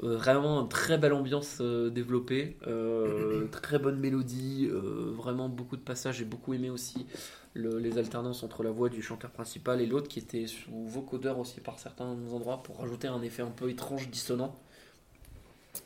euh, 0.04 0.18
vraiment 0.18 0.62
une 0.62 0.70
très 0.70 0.98
belle 0.98 1.14
ambiance 1.14 1.58
euh, 1.62 1.90
développée, 1.90 2.58
très 3.52 3.80
bonne 3.80 4.00
mélodie, 4.00 4.70
vraiment 4.72 5.50
beaucoup 5.50 5.78
de 5.78 5.82
passages. 5.84 6.18
J'ai 6.18 6.26
beaucoup 6.26 6.54
aimé 6.54 6.70
aussi 6.70 7.08
le- 7.56 7.80
les 7.80 7.98
alternances 7.98 8.44
entre 8.44 8.64
la 8.64 8.72
voix 8.72 8.90
du 8.90 9.02
chanteur 9.02 9.32
principal 9.32 9.82
et 9.82 9.88
l'autre 9.88 10.08
qui 10.10 10.20
était 10.20 10.48
sous 10.48 10.72
vocodeur 10.88 11.40
aussi 11.40 11.62
par 11.62 11.80
certains 11.80 12.06
endroits 12.08 12.64
pour 12.64 12.80
rajouter 12.80 13.08
un 13.08 13.22
effet 13.24 13.44
un 13.44 13.52
peu 13.52 13.70
étrange, 13.70 14.10
dissonant. 14.10 14.56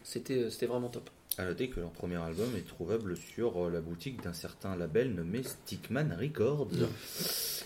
C'était 0.04 0.50
c'était 0.50 0.66
vraiment 0.66 0.90
top. 0.90 1.10
À 1.40 1.46
noter 1.46 1.68
que 1.70 1.80
leur 1.80 1.90
premier 1.92 2.18
album 2.18 2.50
est 2.56 2.68
trouvable 2.68 3.18
sur 3.18 3.66
euh, 3.66 3.72
la 3.72 3.82
boutique 3.82 4.22
d'un 4.22 4.34
certain 4.34 4.76
label 4.76 5.16
nommé 5.16 5.42
Stickman 5.42 6.16
Records. 6.20 6.70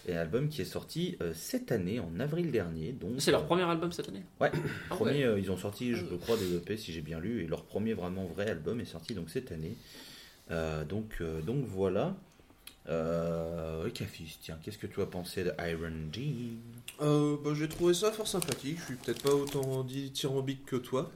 Et 0.07 0.15
un 0.15 0.21
album 0.21 0.47
qui 0.47 0.61
est 0.61 0.65
sorti 0.65 1.17
euh, 1.21 1.33
cette 1.35 1.71
année, 1.73 1.99
en 1.99 2.17
avril 2.19 2.49
dernier. 2.51 2.93
Donc, 2.93 3.15
C'est 3.19 3.31
leur 3.31 3.41
euh, 3.43 3.45
premier 3.45 3.63
album 3.63 3.91
cette 3.91 4.07
année? 4.07 4.23
Ouais, 4.39 4.51
Ah 4.89 4.95
premier, 4.95 5.25
euh, 5.25 5.37
ils 5.39 5.51
ont 5.51 5.57
sorti, 5.57 5.95
je 5.95 6.05
crois, 6.15 6.37
des 6.37 6.55
EP 6.55 6.77
si 6.77 6.93
j'ai 6.93 7.01
bien 7.01 7.19
lu, 7.19 7.43
et 7.43 7.47
leur 7.47 7.63
premier 7.65 7.93
vraiment 7.93 8.25
vrai 8.25 8.49
album 8.49 8.79
est 8.79 8.85
sorti 8.85 9.13
donc 9.13 9.29
cette 9.29 9.51
année. 9.51 9.75
Euh, 10.49 10.85
donc, 10.85 11.17
euh, 11.19 11.41
donc 11.41 11.65
voilà. 11.65 12.15
Euh, 12.89 13.83
oui, 13.83 13.91
Cafis, 13.91 14.37
tiens, 14.41 14.57
qu'est-ce 14.63 14.77
que 14.77 14.87
tu 14.87 15.01
as 15.01 15.05
pensé 15.05 15.43
de 15.43 15.51
Iron 15.59 15.91
Euh, 17.01 17.35
bah, 17.43 17.51
j'ai 17.53 17.67
trouvé 17.67 17.93
ça 17.93 18.11
fort 18.13 18.27
sympathique. 18.27 18.77
Je 18.79 18.85
suis 18.85 18.95
peut-être 18.95 19.23
pas 19.23 19.33
autant 19.33 19.83
dithyrambique 19.83 20.65
que 20.65 20.77
toi. 20.77 21.11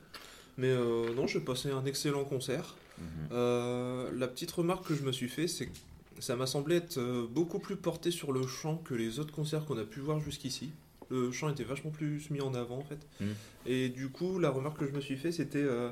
Mais 0.58 0.70
euh, 0.70 1.14
non, 1.14 1.28
j'ai 1.28 1.40
passé 1.40 1.72
un 1.72 1.86
excellent 1.86 2.24
concert. 2.24 2.76
Mhm. 2.98 3.06
Euh, 3.32 4.12
la 4.16 4.28
petite 4.28 4.52
remarque 4.52 4.88
que 4.88 4.96
je 4.96 5.04
me 5.04 5.12
suis 5.12 5.30
fait, 5.30 5.48
c'est 5.48 5.68
que 5.68 5.78
ça 6.20 6.36
m'a 6.36 6.46
semblé 6.46 6.76
être 6.76 6.98
euh, 6.98 7.26
beaucoup 7.28 7.60
plus 7.60 7.76
porté 7.76 8.12
sur 8.12 8.32
le 8.32 8.46
chant 8.46 8.78
que 8.78 8.94
les 8.94 9.20
autres 9.20 9.34
concerts 9.34 9.66
qu'on 9.66 9.78
a 9.78 9.84
pu 9.84 10.00
voir 10.00 10.20
jusqu'ici. 10.20 10.72
Le 11.10 11.32
chant 11.32 11.50
était 11.50 11.64
vachement 11.64 11.92
plus 11.92 12.30
mis 12.30 12.42
en 12.42 12.54
avant 12.54 12.78
en 12.78 12.84
fait. 12.84 13.00
Mhm. 13.20 13.34
Et 13.66 13.90
du 13.90 14.10
coup, 14.10 14.40
la 14.40 14.50
remarque 14.50 14.80
que 14.80 14.88
je 14.88 14.94
me 14.94 15.02
suis 15.02 15.18
fait, 15.18 15.32
c'était 15.32 15.60
euh, 15.60 15.90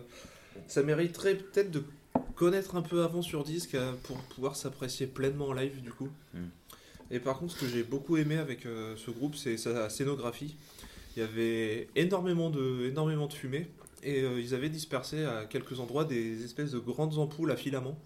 ça 0.67 0.83
mériterait 0.83 1.35
peut-être 1.35 1.71
de 1.71 1.83
connaître 2.35 2.75
un 2.75 2.81
peu 2.81 3.03
avant 3.03 3.21
sur 3.21 3.43
disque 3.43 3.75
euh, 3.75 3.93
pour 4.03 4.17
pouvoir 4.17 4.55
s'apprécier 4.55 5.07
pleinement 5.07 5.47
en 5.47 5.53
live 5.53 5.81
du 5.81 5.91
coup. 5.91 6.09
Mhm. 6.33 6.49
Et 7.11 7.19
par 7.19 7.39
contre, 7.39 7.53
ce 7.53 7.59
que 7.59 7.67
j'ai 7.67 7.83
beaucoup 7.83 8.17
aimé 8.17 8.37
avec 8.37 8.65
euh, 8.65 8.95
ce 8.95 9.11
groupe, 9.11 9.35
c'est 9.35 9.57
sa 9.57 9.89
scénographie. 9.89 10.55
Il 11.15 11.19
y 11.19 11.23
avait 11.23 11.89
énormément 11.95 12.49
de, 12.49 12.85
énormément 12.87 13.27
de 13.27 13.33
fumée 13.33 13.67
et 14.03 14.21
euh, 14.23 14.39
ils 14.39 14.53
avaient 14.53 14.69
dispersé 14.69 15.23
à 15.25 15.45
quelques 15.45 15.79
endroits 15.79 16.05
des 16.05 16.43
espèces 16.43 16.71
de 16.71 16.79
grandes 16.79 17.17
ampoules 17.17 17.51
à 17.51 17.55
filaments. 17.55 17.97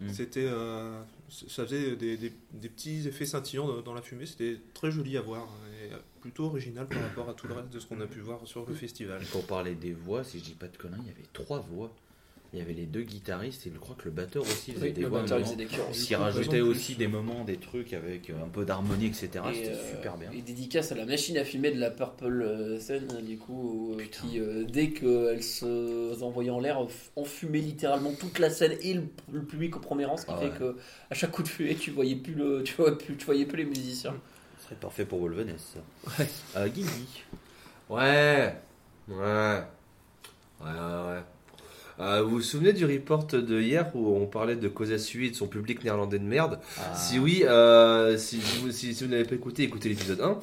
Mm. 0.00 0.08
C'était, 0.10 0.46
euh, 0.46 1.00
ça 1.28 1.64
faisait 1.64 1.94
des, 1.96 2.16
des- 2.16 2.32
des 2.52 2.68
petits 2.68 3.06
effets 3.06 3.26
scintillants 3.26 3.66
dans, 3.68 3.80
dans 3.82 3.94
la 3.94 4.02
fumée. 4.02 4.26
C'était 4.26 4.58
très 4.74 4.90
joli 4.90 5.16
à 5.16 5.20
voir 5.20 5.48
et 5.84 5.90
plutôt 6.20 6.44
original 6.44 6.86
par 6.86 7.00
rapport 7.02 7.28
à 7.28 7.34
tout 7.34 7.46
le 7.48 7.54
reste 7.54 7.70
de 7.70 7.78
ce 7.80 7.86
qu'on 7.86 8.00
a 8.00 8.06
pu 8.06 8.20
voir 8.20 8.40
sur 8.46 8.64
le 8.68 8.74
festival. 8.74 9.20
Pour 9.32 9.44
parler 9.46 9.74
des 9.74 9.92
voix, 9.92 10.24
si 10.24 10.38
je 10.38 10.44
dis 10.44 10.54
pas 10.54 10.68
de 10.68 10.76
conneries, 10.76 11.00
il 11.02 11.08
y 11.08 11.10
avait 11.10 11.28
trois 11.32 11.58
voix. 11.60 11.94
Il 12.54 12.58
y 12.58 12.62
avait 12.62 12.74
les 12.74 12.84
deux 12.84 13.00
guitaristes 13.02 13.66
et 13.66 13.70
je 13.72 13.78
crois 13.78 13.94
que 13.96 14.04
le 14.04 14.10
batteur 14.10 14.42
aussi 14.42 14.72
faisait 14.72 14.88
Oui, 14.88 14.92
des 14.92 15.04
voix. 15.04 15.22
coup, 15.24 16.22
rajoutait 16.22 16.60
aussi 16.60 16.96
des 16.96 17.06
moments, 17.08 17.44
des 17.44 17.56
trucs 17.56 17.94
avec 17.94 18.28
euh, 18.28 18.34
un 18.44 18.48
peu 18.48 18.66
d'harmonie, 18.66 19.06
etc. 19.06 19.28
Et, 19.50 19.54
C'était 19.54 19.68
euh, 19.70 19.90
super 19.96 20.18
bien. 20.18 20.30
Et 20.32 20.42
dédicace 20.42 20.92
à 20.92 20.96
la 20.96 21.06
machine 21.06 21.38
à 21.38 21.44
fumer 21.46 21.70
de 21.70 21.80
la 21.80 21.90
Purple 21.90 22.42
euh, 22.42 22.78
Sun, 22.78 23.08
hein, 23.10 23.22
du 23.22 23.38
coup, 23.38 23.94
euh, 23.98 24.04
qui, 24.04 24.38
euh, 24.38 24.64
dès 24.64 24.90
qu'elle 24.90 25.42
se 25.42 26.22
envoyait 26.22 26.50
en 26.50 26.60
l'air, 26.60 26.78
enfumait 27.16 27.60
littéralement 27.60 28.12
toute 28.12 28.38
la 28.38 28.50
scène 28.50 28.76
et 28.82 28.92
le, 28.92 29.04
le 29.32 29.42
public 29.42 29.76
au 29.76 29.80
premier 29.80 30.04
rang, 30.04 30.18
ce 30.18 30.26
qui 30.26 30.32
Ah 30.34 30.38
fait 30.40 30.50
ouais. 30.50 30.58
que 30.58 30.76
à 31.10 31.14
chaque 31.14 31.30
coup 31.30 31.42
de 31.42 31.48
fumée, 31.48 31.74
tu 31.74 31.90
voyais 31.90 32.16
plus 32.16 32.34
le, 32.34 32.62
tu 32.64 32.74
vois, 32.74 32.98
plus, 32.98 33.16
tu 33.16 33.24
voyais 33.24 33.46
plus 33.46 33.58
les 33.58 33.64
musiciens. 33.64 34.14
Ce 34.58 34.64
serait 34.66 34.76
parfait 34.76 35.06
pour 35.06 35.20
Wolveness. 35.20 35.74
ça. 35.74 36.18
Ouais. 36.18 36.28
Euh, 36.58 36.68
Guigui. 36.68 37.22
Ouais. 37.88 38.54
Ouais. 39.08 39.16
Ouais, 40.60 40.70
ouais, 40.70 40.70
ouais. 40.70 41.22
Euh, 42.00 42.22
vous 42.22 42.30
vous 42.30 42.40
souvenez 42.40 42.72
du 42.72 42.84
report 42.84 43.26
de 43.26 43.60
hier 43.60 43.90
où 43.94 44.16
on 44.16 44.26
parlait 44.26 44.56
de 44.56 44.68
Kosasui 44.68 45.26
et 45.26 45.30
de 45.30 45.36
son 45.36 45.46
public 45.46 45.84
néerlandais 45.84 46.18
de 46.18 46.24
merde? 46.24 46.58
Ah. 46.78 46.94
Si 46.94 47.18
oui, 47.18 47.44
euh, 47.44 48.16
si, 48.18 48.38
vous, 48.38 48.70
si, 48.70 48.94
si 48.94 49.04
vous 49.04 49.10
n'avez 49.10 49.24
pas 49.24 49.34
écouté, 49.34 49.62
écoutez 49.64 49.88
l'épisode 49.88 50.20
1 50.20 50.38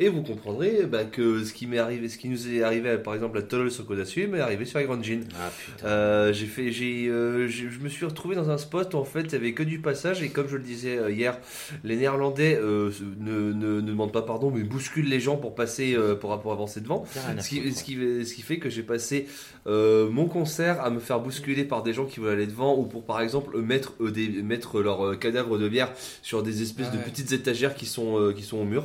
et 0.00 0.08
vous 0.08 0.22
comprendrez 0.22 0.86
bah, 0.90 1.04
que 1.04 1.44
ce 1.44 1.52
qui 1.52 1.66
m'est 1.68 1.78
arrivé, 1.78 2.08
ce 2.08 2.18
qui 2.18 2.28
nous 2.28 2.48
est 2.52 2.62
arrivé 2.62 2.96
par 2.98 3.14
exemple 3.14 3.38
à 3.38 3.42
Tolol 3.42 3.70
sur 3.70 3.86
Kosasui 3.86 4.26
m'est 4.26 4.40
arrivé 4.40 4.64
sur 4.64 4.80
Iron 4.80 5.00
Jean. 5.02 5.20
Ah 5.38 5.50
putain. 5.66 5.86
Euh, 5.86 6.32
j'ai 6.32 6.46
fait, 6.46 6.72
j'ai, 6.72 7.06
euh, 7.08 7.46
je 7.48 7.78
me 7.78 7.88
suis 7.88 8.06
retrouvé 8.06 8.34
dans 8.34 8.50
un 8.50 8.58
spot 8.58 8.94
où 8.94 8.96
en 8.96 9.04
fait 9.04 9.20
il 9.24 9.32
y 9.32 9.36
avait 9.36 9.52
que 9.52 9.62
du 9.62 9.78
passage 9.78 10.22
et 10.22 10.30
comme 10.30 10.48
je 10.48 10.56
le 10.56 10.62
disais 10.62 10.96
euh, 10.98 11.10
hier, 11.12 11.38
les 11.84 11.96
Néerlandais 11.96 12.58
euh, 12.60 12.90
ne, 13.20 13.52
ne, 13.52 13.52
ne 13.52 13.80
demandent 13.82 14.12
pas 14.12 14.22
pardon 14.22 14.50
mais 14.50 14.62
bousculent 14.62 15.08
les 15.08 15.20
gens 15.20 15.36
pour 15.36 15.54
passer, 15.54 15.96
pour, 16.20 16.40
pour 16.40 16.52
avancer 16.52 16.80
devant. 16.80 17.04
Ce 17.38 17.48
qui, 17.48 17.72
ce, 17.72 17.84
qui, 17.84 17.94
ce 18.24 18.34
qui 18.34 18.42
fait 18.42 18.58
que 18.58 18.70
j'ai 18.70 18.82
passé 18.82 19.26
mon 19.66 20.26
concert 20.26 20.80
à 20.80 20.88
me 20.90 20.98
faire 21.00 21.20
bousculer 21.20 21.64
par 21.64 21.82
des 21.82 21.92
gens 21.92 22.06
qui 22.06 22.20
veulent 22.20 22.32
aller 22.34 22.46
devant 22.46 22.74
ou 22.78 22.84
pour 22.84 23.04
par 23.04 23.20
exemple 23.20 23.60
mettre, 23.60 23.92
des, 24.10 24.28
mettre 24.42 24.80
leur 24.80 25.04
euh, 25.06 25.16
cadavre 25.16 25.58
de 25.58 25.68
bière 25.68 25.92
sur 26.22 26.42
des 26.42 26.62
espèces 26.62 26.90
de 26.90 26.96
Ouais. 26.96 27.04
petites 27.04 27.32
étagères 27.32 27.74
qui 27.74 27.86
sont, 27.86 28.32
qui 28.36 28.42
sont 28.42 28.56
au 28.58 28.64
mur. 28.64 28.84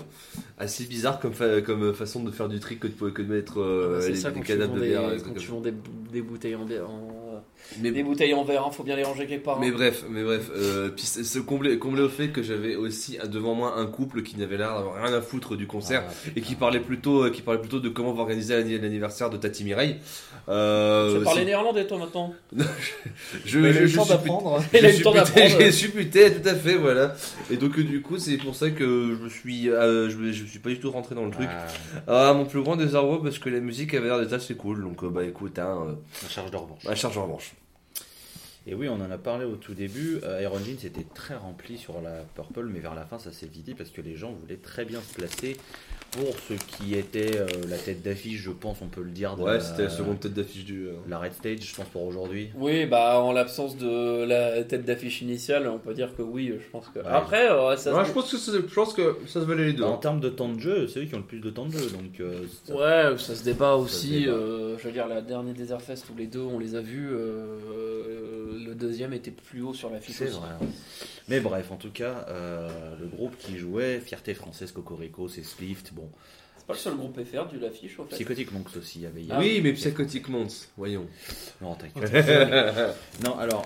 Assez 0.58 0.86
bizarre 0.86 1.04
comme, 1.13 1.33
fa- 1.33 1.61
comme 1.61 1.93
façon 1.93 2.23
de 2.23 2.31
faire 2.31 2.47
du 2.49 2.59
trick 2.59 2.79
que 2.79 2.87
de, 2.87 3.09
que 3.11 3.21
de 3.21 3.33
mettre 3.33 3.59
euh, 3.61 3.97
Ah 3.97 3.99
bah, 4.01 4.07
les, 4.09 4.15
ça 4.15 4.29
les 4.29 4.35
quand 4.35 4.41
tu 4.41 4.47
cadavres 4.47 4.73
vends 4.73 4.79
de 4.79 4.85
bière. 4.85 5.09
des 5.09 5.17
quand 5.17 5.23
trucs 5.23 5.37
tu 5.37 5.47
comme 5.47 5.55
vends 5.55 5.61
des, 5.61 5.73
des 6.11 6.21
bouteilles 6.21 6.55
en 6.55 6.65
bière. 6.65 6.89
en- 6.89 7.24
Mais, 7.82 7.91
Les 7.91 8.04
bouteilles 8.04 8.34
en 8.34 8.43
verre, 8.43 8.65
hein, 8.65 8.71
faut 8.71 8.84
bien 8.84 8.95
les 8.95 9.04
ranger 9.04 9.25
quelque 9.28 9.43
part. 9.43 9.60
mais 9.60 9.67
hein. 9.67 9.73
bref, 9.73 10.04
mais 10.10 10.23
bref, 10.23 10.49
euh, 10.56 10.89
puis 10.89 11.06
c'est- 11.06 11.23
se 11.23 11.39
combler, 11.39 11.78
combler 11.80 12.04
au 12.04 12.10
fait 12.10 12.30
que 12.30 12.41
j'avais 12.43 12.75
aussi 12.75 13.17
devant 13.32 13.54
moi 13.56 13.75
un 13.78 13.86
couple 13.86 14.21
qui 14.23 14.38
n'avait 14.38 14.58
l'air 14.58 14.75
d'avoir 14.75 15.04
rien 15.04 15.13
à 15.13 15.21
foutre 15.21 15.56
du 15.58 15.67
concert 15.67 16.04
Ah, 16.08 16.30
et 16.36 16.41
qui 16.41 16.56
parlait 16.56 16.80
plutôt, 16.80 17.25
euh, 17.25 17.30
qui 17.32 17.41
parlait 17.41 17.60
plutôt 17.60 17.80
de 17.80 17.89
comment 17.89 18.10
on 18.12 18.13
va 18.13 18.21
organiser 18.21 18.56
l'anni- 18.56 18.78
l'anniversaire 18.80 19.30
de 19.30 19.38
Tati 19.38 19.63
Mireille. 19.63 19.97
Euh, 20.47 21.17
Tu 21.17 21.23
parles 21.23 21.38
c'est- 21.39 21.45
néerlandais 21.45 21.88
toi 21.88 21.97
maintenant 21.97 22.34
je, 23.45 23.60
Mais 23.60 23.73
je, 23.73 23.80
le 23.80 23.88
je 23.88 23.95
temps 23.95 24.06
suis 24.06 24.13
put- 24.13 24.19
d'apprendre. 24.19 24.62
je 24.73 24.78
Il 24.78 24.86
a 24.86 24.88
eu 24.88 24.91
le 24.91 24.93
suis 24.95 25.04
temps 25.04 25.13
d'apprendre. 25.13 25.60
Je 25.60 25.69
suis 25.71 25.89
puté, 25.89 26.32
tout 26.32 26.47
à 26.47 26.54
fait, 26.56 26.75
voilà. 26.75 27.15
Et 27.51 27.58
donc 27.58 27.78
euh, 27.80 27.84
du 27.84 28.01
coup, 28.01 28.17
c'est 28.19 28.38
pour 28.38 28.56
ça 28.56 28.69
que 28.69 29.15
je 29.17 29.23
me 29.23 29.30
suis, 29.30 29.69
euh, 29.69 30.10
je, 30.10 30.17
me- 30.17 30.32
je 30.32 30.45
suis 30.45 30.60
pas 30.60 30.69
du 30.69 30.80
tout 30.80 30.91
rentré 30.91 31.15
dans 31.15 31.25
le 31.25 31.32
truc. 31.32 31.49
Ah, 32.08 32.30
Ah, 32.30 32.34
mon 32.34 32.45
plus 32.45 32.62
grand 32.62 32.75
désarroi 32.75 33.21
parce 33.23 33.39
que 33.39 33.49
la 33.49 33.60
musique 33.60 33.93
avait 33.93 34.08
l'air 34.08 34.19
d'être 34.19 34.34
assez 34.34 34.56
cool. 34.56 34.82
Donc 34.84 35.04
euh, 35.04 35.10
bah 35.10 35.23
écoute, 35.23 35.58
hein, 35.60 35.78
euh, 35.88 35.93
la 36.23 36.30
charge 36.30 36.51
de 36.51 36.58
revanche. 36.58 36.86
à 36.88 36.95
charge 36.95 37.17
en 37.17 37.23
revanche. 37.23 37.54
Et 38.67 38.73
oui, 38.73 38.89
on 38.89 38.95
en 38.95 39.12
a 39.12 39.17
parlé 39.17 39.45
au 39.45 39.58
tout 39.58 39.75
début. 39.75 40.19
Euh, 40.23 40.41
Iron 40.41 40.58
Jeans 40.58 40.84
était 40.84 41.06
très 41.13 41.36
rempli 41.36 41.78
sur 41.78 42.01
la 42.01 42.23
Purple, 42.34 42.65
mais 42.65 42.80
vers 42.80 42.95
la 42.95 43.06
fin, 43.06 43.19
ça 43.19 43.32
s'est 43.32 43.45
vidé 43.45 43.75
parce 43.75 43.91
que 43.91 44.01
les 44.01 44.15
gens 44.15 44.32
voulaient 44.32 44.58
très 44.58 44.86
bien 44.86 45.01
se 45.01 45.13
placer 45.13 45.58
pour 46.11 46.33
ce 46.47 46.53
qui 46.53 46.95
était 46.95 47.37
euh, 47.37 47.45
la 47.67 47.77
tête 47.77 48.01
d'affiche, 48.01 48.39
je 48.41 48.51
pense, 48.51 48.77
on 48.81 48.87
peut 48.87 49.01
le 49.03 49.11
dire. 49.11 49.35
de 49.35 49.41
Ouais, 49.43 49.53
la- 49.55 49.59
c'était 49.59 49.83
la 49.83 49.89
seconde 49.89 50.19
tête 50.21 50.33
d'affiche 50.33 50.63
du. 50.63 50.87
euh, 50.87 50.93
La 51.09 51.19
Red 51.19 51.33
Stage, 51.33 51.59
je 51.61 51.75
pense, 51.75 51.87
pour 51.89 52.03
aujourd'hui. 52.05 52.49
Oui, 52.55 52.85
bah 52.85 53.19
en 53.19 53.33
l'absence 53.33 53.75
de 53.77 54.23
la 54.23 54.63
tête 54.63 54.85
d'affiche 54.85 55.21
initiale, 55.21 55.67
on 55.67 55.77
peut 55.79 55.93
dire 55.93 56.15
que 56.15 56.21
oui, 56.21 56.53
je 56.57 56.69
pense 56.71 56.87
que. 56.87 56.99
Ouais. 56.99 57.05
Après, 57.05 57.49
euh, 57.51 57.75
ça 57.75 57.91
se- 57.91 57.95
Ouais, 57.97 58.05
je 58.05 58.11
pense 58.13 58.31
que 58.31 58.37
ça, 58.37 58.51
je 58.53 58.73
pense 58.73 58.93
que 58.93 59.17
ça 59.27 59.41
se 59.41 59.45
valait 59.45 59.65
les 59.65 59.73
deux. 59.73 59.81
Bah, 59.83 59.89
hein. 59.89 59.93
en 59.93 59.97
termes 59.97 60.19
de 60.21 60.29
temps 60.29 60.49
de 60.49 60.59
jeu, 60.59 60.87
c'est 60.87 61.01
eux 61.01 61.05
qui 61.05 61.15
ont 61.15 61.19
le 61.19 61.23
plus 61.25 61.39
de 61.41 61.49
temps 61.49 61.65
de 61.65 61.71
jeu. 61.73 61.89
Donc, 61.89 62.19
euh, 62.21 62.43
ça- 62.63 62.73
Ouais, 63.11 63.17
ça 63.17 63.35
se 63.35 63.43
débat 63.43 63.75
se 63.77 63.83
aussi. 63.83 64.19
débat. 64.21 64.31
euh, 64.33 64.77
je 64.79 64.83
veux 64.87 64.93
dire, 64.93 65.07
la 65.07 65.21
dernière 65.21 65.53
Desert 65.53 65.81
Fest 65.81 66.05
où 66.13 66.17
les 66.17 66.27
deux 66.27 66.39
on 66.41 66.59
les 66.59 66.75
a 66.75 66.81
vus, 66.81 67.09
euh, 67.11 68.57
le 68.65 68.73
deuxième 68.75 69.13
était 69.13 69.31
plus 69.31 69.61
haut 69.61 69.73
sur 69.73 69.89
l'affiche. 69.89 70.15
c'est 70.15 70.25
aussi. 70.29 70.33
vrai. 70.37 70.49
ouais. 70.61 70.67
Mais 71.27 71.39
bref, 71.39 71.71
en 71.71 71.75
tout 71.75 71.89
cas, 71.89 72.25
euh, 72.29 72.69
le 73.01 73.07
groupe 73.07 73.35
qui 73.39 73.57
jouait, 73.57 73.99
Fierté 73.99 74.35
Française, 74.35 74.71
Cocorico, 74.71 75.27
c'est 75.27 75.43
Slift. 75.43 75.91
Bon, 75.95 76.10
C'est 76.58 76.67
pas 76.67 76.73
le 76.73 76.79
seul 76.79 76.95
groupe 76.95 77.19
FR 77.23 77.47
du 77.47 77.58
l'affiche 77.60 77.97
au 77.99 78.03
fait. 78.05 78.15
Psychotic 78.15 78.51
Monks 78.51 78.75
aussi, 78.77 78.99
il 78.99 79.01
y 79.03 79.05
avait. 79.05 79.21
il 79.21 79.27
y 79.27 79.31
Ah, 79.31 79.38
avait- 79.38 79.45
oui, 79.55 79.62
mais 79.62 79.73
Psychotic 79.73 80.27
Months, 80.29 80.69
voyons. 80.77 81.08
Non, 81.62 81.75
t'inquiète. 81.75 82.12
non, 83.23 83.38
alors. 83.39 83.65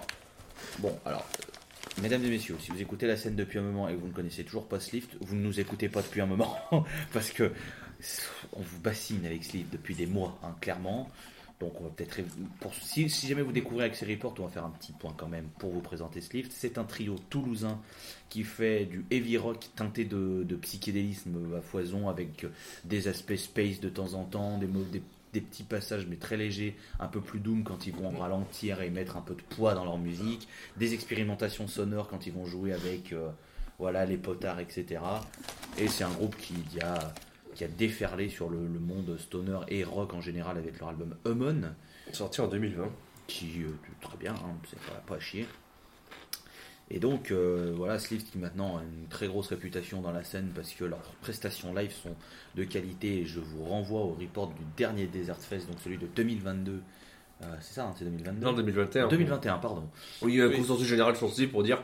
Bon, 0.79 0.97
alors. 1.05 1.25
euh, 1.39 2.01
Mesdames 2.01 2.23
et 2.23 2.29
messieurs, 2.29 2.55
si 2.61 2.71
vous 2.71 2.81
écoutez 2.81 3.07
la 3.07 3.17
scène 3.17 3.35
depuis 3.35 3.59
un 3.59 3.61
moment 3.63 3.89
et 3.89 3.93
que 3.93 3.99
vous 3.99 4.07
ne 4.07 4.13
connaissez 4.13 4.43
toujours 4.45 4.67
pas 4.67 4.79
Slift, 4.79 5.17
vous 5.21 5.35
ne 5.35 5.41
nous 5.41 5.59
écoutez 5.59 5.89
pas 5.89 6.01
depuis 6.01 6.21
un 6.21 6.25
moment. 6.27 6.57
parce 7.13 7.31
que 7.31 7.51
on 8.53 8.61
vous 8.61 8.79
bassine 8.79 9.25
avec 9.25 9.43
Slift 9.43 9.69
depuis 9.71 9.95
des 9.95 10.05
mois, 10.05 10.37
hein, 10.43 10.55
clairement. 10.61 11.09
Donc 11.59 11.79
on 11.81 11.83
va 11.83 11.89
peut-être. 11.89 12.19
Pour, 12.61 12.73
si, 12.73 13.09
si 13.09 13.27
jamais 13.27 13.41
vous 13.41 13.51
découvrez 13.51 13.83
avec 13.85 13.95
ces 13.97 14.05
reports, 14.05 14.33
on 14.39 14.43
va 14.43 14.49
faire 14.49 14.63
un 14.65 14.69
petit 14.69 14.93
point 14.93 15.13
quand 15.17 15.27
même 15.27 15.47
pour 15.59 15.71
vous 15.71 15.81
présenter 15.81 16.21
Slift. 16.21 16.53
C'est 16.55 16.77
un 16.77 16.85
trio 16.85 17.15
toulousain 17.29 17.79
qui 18.29 18.43
fait 18.45 18.85
du 18.85 19.05
heavy 19.11 19.37
rock 19.37 19.69
teinté 19.75 20.05
de, 20.05 20.43
de 20.47 20.55
psychédélisme 20.55 21.53
à 21.57 21.61
foison 21.61 22.07
avec 22.07 22.45
des 22.85 23.07
aspects 23.09 23.35
space 23.35 23.81
de 23.81 23.89
temps 23.89 24.13
en 24.13 24.23
temps, 24.23 24.57
des, 24.57 24.67
mo- 24.67 24.83
des, 24.85 25.01
des 25.33 25.41
petits 25.41 25.63
passages 25.63 26.07
mais 26.07 26.15
très 26.15 26.37
légers, 26.37 26.77
un 26.99 27.07
peu 27.07 27.19
plus 27.19 27.39
doom 27.41 27.63
quand 27.65 27.85
ils 27.87 27.93
vont 27.93 28.11
ralentir 28.11 28.81
et 28.81 28.89
mettre 28.89 29.17
un 29.17 29.21
peu 29.21 29.35
de 29.35 29.41
poids 29.41 29.73
dans 29.75 29.83
leur 29.83 29.97
musique, 29.97 30.47
des 30.77 30.93
expérimentations 30.93 31.67
sonores 31.67 32.07
quand 32.07 32.25
ils 32.25 32.31
vont 32.33 32.45
jouer 32.45 32.71
avec 32.71 33.11
euh, 33.11 33.29
voilà 33.79 34.05
les 34.05 34.17
potards, 34.17 34.59
etc. 34.61 35.01
Et 35.77 35.87
c'est 35.89 36.05
un 36.05 36.11
groupe 36.11 36.37
qui, 36.37 36.53
qui 36.53 36.79
a 36.79 37.13
qui 37.55 37.63
a 37.63 37.67
déferlé 37.67 38.29
sur 38.29 38.49
le, 38.49 38.57
le 38.67 38.79
monde 38.79 39.17
stoner 39.19 39.59
et 39.69 39.83
rock 39.83 40.13
en 40.13 40.21
général 40.21 40.57
avec 40.57 40.79
leur 40.79 40.89
album 40.89 41.15
Hummon 41.25 41.73
Sorti 42.11 42.41
en 42.41 42.47
2020. 42.47 42.89
qui 43.27 43.63
euh, 43.63 43.69
très 44.01 44.17
bien, 44.17 44.33
hein, 44.33 44.55
c'est 44.69 44.79
pas, 44.79 45.01
pas 45.05 45.15
à 45.15 45.19
chier. 45.19 45.45
Et 46.91 46.99
donc 46.99 47.29
euh, 47.31 47.71
voilà, 47.75 47.99
Slift 47.99 48.31
qui 48.31 48.39
maintenant 48.39 48.77
a 48.77 48.81
une 48.81 49.07
très 49.09 49.27
grosse 49.27 49.47
réputation 49.47 50.01
dans 50.01 50.11
la 50.11 50.23
scène 50.23 50.49
parce 50.55 50.71
que 50.73 50.85
leurs 50.85 51.01
prestations 51.21 51.73
live 51.73 51.91
sont 51.91 52.15
de 52.55 52.63
qualité 52.63 53.19
et 53.19 53.25
je 53.25 53.39
vous 53.39 53.63
renvoie 53.63 54.01
au 54.01 54.13
report 54.19 54.47
du 54.53 54.63
dernier 54.75 55.05
Desert 55.05 55.37
Fest, 55.37 55.67
donc 55.67 55.77
celui 55.83 55.97
de 55.99 56.07
2022. 56.07 56.81
Euh, 57.41 57.45
c'est 57.61 57.75
ça, 57.75 57.85
hein, 57.85 57.93
c'est 57.97 58.05
2022 58.05 58.43
Non, 58.45 58.53
2021. 58.53 59.07
2021, 59.07 59.57
pardon. 59.59 59.87
Oui, 60.23 60.33
il 60.33 60.37
y 60.39 60.41
a 60.41 60.45
un 60.45 60.47
Oui. 60.49 60.57
consensus 60.57 60.87
général 60.87 61.15
sorti 61.15 61.45
pour 61.45 61.61
dire 61.63 61.79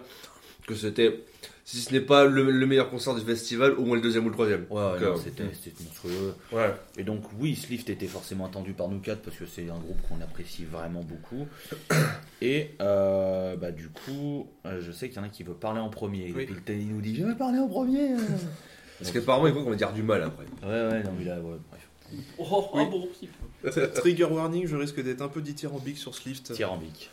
que 0.68 0.74
c'était, 0.74 1.24
si 1.68 1.78
ce 1.82 1.92
n'est 1.92 2.00
pas 2.02 2.26
le, 2.26 2.52
le 2.52 2.66
meilleur 2.68 2.92
concert 2.92 3.16
du 3.16 3.22
festival, 3.22 3.74
au 3.74 3.86
moins 3.86 3.96
le 3.96 4.02
deuxième 4.04 4.24
ou 4.26 4.30
le 4.30 4.34
troisième. 4.36 4.68
Ouais, 4.70 4.80
euh, 4.80 5.16
c'était 5.18 5.44
c'était 5.52 5.84
monstrueux. 5.84 6.36
Ouais. 6.52 6.72
Et 6.98 7.04
donc 7.04 7.24
oui, 7.40 7.56
Slift 7.56 7.90
était 7.90 8.06
forcément 8.06 8.46
attendu 8.46 8.74
par 8.74 8.88
nous 8.88 9.00
quatre 9.00 9.24
parce 9.24 9.36
que 9.36 9.48
c'est 9.48 9.64
un 9.70 9.80
groupe 9.80 10.00
qu'on 10.08 10.22
apprécie 10.22 10.64
vraiment 10.64 11.02
beaucoup. 11.04 11.48
Et 12.42 12.76
euh, 12.82 13.56
bah 13.56 13.72
du 13.72 13.90
coup, 13.90 14.48
euh, 14.68 14.80
je 14.80 14.92
sais 14.92 15.10
qu'il 15.10 15.18
y 15.18 15.20
en 15.20 15.24
a 15.24 15.30
qui 15.30 15.42
veut 15.42 15.56
parler 15.56 15.80
en 15.80 15.90
premier. 15.90 16.32
Oui. 16.36 16.44
Et 16.44 16.46
puis 16.46 16.54
le 16.54 16.62
Teddy 16.62 16.86
nous 16.86 17.02
dit 17.02 17.16
je 17.16 17.24
veux 17.26 17.36
parler 17.36 17.58
en 17.58 17.68
premier. 17.68 18.10
Parce 19.00 19.12
qu'apparemment, 19.12 19.48
il 19.48 19.54
faut 19.54 19.64
qu'on 19.64 19.72
va 19.72 19.76
dire 19.76 19.92
du 19.92 20.04
mal 20.04 20.22
après. 20.22 20.46
Ouais 20.64 20.88
ouais 20.90 21.04
non 21.04 21.12
mais 21.18 21.26
là 21.26 21.40
ouais, 21.40 21.58
bref. 21.70 21.90
Oh, 22.38 22.70
Oui. 22.76 22.84
un 22.84 22.86
bon. 22.86 23.08
Trigger 23.96 24.26
warning, 24.26 24.68
je 24.68 24.76
risque 24.76 25.02
d'être 25.04 25.22
un 25.24 25.28
peu 25.30 25.42
dithyrambique 25.42 25.98
sur 25.98 26.14
Slift. 26.14 26.54
Tyrambique. 26.54 27.10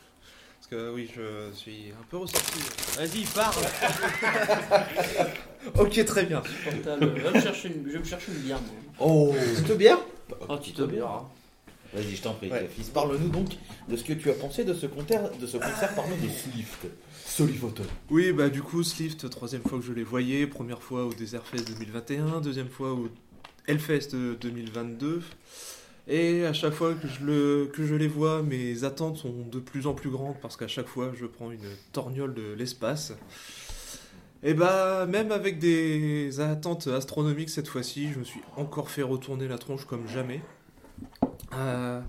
Que 0.73 0.91
oui, 0.91 1.07
je 1.15 1.55
suis 1.55 1.93
un 1.93 2.03
peu 2.09 2.17
ressorti. 2.17 2.61
Vas-y 2.97 3.27
parle. 3.35 3.63
Ok, 5.79 6.03
très 6.07 6.25
bien. 6.25 6.43
Euh, 6.87 6.97
va 6.97 7.31
me 7.31 7.41
chercher 7.41 7.69
une, 7.69 7.85
je 7.87 7.93
vais 7.93 7.99
me 7.99 8.05
chercher 8.05 8.33
une 8.33 8.39
bière. 8.39 8.59
moi. 8.59 8.71
Oh. 8.99 9.35
Cette 9.55 9.77
bière 9.77 9.99
Oh, 10.49 10.57
tu 10.57 10.73
te 10.73 10.81
bière. 10.85 11.25
Vas-y 11.93 12.17
je 12.17 12.23
t'en 12.23 12.33
prie. 12.33 12.51
Ouais. 12.51 12.67
Fils, 12.75 12.89
parle-nous 12.89 13.29
donc 13.29 13.51
de 13.87 13.97
ce 13.97 14.03
que 14.03 14.15
tu 14.15 14.31
as 14.31 14.33
pensé 14.33 14.65
de 14.65 14.73
ce 14.73 14.87
concert, 14.87 15.31
de 15.39 15.47
ce 15.47 15.59
concert 15.59 15.95
parmi 15.95 16.17
de 16.17 16.29
Slift. 16.31 16.87
Solifoto. 17.27 17.83
Oui, 18.09 18.33
bah 18.33 18.49
du 18.49 18.63
coup, 18.63 18.83
Slift, 18.83 19.29
troisième 19.29 19.63
fois 19.63 19.79
que 19.79 19.85
je 19.85 19.93
les 19.93 20.05
voyais, 20.05 20.47
première 20.47 20.83
fois 20.83 21.05
au 21.05 21.13
Desert 21.13 21.47
Fest 21.47 21.69
2021, 21.69 22.41
deuxième 22.41 22.71
fois 22.71 22.95
au 22.95 23.11
Hellfest 23.67 24.17
2022. 24.41 25.21
Et 26.09 26.45
à 26.47 26.53
chaque 26.53 26.73
fois 26.73 26.95
que 26.95 27.07
je, 27.07 27.25
le, 27.25 27.71
que 27.73 27.87
je 27.87 27.95
les 27.95 28.09
vois, 28.09 28.43
mes 28.43 28.83
attentes 28.85 29.19
sont 29.19 29.47
de 29.51 29.61
plus 29.61 29.87
en 29.87 29.95
plus 29.95 30.11
grandes 30.11 30.35
parce 30.43 30.57
qu'à 30.57 30.67
chaque 30.69 30.89
fois, 30.89 31.13
je 31.15 31.27
prends 31.27 31.51
une 31.53 31.61
torgnole 31.93 32.35
de 32.35 32.53
l'espace. 32.55 33.13
Et 34.43 34.55
bah, 34.55 35.07
même 35.07 35.31
avec 35.31 35.61
des 35.61 36.41
attentes 36.41 36.89
astronomiques 36.89 37.51
cette 37.51 37.69
fois-ci, 37.69 38.11
je 38.13 38.19
me 38.19 38.25
suis 38.25 38.41
encore 38.57 38.91
fait 38.91 39.03
retourner 39.03 39.47
la 39.47 39.59
tronche 39.59 39.85
comme 39.85 40.09
jamais. 40.09 40.41
Euh, 41.55 42.01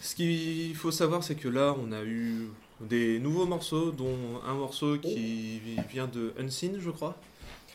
ce 0.00 0.14
qu'il 0.14 0.74
faut 0.76 0.92
savoir, 0.92 1.24
c'est 1.24 1.34
que 1.34 1.48
là, 1.48 1.74
on 1.84 1.90
a 1.90 2.04
eu 2.04 2.46
des 2.80 3.18
nouveaux 3.18 3.46
morceaux, 3.46 3.90
dont 3.90 4.16
un 4.46 4.54
morceau 4.54 4.98
qui 4.98 5.60
vient 5.90 6.06
de 6.06 6.32
Unseen, 6.38 6.78
je 6.80 6.90
crois. 6.90 7.16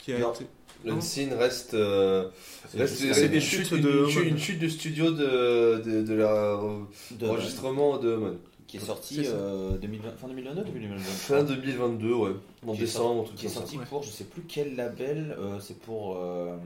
Qui 0.01 0.13
a 0.13 0.19
Non. 0.19 0.33
été... 0.33 0.45
L'Unseen 0.85 1.33
reste. 1.33 1.73
euh, 1.73 2.29
reste 2.75 3.01
une 3.01 3.39
chutes 3.41 3.67
chute- 3.67 3.81
de 3.81 4.03
Une, 4.03 4.09
chute- 4.09 4.27
une 4.27 4.37
chute 4.37 4.59
de 4.59 4.67
studio 4.67 5.11
de, 5.11 5.81
de, 5.83 6.01
de 6.03 6.13
l'enregistrement 7.21 7.97
de 7.97 8.37
qui 8.67 8.77
est 8.77 8.81
sorti 8.81 9.21
euh, 9.25 9.77
2020, 9.77 10.11
fin 10.17 10.27
2022 10.27 10.61
ou 10.61 10.65
2022 10.73 11.01
Fin 11.03 11.43
2022, 11.43 12.13
ouais. 12.13 12.31
En 12.67 12.73
Qui 12.73 12.79
décembre, 12.79 13.21
un 13.21 13.23
truc 13.25 13.37
qui 13.37 13.45
est 13.45 13.49
ça. 13.49 13.55
sorti 13.55 13.77
pour 13.89 14.03
je 14.03 14.09
sais 14.09 14.25
plus 14.25 14.41
quel 14.47 14.75
label, 14.75 15.35
euh, 15.39 15.57
c'est 15.61 15.79
pour 15.79 16.17
euh, 16.17 16.57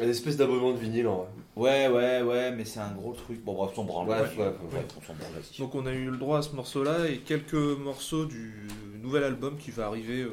Une 0.00 0.08
espèce 0.08 0.36
d'abonnement 0.36 0.72
de 0.72 0.78
vinyle 0.78 1.06
en 1.06 1.18
vrai. 1.18 1.28
Ouais, 1.54 1.86
ouais, 1.88 2.22
ouais, 2.22 2.50
mais 2.50 2.64
c'est 2.64 2.80
un 2.80 2.90
gros 2.92 3.12
truc. 3.12 3.44
Bon, 3.44 3.54
bref, 3.54 3.70
on 3.74 3.76
s'en 3.76 3.84
branle. 3.84 4.08
Ouais, 4.08 4.16
ouais, 4.16 4.52
on. 5.58 5.62
Donc 5.62 5.74
on 5.76 5.86
a 5.86 5.92
eu 5.92 6.10
le 6.10 6.16
droit 6.16 6.38
à 6.38 6.42
ce 6.42 6.54
morceau-là 6.56 7.08
et 7.08 7.18
quelques 7.18 7.54
morceaux 7.54 8.24
du 8.24 8.66
nouvel 9.00 9.22
album 9.22 9.56
qui 9.58 9.70
va 9.70 9.86
arriver 9.86 10.22
euh, 10.22 10.30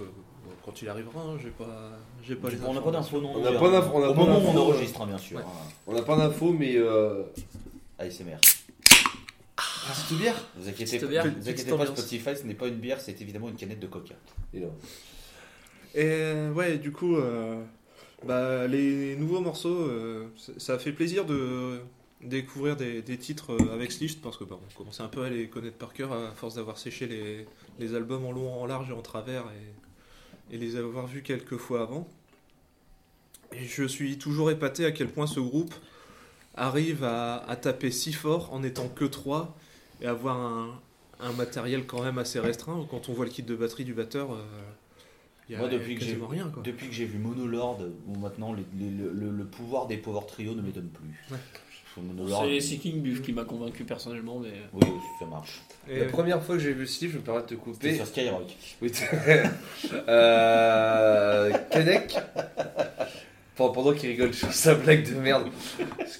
quand 0.65 0.81
il 0.81 0.89
arrivera. 0.89 1.21
hein, 1.21 1.37
j'ai 1.43 1.49
pas, 1.51 1.91
j'ai 2.29 2.35
pas 2.35 2.49
les 2.49 2.57
on 2.65 2.73
n'a 2.73 2.81
pas 2.81 2.91
d'infos, 2.91 3.19
non 3.19 3.33
On 3.35 3.41
n'a 3.41 3.51
pas 3.59 3.69
d'infos, 3.71 3.91
on 3.95 3.99
n'a 3.99 4.09
Au 4.09 4.13
pas 4.13 4.19
moment 4.21 4.35
où 4.37 4.41
on 4.41 4.45
d'infos, 4.53 4.59
enregistre, 4.59 5.01
hein, 5.01 5.07
bien 5.07 5.17
sûr. 5.17 5.37
Ouais. 5.37 5.43
On 5.87 5.93
n'a 5.93 6.01
pas 6.03 6.15
d'infos, 6.15 6.53
mais. 6.53 6.75
Euh... 6.77 7.23
ASMR. 7.97 8.37
Ah, 9.57 9.93
c'est 9.93 10.15
bière 10.17 10.35
Vous 10.55 10.69
inquiétez, 10.69 10.99
bière, 11.05 11.25
vous 11.25 11.49
inquiétez 11.49 11.71
pas. 11.75 11.85
Spotify, 11.87 12.35
ce 12.37 12.43
n'est 12.43 12.53
pas 12.53 12.67
une 12.67 12.75
bière, 12.77 13.01
c'est 13.01 13.19
évidemment 13.21 13.49
une 13.49 13.55
canette 13.55 13.79
de 13.79 13.87
coca. 13.87 14.13
Et 14.53 14.59
là. 14.61 14.67
Et 15.95 16.49
ouais, 16.55 16.77
du 16.77 16.91
coup, 16.91 17.17
euh, 17.17 17.61
bah, 18.25 18.67
les 18.67 19.15
nouveaux 19.15 19.41
morceaux, 19.41 19.81
euh, 19.87 20.27
ça- 20.57 20.77
fait 20.77 20.91
plaisir 20.91 21.25
de 21.25 21.79
découvrir 22.21 22.75
des, 22.75 23.01
des 23.01 23.17
titres 23.17 23.53
euh, 23.53 23.73
avec 23.73 23.91
Slicht 23.91 24.21
parce 24.21 24.37
que 24.37 24.43
bah, 24.43 24.57
on 24.61 24.77
commençait 24.77 25.03
un 25.03 25.07
peu 25.07 25.23
à 25.23 25.29
les 25.29 25.47
connaître 25.47 25.77
par 25.77 25.93
cœur 25.93 26.13
à 26.13 26.31
force 26.35 26.55
d'avoir 26.55 26.77
séché 26.77 27.07
les, 27.07 27.45
les 27.79 27.95
albums 27.95 28.25
en 28.25 28.31
long, 28.31 28.53
en 28.61 28.65
large 28.65 28.89
et 28.89 28.93
en 28.93 29.01
travers 29.01 29.43
et, 30.51 30.55
et 30.55 30.57
les 30.57 30.75
avoir 30.75 31.07
vus 31.07 31.23
quelques 31.23 31.57
fois 31.57 31.81
avant. 31.81 32.07
Et 33.53 33.65
je 33.65 33.83
suis 33.83 34.17
toujours 34.17 34.51
épaté 34.51 34.85
à 34.85 34.91
quel 34.91 35.07
point 35.07 35.27
ce 35.27 35.39
groupe 35.39 35.73
arrive 36.55 37.03
à, 37.03 37.37
à 37.47 37.55
taper 37.55 37.91
si 37.91 38.13
fort 38.13 38.53
en 38.53 38.63
étant 38.63 38.87
que 38.89 39.05
trois 39.05 39.55
et 40.01 40.07
avoir 40.07 40.37
un, 40.37 40.79
un 41.19 41.31
matériel 41.33 41.85
quand 41.85 42.03
même 42.03 42.17
assez 42.17 42.39
restreint. 42.39 42.85
Quand 42.89 43.09
on 43.09 43.13
voit 43.13 43.25
le 43.25 43.31
kit 43.31 43.43
de 43.43 43.55
batterie 43.55 43.85
du 43.85 43.93
batteur, 43.93 44.33
euh, 44.33 44.43
Il 45.49 45.53
y 45.53 45.55
a 45.55 45.59
Moi, 45.59 45.67
depuis 45.69 45.95
que 45.95 46.01
j'ai 46.01 46.07
quasiment 46.11 46.27
rien 46.27 46.49
quoi. 46.53 46.61
depuis 46.63 46.87
que 46.87 46.93
j'ai 46.93 47.05
vu 47.05 47.17
Monolord, 47.17 47.79
où 48.07 48.15
maintenant 48.19 48.53
les- 48.53 48.65
les- 48.77 48.91
le, 48.91 49.11
le- 49.11 49.31
le 49.31 49.45
pouvoir 49.45 49.87
des 49.87 49.97
Power 49.97 50.21
Trio 50.27 50.53
ne 50.53 50.61
m'étonne 50.61 50.89
plus. 50.89 51.09
Ouais. 51.31 51.39
C'est 52.61 52.77
King 52.77 53.01
Buff 53.01 53.21
qui 53.21 53.33
m'a 53.33 53.43
convaincu 53.43 53.83
personnellement, 53.83 54.39
mais. 54.39 54.53
oui, 54.73 54.87
ça 55.19 55.25
marche. 55.25 55.59
Et, 55.89 55.99
La 55.99 56.05
première 56.05 56.41
fois 56.41 56.55
que 56.55 56.61
j'ai 56.61 56.71
vu 56.71 56.85
ce 56.87 57.01
livre, 57.01 57.13
je 57.13 57.17
me 57.17 57.23
permets 57.23 57.41
de 57.41 57.47
te 57.47 57.55
couper. 57.55 57.95
sur 57.95 58.05
Skyrock. 58.07 58.55
Oui. 58.81 58.91
euh, 60.07 61.51
Kanek. 61.71 62.15
Enfin, 63.59 63.73
pendant 63.73 63.93
qu'il 63.93 64.09
rigole 64.09 64.33
sur 64.33 64.53
sa 64.53 64.73
blague 64.73 65.09
de 65.09 65.19
merde. 65.19 65.47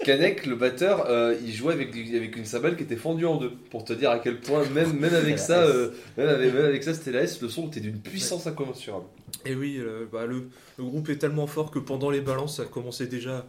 Kanek, 0.03 0.45
le 0.45 0.55
batteur, 0.55 1.05
euh, 1.09 1.37
il 1.41 1.53
jouait 1.53 1.73
avec, 1.73 1.95
une 1.95 2.45
cymbale 2.45 2.75
qui 2.75 2.83
était 2.83 2.97
fendue 2.97 3.25
en 3.25 3.37
deux. 3.37 3.51
Pour 3.69 3.85
te 3.85 3.93
dire 3.93 4.11
à 4.11 4.19
quel 4.19 4.41
point, 4.41 4.67
même, 4.69 4.91
même 4.99 5.13
avec 5.13 5.39
ça, 5.39 5.63
euh, 5.63 5.91
même, 6.17 6.27
avec, 6.27 6.53
même 6.53 6.65
avec 6.65 6.83
ça, 6.83 6.93
c'était 6.93 7.11
la 7.11 7.21
S, 7.21 7.41
le 7.41 7.47
son 7.47 7.67
était 7.67 7.79
d'une 7.79 7.99
puissance 7.99 8.45
incommensurable. 8.45 9.05
et 9.45 9.55
oui, 9.55 9.77
euh, 9.79 10.05
bah, 10.11 10.25
le, 10.25 10.49
le 10.77 10.83
groupe 10.83 11.07
est 11.09 11.17
tellement 11.17 11.47
fort 11.47 11.71
que 11.71 11.79
pendant 11.79 12.09
les 12.09 12.19
balances, 12.19 12.57
ça 12.57 12.65
commençait 12.65 13.07
déjà 13.07 13.45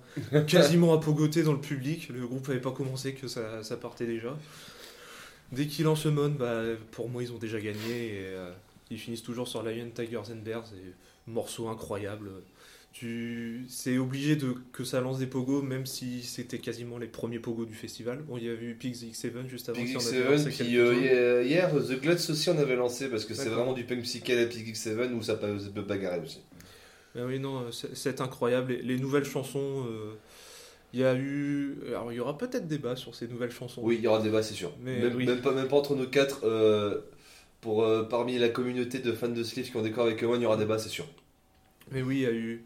quasiment 0.47 0.95
à 0.95 0.99
pogoter 0.99 1.43
dans 1.43 1.53
le 1.53 1.61
public. 1.61 2.11
Le 2.11 2.27
groupe 2.29 2.47
n'avait 2.47 2.61
pas 2.61 2.71
commencé 2.71 3.15
que 3.15 3.27
ça, 3.27 3.65
ça 3.65 3.77
partait 3.77 4.07
déjà. 4.07 4.37
Dès 5.51 5.67
qu'ils 5.67 5.85
lancent 5.85 6.05
le 6.05 6.13
mode, 6.13 6.37
bah, 6.37 6.63
pour 6.93 7.09
moi, 7.09 7.25
ils 7.25 7.33
ont 7.33 7.39
déjà 7.39 7.59
gagné. 7.59 8.07
Et, 8.07 8.21
euh, 8.23 8.53
ils 8.91 8.99
finissent 8.99 9.23
toujours 9.23 9.49
sur 9.49 9.63
Lion, 9.65 9.91
Tigers 9.93 10.31
and 10.33 10.45
Bears. 10.45 10.67
Et 10.75 10.95
morceau 11.27 11.69
incroyable. 11.69 12.31
Tu... 12.93 13.65
C'est 13.69 13.99
obligé 13.99 14.37
de... 14.37 14.55
que 14.73 14.85
ça 14.85 15.01
lance 15.01 15.19
des 15.19 15.27
pogos, 15.27 15.63
même 15.63 15.87
si 15.87 16.23
c'était 16.23 16.59
quasiment 16.59 16.99
les 16.99 17.07
premiers 17.07 17.39
pogos 17.39 17.65
du 17.65 17.75
festival. 17.75 18.19
Bon, 18.23 18.37
il 18.37 18.45
y 18.45 18.49
a 18.49 18.53
eu 18.53 18.75
Pigs 18.79 19.05
X7 19.05 19.49
juste 19.49 19.69
avant. 19.69 19.79
Pig 19.79 19.89
si 19.89 19.97
on 19.97 20.01
X7, 20.01 20.17
avait 20.17 20.37
lancé 20.37 20.45
puis 20.49 20.57
quelque 20.57 20.77
euh, 20.79 21.43
hier, 21.45 21.71
The 21.73 22.01
Gluts 22.01 22.31
aussi 22.31 22.51
on 22.51 22.59
avait 22.59 22.77
lancé 22.77 23.09
parce 23.09 23.25
que 23.25 23.35
c'est 23.35 23.49
vraiment 23.49 23.73
du 23.73 23.85
punk 23.85 24.03
psyché 24.03 24.41
à 24.41 24.47
Pig 24.47 24.75
X7 24.75 25.13
où 25.13 25.23
ça 25.23 25.37
peut, 25.37 25.59
ça 25.59 25.69
peut 25.71 25.83
bagarrer 25.83 26.21
aussi. 26.21 26.41
Ah 27.17 27.21
oui, 27.27 27.39
non, 27.39 27.63
euh, 27.63 27.71
c'est 27.73 28.21
incroyable. 28.21 28.73
Les, 28.73 28.83
les 28.83 28.99
nouvelles 28.99 29.25
chansons, 29.25 29.87
euh, 29.89 30.15
il 30.93 31.01
y 31.01 31.05
a 31.05 31.15
eu. 31.15 31.77
Alors, 31.89 32.13
il 32.13 32.17
y 32.17 32.21
aura 32.21 32.37
peut-être 32.39 32.67
débat 32.69 32.97
sur 32.97 33.15
ces 33.15 33.27
nouvelles 33.29 33.51
chansons. 33.51 33.81
Oui, 33.85 33.97
il 33.99 34.05
y 34.05 34.07
aura 34.07 34.21
débat, 34.23 34.43
c'est 34.43 34.55
sûr. 34.55 34.73
Mais 34.83 35.01
même, 35.01 35.17
oui. 35.17 35.27
même 35.27 35.41
pas, 35.41 35.53
même 35.53 35.69
pas 35.69 35.77
entre 35.77 35.95
nous 35.97 36.09
quatre. 36.09 36.41
euh, 36.45 37.01
pour, 37.61 37.83
euh, 37.83 38.05
parmi 38.05 38.39
la 38.39 38.49
communauté 38.49 39.01
de 39.01 39.13
fans 39.13 39.29
de 39.29 39.43
Sleeve 39.43 39.71
qui 39.71 39.77
ont 39.77 39.83
des 39.83 39.91
corps 39.93 40.07
avec 40.07 40.23
moi, 40.23 40.37
il 40.37 40.43
y 40.43 40.47
aura 40.47 40.57
débat, 40.57 40.79
c'est 40.79 40.89
sûr. 40.89 41.07
Mais 41.91 42.03
oui, 42.03 42.17
il 42.19 42.23
y 42.23 42.27
a 42.27 42.33
eu, 42.33 42.65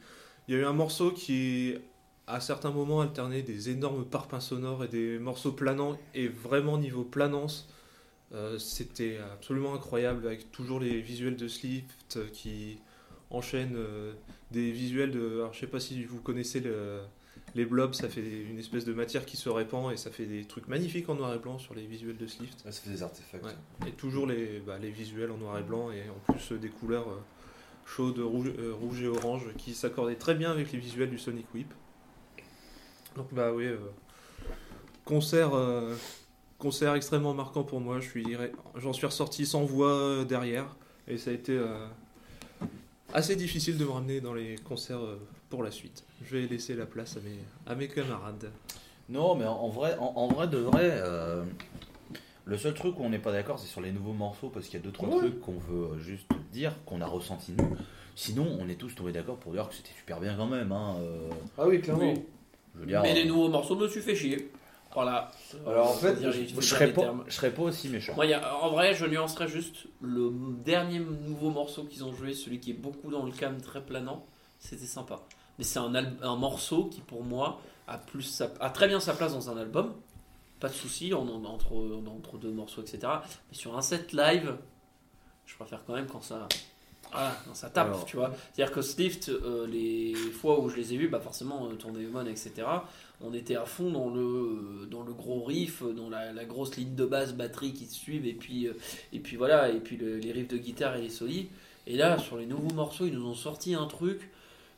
il 0.48 0.54
y 0.54 0.56
a 0.58 0.60
eu 0.60 0.64
un 0.64 0.72
morceau 0.72 1.10
qui, 1.12 1.74
à 2.26 2.40
certains 2.40 2.70
moments, 2.70 3.00
alternait 3.00 3.42
des 3.42 3.70
énormes 3.70 4.04
parpaings 4.04 4.40
sonores 4.40 4.84
et 4.84 4.88
des 4.88 5.18
morceaux 5.18 5.52
planants. 5.52 5.98
Et 6.14 6.28
vraiment, 6.28 6.78
niveau 6.78 7.04
planance, 7.04 7.68
euh, 8.32 8.58
c'était 8.58 9.18
absolument 9.32 9.74
incroyable 9.74 10.26
avec 10.26 10.50
toujours 10.52 10.80
les 10.80 11.00
visuels 11.00 11.36
de 11.36 11.48
Slift 11.48 12.30
qui 12.32 12.78
enchaînent 13.30 13.76
euh, 13.76 14.12
des 14.50 14.70
visuels 14.70 15.10
de. 15.10 15.36
Alors, 15.40 15.52
je 15.54 15.60
sais 15.60 15.66
pas 15.66 15.80
si 15.80 16.04
vous 16.04 16.20
connaissez 16.20 16.60
le- 16.60 17.00
les 17.54 17.64
blobs, 17.64 17.94
ça 17.94 18.08
fait 18.08 18.22
une 18.50 18.58
espèce 18.58 18.84
de 18.84 18.92
matière 18.92 19.24
qui 19.26 19.36
se 19.36 19.48
répand 19.48 19.92
et 19.92 19.96
ça 19.96 20.10
fait 20.10 20.26
des 20.26 20.44
trucs 20.44 20.66
magnifiques 20.66 21.08
en 21.08 21.14
noir 21.14 21.34
et 21.34 21.38
blanc 21.38 21.58
sur 21.58 21.74
les 21.74 21.86
visuels 21.86 22.16
de 22.16 22.26
Slift. 22.26 22.60
Ça 22.64 22.72
fait 22.72 22.90
des 22.90 23.02
artefacts. 23.02 23.44
Ouais. 23.44 23.88
Et 23.88 23.92
toujours 23.92 24.26
les, 24.26 24.58
bah, 24.60 24.76
les 24.78 24.90
visuels 24.90 25.30
en 25.30 25.36
noir 25.36 25.58
et 25.58 25.62
blanc 25.62 25.90
et 25.92 26.02
en 26.10 26.32
plus 26.32 26.52
euh, 26.52 26.58
des 26.58 26.68
couleurs 26.68 27.08
euh, 27.08 27.20
chaudes, 27.86 28.18
rouge, 28.18 28.50
euh, 28.58 28.72
rouge 28.74 29.02
et 29.02 29.08
orange 29.08 29.42
qui 29.58 29.74
s'accordaient 29.74 30.16
très 30.16 30.34
bien 30.34 30.50
avec 30.50 30.72
les 30.72 30.78
visuels 30.78 31.10
du 31.10 31.18
Sonic 31.18 31.46
Whip. 31.54 31.72
Donc 33.16 33.32
bah 33.32 33.52
oui, 33.52 33.66
euh, 33.66 33.78
concert, 35.04 35.54
euh, 35.54 35.94
concert 36.58 36.94
extrêmement 36.94 37.34
marquant 37.34 37.62
pour 37.62 37.80
moi. 37.80 37.98
J'en 38.76 38.92
suis 38.92 39.06
ressorti 39.06 39.46
sans 39.46 39.64
voix 39.64 40.24
derrière 40.24 40.66
et 41.06 41.18
ça 41.18 41.30
a 41.30 41.34
été 41.34 41.60
assez 43.12 43.36
difficile 43.36 43.78
de 43.78 43.84
me 43.84 43.90
ramener 43.90 44.20
dans 44.20 44.34
les 44.34 44.56
concerts 44.56 45.02
pour 45.50 45.62
la 45.62 45.70
suite. 45.70 46.04
Je 46.24 46.36
vais 46.36 46.46
laisser 46.46 46.74
la 46.74 46.86
place 46.86 47.16
à 47.16 47.20
mes, 47.20 47.38
à 47.66 47.74
mes 47.74 47.88
camarades. 47.88 48.50
Non, 49.08 49.34
mais 49.34 49.44
en, 49.44 49.68
vrai, 49.68 49.96
en, 49.98 50.12
en 50.16 50.28
vrai 50.28 50.48
de 50.48 50.56
vrai, 50.56 51.00
le 52.46 52.58
seul 52.58 52.74
truc 52.74 52.98
où 52.98 53.02
on 53.04 53.08
n'est 53.10 53.18
pas 53.18 53.32
d'accord, 53.32 53.58
c'est 53.58 53.66
sur 53.68 53.80
les 53.80 53.92
nouveaux 53.92 54.12
morceaux, 54.12 54.48
parce 54.50 54.66
qu'il 54.66 54.74
y 54.74 54.82
a 54.82 54.84
deux 54.84 54.92
trois 54.92 55.08
Ouais. 55.08 55.18
trucs 55.18 55.40
qu'on 55.40 55.58
veut 55.58 55.92
euh, 55.94 55.98
juste 55.98 56.30
dire, 56.52 56.72
qu'on 56.84 57.00
a 57.00 57.06
ressenti 57.06 57.52
nous. 57.56 57.76
Sinon, 58.16 58.46
on 58.60 58.68
est 58.68 58.76
tous 58.76 58.94
tombés 58.94 59.12
d'accord 59.12 59.36
pour 59.38 59.52
dire 59.52 59.68
que 59.68 59.74
c'était 59.74 59.94
super 59.98 60.20
bien 60.20 60.34
quand 60.36 60.46
même. 60.46 60.70
Hein, 60.70 60.96
euh, 61.00 61.28
Ah 61.58 61.66
oui, 61.66 61.80
clairement. 61.80 62.12
Oui. 62.12 62.22
je 62.74 62.80
veux 62.80 62.86
dire, 62.86 63.02
Mais 63.02 63.12
euh, 63.12 63.14
les 63.14 63.24
nouveaux 63.24 63.48
morceaux 63.48 63.76
me 63.76 63.88
suis 63.88 64.00
fait 64.02 64.14
chier. 64.14 64.50
Voilà. 64.94 65.32
Alors, 65.66 65.90
en 65.90 65.94
fait, 65.94 66.14
dire 66.20 66.30
je- 66.30 66.60
serais 66.60 66.92
pas, 66.92 67.12
je 67.26 67.32
serais 67.34 67.50
pas 67.50 67.62
aussi 67.62 67.88
méchant. 67.88 68.14
Moi, 68.14 68.26
il 68.26 68.30
y 68.30 68.34
a- 68.34 68.56
en 68.62 68.70
vrai, 68.70 68.94
je 68.94 69.06
nuancerais 69.06 69.48
juste 69.48 69.86
le 70.00 70.30
dernier 70.64 71.00
nouveau 71.00 71.50
morceau 71.50 71.82
qu'ils 71.84 72.04
ont 72.04 72.12
joué, 72.12 72.32
celui 72.32 72.60
qui 72.60 72.70
est 72.70 72.74
beaucoup 72.74 73.10
dans 73.10 73.24
le 73.24 73.32
calme, 73.32 73.60
très 73.60 73.82
planant. 73.84 74.24
C'était 74.60 74.86
sympa. 74.86 75.20
Mais 75.58 75.64
c'est 75.64 75.80
un, 75.80 75.92
un 76.22 76.36
morceau 76.36 76.84
qui, 76.86 77.00
pour 77.00 77.24
moi, 77.24 77.60
a, 77.88 77.98
plus 77.98 78.22
sa- 78.22 78.52
a 78.60 78.70
très 78.70 78.86
bien 78.86 79.00
sa 79.00 79.14
place 79.14 79.32
dans 79.32 79.50
un 79.50 79.56
album. 79.56 79.94
Pas 80.64 80.70
de 80.70 80.74
souci, 80.76 81.12
on 81.12 81.28
en 81.28 81.44
entre, 81.44 81.72
on 81.72 82.06
entre 82.06 82.38
deux 82.38 82.50
morceaux, 82.50 82.80
etc. 82.80 83.00
Mais 83.50 83.54
sur 83.54 83.76
un 83.76 83.82
set 83.82 84.14
live, 84.14 84.56
je 85.44 85.54
préfère 85.56 85.84
quand 85.86 85.92
même 85.92 86.06
quand 86.06 86.22
ça. 86.22 86.48
Voilà, 87.12 87.36
quand 87.46 87.52
ça 87.54 87.68
tape, 87.68 87.88
Alors. 87.88 88.06
tu 88.06 88.16
vois. 88.16 88.32
C'est-à-dire 88.54 88.74
que 88.74 88.80
Slift, 88.80 89.28
euh, 89.28 89.66
les 89.66 90.14
fois 90.14 90.58
où 90.60 90.70
je 90.70 90.76
les 90.76 90.94
ai 90.94 90.96
vus, 90.96 91.08
bah 91.08 91.20
forcément, 91.20 91.66
euh, 91.66 91.74
tourner 91.74 92.00
Human, 92.00 92.26
etc., 92.26 92.52
on 93.20 93.34
était 93.34 93.56
à 93.56 93.66
fond 93.66 93.90
dans 93.90 94.08
le, 94.08 94.88
dans 94.90 95.02
le 95.02 95.12
gros 95.12 95.44
riff, 95.44 95.82
dans 95.82 96.08
la, 96.08 96.32
la 96.32 96.44
grosse 96.46 96.76
ligne 96.78 96.94
de 96.94 97.04
basse, 97.04 97.34
batterie 97.34 97.74
qui 97.74 97.84
se 97.84 97.94
suivent, 97.96 98.24
et 98.24 98.32
puis, 98.32 98.66
euh, 98.66 98.72
et 99.12 99.18
puis 99.18 99.36
voilà, 99.36 99.68
et 99.68 99.80
puis 99.80 99.98
le- 99.98 100.16
les 100.16 100.32
riffs 100.32 100.48
de 100.48 100.56
guitare 100.56 100.96
et 100.96 101.02
les 101.02 101.10
solis. 101.10 101.50
Et 101.86 101.98
là, 101.98 102.16
sur 102.18 102.38
les 102.38 102.46
nouveaux 102.46 102.72
morceaux, 102.74 103.04
ils 103.04 103.12
nous 103.12 103.26
ont 103.26 103.34
sorti 103.34 103.74
un 103.74 103.86
truc. 103.86 104.30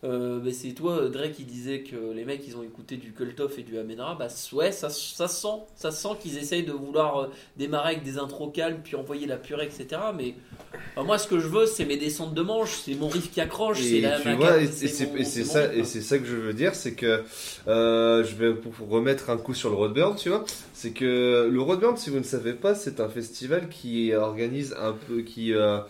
Euh, 0.06 0.38
bah, 0.38 0.50
c'est 0.52 0.72
toi, 0.72 1.08
Drake, 1.08 1.32
qui 1.32 1.44
disait 1.44 1.80
que 1.82 1.96
les 2.14 2.24
mecs, 2.24 2.46
ils 2.46 2.56
ont 2.56 2.62
écouté 2.62 2.96
du 2.96 3.12
Kultoff 3.12 3.58
et 3.58 3.62
du 3.62 3.76
Amenra. 3.78 4.14
Bah 4.14 4.28
ouais, 4.52 4.70
ça, 4.72 4.88
ça 4.88 5.26
sent, 5.28 5.48
ça 5.74 5.90
sent 5.90 6.08
qu'ils 6.20 6.38
essayent 6.38 6.64
de 6.64 6.72
vouloir 6.72 7.18
euh, 7.18 7.26
démarrer 7.56 7.92
avec 7.94 8.04
des 8.04 8.16
intros 8.18 8.52
calmes, 8.52 8.78
puis 8.84 8.94
envoyer 8.94 9.26
la 9.26 9.36
purée, 9.36 9.66
etc. 9.66 10.00
Mais 10.16 10.34
bah, 10.94 11.02
moi, 11.02 11.18
ce 11.18 11.26
que 11.26 11.40
je 11.40 11.48
veux, 11.48 11.66
c'est 11.66 11.84
mes 11.84 11.96
descentes 11.96 12.34
de 12.34 12.42
manche, 12.42 12.70
c'est 12.84 12.94
mon 12.94 13.08
riff 13.08 13.30
qui 13.32 13.40
accroche, 13.40 13.80
c'est 13.82 13.96
Et 13.96 14.00
la 14.00 14.20
tu 14.20 14.32
vois, 14.34 14.60
et, 14.60 14.66
c'est 14.66 14.86
ça, 15.44 15.74
et 15.74 15.84
c'est 15.84 16.00
ça 16.02 16.18
que 16.18 16.24
je 16.24 16.36
veux 16.36 16.54
dire, 16.54 16.74
c'est 16.74 16.94
que 16.94 17.24
euh, 17.66 18.22
je 18.24 18.34
vais 18.36 18.54
pour 18.54 18.88
remettre 18.88 19.30
un 19.30 19.36
coup 19.36 19.54
sur 19.54 19.70
le 19.70 19.76
Roadburn, 19.76 20.14
tu 20.16 20.28
vois, 20.28 20.44
c'est 20.72 20.90
que 20.92 21.48
le 21.50 21.60
Roadburn, 21.60 21.96
si 21.96 22.10
vous 22.10 22.18
ne 22.18 22.22
savez 22.24 22.52
pas, 22.52 22.74
c'est 22.74 23.00
un 23.00 23.08
festival 23.08 23.68
qui 23.68 24.14
organise 24.14 24.74
un 24.78 24.92
peu, 24.92 25.22
qui 25.22 25.52
euh, 25.54 25.80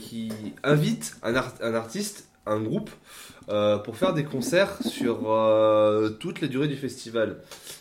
qui 0.00 0.30
invite 0.62 1.16
un, 1.22 1.34
art- 1.34 1.54
un 1.62 1.74
artiste, 1.74 2.27
un 2.48 2.60
groupe, 2.60 2.90
euh, 3.50 3.78
pour 3.78 3.96
faire 3.96 4.12
des 4.12 4.24
concerts 4.24 4.76
sur 4.86 5.32
euh, 5.32 6.10
toute 6.10 6.42
la 6.42 6.48
durée 6.48 6.68
du 6.68 6.76
festival. 6.76 7.36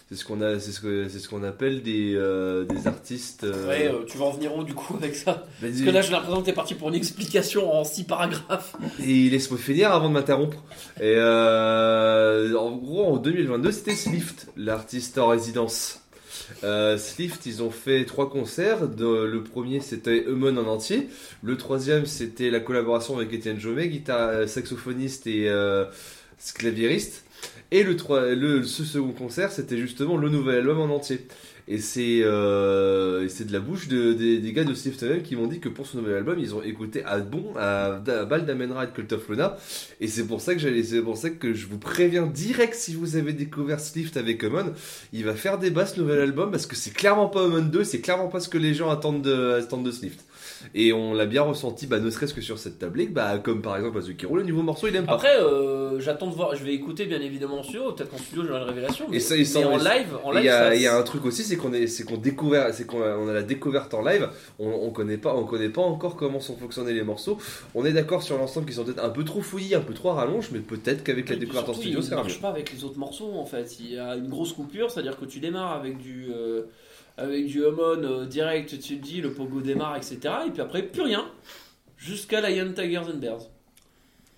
C'est 0.07 0.15
ce 0.15 0.23
qu'on 0.23 0.39
a, 0.39 0.59
c'est 0.59 0.71
ce 0.71 0.79
que 0.79 1.09
c'est 1.09 1.19
ce 1.19 1.27
qu'on 1.27 1.43
appelle 1.43 1.83
des 1.83 2.13
euh, 2.15 2.63
des 2.63 2.87
artistes. 2.87 3.45
Ouais, 3.67 3.91
tu 4.07 4.17
vas 4.17 4.25
en 4.25 4.31
venir 4.31 4.55
où 4.55 4.63
du 4.63 4.73
coup 4.73 4.95
avec 4.95 5.13
ça? 5.15 5.45
Parce 5.59 5.81
que 5.81 5.89
là, 5.89 5.99
j'ai 5.99 6.11
l'impression 6.11 6.39
que 6.39 6.45
t'es 6.45 6.53
parti 6.53 6.75
pour 6.75 6.87
une 6.87 6.95
explication 6.95 7.73
en 7.73 7.83
six 7.83 8.05
paragraphes. 8.05 8.77
Et 9.05 9.29
laisse-moi 9.29 9.59
finir 9.59 9.91
avant 9.91 10.07
de 10.07 10.13
m'interrompre. 10.13 10.63
Et 11.01 11.19
en 11.19 12.71
gros, 12.77 13.05
en 13.05 13.17
2022, 13.17 13.71
c'était 13.71 13.95
Slift, 13.95 14.47
l'artiste 14.55 15.17
en 15.17 15.27
résidence. 15.27 16.06
Euh, 16.63 16.97
Slift, 16.97 17.45
ils 17.45 17.63
ont 17.63 17.71
fait 17.71 18.05
trois 18.05 18.29
concerts. 18.29 18.87
Le 18.97 19.39
premier, 19.43 19.81
c'était 19.81 20.25
Eumon 20.27 20.57
en 20.57 20.67
entier. 20.67 21.09
Le 21.43 21.57
troisième, 21.57 22.05
c'était 22.05 22.49
la 22.49 22.59
collaboration 22.59 23.17
avec 23.17 23.33
Étienne 23.33 23.59
Jomet, 23.59 23.89
guitare, 23.89 24.47
saxophoniste 24.47 25.27
et 25.27 25.49
euh, 25.49 25.85
claviériste. 26.55 27.25
Et 27.71 27.83
le, 27.83 27.95
le, 28.35 28.63
ce 28.63 28.83
second 28.83 29.11
concert, 29.11 29.51
c'était 29.51 29.77
justement 29.77 30.17
le 30.17 30.29
nouvel 30.29 30.59
album 30.59 30.79
en 30.79 30.95
entier. 30.95 31.27
Et 31.69 31.79
c'est 31.79 32.21
euh, 32.23 33.25
et 33.25 33.29
c'est 33.29 33.45
de 33.45 33.51
la 33.51 33.59
bouche 33.59 33.89
de- 33.89 34.13
des, 34.13 34.53
gars 34.53 34.63
de 34.63 34.73
Slift 34.73 35.03
eux-mêmes 35.03 35.21
qui 35.21 35.35
m'ont 35.35 35.47
dit 35.47 35.59
que 35.59 35.67
pour 35.67 35.85
ce 35.85 35.97
nouvel 35.97 36.15
album, 36.15 36.39
ils 36.39 36.55
ont 36.55 36.61
écouté 36.63 37.03
à 37.03 37.19
bon 37.19 37.53
à, 37.57 37.95
à 37.95 38.25
et 38.83 38.87
Cult 38.93 39.11
of 39.13 39.27
Luna. 39.29 39.57
Et 39.99 40.07
c'est 40.07 40.25
pour 40.25 40.39
ça 40.39 40.53
que 40.53 40.59
j'allais, 40.61 40.83
pour 41.01 41.17
ça 41.17 41.29
que 41.29 41.53
je 41.53 41.67
vous 41.67 41.77
préviens 41.77 42.25
direct 42.25 42.73
si 42.73 42.95
vous 42.95 43.17
avez 43.17 43.33
découvert 43.33 43.79
Slift 43.81 44.15
avec 44.17 44.39
Common, 44.39 44.71
il 45.11 45.25
va 45.25 45.35
faire 45.35 45.57
des 45.59 45.69
basses 45.71 45.97
nouvel 45.97 46.21
album 46.21 46.51
parce 46.51 46.67
que 46.67 46.75
c'est 46.75 46.93
clairement 46.93 47.27
pas 47.27 47.41
Common 47.41 47.69
2, 47.69 47.83
c'est 47.83 47.99
clairement 48.01 48.27
pas 48.29 48.39
ce 48.39 48.49
que 48.49 48.57
les 48.57 48.73
gens 48.73 48.89
attendent 48.89 49.21
de, 49.21 49.53
attendent 49.59 49.85
de 49.85 49.91
Slift. 49.91 50.23
Et 50.75 50.93
on 50.93 51.13
l'a 51.13 51.25
bien 51.25 51.41
ressenti, 51.41 51.87
bah, 51.87 51.99
ne 51.99 52.09
serait-ce 52.09 52.33
que 52.33 52.41
sur 52.41 52.57
cette 52.59 52.79
tablée, 52.79 53.07
bah, 53.07 53.37
comme 53.39 53.61
par 53.61 53.75
exemple 53.77 53.97
Azukiro, 53.97 54.37
le 54.37 54.43
niveau 54.43 54.61
morceau 54.61 54.87
il 54.87 54.95
aime 54.95 55.05
pas. 55.05 55.13
Après, 55.13 55.35
euh, 55.41 55.99
j'attends 55.99 56.27
de 56.27 56.33
voir. 56.35 56.55
Je 56.55 56.63
vais 56.63 56.73
écouter 56.73 57.05
bien 57.05 57.21
évidemment 57.21 57.59
en 57.59 57.63
studio. 57.63 57.91
Peut-être 57.91 58.09
qu'en 58.11 58.17
studio, 58.17 58.43
j'aurai 58.45 58.61
une 58.61 58.67
révélation. 58.67 59.05
Mais, 59.09 59.17
Et 59.17 59.19
ça, 59.19 59.35
mais 59.35 59.65
en 59.65 59.79
et- 59.79 59.83
live, 59.83 60.17
en 60.23 60.31
live, 60.31 60.41
Il 60.43 60.45
y, 60.45 60.49
a- 60.49 60.57
ça- 60.69 60.75
il 60.75 60.81
y 60.81 60.87
a 60.87 60.95
un 60.97 61.03
truc 61.03 61.25
aussi, 61.25 61.43
c'est 61.43 61.57
qu'on 61.57 61.73
est, 61.73 61.87
c'est 61.87 62.03
qu'on 62.03 62.17
découvert, 62.17 62.73
c'est 62.73 62.85
qu'on 62.85 63.01
a, 63.01 63.15
on 63.17 63.27
a 63.27 63.33
la 63.33 63.43
découverte 63.43 63.93
en 63.93 64.01
live. 64.03 64.29
On, 64.59 64.67
on 64.69 64.89
connaît 64.91 65.17
pas, 65.17 65.35
on 65.35 65.43
connaît 65.45 65.69
pas 65.69 65.81
encore 65.81 66.15
comment 66.15 66.39
sont 66.39 66.55
fonctionnés 66.57 66.93
les 66.93 67.03
morceaux. 67.03 67.37
On 67.75 67.85
est 67.85 67.93
d'accord 67.93 68.23
sur 68.23 68.37
l'ensemble 68.37 68.65
qu'ils 68.65 68.75
sont 68.75 68.83
peut-être 68.83 69.03
un 69.03 69.09
peu 69.09 69.23
trop 69.23 69.41
fouillis, 69.41 69.75
un 69.75 69.81
peu 69.81 69.93
trop 69.93 70.09
à 70.09 70.15
rallonge, 70.15 70.49
mais 70.51 70.59
peut-être 70.59 71.03
qu'avec 71.03 71.29
la 71.29 71.35
découverte 71.35 71.69
en 71.69 71.73
studio, 71.73 72.01
ça 72.01 72.15
marche 72.15 72.39
pas 72.41 72.49
avec 72.49 72.71
les 72.73 72.83
autres 72.83 72.97
morceaux 72.99 73.31
en 73.35 73.45
fait. 73.45 73.77
Il 73.79 73.93
y 73.93 73.97
a 73.97 74.15
une 74.15 74.27
grosse 74.29 74.53
coupure, 74.53 74.91
c'est-à-dire 74.91 75.17
que 75.19 75.25
tu 75.25 75.39
démarres 75.39 75.73
avec 75.73 75.97
du 75.97 76.27
euh, 76.31 76.63
avec 77.17 77.47
du 77.47 77.65
Hummon 77.65 78.03
euh, 78.03 78.25
direct, 78.25 78.79
tu 78.79 78.99
te 78.99 79.03
dis 79.03 79.21
le 79.21 79.33
pogo 79.33 79.61
démarre, 79.61 79.97
etc. 79.97 80.19
Et 80.47 80.51
puis 80.51 80.61
après 80.61 80.83
plus 80.83 81.01
rien 81.01 81.29
jusqu'à 81.97 82.41
Lion 82.41 82.71
Tigers 82.73 83.09
and 83.11 83.17
Bears. 83.17 83.49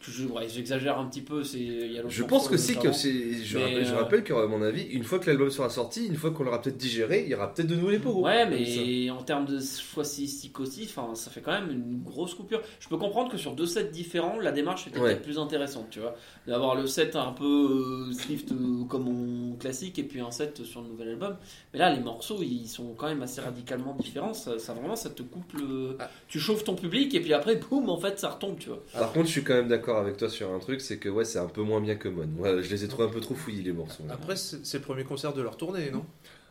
Je- 0.10 0.26
ouais, 0.28 0.48
j'exagère 0.50 0.98
un 1.00 1.06
petit 1.06 1.22
peu. 1.22 1.44
C'est, 1.44 1.60
il 1.60 1.92
y 1.92 1.98
a 1.98 2.02
l'autre 2.02 2.14
Je 2.14 2.24
pense 2.24 2.48
que 2.48 2.58
si, 2.58 2.76
que 2.78 2.92
c'est. 2.92 3.34
Je, 3.44 3.58
rappelle, 3.58 3.86
je 3.86 3.94
euh, 3.94 3.98
rappelle 3.98 4.24
qu'à 4.24 4.46
mon 4.48 4.62
avis, 4.62 4.84
une 4.84 5.04
fois 5.04 5.20
que 5.20 5.28
l'album 5.28 5.50
sera 5.50 5.70
sorti, 5.70 6.08
une 6.08 6.16
fois 6.16 6.32
qu'on 6.32 6.44
l'aura 6.44 6.62
peut-être 6.62 6.78
digéré, 6.78 7.24
il 7.26 7.30
y 7.30 7.36
aura 7.36 7.54
peut-être 7.54 7.68
de 7.68 7.76
nouveau 7.76 7.90
les 7.92 8.00
pogos. 8.00 8.22
Ouais, 8.26 8.48
mais 8.50 9.10
en 9.10 9.22
termes 9.24 9.46
de 9.46 9.60
choix 9.60 10.04
stylistique 10.04 10.60
aussi, 10.60 10.86
ça 11.14 11.32
fait 11.32 11.42
quand 11.42 11.52
même 11.52 11.72
une 11.72 12.02
grosse 12.04 12.34
coupure. 12.34 12.62
Je 12.80 12.88
peux 12.90 12.98
comprendre 12.98 13.32
que 13.32 13.38
sur 13.38 13.54
deux 13.54 13.66
sets 13.66 13.86
différents, 13.86 14.40
la 14.40 14.52
démarche 14.52 14.88
était 14.88 15.00
Ouais. 15.00 15.10
peut-être 15.12 15.22
plus 15.24 15.40
intéressante, 15.40 15.88
tu 15.92 16.00
vois. 16.00 16.16
D'avoir 16.48 16.76
le 16.76 16.88
set 16.88 17.16
un 17.16 17.32
peu 17.32 17.46
euh, 18.10 18.14
Swift 18.14 18.52
euh, 18.52 18.84
comme 18.88 19.08
on 19.08 19.56
classique 19.58 20.00
et 20.00 20.04
puis 20.04 20.20
un 20.20 20.32
set 20.32 20.64
sur 20.64 20.82
le 20.82 20.88
nouvel 20.90 21.10
album. 21.10 21.36
Mais 21.74 21.80
là, 21.80 21.94
les 21.94 22.00
morceaux, 22.02 22.40
ils 22.42 22.68
sont 22.68 22.94
quand 22.98 23.08
même 23.08 23.22
assez 23.22 23.42
radicalement 23.42 23.96
différents. 24.00 24.34
Ça, 24.34 24.58
ça 24.60 24.74
vraiment, 24.74 24.96
ça 24.96 25.10
te 25.10 25.22
coupe 25.22 25.54
le. 25.54 25.96
Ah. 26.00 26.10
Tu 26.28 26.40
chauffes 26.40 26.64
ton 26.64 26.76
public 26.76 27.14
et 27.16 27.20
puis 27.20 27.34
après, 27.34 27.56
boum, 27.56 27.90
en 27.90 27.98
fait, 27.98 28.20
ça 28.20 28.30
retombe, 28.30 28.58
tu 28.60 28.70
vois. 28.70 28.84
Par 28.94 29.12
contre, 29.12 29.28
je 29.28 29.32
suis 29.32 29.44
quand 29.44 29.54
même 29.56 29.68
d'accord 29.68 29.99
avec 30.00 30.18
toi 30.18 30.30
sur 30.30 30.52
un 30.52 30.60
truc, 30.60 30.82
c'est 30.82 30.98
que 30.98 31.10
ouais, 31.10 31.26
c'est 31.26 31.40
un 31.40 31.48
peu 31.48 31.62
moins 31.62 31.82
bien 31.82 31.96
que 31.96 32.08
Mon. 32.10 32.24
Ouais, 32.40 32.62
je 32.64 32.70
les 32.70 32.84
ai 32.84 32.88
trouvés 32.88 33.08
un 33.08 33.12
peu 33.12 33.20
trop 33.20 33.36
fouillis 33.36 33.64
les 33.64 33.72
morceaux. 33.74 34.04
Après, 34.10 34.36
c'est 34.36 34.78
le 34.78 34.84
premier 34.84 35.04
concert 35.04 35.34
de 35.34 35.42
leur 35.42 35.58
tournée, 35.58 35.92
non? 35.92 36.06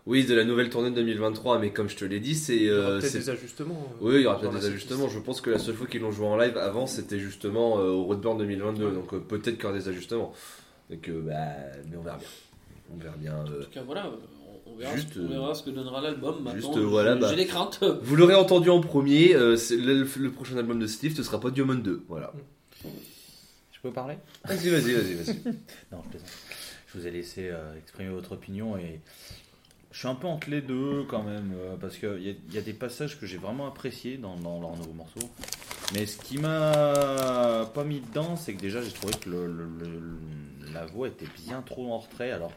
Oui, 0.07 0.25
de 0.25 0.35
la 0.35 0.45
nouvelle 0.45 0.71
tournée 0.71 0.89
de 0.91 0.95
2023, 0.95 1.59
mais 1.59 1.71
comme 1.71 1.89
je 1.91 1.97
te 1.97 2.05
l'ai 2.05 2.19
dit, 2.21 2.35
c'est. 2.35 2.57
Il 2.57 2.63
y 2.63 2.71
aura 2.71 2.89
euh, 2.93 3.01
des 3.01 3.29
ajustements. 3.29 3.93
euh, 4.01 4.07
Oui, 4.07 4.15
il 4.17 4.23
y 4.23 4.27
aura 4.27 4.39
peut-être 4.41 4.59
des 4.59 4.67
ajustements. 4.67 5.09
Je 5.09 5.19
pense 5.19 5.41
que 5.43 5.51
la 5.51 5.59
seule 5.59 5.75
fois 5.75 5.87
qu'ils 5.87 6.01
l'ont 6.01 6.13
joué 6.13 6.27
en 6.27 6.37
live 6.39 6.57
avant, 6.57 6.87
c'était 6.87 7.19
justement 7.19 7.79
euh, 7.79 7.89
au 7.91 8.05
Roadburn 8.05 8.39
2022. 8.39 8.87
Ouais. 8.87 8.93
Donc 8.95 9.13
euh, 9.13 9.19
peut-être 9.19 9.57
qu'il 9.57 9.65
y 9.65 9.67
aura 9.67 9.77
des 9.79 9.89
ajustements. 9.89 10.33
Donc, 10.89 11.07
euh, 11.09 11.21
bah, 11.21 11.35
mais 11.91 11.97
on 11.99 12.03
verra 12.03 12.17
bien. 12.17 12.29
On 12.95 12.97
verra 12.97 13.17
bien. 13.19 13.33
euh. 13.53 13.61
En 13.61 13.65
tout 13.65 13.71
cas, 13.71 13.83
voilà, 13.83 14.11
on, 14.65 14.77
verra, 14.77 14.97
Juste, 14.97 15.13
ce, 15.13 15.19
on 15.21 15.29
verra 15.29 15.55
ce 15.55 15.63
que 15.65 15.71
donnera 15.71 16.01
l'album. 16.01 16.49
Juste, 16.55 16.79
voilà, 16.79 17.15
j'ai 17.15 17.21
bah. 17.21 17.27
j'ai 17.29 17.37
des 17.37 17.47
craintes. 17.47 17.85
Vous 18.03 18.17
l'aurez 18.17 18.35
entendu 18.35 18.71
en 18.71 18.81
premier, 18.81 19.35
euh, 19.35 19.57
le, 19.73 20.07
le 20.19 20.31
prochain 20.31 20.57
album 20.57 20.79
de 20.79 20.87
Steve 20.87 21.19
ne 21.19 21.23
sera 21.23 21.39
pas 21.39 21.51
Diamond 21.51 21.75
2. 21.75 22.05
Voilà. 22.09 22.33
Je 22.83 22.89
peux 23.89 23.95
parler 23.95 24.17
Vas-y, 24.45 24.69
vas-y, 24.71 24.93
vas-y, 24.95 25.15
vas-y. 25.15 25.37
Non, 25.93 26.03
je 26.05 26.09
plaisante. 26.11 26.31
Je 26.93 26.99
vous 26.99 27.07
ai 27.07 27.11
laissé 27.11 27.49
euh, 27.49 27.77
exprimer 27.79 28.11
votre 28.11 28.33
opinion 28.33 28.77
et 28.79 29.01
je 29.93 29.99
suis 29.99 30.09
un 30.09 30.15
peu 30.15 30.27
entre 30.27 30.51
les 30.51 30.61
deux 30.63 31.05
quand 31.09 31.23
même 31.23 31.53
euh, 31.57 31.77
parce 31.81 31.97
qu'il 31.97 32.19
y, 32.23 32.55
y 32.55 32.59
a 32.59 32.63
des 32.63 32.73
passages 32.73 33.19
que 33.19 33.27
j'ai 33.27 33.39
vraiment 33.39 33.67
appréciés 33.67 34.17
dans, 34.19 34.37
dans 34.37 34.61
leurs 34.61 34.77
nouveaux 34.77 34.93
morceaux. 34.93 35.31
Mais 35.95 36.05
ce 36.07 36.19
qui 36.19 36.39
m'a 36.39 37.67
pas 37.75 37.85
mis 37.85 38.01
dedans, 38.01 38.37
c'est 38.37 38.55
que 38.55 38.61
déjà 38.61 38.83
j'ai 38.83 38.91
trouvé 38.93 39.15
que 39.15 39.31
le, 39.31 39.47
le- 39.47 39.69
le- 39.79 40.73
la 40.75 40.85
voix 40.87 41.09
était 41.09 41.27
bien 41.47 41.63
trop 41.63 41.93
en 41.93 41.99
retrait. 41.99 42.31
Alors, 42.31 42.53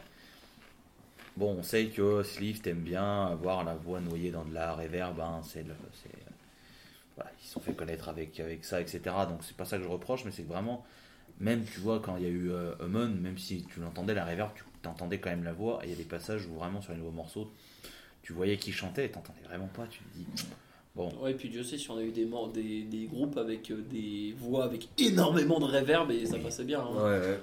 bon, 1.36 1.56
on 1.58 1.62
sait 1.62 1.86
que 1.86 2.22
Sleeve 2.22 2.60
t'aime 2.60 2.80
bien 2.80 3.26
avoir 3.26 3.64
la 3.64 3.74
voix 3.74 4.00
noyée 4.00 4.30
dans 4.30 4.44
de 4.44 4.52
la 4.54 4.74
reverb. 4.74 5.18
hein, 5.20 5.40
c'est 5.44 5.62
le- 5.66 5.74
voilà, 7.16 7.30
ils 7.42 7.46
se 7.46 7.52
sont 7.54 7.60
fait 7.60 7.72
connaître 7.74 8.08
avec, 8.08 8.38
avec 8.40 8.64
ça, 8.64 8.80
etc. 8.80 9.00
Donc 9.28 9.40
c'est 9.42 9.56
pas 9.56 9.64
ça 9.64 9.76
que 9.78 9.82
je 9.84 9.88
reproche, 9.88 10.24
mais 10.24 10.30
c'est 10.32 10.46
vraiment 10.46 10.84
même 11.42 11.64
tu 11.64 11.80
vois 11.80 12.00
quand 12.00 12.16
il 12.16 12.22
y 12.22 12.26
a 12.26 12.30
eu 12.30 12.50
euh, 12.50 12.72
Amon, 12.80 13.08
même 13.08 13.36
si 13.36 13.64
tu 13.64 13.80
l'entendais 13.80 14.14
la 14.14 14.24
reverb, 14.24 14.50
tu 14.54 14.88
entendais 14.88 15.18
quand 15.18 15.28
même 15.30 15.44
la 15.44 15.52
voix. 15.52 15.80
Et 15.82 15.88
il 15.88 15.90
y 15.90 15.94
a 15.94 15.96
des 15.96 16.04
passages 16.04 16.46
où 16.46 16.54
vraiment 16.54 16.80
sur 16.80 16.92
les 16.92 16.98
nouveaux 16.98 17.10
morceaux, 17.10 17.50
tu 18.22 18.32
voyais 18.32 18.56
qui 18.56 18.72
chantait 18.72 19.06
et 19.06 19.10
t'entendais 19.10 19.42
vraiment 19.44 19.66
pas. 19.68 19.86
Tu 19.88 19.98
te 19.98 20.16
dis 20.16 20.26
bon, 20.96 21.12
Ouais, 21.20 21.32
et 21.32 21.34
puis 21.34 21.48
Dieu 21.50 21.62
sait 21.64 21.76
si 21.76 21.90
on 21.90 21.98
a 21.98 22.02
eu 22.02 22.12
des, 22.12 22.24
mor- 22.24 22.52
des, 22.52 22.82
des 22.84 23.06
groupes 23.06 23.36
avec 23.36 23.70
euh, 23.70 23.82
des 23.90 24.34
voix 24.38 24.64
avec 24.64 24.88
énormément 24.98 25.58
de 25.60 25.64
reverb 25.66 26.10
et 26.10 26.24
ça 26.24 26.38
passait 26.38 26.64
bien. 26.64 26.80
hein. 26.80 26.94
Ouais, 26.94 27.18
ouais. 27.28 27.40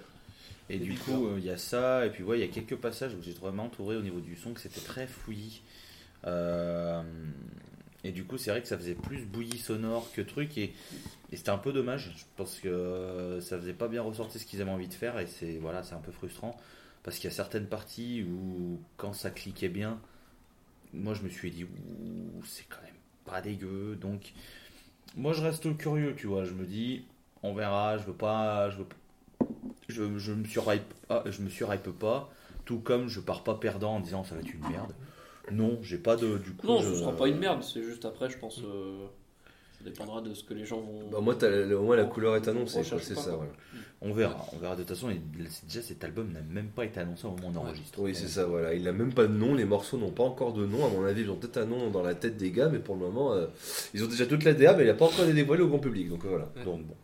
Et 0.71 0.77
du 0.77 0.93
coup, 0.93 1.25
euh, 1.27 1.35
il 1.39 1.45
y 1.45 1.49
a 1.49 1.57
ça, 1.57 2.05
et 2.05 2.11
puis 2.11 2.23
ouais, 2.23 2.37
il 2.37 2.41
y 2.41 2.43
a 2.43 2.47
quelques 2.47 2.75
passages 2.75 3.13
où 3.15 3.21
j'ai 3.23 3.33
vraiment 3.33 3.63
entouré 3.65 3.97
au 3.97 4.01
niveau 4.01 4.19
du 4.19 4.35
son 4.35 4.53
que 4.53 4.61
c'était 4.61 4.81
très 4.81 5.07
fouillis. 5.07 5.61
Euh, 6.27 7.01
et 8.03 8.11
du 8.11 8.23
coup, 8.23 8.37
c'est 8.37 8.51
vrai 8.51 8.61
que 8.61 8.67
ça 8.67 8.77
faisait 8.77 8.93
plus 8.93 9.25
bouilli 9.25 9.57
sonore 9.57 10.11
que 10.13 10.21
truc, 10.21 10.57
et, 10.57 10.73
et 11.31 11.37
c'était 11.37 11.49
un 11.51 11.57
peu 11.57 11.73
dommage. 11.73 12.13
Je 12.17 12.23
pense 12.37 12.59
que 12.59 12.67
euh, 12.69 13.41
ça 13.41 13.57
faisait 13.59 13.73
pas 13.73 13.87
bien 13.87 14.01
ressortir 14.01 14.39
ce 14.41 14.45
qu'ils 14.45 14.61
avaient 14.61 14.71
envie 14.71 14.87
de 14.87 14.93
faire, 14.93 15.19
et 15.19 15.27
c'est 15.27 15.57
voilà, 15.57 15.83
c'est 15.83 15.95
un 15.95 15.99
peu 15.99 16.11
frustrant 16.11 16.55
parce 17.03 17.17
qu'il 17.17 17.29
y 17.29 17.33
a 17.33 17.35
certaines 17.35 17.67
parties 17.67 18.23
où 18.23 18.79
quand 18.97 19.13
ça 19.13 19.31
cliquait 19.31 19.69
bien, 19.69 19.99
moi 20.93 21.13
je 21.13 21.23
me 21.23 21.29
suis 21.29 21.51
dit 21.51 21.65
ouh, 21.65 22.43
c'est 22.45 22.65
quand 22.69 22.81
même 22.83 22.95
pas 23.25 23.41
dégueu. 23.41 23.97
Donc 23.99 24.33
moi 25.17 25.33
je 25.33 25.41
reste 25.41 25.75
curieux, 25.77 26.15
tu 26.15 26.27
vois. 26.27 26.45
Je 26.45 26.53
me 26.53 26.65
dis 26.65 27.05
on 27.43 27.53
verra. 27.53 27.97
Je 27.97 28.03
veux 28.05 28.13
pas, 28.13 28.69
je 28.69 28.77
veux 28.77 28.85
je, 29.87 30.17
je 30.17 30.33
me 30.33 30.45
surhype 30.45 30.93
pas, 31.07 31.23
je 31.25 31.41
me 31.41 31.91
pas, 31.91 32.29
tout 32.65 32.79
comme 32.79 33.07
je 33.07 33.19
pars 33.19 33.43
pas 33.43 33.55
perdant 33.55 33.95
en 33.95 33.99
disant 33.99 34.23
ça 34.23 34.35
va 34.35 34.41
être 34.41 34.53
une 34.53 34.67
merde. 34.69 34.93
Non, 35.51 35.79
j'ai 35.81 35.97
pas 35.97 36.15
de 36.15 36.37
du 36.37 36.51
coup. 36.53 36.67
Non, 36.67 36.81
je- 36.81 36.91
ce 36.91 36.95
sera 37.01 37.15
pas 37.15 37.27
une 37.27 37.39
merde, 37.39 37.63
c'est 37.63 37.83
juste 37.83 38.05
après, 38.05 38.29
je 38.29 38.37
pense. 38.37 38.59
euh, 38.63 39.07
ça 39.79 39.89
dépendra 39.89 40.21
de 40.21 40.33
ce 40.33 40.43
que 40.43 40.53
les 40.53 40.65
gens 40.65 40.81
vont. 40.81 41.09
Bah, 41.11 41.19
moi, 41.21 41.35
au 41.41 41.81
moins 41.83 41.95
la 41.95 42.03
couleur 42.05 42.35
est 42.35 42.47
annoncée, 42.47 42.83
c'est 42.83 43.15
ça. 43.15 43.21
quoi. 43.31 43.35
Voilà. 43.37 43.51
On 44.01 44.13
verra, 44.13 44.45
on 44.53 44.57
verra 44.59 44.75
de 44.77 44.83
toute 44.83 44.95
façon. 44.95 45.09
Déjà 45.67 45.81
cet 45.81 46.03
album 46.05 46.31
n'a 46.31 46.41
même 46.41 46.69
pas 46.69 46.85
été 46.85 46.99
annoncé 47.01 47.25
au 47.27 47.31
moment 47.31 47.61
enregistre. 47.61 47.99
Oui, 47.99 48.15
c'est 48.15 48.27
ça, 48.29 48.45
voilà. 48.45 48.73
Il 48.73 48.83
n'a 48.83 48.93
même 48.93 49.13
pas 49.13 49.23
de 49.27 49.33
nom, 49.33 49.55
les 49.55 49.65
morceaux 49.65 49.97
n'ont 49.97 50.11
pas 50.11 50.23
encore 50.23 50.53
de 50.53 50.65
nom. 50.65 50.85
À 50.85 50.89
mon 50.89 51.03
avis, 51.05 51.23
ils 51.23 51.29
ont 51.29 51.35
peut-être 51.35 51.57
un 51.57 51.65
nom 51.65 51.89
dans 51.89 52.01
la 52.03 52.15
tête 52.15 52.37
des 52.37 52.51
gars, 52.51 52.69
mais 52.69 52.79
pour 52.79 52.95
le 52.95 53.01
moment, 53.01 53.33
euh, 53.33 53.47
ils 53.93 54.03
ont 54.03 54.07
déjà 54.07 54.25
toute 54.25 54.43
la 54.45 54.53
DA, 54.53 54.73
mais 54.75 54.83
il 54.83 54.87
n'a 54.87 54.93
pas 54.93 55.05
encore 55.05 55.23
été 55.25 55.33
dévoilé 55.33 55.63
au 55.63 55.67
grand 55.67 55.79
public. 55.79 56.07
Donc 56.09 56.23
euh, 56.23 56.29
voilà. 56.29 56.49
Donc 56.63 56.85
bon, 56.85 56.95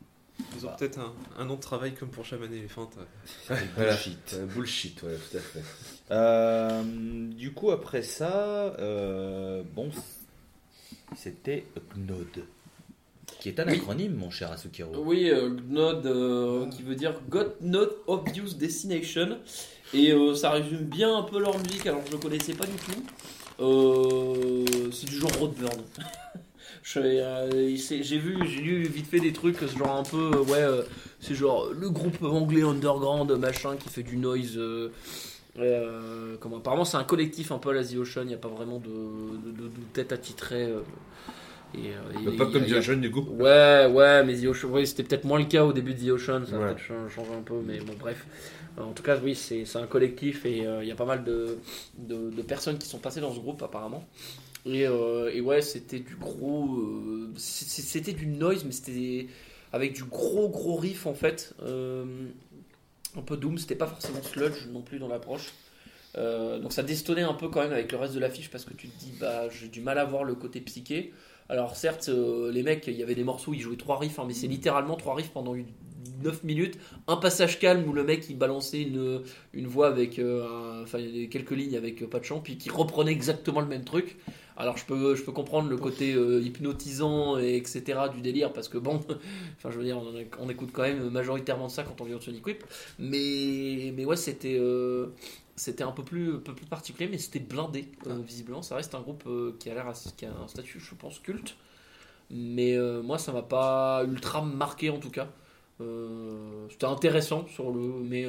Ils 0.58 0.66
ont 0.66 0.70
peut-être 0.78 1.00
un, 1.00 1.14
un 1.38 1.44
nom 1.46 1.56
de 1.56 1.60
travail 1.62 1.94
comme 1.96 2.10
pour 2.10 2.24
Chaman 2.24 2.52
Elephant. 2.54 2.90
Voilà. 3.76 3.92
bullshit. 3.92 4.34
Euh, 4.36 4.46
bullshit, 4.46 5.04
ouais, 5.04 5.16
tout 5.32 5.38
à 5.38 5.42
fait. 5.42 5.64
Euh, 6.12 6.82
du 7.32 7.52
coup, 7.52 7.72
après 7.72 8.04
ça, 8.04 8.74
euh, 8.80 9.64
bon, 9.76 9.90
c'était 11.16 11.66
Gnod, 11.96 12.46
qui 13.40 13.50
est 13.50 13.60
un 13.60 13.68
Oui. 13.68 13.74
acronyme, 13.78 14.16
mon 14.16 14.30
cher 14.30 14.52
Asukiro. 14.52 14.92
Oui, 15.04 15.30
euh, 15.30 15.50
GNOD, 15.50 16.06
euh, 16.06 16.66
qui 16.70 16.84
veut 16.84 16.96
dire 16.96 17.14
Got 17.30 17.56
Not 17.62 17.90
Obvious 18.08 18.54
Destination. 18.58 19.38
Et 19.94 20.12
euh, 20.12 20.36
ça 20.36 20.52
résume 20.52 20.84
bien 20.86 21.16
un 21.18 21.24
peu 21.24 21.40
leur 21.40 21.58
musique, 21.60 21.86
alors 21.88 22.02
je 22.10 22.16
ne 22.16 22.22
connaissais 22.22 22.54
pas 22.54 22.66
du 22.66 22.74
tout. 22.74 23.04
Euh, 23.64 24.66
c'est 24.92 25.08
du 25.10 25.16
genre 25.16 25.32
Roadburn. 25.40 25.82
J'ai 26.84 28.18
vu, 28.20 28.38
j'ai 28.48 28.62
lu 28.62 28.84
vite 28.84 29.08
fait 29.08 29.20
des 29.20 29.34
trucs, 29.34 29.60
genre 29.76 29.96
un 29.96 30.04
peu, 30.04 30.38
ouais, 30.38 30.64
c'est 31.20 31.34
genre 31.34 31.70
le 31.74 31.90
groupe 31.90 32.22
anglais 32.22 32.62
underground, 32.62 33.32
machin, 33.40 33.76
qui 33.76 33.90
fait 33.90 34.04
du 34.04 34.18
noise. 34.18 34.60
comment, 36.40 36.58
apparemment, 36.58 36.86
c'est 36.86 36.98
un 36.98 37.04
collectif 37.04 37.52
un 37.52 37.58
peu 37.58 37.70
à 37.70 37.74
la 37.74 37.84
The 37.84 37.96
Ocean, 37.96 38.22
il 38.22 38.28
n'y 38.28 38.34
a 38.36 38.38
pas 38.38 38.50
vraiment 38.50 38.78
de, 38.78 38.86
de, 38.88 39.52
de- 39.52 39.68
de 39.68 39.84
tête 39.94 40.12
attitrée. 40.12 40.66
euh, 40.66 40.82
et, 41.74 41.90
euh, 41.94 42.14
pas 42.38 42.46
il 42.46 42.52
comme 42.52 42.64
il 42.66 42.72
The 42.74 42.78
Ocean, 42.78 42.98
du 43.02 43.12
coup. 43.12 43.22
Ouais, 43.32 43.88
ouais, 43.92 44.24
mais 44.24 44.36
The 44.38 44.46
Ocean, 44.46 44.70
oui, 44.72 44.88
c'était 44.88 45.04
peut-être 45.04 45.26
moins 45.26 45.40
le 45.40 45.46
cas 45.46 45.66
au 45.66 45.74
début 45.74 45.94
de 45.94 46.00
The 46.08 46.12
Ocean, 46.12 46.46
ça 46.46 46.56
a 46.56 46.60
Ouais. 46.60 46.66
peut-être 46.68 46.80
cha- 46.80 47.10
changé 47.10 47.32
un 47.38 47.42
peu, 47.42 47.56
mais 47.66 47.80
bon, 47.80 47.94
bref. 48.00 48.26
Euh, 48.78 48.84
En 48.84 48.92
tout 48.94 49.04
cas, 49.04 49.18
oui, 49.24 49.36
c'est 49.36 49.66
un 49.76 49.88
collectif 49.88 50.46
et 50.46 50.66
euh, 50.66 50.84
il 50.84 50.88
y 50.88 50.92
a 50.92 50.96
pas 50.96 51.06
mal 51.06 51.24
de, 51.24 51.58
de, 51.98 52.30
de 52.30 52.42
personnes 52.42 52.78
qui 52.78 52.88
sont 52.88 53.00
passées 53.00 53.22
dans 53.22 53.34
ce 53.34 53.40
groupe 53.40 53.62
apparemment. 53.64 54.06
Et, 54.66 54.88
euh, 54.88 55.32
et 55.34 55.42
ouais, 55.42 55.62
c'était 55.62 56.00
du 56.00 56.16
gros. 56.16 56.68
c'était 57.38 58.14
du 58.14 58.26
noise, 58.28 58.64
mais 58.66 58.72
c'était 58.72 59.28
avec 59.74 59.94
du 59.94 60.04
gros 60.06 60.50
gros 60.50 60.76
riff 60.78 61.06
en 61.06 61.14
fait. 61.14 61.54
Un 63.18 63.22
peu 63.22 63.38
doom, 63.38 63.58
c'était 63.58 63.76
pas 63.76 63.88
forcément 63.88 64.22
sludge 64.24 64.68
non 64.72 64.82
plus 64.82 65.00
dans 65.00 65.08
l'approche. 65.08 65.54
Donc 66.16 66.72
ça 66.74 66.84
destonnait 66.84 67.22
un 67.24 67.34
peu 67.34 67.50
quand 67.50 67.62
même 67.62 67.74
avec 67.74 67.92
le 67.92 67.98
reste 67.98 68.14
de 68.14 68.20
l'affiche 68.20 68.50
parce 68.50 68.66
que 68.66 68.74
tu 68.74 68.88
te 68.88 69.00
dis, 69.00 69.12
bah 69.20 69.50
j'ai 69.50 69.68
du 69.68 69.82
mal 69.82 69.98
à 70.00 70.06
voir 70.06 70.24
le 70.24 70.36
côté 70.36 70.60
psyché. 70.62 71.14
Alors 71.50 71.76
certes, 71.76 72.10
euh, 72.10 72.52
les 72.52 72.64
mecs, 72.64 72.88
il 72.88 72.96
y 72.96 73.04
avait 73.04 73.16
des 73.16 73.24
morceaux 73.24 73.54
ils 73.54 73.62
jouaient 73.62 73.76
trois 73.76 74.00
riffs, 74.00 74.18
hein, 74.20 74.26
mais 74.28 74.34
c'est 74.34 74.48
littéralement 74.48 74.96
trois 74.96 75.16
riffs 75.16 75.32
pendant 75.32 75.56
une- 75.56 75.68
9 76.24 76.44
minutes. 76.44 76.78
Un 77.08 77.18
passage 77.18 77.60
calme 77.60 77.88
où 77.88 77.94
le 77.94 78.04
mec 78.04 78.26
il 78.30 78.38
balançait 78.38 78.82
une, 78.84 79.22
une 79.54 79.68
voix 79.68 79.88
avec 79.88 80.18
euh, 80.18 80.84
enfin, 80.84 81.00
quelques 81.30 81.52
lignes 81.52 81.76
avec 81.76 82.02
euh, 82.02 82.08
pas 82.08 82.20
de 82.20 82.24
chant, 82.26 82.40
puis 82.40 82.58
qui 82.58 82.70
reprenait 82.70 83.12
exactement 83.12 83.60
le 83.60 83.68
même 83.68 83.84
truc. 83.84 84.18
Alors 84.56 84.78
je 84.78 84.86
peux, 84.86 85.16
je 85.16 85.24
peux 85.24 85.34
comprendre 85.34 85.70
le 85.70 85.78
côté 85.78 86.12
hypnotisant 86.12 87.38
et 87.38 87.58
etc. 87.58 88.00
du 88.14 88.22
délire 88.22 88.54
parce 88.54 88.70
que 88.70 88.78
bon, 88.78 89.02
enfin 89.58 89.72
je 89.72 89.78
veux 89.78 89.84
dire, 89.84 90.00
on, 90.40 90.50
écoute 90.50 90.70
quand 90.72 90.84
même 90.84 91.10
majoritairement 91.10 91.68
ça 91.70 91.84
quand 91.84 92.00
on 92.00 92.06
vient 92.06 92.18
de 92.18 92.24
Sonic 92.24 92.46
Whip, 92.46 92.64
mais 92.98 93.92
mais 93.96 94.06
ouais 94.06 94.16
c'était 94.16 94.58
c'était 95.56 95.84
un 95.84 95.92
peu 95.92 96.04
plus 96.04 96.36
un 96.36 96.40
peu 96.40 96.54
plus 96.54 96.66
particulier, 96.66 97.08
mais 97.10 97.18
c'était 97.18 97.40
blindé 97.40 97.90
euh, 98.08 98.18
visiblement. 98.26 98.62
Ça 98.62 98.76
reste 98.76 98.94
un 98.96 99.02
groupe 99.02 99.24
euh, 99.28 99.56
qui 99.60 99.70
a 99.70 99.74
l'air 99.74 99.92
qui 100.18 100.26
a 100.26 100.32
un 100.32 100.48
statut 100.48 100.80
je 100.80 100.96
pense 100.96 101.20
culte, 101.20 101.56
mais 102.30 102.76
euh, 102.76 103.02
moi 103.02 103.18
ça 103.18 103.32
m'a 103.32 103.42
pas 103.44 104.04
ultra 104.06 104.42
marqué 104.42 104.90
en 104.90 105.00
tout 105.00 105.12
cas. 105.12 105.28
C'était 106.70 106.86
intéressant 106.86 107.46
sur 107.48 107.70
le 107.70 107.80
mais 107.82 108.26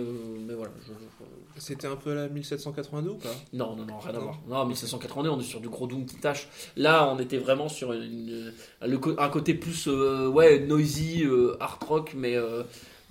mais 0.46 0.54
voilà 0.54 0.72
je- 0.84 0.92
je- 0.92 1.60
C'était 1.60 1.86
un 1.86 1.94
peu 1.96 2.12
la 2.12 2.28
1782 2.28 3.10
ou 3.10 3.14
pas? 3.14 3.28
Non, 3.52 3.76
non, 3.76 3.84
non, 3.86 3.98
rien 3.98 4.14
à 4.14 4.18
voir. 4.18 4.38
Non, 4.48 4.66
1782, 4.66 5.30
on 5.30 5.38
est 5.40 5.44
sur 5.44 5.60
du 5.60 5.68
gros 5.68 5.86
Doom 5.86 6.06
qui 6.06 6.16
tâche. 6.16 6.48
Là, 6.76 7.08
on 7.08 7.18
était 7.20 7.38
vraiment 7.38 7.68
sur 7.68 7.92
une- 7.92 8.52
un 8.82 9.28
côté 9.28 9.54
plus 9.54 9.86
ouais, 9.86 10.58
noisy, 10.66 11.24
hard 11.60 11.82
rock, 11.84 12.12
mais, 12.16 12.36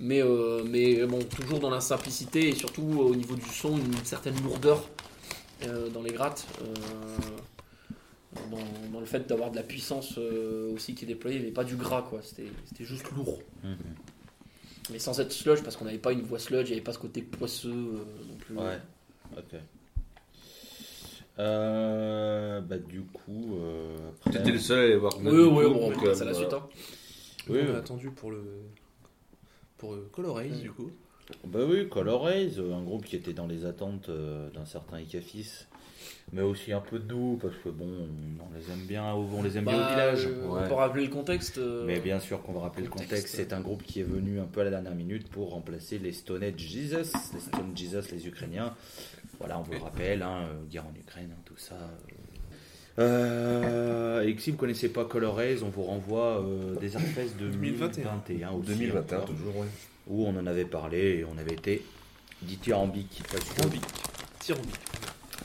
mais, 0.00 0.22
euh, 0.22 0.62
mais 0.68 1.04
bon, 1.06 1.18
toujours 1.24 1.58
dans 1.60 1.70
la 1.70 1.80
simplicité 1.80 2.48
et 2.48 2.54
surtout 2.54 2.82
euh, 3.00 3.04
au 3.04 3.14
niveau 3.16 3.34
du 3.34 3.48
son, 3.48 3.76
une 3.76 3.94
certaine 4.04 4.34
lourdeur 4.42 4.88
euh, 5.64 5.88
dans 5.90 6.02
les 6.02 6.12
grattes. 6.12 6.46
euh, 6.62 6.74
dans, 8.50 8.58
dans 8.92 9.00
le 9.00 9.06
fait 9.06 9.26
d'avoir 9.26 9.50
de 9.50 9.56
la 9.56 9.62
puissance 9.62 10.18
euh, 10.18 10.70
aussi 10.74 10.94
qui 10.94 11.04
est 11.04 11.08
déployée, 11.08 11.40
mais 11.40 11.50
pas 11.50 11.64
du 11.64 11.74
gras, 11.76 12.02
quoi. 12.02 12.20
C'était 12.22 12.48
c'était 12.66 12.84
juste 12.84 13.10
lourd. 13.12 13.38
Mhm. 13.64 13.76
Mais 14.90 14.98
sans 14.98 15.18
être 15.20 15.32
sludge, 15.32 15.62
parce 15.62 15.74
qu'on 15.76 15.86
n'avait 15.86 15.96
pas 15.98 16.12
une 16.12 16.20
voix 16.20 16.38
sludge, 16.38 16.66
il 16.68 16.72
n'y 16.72 16.76
avait 16.76 16.84
pas 16.84 16.92
ce 16.92 16.98
côté 16.98 17.22
poisseux 17.22 17.70
euh, 17.70 18.04
non 18.28 18.36
plus. 18.38 18.56
Ouais, 18.56 18.78
ok. 19.38 19.58
Euh, 21.38 22.60
bah 22.60 22.78
du 22.78 23.02
coup, 23.02 23.56
euh, 23.60 23.96
après- 24.20 24.38
T'étais 24.38 24.52
le 24.52 24.58
seul 24.58 24.78
à 24.78 24.82
aller 24.82 24.96
voir. 24.96 25.16
Oui, 25.18 25.26
oui, 25.30 25.48
bon, 25.48 25.92
on 25.92 26.06
à 26.20 26.24
la 26.24 26.34
suite. 26.34 26.52
hein. 26.52 26.62
Oui, 27.48 27.58
on 27.62 27.68
oui. 27.68 27.74
a 27.74 27.78
attendu 27.78 28.10
pour 28.10 28.30
le. 28.30 28.42
Pour 29.78 29.94
euh, 29.94 30.08
Color 30.12 30.40
Ace, 30.40 30.60
du 30.60 30.70
coup. 30.70 30.90
Bah 31.44 31.58
oui, 31.68 31.88
Color 31.88 32.22
Rays, 32.24 32.52
un 32.60 32.82
groupe 32.82 33.04
qui 33.04 33.16
était 33.16 33.32
dans 33.32 33.48
les 33.48 33.64
attentes 33.64 34.08
euh, 34.10 34.48
d'un 34.50 34.64
certain 34.64 34.98
Ikafis, 34.98 35.66
mais 36.32 36.42
aussi 36.42 36.72
un 36.72 36.80
peu 36.80 37.00
doux 37.00 37.36
parce 37.42 37.56
que 37.64 37.68
bon, 37.68 38.08
on 38.38 38.56
les 38.56 38.70
aime 38.72 38.86
bien, 38.86 39.12
on 39.12 39.42
les 39.42 39.58
aime 39.58 39.64
bien 39.64 39.74
au 39.74 39.80
Bah, 39.80 39.90
village. 39.90 40.26
euh, 40.26 40.46
Ouais. 40.48 40.60
On 40.64 40.68
peut 40.68 40.74
rappeler 40.74 41.04
le 41.04 41.10
contexte. 41.12 41.58
euh, 41.58 41.84
Mais 41.84 41.98
bien 41.98 42.20
sûr 42.20 42.42
qu'on 42.42 42.52
va 42.52 42.60
rappeler 42.60 42.84
le 42.84 42.90
contexte. 42.90 43.10
contexte, 43.12 43.34
c'est 43.34 43.52
un 43.52 43.60
groupe 43.60 43.82
qui 43.82 43.98
est 43.98 44.04
venu 44.04 44.38
un 44.38 44.44
peu 44.44 44.60
à 44.60 44.64
la 44.64 44.70
dernière 44.70 44.94
minute 44.94 45.28
pour 45.28 45.50
remplacer 45.50 45.98
les 45.98 46.12
Stoned 46.12 46.56
Jesus, 46.56 47.12
les 47.34 47.40
Stone 47.40 47.72
Jesus, 47.76 48.12
les 48.12 48.24
Ukrainiens. 48.28 48.72
Voilà, 49.40 49.58
on 49.58 49.62
vous 49.62 49.72
le 49.72 49.78
rappelle, 49.78 50.22
hein, 50.22 50.48
guerre 50.70 50.86
en 50.86 50.94
Ukraine, 50.96 51.30
hein, 51.36 51.42
tout 51.44 51.56
ça. 51.58 51.74
euh. 51.74 52.15
Euh, 52.98 54.22
et 54.22 54.34
que 54.34 54.40
si 54.40 54.50
vous 54.50 54.56
ne 54.56 54.60
connaissez 54.60 54.88
pas 54.88 55.04
Color 55.04 55.36
Rays, 55.36 55.62
on 55.62 55.68
vous 55.68 55.82
renvoie 55.82 56.42
euh, 56.42 56.76
des 56.76 56.96
Artfest 56.96 57.36
2021 57.38 58.50
aussi, 58.52 58.68
2021, 58.68 59.16
encore, 59.18 59.24
toujours, 59.26 59.56
ouais. 59.58 59.66
où 60.06 60.26
on 60.26 60.36
en 60.36 60.46
avait 60.46 60.64
parlé 60.64 61.18
et 61.18 61.24
on 61.24 61.36
avait 61.38 61.54
été 61.54 61.82
dithyrambique 62.42 63.22
parce 63.30 63.44
que, 63.44 63.62
Tyrambique. 64.40 64.74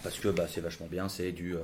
parce 0.04 0.20
que 0.20 0.30
bah, 0.30 0.48
c'est 0.50 0.62
vachement 0.62 0.88
bien, 0.90 1.10
c'est 1.10 1.32
du, 1.32 1.56
euh, 1.56 1.62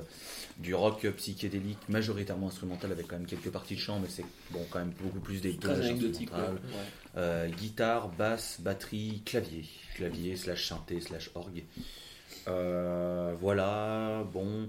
du 0.58 0.74
rock 0.74 1.06
psychédélique 1.16 1.88
majoritairement 1.88 2.48
instrumental 2.48 2.92
avec 2.92 3.06
quand 3.06 3.16
même 3.16 3.26
quelques 3.26 3.50
parties 3.50 3.76
de 3.76 3.80
chant, 3.80 4.00
mais 4.00 4.08
c'est 4.08 4.24
bon, 4.50 4.66
quand 4.70 4.80
même 4.80 4.92
beaucoup 5.00 5.20
plus 5.20 5.40
des 5.40 5.56
instrumentales. 5.64 6.54
Ouais. 6.54 6.58
Euh, 7.16 7.48
guitare, 7.48 8.08
basse, 8.08 8.60
batterie, 8.60 9.22
clavier. 9.24 9.64
Clavier 9.94 10.36
slash 10.36 10.68
synthé 10.68 11.00
slash 11.00 11.30
orgue. 11.34 11.64
Euh, 12.48 13.34
voilà, 13.40 14.24
bon. 14.32 14.68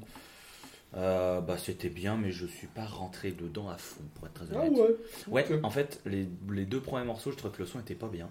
Euh, 0.98 1.40
bah 1.42 1.58
c'était 1.58 1.90
bien, 1.90 2.18
mais 2.18 2.32
je 2.32 2.48
suis 2.48 2.66
pas 2.68 2.86
rentré 2.86 3.32
dedans 3.32 3.70
à 3.70 3.78
fond, 3.78 4.02
pour 4.16 4.26
être 4.28 4.34
très 4.34 4.46
Ah 4.54 4.58
honnête. 4.58 4.74
ouais 4.80 4.96
Ouais, 5.28 5.46
ok. 5.54 5.60
en 5.64 5.70
fait, 5.70 6.02
les, 6.06 6.28
les 6.50 6.66
deux 6.66 6.80
premiers 6.82 7.06
morceaux, 7.06 7.32
je 7.32 7.38
trouvais 7.38 7.54
que 7.54 7.62
le 7.62 7.68
son 7.68 7.80
était 7.80 7.94
pas 7.96 8.08
bien. 8.08 8.28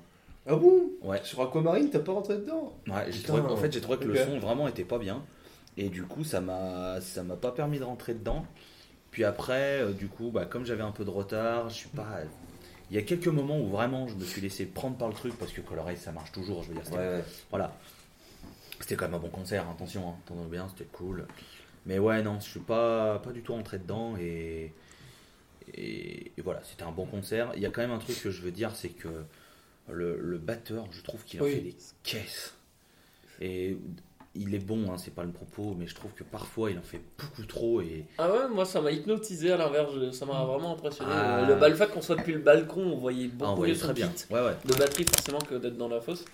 Ah 0.47 0.57
bon? 0.57 0.91
Ouais, 1.03 1.21
Sur 1.25 1.41
Aquamarine, 1.43 1.89
t'as 1.91 2.01
pas 2.01 2.13
rentré 2.13 2.37
dedans? 2.39 2.75
Ouais 2.89 3.13
j'ai 3.13 3.23
trouvé, 3.23 3.43
en 3.43 3.57
fait, 3.57 3.73
j'ai 3.73 3.81
trouvé 3.81 3.99
que 3.99 4.05
le 4.05 4.17
son 4.17 4.39
vraiment 4.41 4.67
était 4.67 4.85
pas 4.85 4.99
bien. 4.99 5.23
Et 5.77 5.89
du 5.91 6.03
coup, 6.03 6.25
ça 6.25 6.41
m'a 6.41 7.01
ça 7.01 7.23
m'a 7.23 7.37
pas 7.37 7.53
permis 7.53 7.79
de 7.79 7.85
rentrer 7.85 8.15
dedans. 8.15 8.45
Puis 9.13 9.23
après, 9.25 9.81
euh, 9.81 9.93
du 9.93 10.09
coup, 10.09 10.31
bah, 10.33 10.45
comme 10.45 10.67
j'avais 10.67 10.83
un 10.83 10.91
peu 10.91 11.05
de 11.05 11.11
retard, 11.11 11.69
je 11.71 11.75
suis 11.75 11.89
pas. 11.91 12.07
Il 12.91 12.97
y 12.97 12.99
a 12.99 13.03
quelques 13.03 13.29
moments 13.29 13.61
où 13.61 13.69
vraiment 13.69 14.09
je 14.09 14.15
me 14.17 14.25
suis 14.25 14.41
laissé 14.41 14.67
prendre 14.67 14.97
par 14.97 15.07
le 15.09 15.15
truc 15.15 15.35
parce 15.39 15.53
que 15.53 15.61
Color 15.61 15.85
Race, 15.85 16.01
ça 16.01 16.11
marche 16.11 16.33
toujours. 16.33 16.65
Je 16.65 16.71
veux 16.73 16.81
dire, 16.81 16.93
Ouais, 16.93 17.23
Voilà. 17.51 17.73
C'était 18.81 18.97
quand 18.97 19.07
même 19.07 19.15
un 19.15 19.19
bon 19.19 19.29
concert, 19.29 19.65
hein, 19.69 19.73
attention, 19.77 20.09
hein, 20.09 20.35
bien, 20.51 20.67
c'était 20.69 20.89
cool. 20.93 21.27
Mais 21.89 21.99
ouais, 21.99 22.22
non, 22.22 22.39
je 22.39 22.49
suis 22.49 22.61
pas, 22.61 23.18
pas 23.18 23.32
du 23.32 23.43
tout 23.43 23.55
rentré 23.55 23.78
dedans 23.78 24.14
et, 24.20 24.72
et, 25.74 26.32
et 26.36 26.41
voilà, 26.43 26.61
c'était 26.62 26.84
un 26.84 26.93
bon 26.93 27.07
concert. 27.07 27.51
Il 27.57 27.62
y 27.62 27.66
a 27.66 27.70
quand 27.70 27.80
même 27.80 27.91
un 27.91 27.99
truc 27.99 28.20
que 28.22 28.30
je 28.30 28.43
veux 28.43 28.51
dire, 28.53 28.76
c'est 28.76 28.91
que 28.91 29.09
le, 29.89 30.18
le 30.20 30.39
batteur, 30.39 30.86
je 30.93 31.03
trouve 31.03 31.24
qu'il 31.24 31.41
a 31.41 31.45
Oui. 31.45 31.53
fait 31.53 31.61
des 31.61 31.76
caisses. 32.03 32.55
Et 33.41 33.78
il 34.34 34.55
est 34.55 34.59
bon, 34.59 34.93
hein, 34.93 34.99
c'est 34.99 35.14
pas 35.14 35.24
le 35.24 35.32
propos, 35.32 35.74
mais 35.78 35.86
je 35.86 35.95
trouve 35.95 36.12
que 36.12 36.22
parfois 36.24 36.70
il 36.70 36.78
en 36.78 36.82
fait 36.82 37.01
beaucoup 37.18 37.45
trop 37.47 37.80
et 37.80 38.05
Ah 38.18 38.30
ouais, 38.30 38.49
moi 38.53 38.64
ça 38.66 38.80
m'a 38.82 38.93
hypnotisé 38.93 39.51
à 39.53 39.57
l'inverse, 39.57 40.11
ça 40.12 40.26
m'a 40.26 40.45
vraiment 40.45 40.74
impressionné. 40.74 41.11
Ah. 41.12 41.47
Le, 41.49 41.68
le 41.68 41.74
fait 41.74 41.91
qu'on 41.91 42.03
soit 42.03 42.16
depuis 42.16 42.34
le 42.34 42.41
balcon, 42.41 42.82
on 42.82 42.97
voyait 42.99 43.30
ah, 43.30 43.34
on 43.34 43.36
beaucoup 43.47 43.57
voyait 43.57 43.72
mieux 43.72 43.78
son 43.80 43.93
bien. 43.95 44.09
beat 44.09 44.28
Ouais, 44.30 44.41
ouais. 44.45 44.57
de 44.64 44.74
batterie 44.74 45.05
forcément 45.05 45.39
que 45.41 45.55
d'être 45.55 45.76
dans 45.78 45.89
la 45.89 46.01
fosse. 46.01 46.24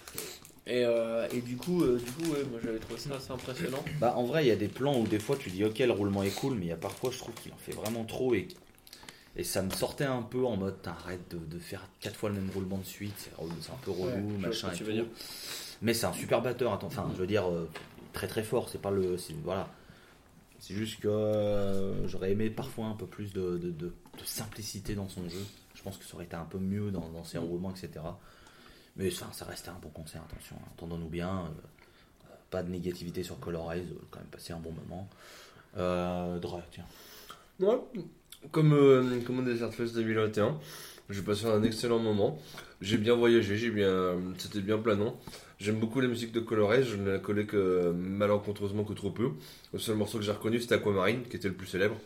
Et, 0.67 0.83
euh, 0.85 1.29
et 1.31 1.41
du 1.43 1.57
coup, 1.57 1.83
euh, 1.83 1.99
du 1.99 2.11
coup 2.13 2.33
ouais, 2.33 2.43
moi 2.51 2.59
j'avais 2.65 2.79
trouvé 2.79 2.99
ça 2.99 3.15
assez 3.17 3.31
impressionnant. 3.31 3.85
Bah, 4.01 4.15
en 4.17 4.25
vrai, 4.25 4.45
il 4.45 4.49
y 4.49 4.51
a 4.53 4.57
des 4.57 4.69
plans 4.69 4.99
où 4.99 5.07
des 5.07 5.19
fois 5.19 5.37
tu 5.37 5.51
dis 5.51 5.63
ok, 5.65 5.79
le 5.81 5.93
roulement 5.93 6.23
est 6.23 6.35
cool, 6.35 6.55
mais 6.55 6.67
il 6.67 6.69
y 6.69 6.73
a 6.73 6.77
parfois 6.77 7.11
je 7.11 7.19
trouve 7.19 7.35
qu'il 7.35 7.53
en 7.53 7.57
fait 7.59 7.73
vraiment 7.73 8.05
trop 8.05 8.35
et, 8.35 8.49
et 9.37 9.45
ça 9.45 9.63
me 9.63 9.71
sortait 9.71 10.05
un 10.05 10.23
peu 10.23 10.45
en 10.47 10.57
mode 10.57 10.77
arrête 10.87 11.21
de, 11.31 11.39
de 11.39 11.59
faire 11.59 11.87
quatre 12.01 12.17
fois 12.17 12.31
le 12.31 12.37
même 12.37 12.51
roulement 12.55 12.79
de 12.79 12.85
suite, 12.85 13.13
c'est 13.19 13.31
un 13.39 13.77
peu 13.83 13.91
relou, 13.91 14.07
Ouais, 14.29 14.39
machin 14.39 14.73
et 14.73 14.77
tout. 14.79 14.85
dire. 14.91 15.05
Mais 15.83 15.93
c'est 15.93 16.07
un 16.07 16.13
super 16.15 16.41
batteur, 16.41 16.73
attends, 16.73 16.87
enfin, 16.87 17.11
je 17.15 17.19
veux 17.21 17.27
dire, 17.27 17.47
euh, 17.51 17.69
très 18.15 18.27
très 18.29 18.43
fort, 18.43 18.69
c'est 18.71 18.81
pas 18.81 18.91
le. 18.91 19.17
Voilà. 19.43 19.69
C'est 20.61 20.73
juste 20.75 21.01
que 21.01 21.93
j'aurais 22.07 22.33
aimé 22.33 22.49
parfois 22.49 22.87
un 22.87 22.95
peu 22.95 23.07
plus 23.07 23.35
de, 23.35 23.59
de- 23.59 23.71
de- 23.71 23.87
de 23.89 24.25
simplicité 24.25 24.95
dans 24.95 25.11
son 25.11 25.29
jeu. 25.29 25.45
Je 25.75 25.83
pense 25.83 25.99
que 25.99 26.05
ça 26.07 26.15
aurait 26.15 26.25
été 26.25 26.37
un 26.37 26.47
peu 26.47 26.57
mieux 26.59 26.91
dans, 26.91 27.11
dans 27.11 27.25
ses 27.25 27.37
roulements, 27.37 27.71
etc. 27.71 28.03
Mais 28.97 29.09
enfin, 29.13 29.29
ça 29.33 29.45
restait 29.45 29.71
un 29.71 29.79
bon 29.83 29.89
concert, 29.89 30.23
attention, 30.23 30.57
hein, 30.59 30.69
entendons-nous 30.73 31.09
bien. 31.09 31.47
euh, 31.47 31.75
pas 32.51 32.63
de 32.63 32.71
négativité 32.71 33.25
sur 33.25 33.41
Color 33.41 33.73
Eyes, 33.73 33.83
euh, 33.91 33.99
quand 34.13 34.21
même 34.21 34.29
passé 34.29 34.53
un 34.53 34.59
bon 34.59 34.71
moment. 34.71 35.09
Euh, 35.77 36.39
Dre, 36.39 36.63
tiens. 36.71 36.85
Ouais. 37.59 37.81
Comme, 38.53 38.73
euh, 38.75 39.21
comme 39.27 39.45
Fest 39.73 39.95
2021, 39.97 40.57
j'ai 41.11 41.23
passé 41.23 41.47
un 41.47 41.65
excellent 41.65 41.99
moment. 41.99 42.39
J'ai 42.81 42.97
bien 42.97 43.15
voyagé, 43.17 43.57
j'ai 43.57 43.71
bien, 43.71 44.15
c'était 44.39 44.61
bien 44.61 44.79
planant. 44.79 45.19
J'aime 45.59 45.81
beaucoup 45.81 46.01
la 46.01 46.09
musique 46.09 46.31
de 46.31 46.41
Colorez, 46.41 46.85
je 46.85 46.97
ne 46.97 47.11
la 47.13 47.19
connais 47.19 47.45
que 47.45 47.91
malencontreusement 47.91 48.85
que 48.85 48.93
trop 48.93 49.11
peu. 49.11 49.31
Le 49.73 49.79
seul 49.81 49.97
morceau 49.97 50.19
que 50.19 50.25
j'ai 50.25 50.33
reconnu 50.33 50.61
c'était 50.61 50.75
Aquamarine, 50.77 51.23
qui 51.25 51.37
était 51.37 51.49
le 51.49 51.55
plus 51.55 51.67
célèbre. 51.67 51.97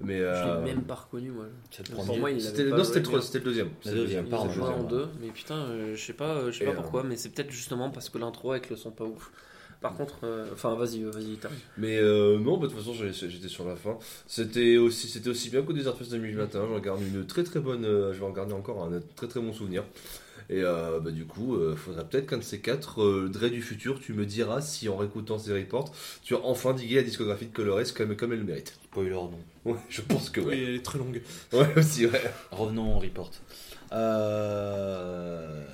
Mais 0.00 0.18
Je 0.18 0.24
euh, 0.24 0.64
l'ai 0.64 0.74
même 0.74 0.82
pas 0.84 0.94
reconnu 0.94 1.30
moi. 1.30 1.46
Pour 1.94 2.18
moi, 2.18 2.30
il 2.30 2.40
c'était 2.40 2.64
non, 2.64 2.82
c'était 2.84 3.00
le, 3.00 3.10
mais- 3.10 3.20
c'était 3.22 3.38
le 3.38 3.44
deuxième. 3.44 3.70
Le 3.84 3.92
deuxième, 3.92 4.34
ont 4.34 4.50
joué 4.50 4.64
en 4.64 4.82
deux, 4.84 5.08
mais 5.20 5.28
putain, 5.28 5.56
euh, 5.56 5.94
je 5.94 6.02
sais 6.04 6.12
pas, 6.12 6.36
euh, 6.36 6.50
je 6.52 6.58
sais 6.58 6.64
pas 6.64 6.70
euh, 6.72 6.74
pourquoi, 6.74 7.02
mais 7.02 7.16
c'est 7.16 7.28
peut-être 7.30 7.50
justement 7.50 7.90
parce 7.90 8.08
que 8.08 8.18
l'intro 8.18 8.52
avec 8.52 8.70
le 8.70 8.76
son 8.76 8.90
pas 8.90 9.04
ouf. 9.04 9.30
Par 9.80 9.94
contre, 9.96 10.20
euh, 10.22 10.46
enfin 10.52 10.76
vas-y, 10.76 11.02
euh, 11.02 11.10
vas-y, 11.10 11.36
t'arrives. 11.36 11.58
Mais 11.76 11.98
euh, 11.98 12.38
non, 12.38 12.56
bah, 12.56 12.68
de 12.68 12.72
toute 12.72 12.78
façon, 12.78 12.94
j'étais 12.94 13.48
sur 13.48 13.66
la 13.66 13.74
fin. 13.74 13.98
C'était 14.28 14.76
aussi, 14.76 15.08
c'était 15.08 15.28
aussi 15.28 15.50
bien 15.50 15.62
qu'au 15.62 15.72
Desert 15.72 15.96
Fest 15.96 16.12
2021. 16.12 16.68
J'en 16.68 16.78
garde 16.78 17.00
une 17.02 17.26
très 17.26 17.42
très 17.42 17.58
bonne, 17.58 17.84
euh, 17.84 18.12
je 18.12 18.20
vais 18.20 18.24
en 18.24 18.30
garder 18.30 18.52
encore 18.52 18.84
un 18.84 19.00
très 19.16 19.26
très 19.26 19.40
bon 19.40 19.52
souvenir. 19.52 19.82
Et 20.52 20.60
euh, 20.62 21.00
bah, 21.00 21.10
du 21.12 21.24
coup, 21.24 21.56
euh, 21.56 21.74
faudra 21.74 22.04
peut-être 22.04 22.26
qu'un 22.26 22.36
de 22.36 22.42
ces 22.42 22.60
quatre, 22.60 23.00
euh, 23.02 23.30
Dre 23.32 23.48
du 23.48 23.62
futur, 23.62 23.98
tu 24.00 24.12
me 24.12 24.26
diras 24.26 24.60
si 24.60 24.86
en 24.90 24.96
réécoutant 24.98 25.38
ces 25.38 25.54
reports, 25.54 25.94
tu 26.22 26.34
as 26.34 26.40
enfin 26.44 26.74
digué 26.74 26.96
la 26.96 27.02
discographie 27.04 27.46
de 27.46 27.52
Colores 27.54 27.94
comme, 27.96 28.14
comme 28.16 28.32
elle 28.32 28.40
le 28.40 28.44
mérite. 28.44 28.74
Spoiler, 28.84 29.12
non. 29.12 29.38
Ouais, 29.64 29.78
je 29.88 30.02
pense 30.02 30.28
que 30.28 30.40
Oui, 30.42 30.62
elle 30.62 30.74
est 30.74 30.82
très 30.84 30.98
longue. 30.98 31.22
Ouais, 31.54 31.68
aussi, 31.76 32.04
ouais. 32.04 32.20
Revenons 32.50 32.96
au 32.96 32.98
report. 32.98 33.30
Euh... 33.92 35.64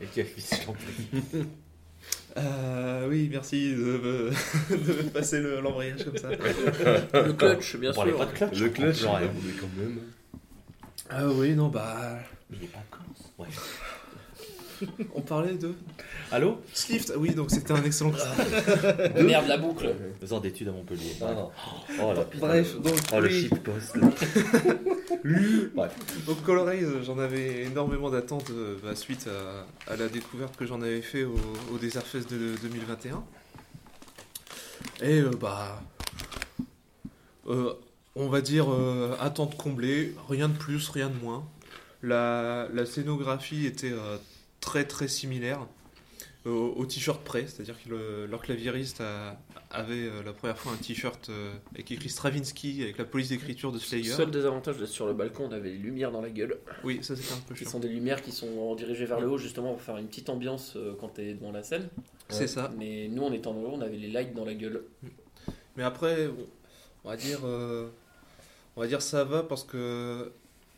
Et 0.00 0.06
qui 0.06 0.20
a 0.20 0.24
fait 0.24 0.40
ce 0.40 0.56
champion 0.56 1.46
Euh, 2.36 3.06
oui, 3.08 3.28
merci 3.30 3.70
de 3.70 3.76
me, 3.76 4.30
de 4.70 5.02
me 5.04 5.10
passer 5.10 5.38
le- 5.40 5.60
l'embrayage 5.60 6.04
comme 6.04 6.16
ça. 6.18 6.30
Le 6.30 7.32
clutch, 7.32 7.76
bien 7.76 7.92
On 7.96 8.02
sûr. 8.04 8.18
pas 8.18 8.26
de 8.26 8.32
clutch. 8.32 8.58
Le 8.60 8.68
clutch, 8.70 9.02
rien. 9.02 9.20
mais 9.20 9.52
quand 9.52 9.68
même. 9.78 9.98
Ah 11.10 11.26
oui, 11.26 11.54
non, 11.54 11.68
bah. 11.68 12.18
Mais 12.50 12.56
il 12.60 12.64
est 12.64 12.68
pas 12.68 12.82
con. 12.90 12.98
Ouais. 13.42 13.48
On 15.14 15.20
parlait 15.20 15.54
de. 15.54 15.72
Allô? 16.32 16.60
Slift, 16.72 17.12
ah 17.14 17.18
oui, 17.18 17.34
donc 17.34 17.50
c'était 17.50 17.72
un 17.72 17.82
excellent. 17.84 18.12
Merde, 19.22 19.46
la 19.46 19.56
boucle. 19.56 19.94
Faisant 20.20 20.40
d'études 20.40 20.68
à 20.68 20.72
Montpellier. 20.72 21.14
Ah. 21.22 21.48
Oh 22.02 22.12
là, 22.12 22.24
putain. 22.24 22.46
Bref, 22.48 22.80
donc. 22.80 22.94
Oh 23.12 23.20
le 23.20 23.28
oui. 23.28 23.42
shitpost. 23.42 23.96
Bref. 25.74 25.92
Donc 26.26 26.42
Colorize, 26.42 26.90
j'en 27.04 27.18
avais 27.18 27.62
énormément 27.62 28.10
d'attentes 28.10 28.50
euh, 28.50 28.76
bah, 28.82 28.96
suite 28.96 29.28
à, 29.88 29.92
à 29.92 29.96
la 29.96 30.08
découverte 30.08 30.56
que 30.56 30.66
j'en 30.66 30.82
avais 30.82 31.02
fait 31.02 31.24
au, 31.24 31.36
au 31.72 31.78
Desert 31.78 32.06
Fest 32.06 32.30
de 32.30 32.56
2021. 32.62 33.22
Et 35.02 35.20
euh, 35.20 35.30
bah, 35.40 35.80
euh, 37.46 37.72
on 38.16 38.28
va 38.28 38.40
dire 38.40 38.72
euh, 38.72 39.16
attente 39.20 39.56
comblée, 39.56 40.14
rien 40.28 40.48
de 40.48 40.56
plus, 40.56 40.88
rien 40.88 41.08
de 41.10 41.18
moins. 41.22 41.44
La, 42.02 42.68
la 42.72 42.84
scénographie 42.86 43.66
était 43.66 43.92
euh, 43.92 44.18
très 44.60 44.84
très 44.84 45.08
similaire 45.08 45.66
euh, 46.46 46.50
au, 46.50 46.74
au 46.76 46.86
t-shirt 46.86 47.22
près, 47.24 47.46
c'est-à-dire 47.46 47.76
que 47.82 47.88
le- 47.88 48.26
leur 48.26 48.42
claviériste 48.42 49.00
a- 49.00 49.40
avait 49.70 50.06
euh, 50.08 50.22
la 50.22 50.32
première 50.34 50.58
fois 50.58 50.72
un 50.72 50.76
t-shirt 50.76 51.30
avec 51.72 51.90
écrit 51.90 52.08
Stravinsky 52.10 52.82
avec 52.82 52.98
la 52.98 53.04
police 53.06 53.30
d'écriture 53.30 53.70
de 53.72 53.78
Le 53.78 53.82
Slayer. 53.82 54.04
seul 54.12 54.30
désavantage 54.30 54.76
d'être 54.76 54.88
sur 54.90 55.06
le 55.06 55.14
balcon, 55.14 55.46
on 55.48 55.52
avait 55.52 55.70
les 55.70 55.78
lumières 55.78 56.12
dans 56.12 56.20
la 56.20 56.28
gueule. 56.30 56.58
Oui, 56.84 56.98
ça 57.02 57.16
c'était 57.16 57.32
un 57.32 57.38
peu 57.48 57.54
chiant. 57.54 57.70
sont 57.70 57.80
des 57.80 57.88
lumières 57.88 58.20
qui 58.22 58.30
sont 58.32 58.74
dirigées 58.74 59.06
vers 59.06 59.18
le 59.20 59.28
haut 59.30 59.38
justement 59.38 59.72
pour 59.72 59.82
faire 59.82 59.96
une 59.96 60.06
petite 60.08 60.28
ambiance 60.28 60.76
quand 61.00 61.08
t'es 61.08 61.32
devant 61.34 61.50
la 61.52 61.62
scène. 61.62 61.88
C'est 62.28 62.46
ça. 62.46 62.70
Mais 62.78 63.08
nous, 63.08 63.22
en 63.22 63.32
étant 63.32 63.52
en 63.52 63.56
haut, 63.62 63.72
on 63.74 63.80
avait 63.80 63.96
les 63.96 64.08
lights 64.08 64.34
dans 64.34 64.44
la 64.44 64.54
gueule. 64.54 64.82
Mais 65.76 65.82
après, 65.82 66.28
bon, 66.28 66.46
on 67.04 67.08
va 67.10 67.16
dire, 67.16 67.40
on 68.76 68.80
va 68.80 68.86
dire 68.86 69.02
ça 69.02 69.24
va 69.24 69.42
parce 69.42 69.64
que 69.64 70.32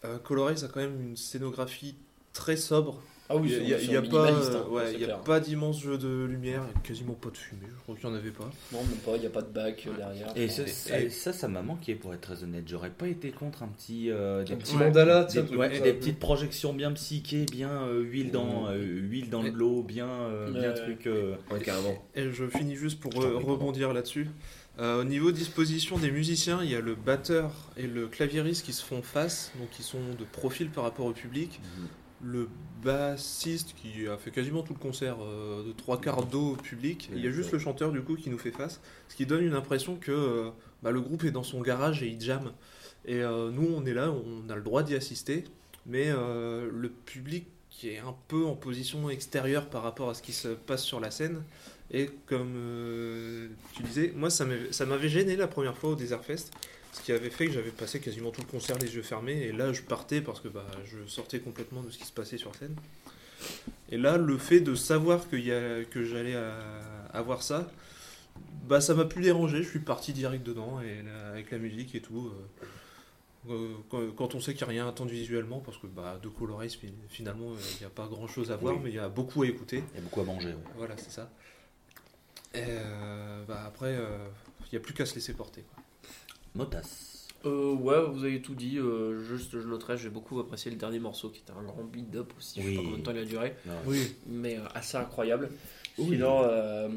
euh, 0.05 0.19
Colorize 0.25 0.65
a 0.65 0.69
quand 0.69 0.81
même 0.81 1.01
une 1.01 1.17
scénographie 1.17 1.95
très 2.33 2.57
sobre 2.57 3.01
Ah 3.31 3.37
oui, 3.37 3.51
Il 3.59 3.65
n'y 3.65 3.73
a, 3.75 3.81
y 3.81 3.97
a 3.97 4.03
pas, 4.03 4.31
hein, 4.31 4.65
ouais, 4.71 4.95
y 4.99 5.05
a 5.11 5.17
pas 5.17 5.41
d'immense 5.41 5.81
jeu 5.81 5.97
de 5.97 6.25
lumière, 6.27 6.63
quasiment 6.85 7.15
pas 7.15 7.31
de 7.31 7.37
fumée, 7.37 7.63
je 7.75 7.83
crois 7.83 7.97
qu'il 7.97 8.07
n'y 8.09 8.15
en 8.15 8.19
avait 8.19 8.31
pas. 8.31 8.49
Non, 8.73 8.83
même 8.85 8.99
pas, 8.99 9.13
il 9.17 9.21
n'y 9.21 9.27
a 9.27 9.31
pas 9.31 9.41
de 9.43 9.49
bac 9.49 9.85
euh, 9.89 9.97
derrière. 9.97 10.29
Et 10.37 10.45
Enfin, 10.45 10.67
ça, 10.67 10.67
ça, 10.67 11.11
ça, 11.11 11.33
ça 11.33 11.49
m'a 11.49 11.63
manqué 11.63 11.95
pour 11.95 12.13
être 12.13 12.21
très 12.21 12.45
honnête. 12.45 12.65
J'aurais 12.69 12.91
pas 12.91 13.09
été 13.09 13.31
contre 13.33 13.63
un 13.63 13.69
petit, 13.69 14.11
euh, 14.11 14.45
des, 14.45 14.53
Un 14.53 14.57
petits- 14.57 14.73
petit 14.75 14.77
mandala, 14.77 15.25
des, 15.25 15.41
ouais, 15.57 15.93
petites 15.95 16.19
projections 16.21 16.75
bien 16.75 16.93
psychées, 16.93 17.47
bien 17.51 17.71
euh, 17.71 18.03
huile 18.03 18.31
dans, 18.31 18.69
euh, 18.69 18.77
huile 18.77 19.31
dans 19.31 19.43
Ouais. 19.43 19.51
de 19.51 19.57
l'eau, 19.57 19.83
bien, 19.83 20.09
euh, 20.09 20.51
bien 20.53 20.73
truc. 20.75 21.07
euh, 21.07 21.35
Ouais, 21.51 21.61
carrément. 21.61 21.97
Et 22.15 22.31
je 22.31 22.47
finis 22.49 22.77
juste 22.77 23.01
pour 23.01 23.19
euh, 23.25 23.39
rebondir 23.39 23.93
là-dessus. 23.95 24.29
Euh, 24.79 25.01
au 25.01 25.05
niveau 25.05 25.33
disposition 25.33 25.99
des 25.99 26.11
musiciens, 26.11 26.63
il 26.63 26.71
y 26.71 26.75
a 26.75 26.81
le 26.81 26.95
batteur 26.95 27.51
et 27.77 27.87
le 27.87 28.09
claviériste 28.09 28.65
qui 28.65 28.75
se 28.75 28.85
font 28.85 29.03
face, 29.03 29.51
donc 29.59 29.71
qui 29.71 29.83
sont 29.83 30.01
de 30.19 30.25
profil 30.25 30.69
par 30.69 30.85
rapport 30.85 31.07
au 31.07 31.13
public. 31.13 31.61
Le 32.23 32.49
bassiste 32.83 33.75
qui 33.75 34.07
a 34.07 34.19
fait 34.19 34.31
quasiment 34.31 34.63
tout 34.63 34.75
le 34.75 34.79
concert 34.79 35.17
euh, 35.21 35.67
de 35.67 35.73
trois 35.73 36.01
quarts 36.01 36.27
d'eau 36.27 36.53
au 36.53 36.57
public. 36.57 37.09
Il 37.15 37.25
y 37.25 37.27
a 37.27 37.31
juste 37.31 37.53
le 37.53 37.59
chanteur 37.59 37.91
du 37.91 38.03
coup 38.03 38.17
qui 38.17 38.29
nous 38.29 38.39
fait 38.39 38.51
face, 38.51 38.81
ce 39.09 39.17
qui 39.17 39.25
donne 39.25 39.45
une 39.45 39.55
impression 39.55 39.97
que 39.97 40.13
euh, 40.13 40.51
bah, 40.83 40.91
le 40.91 41.01
groupe 41.01 41.25
est 41.25 41.31
dans 41.31 41.43
son 41.43 41.63
garage 41.63 42.03
et 42.03 42.09
il 42.09 42.21
jamme. 42.21 42.53
Et 43.07 43.21
nous 43.21 43.69
on 43.73 43.87
est 43.87 43.95
là, 43.95 44.11
on 44.11 44.51
a 44.51 44.57
le 44.57 44.63
droit 44.63 44.83
d'y 44.83 44.97
assister, 44.97 45.45
mais 45.87 46.11
le 46.11 46.89
public 47.05 47.47
qui 47.71 47.91
est 47.91 47.99
un 47.99 48.17
peu 48.27 48.45
en 48.47 48.57
position 48.57 49.09
extérieure 49.11 49.69
par 49.69 49.83
rapport 49.83 50.11
à 50.11 50.15
ce 50.15 50.23
qui 50.23 50.33
se 50.33 50.49
passe 50.49 50.83
sur 50.83 50.99
la 50.99 51.13
scène. 51.13 51.43
Et 51.91 52.11
comme 52.27 52.55
euh, 52.57 53.49
tu 53.75 53.83
disais, 53.85 54.13
moi 54.17 54.29
ça 54.31 54.45
m'avait 54.87 55.09
gêné 55.09 55.37
la 55.37 55.47
première 55.47 55.77
fois 55.77 55.91
au 55.91 55.95
Desert 55.95 56.25
Fest, 56.25 56.53
ce 56.93 57.01
qui 57.03 57.13
avait 57.13 57.31
fait 57.31 57.47
que 57.47 57.53
j'avais 57.53 57.71
passé 57.71 58.01
quasiment 58.01 58.31
tout 58.31 58.41
le 58.41 58.47
concert 58.49 58.77
les 58.79 58.95
yeux 58.97 59.03
fermés, 59.03 59.43
et 59.43 59.53
là 59.53 59.73
je 59.73 59.83
partais 59.83 60.21
parce 60.21 60.41
que 60.41 60.49
bah, 60.49 60.67
je 60.85 60.99
sortais 61.09 61.39
complètement 61.39 61.83
de 61.83 61.91
ce 61.91 61.99
qui 61.99 62.05
se 62.05 62.13
passait 62.13 62.39
sur 62.39 62.55
scène. 62.57 62.75
Et 63.93 63.99
là, 63.99 64.17
le 64.17 64.39
fait 64.39 64.61
de 64.61 64.75
savoir 64.75 65.21
y 65.33 65.53
a, 65.53 65.85
que 65.85 66.05
j'allais 66.05 66.35
avoir 67.13 67.43
ça, 67.43 67.71
bah 68.67 68.81
ça 68.81 68.95
m'a 68.95 69.05
plus 69.05 69.23
dérangé, 69.23 69.63
je 69.63 69.69
suis 69.69 69.79
parti 69.79 70.13
direct 70.13 70.45
dedans, 70.45 70.81
et 70.81 71.03
là, 71.03 71.29
avec 71.31 71.51
la 71.53 71.59
musique 71.59 71.95
et 71.95 72.01
tout. 72.01 72.33
euh, 73.49 73.69
euh, 73.93 74.09
quand, 74.17 74.35
on 74.35 74.41
sait 74.41 74.55
qu'il 74.55 74.67
n'y 74.67 74.71
a 74.71 74.73
rien 74.73 74.87
à 74.87 74.89
attendre 74.89 75.11
visuellement, 75.13 75.61
parce 75.61 75.79
que 75.79 75.87
bah, 75.87 76.19
de 76.21 76.29
Colorize, 76.29 76.75
fi- 76.75 76.93
finalement, 77.09 77.53
il 77.77 77.81
n'y 77.81 77.87
a 77.87 77.91
pas 77.91 78.09
grand 78.09 78.27
chose 78.27 78.51
à 78.51 78.57
voir, 78.57 78.75
Oui. 78.75 78.81
mais 78.85 78.91
il 78.91 78.97
y 78.97 78.99
a 78.99 79.09
beaucoup 79.09 79.43
à 79.43 79.47
écouter. 79.47 79.85
Il 79.95 79.99
y 79.99 80.01
a 80.01 80.03
beaucoup 80.03 80.21
à 80.23 80.25
manger. 80.25 80.49
ouais. 80.49 80.55
Voilà, 80.77 80.97
c'est 80.97 81.13
ça. 81.13 81.31
Et 82.57 82.63
euh, 82.69 83.45
bah 83.47 83.63
après, 83.67 83.95
euh, 83.95 84.17
il 84.67 84.69
n'y 84.73 84.79
a 84.79 84.81
plus 84.81 84.95
qu'à 84.95 85.07
se 85.07 85.15
laisser 85.15 85.33
porter. 85.35 85.63
quoi. 85.75 85.83
Motas. 86.55 87.13
Euh, 87.45 87.75
ouais, 87.75 88.03
vous 88.11 88.25
avez 88.25 88.41
tout 88.43 88.55
dit. 88.55 88.79
euh, 88.79 89.23
juste, 89.23 89.61
je 89.61 89.67
noterais, 89.69 89.97
j'ai 89.97 90.09
beaucoup 90.09 90.41
apprécié 90.41 90.71
le 90.71 90.77
dernier 90.77 90.99
morceau 90.99 91.29
qui 91.31 91.41
était 91.41 91.53
un 91.53 91.63
grand 91.63 91.85
beat-up 91.85 92.33
aussi. 92.37 92.61
Je 92.63 92.69
sais 92.69 92.75
pas 92.77 92.83
combien 92.83 92.99
de 92.99 93.03
temps 93.03 93.11
il 93.13 93.19
a 93.19 93.25
duré. 93.25 93.55
Oui, 93.87 94.17
mais 94.27 94.57
euh, 94.59 94.63
assez 94.75 94.97
incroyable. 94.97 95.51
Oui. 95.99 96.07
Sinon, 96.17 96.41
euh, 96.45 96.89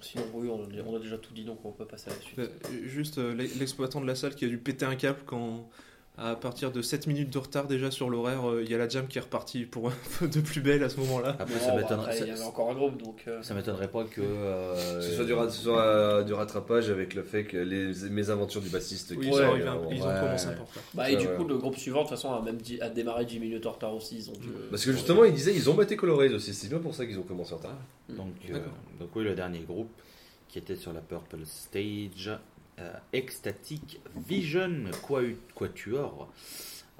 sinon 0.00 0.24
oui, 0.34 0.48
on, 0.48 0.62
a- 0.64 0.82
on 0.86 0.96
a 0.96 0.98
déjà 0.98 1.16
tout 1.18 1.32
dit 1.32 1.44
donc 1.44 1.64
on 1.64 1.70
peut 1.72 1.84
passer 1.86 2.10
à 2.10 2.14
la 2.14 2.20
suite. 2.20 2.38
Euh, 2.38 2.48
juste 2.84 3.18
euh, 3.18 3.34
l'ex- 3.34 3.56
l'exploitant 3.58 4.00
de 4.00 4.06
la 4.06 4.14
salle 4.14 4.34
qui 4.34 4.44
a 4.44 4.48
dû 4.48 4.58
péter 4.58 4.84
un 4.84 4.96
câble 4.96 5.20
quand, 5.26 5.68
à 6.16 6.36
partir 6.36 6.70
de 6.70 6.80
7 6.80 7.08
minutes 7.08 7.30
de 7.30 7.38
retard 7.38 7.66
déjà 7.66 7.90
sur 7.90 8.08
l'horaire, 8.08 8.48
euh, 8.48 8.62
il 8.64 8.70
y 8.70 8.74
a 8.74 8.78
la 8.78 8.88
jam 8.88 9.08
qui 9.08 9.18
est 9.18 9.20
repartie 9.20 9.64
pour 9.64 9.90
de 10.22 10.40
plus 10.40 10.60
belle 10.60 10.84
à 10.84 10.88
ce 10.88 11.00
moment-là. 11.00 11.36
Après, 11.40 11.58
ça 11.58 11.72
bah, 11.72 11.80
m'étonnerait. 11.82 12.16
Il 12.20 12.28
y 12.28 12.30
avait 12.30 12.40
encore 12.42 12.70
un 12.70 12.74
groupe 12.74 13.02
donc. 13.02 13.24
euh, 13.26 13.42
Ça 13.42 13.52
m'étonnerait 13.52 13.88
pas 13.90 14.04
que. 14.04 14.20
euh, 14.22 14.98
Que 14.98 15.02
ce 15.04 15.12
soit 15.16 15.24
du, 15.24 15.32
ra- 15.32 15.50
ce 15.50 15.60
soit, 15.62 15.82
euh, 15.82 16.22
du 16.22 16.32
rattrapage 16.32 16.88
avec 16.88 17.14
le 17.14 17.24
fait 17.24 17.42
que 17.44 17.56
les 17.56 17.92
mésaventures 18.10 18.60
du 18.60 18.68
bassiste 18.68 19.12
Oui, 19.16 19.28
qui 19.28 19.34
ils, 19.36 19.42
arrivé 19.42 19.66
un- 19.66 19.78
ils 19.90 20.02
ont 20.02 20.20
commencé 20.20 20.46
un 20.46 20.52
peu 20.52 20.60
en 20.62 20.64
retard. 20.66 20.82
Bah, 20.94 21.10
et 21.10 21.16
du 21.16 21.26
ouais. 21.26 21.34
coup, 21.34 21.44
le 21.48 21.58
groupe 21.58 21.76
suivant, 21.76 22.04
de 22.04 22.08
toute 22.08 22.10
façon, 22.16 22.32
a 22.32 22.40
même 22.40 22.58
a 22.80 22.88
démarré 22.90 23.24
10 23.24 23.40
minutes 23.40 23.66
en 23.66 23.72
retard 23.72 23.92
aussi. 23.94 24.16
Ils 24.18 24.30
ont 24.30 24.34
dû, 24.40 24.50
euh, 24.50 24.68
Parce 24.70 24.84
que 24.84 24.92
justement, 24.92 25.24
ils 25.24 25.34
disaient 25.34 25.54
ils 25.54 25.68
ont 25.68 25.74
battu 25.74 25.96
Colorize 25.96 26.32
aussi. 26.32 26.54
C'est 26.54 26.68
bien 26.68 26.78
pour 26.78 26.94
ça 26.94 27.06
qu'ils 27.06 27.18
ont 27.18 27.22
commencé 27.24 27.54
en 27.54 27.56
retard. 27.56 27.76
Donc, 28.10 28.34
euh, 28.50 28.58
donc 29.00 29.08
oui, 29.16 29.24
le 29.24 29.34
dernier 29.34 29.60
groupe 29.60 29.90
qui 30.48 30.58
était 30.58 30.76
sur 30.76 30.92
la 30.92 31.00
Purple 31.00 31.38
Stage, 31.44 32.30
Ecstatic 33.12 34.00
Vision 34.28 34.90
Qua- 35.06 35.22
Quatuor, 35.54 36.28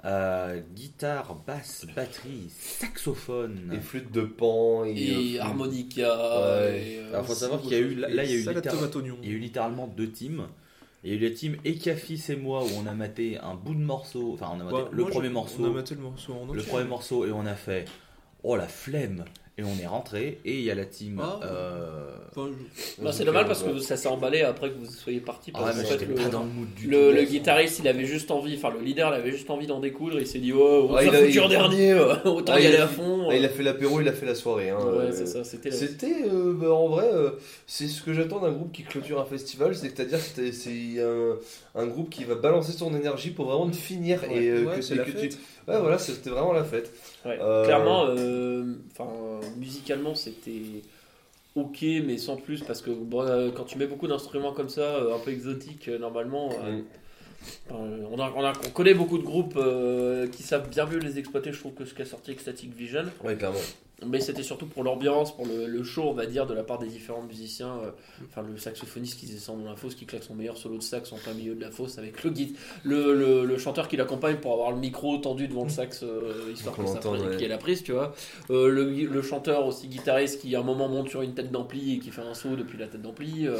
euh, 0.05 0.61
guitare, 0.75 1.35
basse, 1.47 1.85
batterie, 1.95 2.49
saxophone. 2.49 3.71
Et 3.73 3.79
flûte 3.79 4.11
de 4.11 4.21
pan. 4.21 4.85
Et 4.85 5.37
euh, 5.37 5.41
harmonica. 5.41 6.07
Ouais. 6.07 6.83
et, 6.87 6.99
euh, 6.99 7.09
Alors 7.13 7.25
faut 7.25 7.33
savoir 7.33 7.61
qu'il 7.61 7.71
y 7.71 7.75
a 7.75 7.79
eu 7.79 7.95
là, 7.95 8.09
il 8.09 8.15
y 8.15 8.19
a 8.19 8.23
eu 8.23 8.27
il 9.23 9.31
y 9.31 9.35
a 9.35 9.37
littéralement 9.39 9.87
deux 9.87 10.09
teams. 10.09 10.47
Il 11.03 11.11
y 11.11 11.13
a 11.13 11.17
eu 11.17 11.29
la 11.29 11.35
team 11.35 11.57
Ekafis 11.65 12.23
et 12.29 12.35
moi 12.35 12.63
où 12.63 12.69
on 12.81 12.87
a 12.87 12.93
maté 12.93 13.37
un 13.37 13.53
bout 13.53 13.75
de 13.75 13.79
morceau, 13.83 14.33
enfin 14.33 14.47
on 14.55 14.59
a 14.59 14.63
maté 14.63 14.75
Bah, 14.83 14.89
le 14.91 15.01
moi, 15.03 15.11
premier 15.11 15.27
je- 15.27 15.33
morceau, 15.33 15.63
On 15.65 15.69
a 15.71 15.73
maté 15.73 15.93
le 15.95 16.01
morceau 16.01 16.33
en 16.33 16.45
le 16.45 16.59
entier. 16.59 16.63
premier 16.71 16.85
morceau 16.85 17.25
et 17.27 17.31
on 17.31 17.45
a 17.45 17.53
fait 17.55 17.85
oh 18.43 18.55
la 18.55 18.67
flemme 18.67 19.23
et 19.57 19.63
on 19.63 19.81
est 19.81 19.87
rentré 19.87 20.39
et 20.43 20.53
il 20.55 20.61
y 20.63 20.69
a 20.71 20.75
la 20.75 20.85
team 20.85 21.21
Ah. 21.23 21.39
euh, 21.43 22.11
je- 22.35 23.11
c'est 23.11 23.23
dommage 23.23 23.47
parce 23.47 23.63
que 23.63 23.79
ça 23.79 23.95
s'est 23.95 24.09
emballé 24.09 24.41
après 24.41 24.69
que 24.69 24.75
vous 24.77 24.85
soyez 24.85 25.21
parti. 25.21 25.51
ah 25.53 25.59
Parce 25.63 25.77
ouais, 25.77 26.05
le, 26.05 26.13
pas 26.15 26.27
dans 26.27 26.41
le 26.43 26.49
mood 26.49 26.73
du 26.75 26.87
le, 26.87 27.09
tout. 27.11 27.15
le 27.15 27.23
guitariste, 27.23 27.79
il 27.79 27.87
avait 27.87 28.05
juste 28.05 28.31
envie, 28.31 28.55
enfin 28.57 28.73
le 28.77 28.83
leader, 28.83 29.13
il 29.13 29.19
avait 29.21 29.31
juste 29.31 29.49
envie 29.49 29.67
d'en 29.67 29.79
découdre. 29.79 30.19
Il 30.19 30.27
s'est 30.27 30.39
dit, 30.39 30.51
oh, 30.51 30.87
on 30.89 30.93
Ouais, 30.95 31.03
s'est 31.03 31.07
il 31.09 31.15
a- 31.15 31.25
foutu 31.25 31.39
en 31.39 31.43
il- 31.45 31.49
dernier, 31.49 31.93
autant 32.25 32.53
Ah, 32.55 32.59
y 32.59 32.67
aller 32.67 32.75
à 32.77 32.87
fond. 32.87 33.27
Ah, 33.29 33.35
il 33.35 33.45
a 33.45 33.49
fait 33.49 33.63
l'apéro, 33.63 34.01
il 34.01 34.07
a 34.09 34.13
fait 34.13 34.25
la 34.25 34.35
soirée. 34.35 34.71
hein. 34.71 34.77
Ouais, 34.79 35.05
Euh, 35.05 35.11
c'est 35.13 35.25
ça, 35.27 35.43
c'était 35.45 35.69
la- 35.69 35.75
C'était 35.77 36.15
euh, 36.29 36.53
bah, 36.53 36.71
en 36.73 36.87
vrai, 36.89 37.09
euh, 37.13 37.31
c'est 37.65 37.87
ce 37.87 38.01
que 38.01 38.13
j'attends 38.13 38.39
d'un 38.41 38.51
groupe 38.51 38.73
qui 38.73 38.83
clôture 38.83 39.21
un 39.21 39.25
festival, 39.25 39.73
c'est-à-dire 39.75 40.19
que 40.19 40.25
c'est- 40.35 40.51
c'est 40.51 41.01
un, 41.01 41.37
un 41.81 41.85
groupe 41.87 42.09
qui 42.09 42.25
va 42.25 42.35
balancer 42.35 42.73
son 42.73 42.93
énergie 42.95 43.29
pour 43.31 43.45
vraiment 43.45 43.69
te 43.69 43.75
finir 43.77 44.23
Ouais, 44.29 44.43
et 44.43 44.49
euh, 44.49 44.63
ouais, 44.65 44.75
que, 44.75 44.81
c'est 44.81 44.95
la 44.95 45.03
que 45.05 45.11
fête. 45.11 45.29
tu. 45.31 45.37
Ouais, 45.67 45.79
voilà, 45.79 45.97
c'était 45.97 46.29
vraiment 46.29 46.53
la 46.53 46.63
fête. 46.63 46.91
Ouais, 47.25 47.37
Euh, 47.41 47.65
Clairement, 47.65 48.05
euh, 48.09 48.75
enfin, 48.91 49.09
musicalement, 49.57 50.13
c'était 50.15 50.81
ok, 51.55 51.81
mais 52.05 52.17
sans 52.17 52.35
plus, 52.35 52.61
parce 52.61 52.81
que 52.81 52.91
bon, 52.91 53.21
euh, 53.23 53.49
quand 53.55 53.63
tu 53.63 53.77
mets 53.77 53.87
beaucoup 53.87 54.07
d'instruments 54.07 54.53
comme 54.53 54.69
ça, 54.69 54.99
un 55.13 55.19
peu 55.19 55.31
exotiques, 55.31 55.87
normalement, 55.87 56.49
Mm. 56.49 56.83
euh, 57.71 58.05
on, 58.11 58.19
a, 58.19 58.31
on, 58.35 58.43
a- 58.43 58.53
on 58.65 58.69
connaît 58.71 58.93
beaucoup 58.93 59.17
de 59.17 59.23
groupes 59.23 59.55
euh, 59.57 60.27
qui 60.27 60.43
savent 60.43 60.69
bien 60.69 60.85
mieux 60.85 60.99
les 60.99 61.17
exploiter, 61.19 61.51
je 61.51 61.59
trouve, 61.59 61.73
que 61.73 61.85
ce 61.85 61.93
qu'a 61.93 62.05
sorti 62.05 62.31
Ecstatic 62.31 62.73
Vision. 62.75 63.05
Ouais, 63.23 63.35
clairement. 63.35 63.59
Mais 64.05 64.19
c'était 64.19 64.43
surtout 64.43 64.65
pour 64.65 64.83
l'ambiance, 64.83 65.33
pour 65.33 65.45
le, 65.45 65.67
le 65.67 65.83
show, 65.83 66.03
on 66.03 66.13
va 66.13 66.25
dire, 66.25 66.45
de 66.45 66.53
la 66.53 66.63
part 66.63 66.79
des 66.79 66.87
différents 66.87 67.21
musiciens. 67.23 67.77
euh, 67.83 67.91
Enfin, 68.29 68.41
le 68.45 68.57
saxophoniste 68.57 69.17
qui 69.17 69.25
descend 69.25 69.63
dans 69.63 69.69
la 69.69 69.77
fosse, 69.77 69.95
qui 69.95 70.05
claque 70.05 70.23
son 70.23 70.35
meilleur 70.35 70.57
solo 70.57 70.77
de 70.77 70.83
sax 70.83 71.13
en 71.13 71.17
plein 71.17 71.33
milieu 71.33 71.55
de 71.55 71.61
la 71.61 71.71
fosse, 71.71 71.97
avec 71.97 72.21
le, 72.23 72.29
guide, 72.29 72.55
le, 72.83 73.13
le, 73.13 73.45
le 73.45 73.57
chanteur 73.57 73.87
qui 73.87 73.95
l'accompagne 73.95 74.35
pour 74.37 74.51
avoir 74.51 74.71
le 74.71 74.77
micro 74.77 75.17
tendu 75.17 75.47
devant 75.47 75.63
le 75.63 75.69
sax, 75.69 76.03
euh, 76.03 76.51
histoire 76.53 76.75
que 76.75 76.85
ça 76.85 77.09
ouais. 77.09 77.37
qu'il 77.37 77.47
la 77.47 77.57
prise, 77.57 77.83
tu 77.83 77.93
vois. 77.93 78.13
Euh, 78.49 78.67
le, 78.67 78.89
le 78.91 79.21
chanteur 79.21 79.65
aussi 79.65 79.87
guitariste 79.87 80.41
qui 80.41 80.53
à 80.55 80.59
un 80.59 80.63
moment 80.63 80.89
monte 80.89 81.07
sur 81.09 81.21
une 81.21 81.33
tête 81.33 81.51
d'ampli 81.51 81.93
et 81.95 81.99
qui 81.99 82.11
fait 82.11 82.21
un 82.21 82.33
saut 82.33 82.57
depuis 82.57 82.77
la 82.77 82.87
tête 82.87 83.01
d'ampli. 83.01 83.47
euh, 83.47 83.55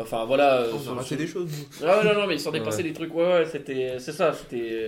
Enfin 0.00 0.24
voilà. 0.24 0.66
On 0.72 0.92
a 0.92 0.94
raté 0.94 1.16
des 1.16 1.26
choses. 1.26 1.50
ah 1.84 1.98
ouais, 1.98 2.04
non, 2.04 2.20
non, 2.20 2.26
mais 2.28 2.34
il 2.34 2.40
s'en 2.40 2.52
est 2.52 2.60
Ouais. 2.60 2.64
passé 2.64 2.84
des 2.84 2.92
trucs. 2.92 3.12
Ouais, 3.12 3.24
ouais, 3.26 3.46
c'était, 3.50 3.96
c'est 3.98 4.12
ça. 4.12 4.32
C'était 4.32 4.86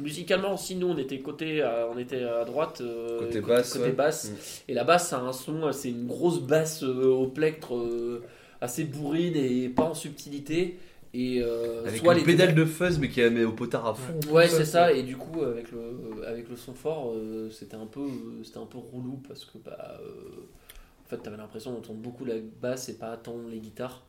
musicalement 0.00 0.54
aussi. 0.54 0.74
Nous, 0.76 0.86
on 0.88 0.98
était 0.98 1.20
côté, 1.20 1.62
à- 1.62 1.88
on 1.92 1.98
était 1.98 2.22
à 2.24 2.44
droite, 2.44 2.80
euh, 2.80 3.20
Côté 3.20 3.40
basse, 3.40 3.72
côté 3.72 3.84
ouais. 3.86 3.92
basse. 3.92 4.30
Mm. 4.30 4.34
Et 4.70 4.74
la 4.74 4.84
basse, 4.84 5.08
ça 5.08 5.18
a 5.18 5.20
un 5.22 5.32
son, 5.32 5.70
c'est 5.72 5.90
une 5.90 6.06
grosse 6.06 6.40
basse 6.40 6.82
euh, 6.82 7.06
au 7.06 7.28
plectre, 7.28 7.76
euh, 7.76 8.22
assez 8.60 8.84
bourrine 8.84 9.36
et 9.36 9.68
pas 9.68 9.84
en 9.84 9.94
subtilité. 9.94 10.78
Et 11.16 11.40
euh, 11.42 11.84
Avec 11.86 12.00
soit 12.00 12.14
une 12.14 12.18
les 12.20 12.24
pédale 12.24 12.56
de 12.56 12.64
fuzz, 12.64 12.98
mais 12.98 13.08
qui 13.08 13.20
la 13.20 13.30
met 13.30 13.44
au 13.44 13.52
potard 13.52 13.86
à 13.86 13.94
fond. 13.94 14.18
Ouais, 14.32 14.48
c'est 14.48 14.64
ça. 14.64 14.92
Et 14.92 15.04
du 15.04 15.16
coup, 15.16 15.42
avec 15.42 15.70
le, 15.70 16.26
avec 16.26 16.48
le 16.48 16.56
son 16.56 16.74
fort, 16.74 17.12
euh, 17.14 17.48
c'était 17.50 17.76
un 17.76 17.86
peu, 17.86 18.00
euh, 18.00 18.42
c'était 18.42 18.58
un 18.58 18.66
peu 18.66 18.78
relou 18.78 19.20
parce 19.28 19.44
que 19.44 19.58
bah, 19.64 19.96
euh, 20.02 20.40
en 21.04 21.08
fait, 21.08 21.18
t'avais 21.18 21.36
l'impression 21.36 21.72
d'entendre 21.72 22.00
beaucoup 22.00 22.24
la 22.24 22.34
basse 22.60 22.88
et 22.88 22.94
pas 22.94 23.16
tant 23.16 23.36
les 23.48 23.58
guitares. 23.58 24.02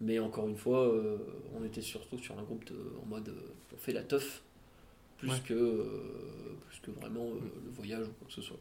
Mais 0.00 0.20
encore 0.20 0.48
une 0.48 0.56
fois, 0.56 0.86
euh, 0.86 1.18
on 1.60 1.64
était 1.66 1.82
surtout 1.82 2.16
sur 2.18 2.38
un 2.38 2.42
groupe 2.44 2.64
de- 2.66 2.94
en 3.02 3.06
mode, 3.06 3.28
euh, 3.28 3.52
on 3.74 3.76
fait 3.76 3.92
la 3.92 4.02
teuf 4.02 4.42
plus 5.18 5.30
Ouais. 5.30 5.40
que, 5.46 5.54
euh, 5.54 6.56
plus 6.68 6.80
que 6.80 6.90
vraiment 6.92 7.26
euh, 7.26 7.40
le 7.64 7.70
voyage 7.70 8.06
ou 8.06 8.12
quoi 8.12 8.26
que 8.28 8.32
ce 8.34 8.42
soit. 8.42 8.58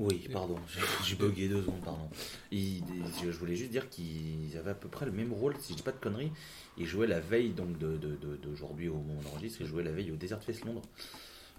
Oui, 0.00 0.28
pardon, 0.32 0.56
j'ai- 1.04 1.16
bugué 1.16 1.48
deux 1.48 1.60
secondes, 1.60 1.80
pardon. 1.84 2.08
Je 2.52 2.78
je 3.20 3.30
voulais 3.30 3.56
juste 3.56 3.72
dire 3.72 3.88
qu'ils 3.90 4.56
avaient 4.56 4.70
à 4.70 4.74
peu 4.74 4.88
près 4.88 5.06
le 5.06 5.10
même 5.10 5.32
rôle, 5.32 5.56
si 5.58 5.72
je 5.72 5.78
dis 5.78 5.82
pas 5.82 5.90
de 5.90 5.98
conneries. 5.98 6.30
Ils 6.76 6.86
jouaient 6.86 7.08
la 7.08 7.18
veille 7.18 7.50
donc 7.50 7.78
de 7.78 7.96
de- 7.96 8.14
de- 8.14 8.36
d'aujourd'hui 8.36 8.88
au 8.88 8.94
moment 8.94 9.14
où 9.14 9.22
on 9.26 9.30
enregistre, 9.32 9.60
ils 9.62 9.66
jouaient 9.66 9.82
la 9.82 9.90
veille 9.90 10.12
au 10.12 10.16
Desert 10.16 10.40
Fest 10.44 10.64
Londres, 10.64 10.82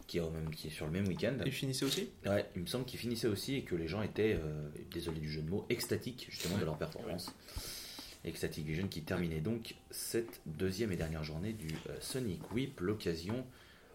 qui 0.08 0.20
est, 0.20 0.22
au 0.22 0.30
même, 0.30 0.52
qui 0.56 0.68
est 0.68 0.72
sur 0.72 0.86
le 0.86 0.92
même 0.94 1.06
week-end. 1.10 1.36
Ils 1.46 1.52
finissaient 1.52 1.84
aussi? 1.86 2.08
Ouais, 2.26 2.50
il 2.56 2.62
me 2.62 2.68
semble 2.68 2.86
qu'ils 2.86 3.00
finissaient 3.00 3.28
aussi 3.28 3.56
et 3.56 3.64
que 3.64 3.76
les 3.76 3.90
gens 3.90 4.02
étaient, 4.02 4.40
euh, 4.42 4.70
désolé 4.94 5.20
du 5.20 5.30
jeu 5.30 5.42
de 5.42 5.50
mots, 5.50 5.66
extatiques 5.70 6.28
justement 6.30 6.58
de 6.58 6.64
leur 6.64 6.78
performance. 6.78 7.34
Ecstatic 8.26 8.66
Vision 8.66 8.88
qui 8.88 9.02
terminait 9.02 9.40
donc 9.42 9.76
cette 9.92 10.42
deuxième 10.46 10.92
et 10.92 10.98
dernière 10.98 11.24
journée 11.24 11.54
du 11.54 11.68
euh, 11.90 11.96
Sonic 12.02 12.52
Whip, 12.52 12.80
l'occasion, 12.82 13.46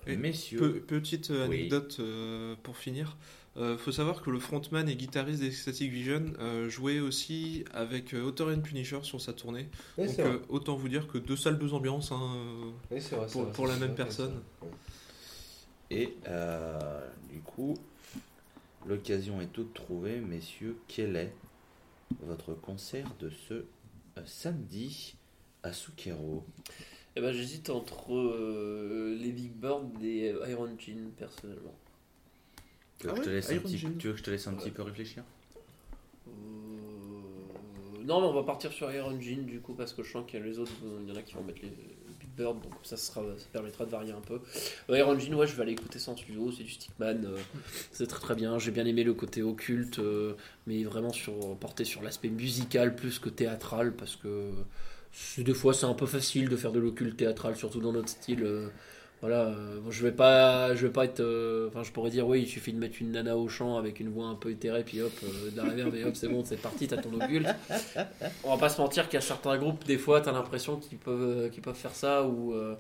messieurs. 0.07 0.59
Pe- 0.59 0.81
petite 0.81 1.31
euh, 1.31 1.47
Oui. 1.49 1.57
anecdote 1.61 1.97
euh, 2.01 2.55
pour 2.63 2.77
finir. 2.77 3.17
Euh, 3.57 3.79
faut 3.79 3.93
savoir 3.93 4.21
que 4.23 4.31
le 4.31 4.41
frontman 4.41 4.89
et 4.89 4.97
guitariste 4.97 5.41
d'Ecstatic 5.41 5.91
Vision 5.93 6.25
euh, 6.41 6.69
jouait 6.69 6.99
aussi 6.99 7.65
avec 7.73 8.13
euh, 8.13 8.23
Author 8.25 8.49
and 8.49 8.63
Punisher 8.63 8.99
sur 9.03 9.21
sa 9.21 9.33
tournée. 9.33 9.69
Donc 9.97 10.19
euh, 10.19 10.39
autant 10.49 10.75
vous 10.75 10.89
dire 10.89 11.07
que 11.07 11.19
deux 11.19 11.37
salles, 11.37 11.59
deux 11.59 11.73
ambiances 11.73 12.11
hein, 12.11 12.21
euh, 12.91 12.99
vrai, 12.99 13.29
pour, 13.31 13.43
vrai, 13.43 13.53
pour 13.53 13.67
c'est 13.69 13.73
la 13.75 13.79
même 13.79 13.95
personne. 13.95 14.43
Et 15.91 16.15
euh, 16.27 17.09
du 17.31 17.39
coup, 17.41 17.75
l'occasion 18.89 19.41
est 19.41 19.53
toute 19.53 19.73
trouvée, 19.75 20.19
messieurs. 20.19 20.77
Quel 20.89 21.15
est 21.15 21.33
votre 22.27 22.55
concert 22.55 23.07
de 23.21 23.31
ce 23.49 23.65
samedi 24.27 25.17
à 25.63 25.73
Sukero 25.73 26.45
Eh 27.17 27.21
ben, 27.21 27.33
j'hésite 27.33 27.71
entre 27.71 28.15
euh, 28.15 29.17
les 29.21 29.33
Big 29.33 29.53
Bird 29.53 29.91
et 30.03 30.35
Iron 30.49 30.71
Gin, 30.79 31.11
personnellement. 31.17 31.75
tu 32.99 33.07
veux, 33.07 33.13
Ah 33.13 33.21
que 33.21 33.23
je 33.23 33.31
te 33.31 33.59
petit, 33.59 33.79
tu 33.99 34.07
veux 34.09 34.13
que 34.13 34.19
je 34.19 34.23
te 34.25 34.31
laisse 34.31 34.47
un 34.47 34.53
Ouais. 34.53 34.59
petit 34.59 34.71
peu 34.71 34.83
réfléchir? 34.83 35.23
Euh, 36.29 36.31
Non, 38.05 38.21
mais 38.21 38.27
on 38.27 38.35
va 38.35 38.43
partir 38.43 38.71
sur 38.73 38.93
Iron 38.93 39.19
Gin 39.21 39.45
du 39.47 39.61
coup 39.61 39.73
parce 39.75 39.93
que 39.95 40.03
je 40.03 40.11
sens 40.13 40.27
qu'il 40.27 40.39
y 40.39 40.43
a 40.43 40.45
les 40.47 40.59
autres, 40.59 40.73
euh, 40.85 41.01
il 41.03 41.09
y 41.09 41.13
en 41.13 41.17
a 41.17 41.23
qui 41.23 41.35
vont 41.35 41.43
mettre 41.43 41.63
les, 41.63 41.73
Donc 42.37 42.63
ça, 42.83 42.97
permettra 43.53 43.85
de 43.85 43.91
varier 43.91 44.13
un 44.13 44.21
peu. 44.21 44.41
Euh, 44.91 44.99
Iron 44.99 45.19
Gin, 45.19 45.35
ouais, 45.35 45.47
je 45.47 45.55
vais 45.55 45.63
aller 45.63 45.73
écouter 45.73 45.99
ça 45.99 46.17
studio, 46.17 46.51
c'est 46.51 46.65
du 46.65 46.71
Stickman, 46.71 47.25
euh, 47.25 47.39
c'est 47.93 48.07
très 48.07 48.21
très 48.21 48.35
bien. 48.35 48.59
J'ai 48.59 48.71
bien 48.71 48.87
aimé 48.87 49.05
le 49.05 49.15
côté 49.15 49.43
occulte, 49.43 49.99
euh, 50.01 50.35
mais 50.67 50.83
vraiment 50.85 51.13
sur, 51.13 51.57
porté 51.59 51.85
sur 51.85 52.03
l'aspect 52.03 52.31
musical 52.31 52.97
plus 52.97 53.19
que 53.19 53.29
théâtral 53.29 53.93
parce 53.93 54.17
que 54.17 54.51
des 55.39 55.55
fois 55.55 55.75
c'est 55.75 55.87
un 55.87 55.95
peu 55.95 56.07
facile 56.07 56.49
de 56.49 56.57
faire 56.57 56.73
de 56.73 56.81
l'occulte 56.81 57.17
théâtral, 57.17 57.57
surtout 57.57 57.81
dans 57.81 57.93
notre 57.93 58.09
style. 58.09 58.71
Euh, 59.25 59.27
voilà, 59.27 59.43
euh, 59.47 59.81
bon, 59.81 59.91
je 59.91 60.03
vais 60.03 60.13
pas, 60.13 60.75
je 60.75 60.87
vais 60.87 60.93
pas 60.93 61.05
être. 61.07 61.21
euh, 61.21 61.69
Enfin, 61.69 61.83
je 61.83 61.91
pourrais 61.93 62.11
dire 62.11 62.27
oui, 62.27 62.43
il 62.43 62.47
suffit 62.49 62.73
de 62.73 62.79
mettre 62.79 62.97
une 63.01 63.13
nana 63.13 63.37
au 63.37 63.49
chant 63.49 63.77
avec 63.79 64.01
une 64.01 64.11
voix 64.11 64.27
un 64.27 64.35
peu 64.35 64.51
éthérée, 64.51 64.85
puis 64.85 65.01
hop, 65.03 65.13
euh, 65.25 65.51
de 65.51 65.57
la 65.57 65.99
et 65.99 66.05
hop, 66.05 66.15
c'est 66.15 66.29
bon, 66.29 66.43
c'est 66.45 66.57
parti, 66.61 66.87
t'as 66.89 66.99
ton 66.99 67.13
occulte. 67.21 67.49
On 68.45 68.51
va 68.51 68.59
pas 68.59 68.69
se 68.69 68.81
mentir 68.81 69.05
qu'il 69.09 69.15
y 69.15 69.23
a 69.23 69.27
certains 69.27 69.57
groupes, 69.59 69.85
des 69.85 69.99
fois, 69.99 70.21
t'as 70.21 70.33
l'impression 70.33 70.77
qu'ils 70.77 70.99
peuvent, 70.99 71.51
qu'ils 71.51 71.63
peuvent 71.63 71.75
faire 71.75 71.95
ça 71.95 72.23
ou. 72.25 72.53
euh, 72.55 72.75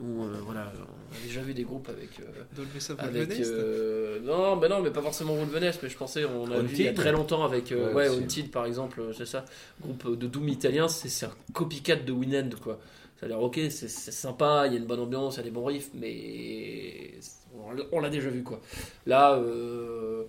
ou, 0.00 0.24
euh, 0.24 0.40
voilà, 0.44 0.72
on 0.76 1.16
a 1.16 1.24
déjà 1.24 1.40
vu 1.40 1.54
des 1.54 1.62
groupes 1.62 1.88
avec. 1.88 2.18
euh, 2.18 2.24
Dolby 2.56 2.80
avec 2.98 3.30
euh, 3.52 4.18
non 4.24 4.56
mais 4.56 4.68
non 4.68 4.80
mais 4.82 4.90
pas 4.90 5.02
forcément 5.02 5.34
Wolvenest 5.36 5.78
mais 5.84 5.88
je 5.88 5.96
pensais 5.96 6.24
on 6.24 6.50
a 6.50 6.58
vu 6.62 6.74
il 6.74 6.82
y 6.82 6.88
a 6.88 6.92
très 6.92 7.12
longtemps 7.12 7.44
avec 7.44 7.70
euh, 7.70 7.94
Ouais, 7.94 8.08
ouais. 8.08 8.16
Haunted 8.16 8.50
par 8.50 8.66
exemple 8.66 9.00
euh, 9.00 9.12
c'est 9.12 9.24
ça 9.24 9.44
groupe 9.80 10.18
de 10.18 10.26
doom 10.26 10.48
italien 10.48 10.88
c'est 10.88 11.08
c'est 11.08 11.26
un 11.26 11.32
copycat 11.52 11.94
de 11.94 12.10
Winend 12.10 12.56
quoi 12.60 12.80
ça 13.24 13.26
a 13.26 13.28
l'air 13.28 13.42
ok 13.42 13.58
c'est 13.70 13.88
sympa 13.88 14.66
il 14.66 14.74
y 14.74 14.76
a 14.76 14.78
une 14.78 14.84
bonne 14.84 15.00
ambiance 15.00 15.36
il 15.36 15.38
y 15.38 15.40
a 15.40 15.44
des 15.44 15.50
bons 15.50 15.64
riffs 15.64 15.90
mais 15.94 17.12
on 17.56 17.72
l'a- 17.72 17.84
on 17.92 18.06
déjà 18.10 18.28
vu 18.28 18.42
quoi 18.42 18.60
là 19.06 19.32
euh, 19.36 20.24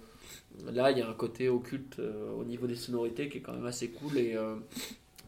là 0.71 0.91
il 0.91 0.97
y 0.97 1.01
a 1.01 1.09
un 1.09 1.13
côté 1.13 1.49
occulte 1.49 1.99
euh, 1.99 2.31
au 2.31 2.45
niveau 2.45 2.67
des 2.67 2.75
sonorités 2.77 3.27
qui 3.27 3.39
est 3.39 3.41
quand 3.41 3.51
même 3.51 3.65
assez 3.65 3.89
cool 3.89 4.17
et 4.17 4.35
euh, 4.35 4.55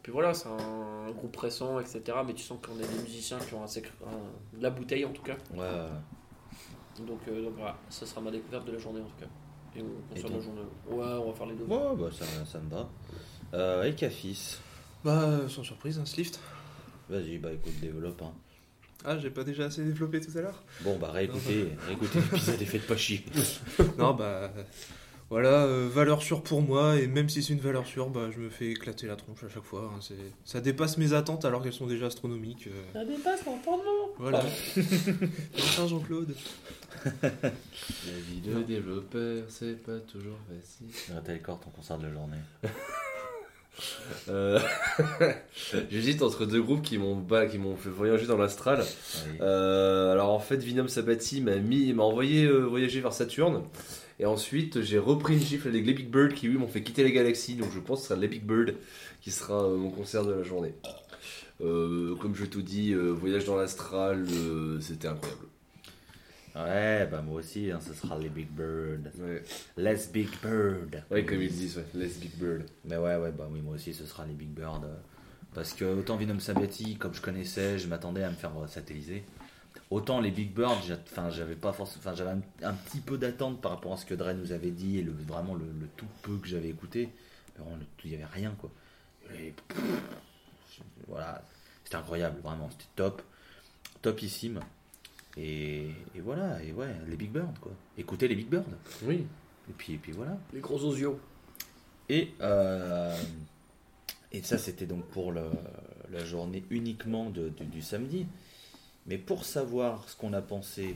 puis 0.02 0.14
voilà, 0.14 0.34
c'est 0.34 0.48
un, 0.48 1.12
groupe 1.12 1.36
récent, 1.36 1.82
etc. 1.82 2.20
Mais 2.26 2.34
tu 2.34 2.42
sens 2.42 2.60
qu'on 2.66 2.80
est 2.80 2.88
des 2.88 3.02
musiciens 3.02 3.40
qui 3.40 3.54
ont 3.56 3.62
un, 3.62 3.68
sacré- 3.68 3.92
un- 4.06 4.58
de 4.58 4.64
la 4.64 4.70
bouteille 4.70 5.04
en 5.04 5.12
tout 5.12 5.22
cas. 5.22 5.36
Ouais, 5.54 5.68
Donc, 7.06 7.20
euh, 7.28 7.44
donc 7.44 7.56
voilà, 7.58 7.76
ça 7.90 8.06
sera 8.06 8.22
ma 8.22 8.32
découverte 8.32 8.66
de 8.66 8.72
la 8.72 8.78
journée 8.78 9.02
en 9.02 9.04
tout 9.04 9.20
cas. 9.20 9.26
Et 9.76 9.82
on 9.82 10.16
Et 10.16 10.22
la 10.22 10.40
journée. 10.40 10.62
Ouais, 10.90 11.22
on 11.22 11.30
va 11.30 11.34
faire 11.34 11.48
les 11.48 11.56
deux. 11.56 11.66
ouais, 11.66 11.96
bah, 11.98 12.10
ça, 12.14 12.24
ça 12.50 12.60
me 12.60 12.70
va. 12.70 12.88
Euh, 13.54 13.84
et 13.84 13.94
Cafis? 13.96 14.56
Bah, 15.04 15.42
sans 15.50 15.66
surprise, 15.66 16.00
un 16.00 16.06
Slift. 16.06 16.40
Vas-y, 17.10 17.38
bah 17.38 17.52
écoute, 17.54 17.74
développe. 17.82 18.22
Hein. 18.22 18.34
Ah, 19.06 19.18
j'ai 19.20 19.30
pas 19.30 19.44
déjà 19.44 19.66
assez 19.66 19.84
développé 19.84 20.20
tout 20.20 20.36
à 20.38 20.42
l'heure? 20.42 20.64
Bon, 20.82 20.98
bah 20.98 21.12
réécoutez, 21.12 21.68
réécoutez 21.88 22.20
l'épisode 22.20 22.62
et 22.62 22.66
faites 22.66 22.88
pas 22.88 22.98
chier. 22.98 23.24
Non, 23.98 24.14
bah. 24.14 24.52
Voilà, 25.30 25.66
euh, 25.66 25.90
valeur 25.94 26.22
sûre 26.22 26.42
pour 26.42 26.62
moi, 26.62 26.96
et 26.98 27.06
même 27.08 27.28
si 27.28 27.44
c'est 27.44 27.52
une 27.52 27.60
valeur 27.60 27.86
sûre, 27.86 28.10
bah, 28.10 28.30
je 28.34 28.40
me 28.40 28.50
fais 28.50 28.68
éclater 28.72 29.08
la 29.08 29.18
tronche 29.18 29.44
à 29.44 29.50
chaque 29.50 29.64
fois. 29.66 29.92
hein, 29.94 30.00
c'est- 30.02 30.14
Ça 30.46 30.62
dépasse 30.62 30.98
mes 30.98 31.12
attentes 31.12 31.44
alors 31.44 31.62
qu'elles 31.62 31.74
sont 31.74 31.86
déjà 31.86 32.06
astronomiques. 32.06 32.68
euh, 32.68 32.84
Ça 32.94 33.04
dépasse 33.04 33.46
l'entendement 33.46 34.10
Voilà. 34.18 34.42
Enfin, 35.58 35.86
Jean-Claude. 35.88 36.34
La 37.04 37.10
vie 38.30 38.40
de 38.42 38.62
développeur, 38.64 39.44
c'est 39.50 39.84
pas 39.84 40.00
toujours 40.00 40.38
facile. 40.48 40.88
Arrêtez 41.14 41.40
corps 41.40 41.60
ton 41.60 41.72
concert 41.72 41.98
de 41.98 42.08
la 42.08 42.14
journée. 42.14 42.38
Euh, 44.30 44.60
J'hésite 45.90 46.22
entre 46.22 46.46
deux 46.46 46.62
groupes 46.62 46.82
qui 46.82 46.98
m'ont 46.98 47.26
qui 47.50 47.58
m'ont 47.58 47.76
fait 47.76 47.90
voyager 47.90 48.26
dans 48.26 48.38
l'astral. 48.38 48.84
Euh, 49.42 50.12
alors 50.12 50.32
en 50.32 50.40
fait, 50.40 50.58
Vinum 50.58 50.88
Sabati 50.88 51.42
m'a 51.42 51.56
mis, 51.56 51.94
m'a 51.94 52.04
envoyé 52.04 52.46
euh, 52.46 52.62
voyager 52.62 53.02
vers 53.02 53.14
Saturne. 53.14 53.64
Et 54.20 54.26
ensuite, 54.26 54.82
j'ai 54.82 54.98
repris 54.98 55.36
une 55.36 55.42
gifle 55.42 55.68
avec 55.68 55.86
les 55.86 55.94
Big 55.94 56.10
Bird 56.10 56.34
qui, 56.34 56.50
oui, 56.50 56.56
m'ont 56.56 56.68
fait 56.68 56.82
quitter 56.82 57.04
la 57.04 57.12
galaxie. 57.12 57.56
Donc 57.56 57.70
je 57.74 57.80
pense 57.80 58.00
que 58.00 58.04
ce 58.04 58.10
sera 58.10 58.20
les 58.20 58.28
Big 58.28 58.44
Bird 58.44 58.76
qui 59.22 59.32
sera 59.32 59.68
mon 59.70 59.90
concert 59.90 60.26
de 60.26 60.34
la 60.34 60.44
journée. 60.44 60.74
Comme 61.60 62.34
je 62.36 62.46
te 62.46 62.58
dis, 62.60 62.94
voyage 62.94 63.46
dans 63.46 63.56
l'astral, 63.56 64.26
c'était 64.82 65.08
incroyable. 65.08 65.48
Ouais, 66.58 67.06
bah 67.12 67.22
moi 67.22 67.36
aussi, 67.40 67.70
hein, 67.72 67.80
ce 67.80 67.94
sera 67.94 68.18
les 68.18 68.30
Big 68.30 68.48
Bird. 68.50 69.12
Ouais, 69.20 69.44
Les 69.78 69.96
Big 70.12 70.30
Bird. 70.42 71.04
ouais 71.12 71.24
comme 71.26 71.42
ils 71.42 71.52
disent, 71.52 71.78
ouais, 71.78 71.86
les 71.94 72.08
Big 72.08 72.34
Bird. 72.36 72.66
Mais 72.86 72.98
ouais, 72.98 73.16
ouais, 73.18 73.32
bah 73.32 73.48
oui, 73.52 73.62
moi 73.62 73.76
aussi, 73.76 73.94
ce 73.94 74.06
sera 74.06 74.26
les 74.26 74.34
Big 74.34 74.50
Bird. 74.50 74.84
euh, 74.86 74.96
Parce 75.54 75.74
que 75.74 75.86
autant 75.86 76.18
Venom 76.18 76.40
Sabati, 76.40 76.98
comme 76.98 77.14
je 77.14 77.22
connaissais, 77.22 77.78
je 77.78 77.88
m'attendais 77.88 78.24
à 78.24 78.30
me 78.30 78.36
faire 78.36 78.58
euh, 78.60 78.68
satelliser. 78.68 79.24
Autant 79.92 80.20
les 80.20 80.32
Big 80.32 80.52
Bird, 80.54 80.76
j'avais 81.30 81.56
pas 81.56 81.74
forcément, 81.74 82.00
enfin, 82.06 82.16
j'avais 82.16 82.32
un, 82.32 82.42
un 82.64 82.74
petit 82.74 83.00
peu 83.02 83.18
d'attente 83.18 83.62
par 83.62 83.72
rapport 83.72 83.94
à 83.94 83.98
ce 83.98 84.06
que 84.06 84.16
Dre 84.16 84.34
nous 84.34 84.52
avait 84.52 84.72
dit 84.72 84.98
et 84.98 85.02
le, 85.04 85.12
vraiment 85.12 85.54
le, 85.54 85.66
le 85.80 85.88
tout 85.96 86.08
peu 86.24 86.38
que 86.38 86.48
j'avais 86.48 86.70
écouté. 86.70 87.10
Mais 87.60 87.66
il 88.04 88.12
y 88.12 88.16
avait 88.16 88.26
rien, 88.26 88.54
quoi. 88.58 88.72
Et, 89.36 89.54
pff, 89.68 90.02
voilà, 91.08 91.44
c'était 91.84 91.98
incroyable, 91.98 92.40
vraiment, 92.42 92.70
c'était 92.72 92.90
top, 92.96 93.22
topissime. 94.02 94.60
Et, 95.38 95.90
et 96.16 96.20
voilà, 96.22 96.62
et 96.64 96.72
ouais, 96.74 96.94
les 97.08 97.16
Big 97.16 97.30
Bird, 97.32 97.58
quoi. 97.60 97.72
Écoutez 97.98 98.28
les 98.28 98.36
Big 98.36 98.48
Bird. 98.50 98.66
Oui. 99.04 99.26
Et 99.70 99.74
puis, 99.78 99.94
et 99.94 99.98
puis 99.98 100.12
voilà. 100.12 100.38
Les 100.54 100.60
gros 100.62 100.84
osios. 100.84 101.20
Et, 102.10 102.30
euh, 102.42 103.16
et 104.32 104.42
ça, 104.42 104.58
c'était 104.58 104.86
donc 104.86 105.04
pour 105.06 105.32
le- 105.32 105.52
la 106.12 106.24
journée 106.24 106.64
uniquement 106.70 107.30
de- 107.30 107.50
du, 107.50 107.66
du 107.66 107.82
samedi. 107.82 108.26
Mais 109.06 109.18
pour 109.18 109.46
savoir 109.46 110.08
ce 110.10 110.16
qu'on 110.16 110.34
a 110.34 110.42
pensé 110.42 110.96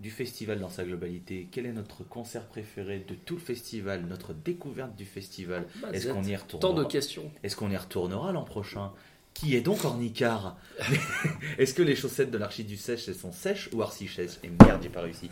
du 0.00 0.10
festival 0.10 0.60
dans 0.60 0.68
sa 0.68 0.84
globalité, 0.84 1.48
quel 1.50 1.66
est 1.66 1.72
notre 1.72 2.04
concert 2.04 2.46
préféré 2.46 3.00
de 3.08 3.14
tout 3.14 3.34
le 3.34 3.40
festival, 3.40 4.04
notre 4.06 4.34
découverte 4.34 4.94
du 4.94 5.06
festival, 5.06 5.66
Bah, 5.80 5.88
est-ce 5.92 6.08
qu'on 6.08 6.22
y 6.22 6.26
Tant 6.36 6.46
de 6.48 6.54
retournera 6.58 6.84
questions. 6.88 7.30
Est-ce 7.42 7.56
qu'on 7.56 7.70
y 7.70 7.76
retournera 7.76 8.30
l'an 8.32 8.44
prochain? 8.44 8.92
Qui 9.38 9.54
est 9.54 9.60
donc 9.60 9.84
Ornicard 9.84 10.56
Est-ce 11.58 11.74
que 11.74 11.82
les 11.82 11.94
chaussettes 11.94 12.30
de 12.30 12.38
l'archi 12.38 12.64
du 12.64 12.78
sèche 12.78 13.06
elles 13.08 13.14
sont 13.14 13.32
sèches 13.32 13.68
ou 13.74 13.82
archi 13.82 14.08
sèches 14.08 14.38
Et 14.42 14.48
merde, 14.48 14.80
j'ai 14.82 14.88
pas 14.88 15.02
réussi. 15.02 15.28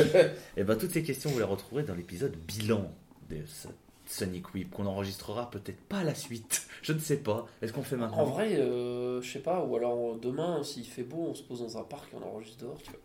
Et 0.56 0.62
ben 0.62 0.76
toutes 0.76 0.92
ces 0.92 1.02
questions 1.02 1.30
vous 1.30 1.38
les 1.38 1.44
retrouverez 1.44 1.82
dans 1.82 1.94
l'épisode 1.94 2.36
bilan 2.36 2.88
de 3.30 3.38
ce 3.46 3.66
Sonic 4.06 4.54
Whip 4.54 4.70
qu'on 4.70 4.86
enregistrera 4.86 5.50
peut-être 5.50 5.80
pas 5.80 5.98
à 5.98 6.04
la 6.04 6.14
suite. 6.14 6.68
Je 6.82 6.92
ne 6.92 7.00
sais 7.00 7.16
pas. 7.16 7.46
Est-ce 7.60 7.72
qu'on 7.72 7.80
le 7.80 7.86
fait 7.86 7.96
maintenant? 7.96 8.18
En 8.18 8.26
vrai, 8.26 8.54
euh, 8.54 9.20
je 9.22 9.32
sais 9.32 9.40
pas, 9.40 9.64
ou 9.64 9.74
alors 9.74 10.16
demain, 10.16 10.62
s'il 10.62 10.86
fait 10.86 11.02
beau, 11.02 11.26
on 11.30 11.34
se 11.34 11.42
pose 11.42 11.60
dans 11.60 11.78
un 11.78 11.84
parc 11.84 12.12
et 12.12 12.16
on 12.16 12.24
enregistre 12.24 12.64
dehors, 12.64 12.78
tu 12.80 12.90
vois. 12.90 13.00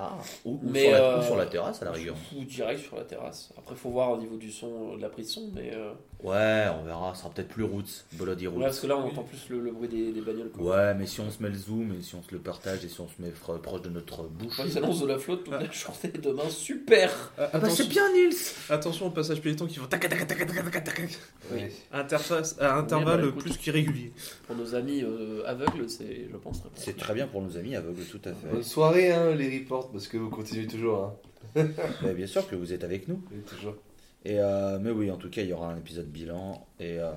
Ah, 0.00 0.16
ou, 0.44 0.52
ou 0.52 0.60
Mais, 0.62 0.82
sur 0.84 0.92
la, 0.92 0.98
euh, 1.02 1.18
ou 1.18 1.22
sur 1.24 1.36
la 1.36 1.46
terrasse 1.46 1.82
à 1.82 1.86
la 1.86 1.90
rigueur. 1.92 2.14
Ou 2.36 2.44
direct 2.44 2.80
sur 2.80 2.96
la 2.96 3.02
terrasse. 3.04 3.52
Après, 3.58 3.74
faut 3.74 3.90
voir 3.90 4.12
au 4.12 4.18
niveau 4.18 4.36
du 4.36 4.52
son, 4.52 4.96
de 4.96 5.02
la 5.02 5.08
prise 5.08 5.26
de 5.26 5.32
son, 5.32 5.50
mais. 5.54 5.72
euh, 5.74 5.90
Ouais, 6.22 6.66
on 6.80 6.84
verra. 6.84 7.14
Ce 7.14 7.20
sera 7.22 7.30
peut-être 7.32 7.48
plus 7.48 7.62
roots, 7.62 8.04
Bloody 8.14 8.48
ouais, 8.48 8.54
Roots. 8.54 8.62
parce 8.62 8.80
que 8.80 8.86
là, 8.88 8.96
on 8.96 9.04
entend 9.06 9.22
plus 9.22 9.48
le, 9.50 9.60
le 9.60 9.70
bruit 9.70 9.86
des, 9.88 10.12
des 10.12 10.20
bagnoles. 10.20 10.50
Quoi. 10.50 10.76
Ouais, 10.76 10.94
mais 10.94 11.06
si 11.06 11.20
on 11.20 11.30
se 11.30 11.40
met 11.40 11.48
le 11.48 11.54
zoom 11.54 11.94
et 11.98 12.02
si 12.02 12.16
on 12.16 12.22
se 12.24 12.32
le 12.32 12.38
partage 12.40 12.84
et 12.84 12.88
si 12.88 13.00
on 13.00 13.06
se 13.08 13.20
met 13.22 13.30
proche 13.30 13.82
de 13.82 13.88
notre 13.88 14.24
bouche. 14.24 14.60
Ils 14.66 14.78
annoncent 14.78 15.02
de 15.04 15.08
la 15.08 15.18
flotte 15.18 15.44
toute 15.44 15.52
la 15.52 15.60
journée 15.70 16.12
demain, 16.20 16.48
super 16.50 17.32
Ah, 17.38 17.50
Ah 17.52 17.58
bah 17.58 17.68
c'est 17.70 17.82
attention, 17.82 17.86
bien 17.88 18.12
Nils 18.12 18.36
attention 18.68 19.06
au 19.06 19.10
passage 19.10 19.40
piéton 19.40 19.66
qui 19.66 19.78
vont 19.78 19.86
tac 19.86 20.00
tac 20.08 20.26
tac 20.26 20.26
tac 20.26 20.38
tac 20.46 20.72
tac 20.72 20.84
tac. 20.84 21.18
Oui. 21.52 21.60
Interface 21.92 22.56
à 22.60 22.76
intervalle 22.76 23.22
bah, 23.26 23.32
plus 23.38 23.56
qu'irrégulier. 23.56 24.12
Pour 24.48 24.56
nos 24.56 24.74
amis 24.74 25.02
euh, 25.04 25.42
aveugles, 25.46 25.88
c'est, 25.88 26.26
je 26.30 26.36
pense. 26.36 26.62
C'est 26.74 26.96
très 26.96 27.14
bien 27.14 27.28
pour 27.28 27.42
nos 27.42 27.56
amis 27.56 27.76
aveugles, 27.76 28.02
tout 28.04 28.20
à 28.24 28.30
fait. 28.32 28.48
Bonne 28.52 28.62
soirée, 28.64 29.12
hein, 29.12 29.34
les 29.36 29.58
reports, 29.58 29.87
parce 29.92 30.08
que 30.08 30.16
vous 30.16 30.30
continuez 30.30 30.66
toujours. 30.66 31.16
Hein. 31.56 31.68
Bien 32.14 32.26
sûr 32.26 32.46
que 32.48 32.56
vous 32.56 32.72
êtes 32.72 32.84
avec 32.84 33.08
nous. 33.08 33.22
Oui, 33.30 33.40
toujours. 33.42 33.76
Et 34.24 34.38
euh, 34.38 34.78
mais 34.80 34.90
oui, 34.90 35.10
en 35.10 35.16
tout 35.16 35.30
cas, 35.30 35.42
il 35.42 35.48
y 35.48 35.52
aura 35.52 35.70
un 35.72 35.76
épisode 35.76 36.06
bilan. 36.06 36.66
Et 36.80 36.98
euh, 36.98 37.12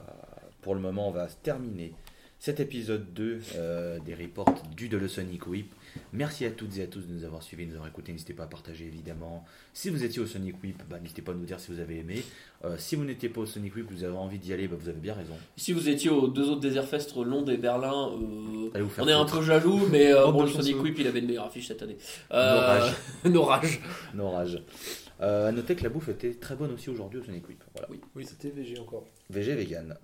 pour 0.61 0.75
le 0.75 0.81
moment, 0.81 1.07
on 1.07 1.11
va 1.11 1.27
terminer 1.27 1.93
cet 2.39 2.59
épisode 2.59 3.13
2 3.13 3.41
euh, 3.55 3.99
des 3.99 4.15
reports 4.15 4.53
du 4.75 4.89
de 4.89 4.97
le 4.97 5.07
Sonic 5.07 5.47
Whip. 5.47 5.73
Merci 6.13 6.45
à 6.45 6.51
toutes 6.51 6.77
et 6.77 6.83
à 6.83 6.87
tous 6.87 7.01
de 7.01 7.13
nous 7.13 7.23
avoir 7.23 7.41
suivis, 7.43 7.65
de 7.65 7.69
nous 7.71 7.75
avoir 7.75 7.89
écoutés. 7.89 8.11
N'hésitez 8.11 8.33
pas 8.33 8.43
à 8.43 8.47
partager 8.47 8.85
évidemment. 8.85 9.45
Si 9.73 9.89
vous 9.89 10.03
étiez 10.03 10.21
au 10.21 10.25
Sonic 10.25 10.61
Whip, 10.63 10.81
bah, 10.89 10.99
n'hésitez 11.01 11.21
pas 11.21 11.31
à 11.31 11.35
nous 11.35 11.45
dire 11.45 11.59
si 11.59 11.71
vous 11.71 11.79
avez 11.79 11.99
aimé. 11.99 12.23
Euh, 12.65 12.75
si 12.77 12.95
vous 12.95 13.03
n'étiez 13.05 13.29
pas 13.29 13.41
au 13.41 13.45
Sonic 13.45 13.75
Whip, 13.75 13.87
vous 13.91 14.03
avez 14.03 14.15
envie 14.15 14.39
d'y 14.39 14.53
aller, 14.53 14.67
bah, 14.67 14.75
vous 14.79 14.89
avez 14.89 14.99
bien 14.99 15.13
raison. 15.13 15.33
Si 15.57 15.73
vous 15.73 15.89
étiez 15.89 16.09
aux 16.09 16.27
deux 16.27 16.49
autres 16.49 16.61
Desert 16.61 16.85
Fest, 16.87 17.15
Londres 17.15 17.51
et 17.51 17.57
Berlin, 17.57 18.11
euh, 18.13 18.87
on 18.99 19.07
est 19.07 19.11
un 19.13 19.25
peu 19.25 19.41
jaloux, 19.41 19.81
mais 19.91 20.11
euh, 20.13 20.27
bon, 20.31 20.43
le 20.43 20.49
Sonic. 20.49 20.81
Whip, 20.81 20.97
il 20.99 21.07
avait 21.07 21.19
une 21.19 21.27
meilleure 21.27 21.45
affiche 21.45 21.67
cette 21.67 21.81
année. 21.81 21.97
Nos 22.31 22.37
Euh, 22.37 22.91
rages. 23.41 24.61
Euh, 25.21 25.49
à 25.49 25.51
noter 25.51 25.75
que 25.75 25.83
la 25.83 25.89
bouffe 25.89 26.09
était 26.09 26.33
très 26.33 26.55
bonne 26.55 26.71
aussi 26.73 26.89
aujourd'hui 26.89 27.19
au 27.19 27.23
Sonic 27.23 27.47
Whip. 27.47 27.63
Voilà. 27.75 27.87
Oui, 28.15 28.25
c'était 28.25 28.49
VG 28.49 28.79
encore. 28.79 29.05
VG 29.29 29.53
vegan. 29.55 29.95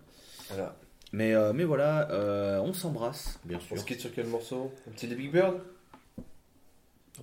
Voilà. 0.49 0.75
Mais, 1.13 1.33
euh, 1.33 1.53
mais 1.53 1.63
voilà, 1.63 2.11
euh, 2.11 2.59
on 2.59 2.73
s'embrasse, 2.73 3.39
bien 3.45 3.59
sûr. 3.59 3.75
On 3.75 3.79
se 3.79 3.85
quitte 3.85 4.01
sur 4.01 4.13
quel 4.13 4.27
morceau? 4.27 4.71
Un 4.87 4.91
petit 4.91 5.07
des 5.07 5.15
Big 5.15 5.31
Bird 5.31 5.55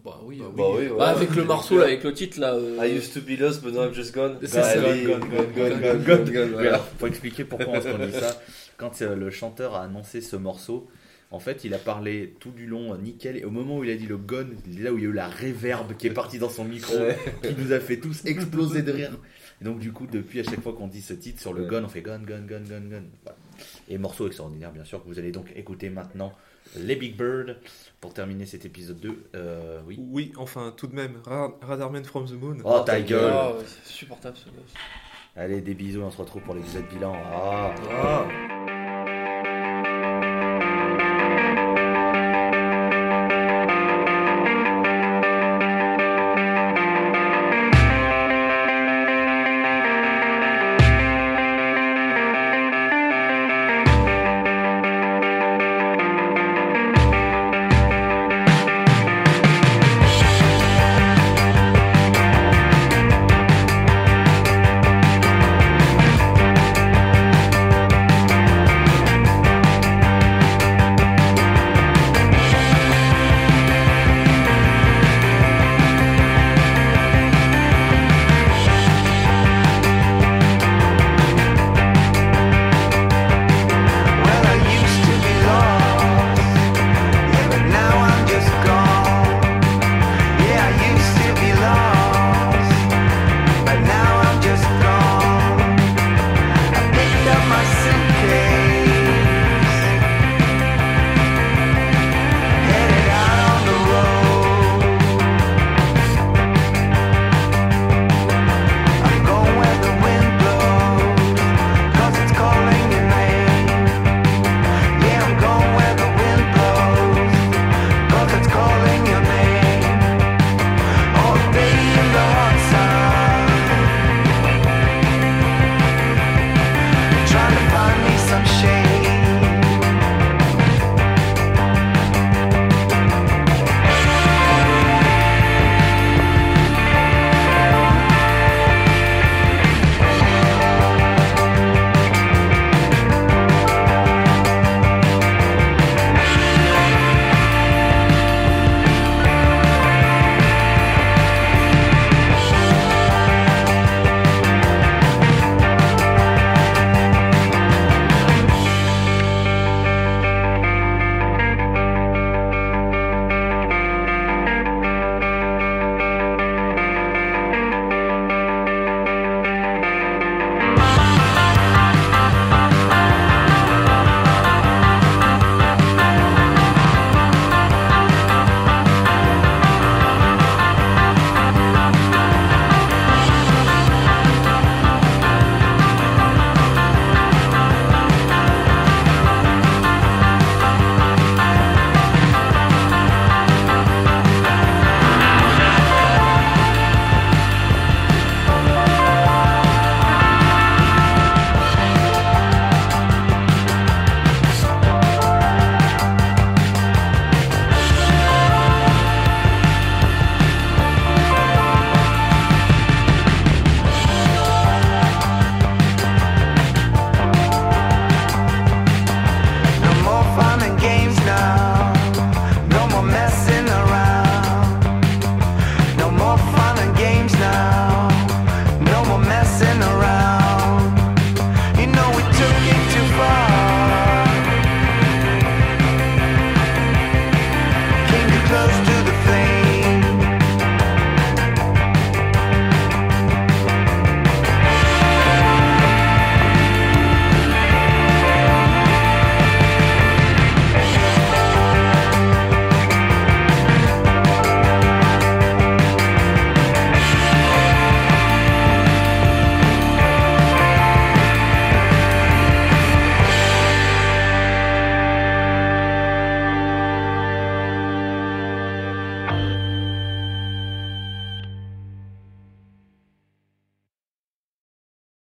Bah 0.05 0.21
oui, 0.25 0.39
Bah 0.39 0.47
oui. 0.49 0.55
Bah 0.57 0.65
oui, 0.75 0.87
ouais. 0.89 0.99
Bah, 0.99 1.09
avec 1.09 1.35
le 1.35 1.45
morceau, 1.45 1.79
là, 1.79 1.85
avec 1.85 2.03
le 2.05 2.13
titre 2.13 2.41
là. 2.41 2.55
euh, 2.55 2.79
I 2.87 2.97
used 2.97 3.13
to 3.15 3.21
be 3.21 3.39
lost, 3.39 3.63
but 3.63 3.73
now 3.73 3.85
I'm 3.85 3.95
just 3.95 4.15
gone. 4.15 4.39
C'est 4.43 4.49
ça. 4.49 4.67
Allez, 4.67 5.05
Gone, 5.05 5.21
gone, 5.21 5.53
gone, 5.55 5.81
gone, 5.81 6.03
gone, 6.05 6.25
gone, 6.33 6.51
gone. 6.53 6.67
Alors, 6.67 6.85
pour 6.99 7.09
expliquer 7.09 7.45
pourquoi 7.45 7.81
qu'on 7.81 7.99
dit 8.05 8.13
ça, 8.13 8.41
quand 8.77 9.01
euh, 9.03 9.15
le 9.15 9.31
chanteur 9.31 9.75
a 9.75 9.83
annoncé 9.85 10.21
ce 10.21 10.37
morceau, 10.37 10.89
en 11.31 11.39
fait, 11.39 11.65
il 11.65 11.75
a 11.75 11.79
parlé 11.79 12.35
tout 12.41 12.51
du 12.51 12.67
long 12.67 12.93
euh, 12.93 12.99
nickel. 12.99 13.37
Et 13.37 13.45
au 13.45 13.51
moment 13.51 13.79
où 13.79 13.85
il 13.85 13.91
a 13.91 13.97
dit 13.97 14.07
le 14.07 14.17
gun, 14.19 14.47
là 14.81 14.93
où 14.93 14.99
il 14.99 15.05
y 15.05 15.07
a 15.07 15.11
eu 15.11 15.13
la 15.13 15.29
réverb 15.29 15.97
qui 15.97 16.07
est 16.09 16.11
partie 16.11 16.39
dans 16.39 16.51
son 16.51 16.65
micro, 16.65 16.95
qui 17.43 17.55
nous 17.57 17.73
a 17.73 17.81
fait 17.81 17.99
tous 17.99 18.25
exploser 18.25 18.83
de 18.83 18.93
rire. 18.93 19.13
Et 19.61 19.65
donc, 19.65 19.79
du 19.79 19.93
coup, 19.93 20.07
depuis, 20.11 20.41
à 20.41 20.45
chaque 20.45 20.61
fois 20.61 20.73
qu'on 20.75 20.89
dit 20.89 21.01
ce 21.03 21.15
titre 21.15 21.41
sur 21.41 21.53
le 21.53 21.63
Ouais. 21.63 21.69
gun, 21.71 21.85
on 21.85 21.89
fait 21.89 22.03
gun, 22.03 22.19
gun, 22.19 22.41
gun, 22.41 22.61
gun, 22.61 22.81
gun. 22.91 23.03
Voilà. 23.23 23.39
Et 23.89 23.97
morceau 23.99 24.27
extraordinaire, 24.27 24.73
bien 24.73 24.85
sûr, 24.85 25.03
que 25.03 25.09
vous 25.09 25.19
allez 25.21 25.31
donc 25.31 25.47
écouter 25.57 25.89
maintenant. 25.89 26.33
Les 26.77 26.97
Big 26.97 27.17
Bird 27.17 27.57
pour 28.01 28.13
terminer 28.15 28.47
cet 28.47 28.65
épisode 28.65 28.99
2. 29.01 29.25
Euh, 29.35 29.81
oui. 29.87 29.97
Oui, 30.01 30.33
enfin, 30.37 30.73
tout 30.77 30.87
de 30.87 30.95
même, 30.95 31.21
Ra- 31.25 31.53
Radarman 31.63 32.05
from 32.05 32.27
the 32.27 32.33
Moon. 32.33 32.59
Oh, 32.65 32.81
ta 32.85 33.01
gueule! 33.01 33.33
Ah, 33.33 33.53
c'est 33.67 33.93
supportable 33.93 34.37
ce 34.37 34.47
gosse. 34.47 34.75
Allez, 35.37 35.61
des 35.61 35.75
bisous, 35.75 36.01
on 36.03 36.11
se 36.11 36.19
retrouve 36.19 36.43
pour 36.43 36.55
l'épisode 36.55 36.85
bilan. 36.89 37.15
Ah. 37.17 37.75
Ah. 37.91 38.27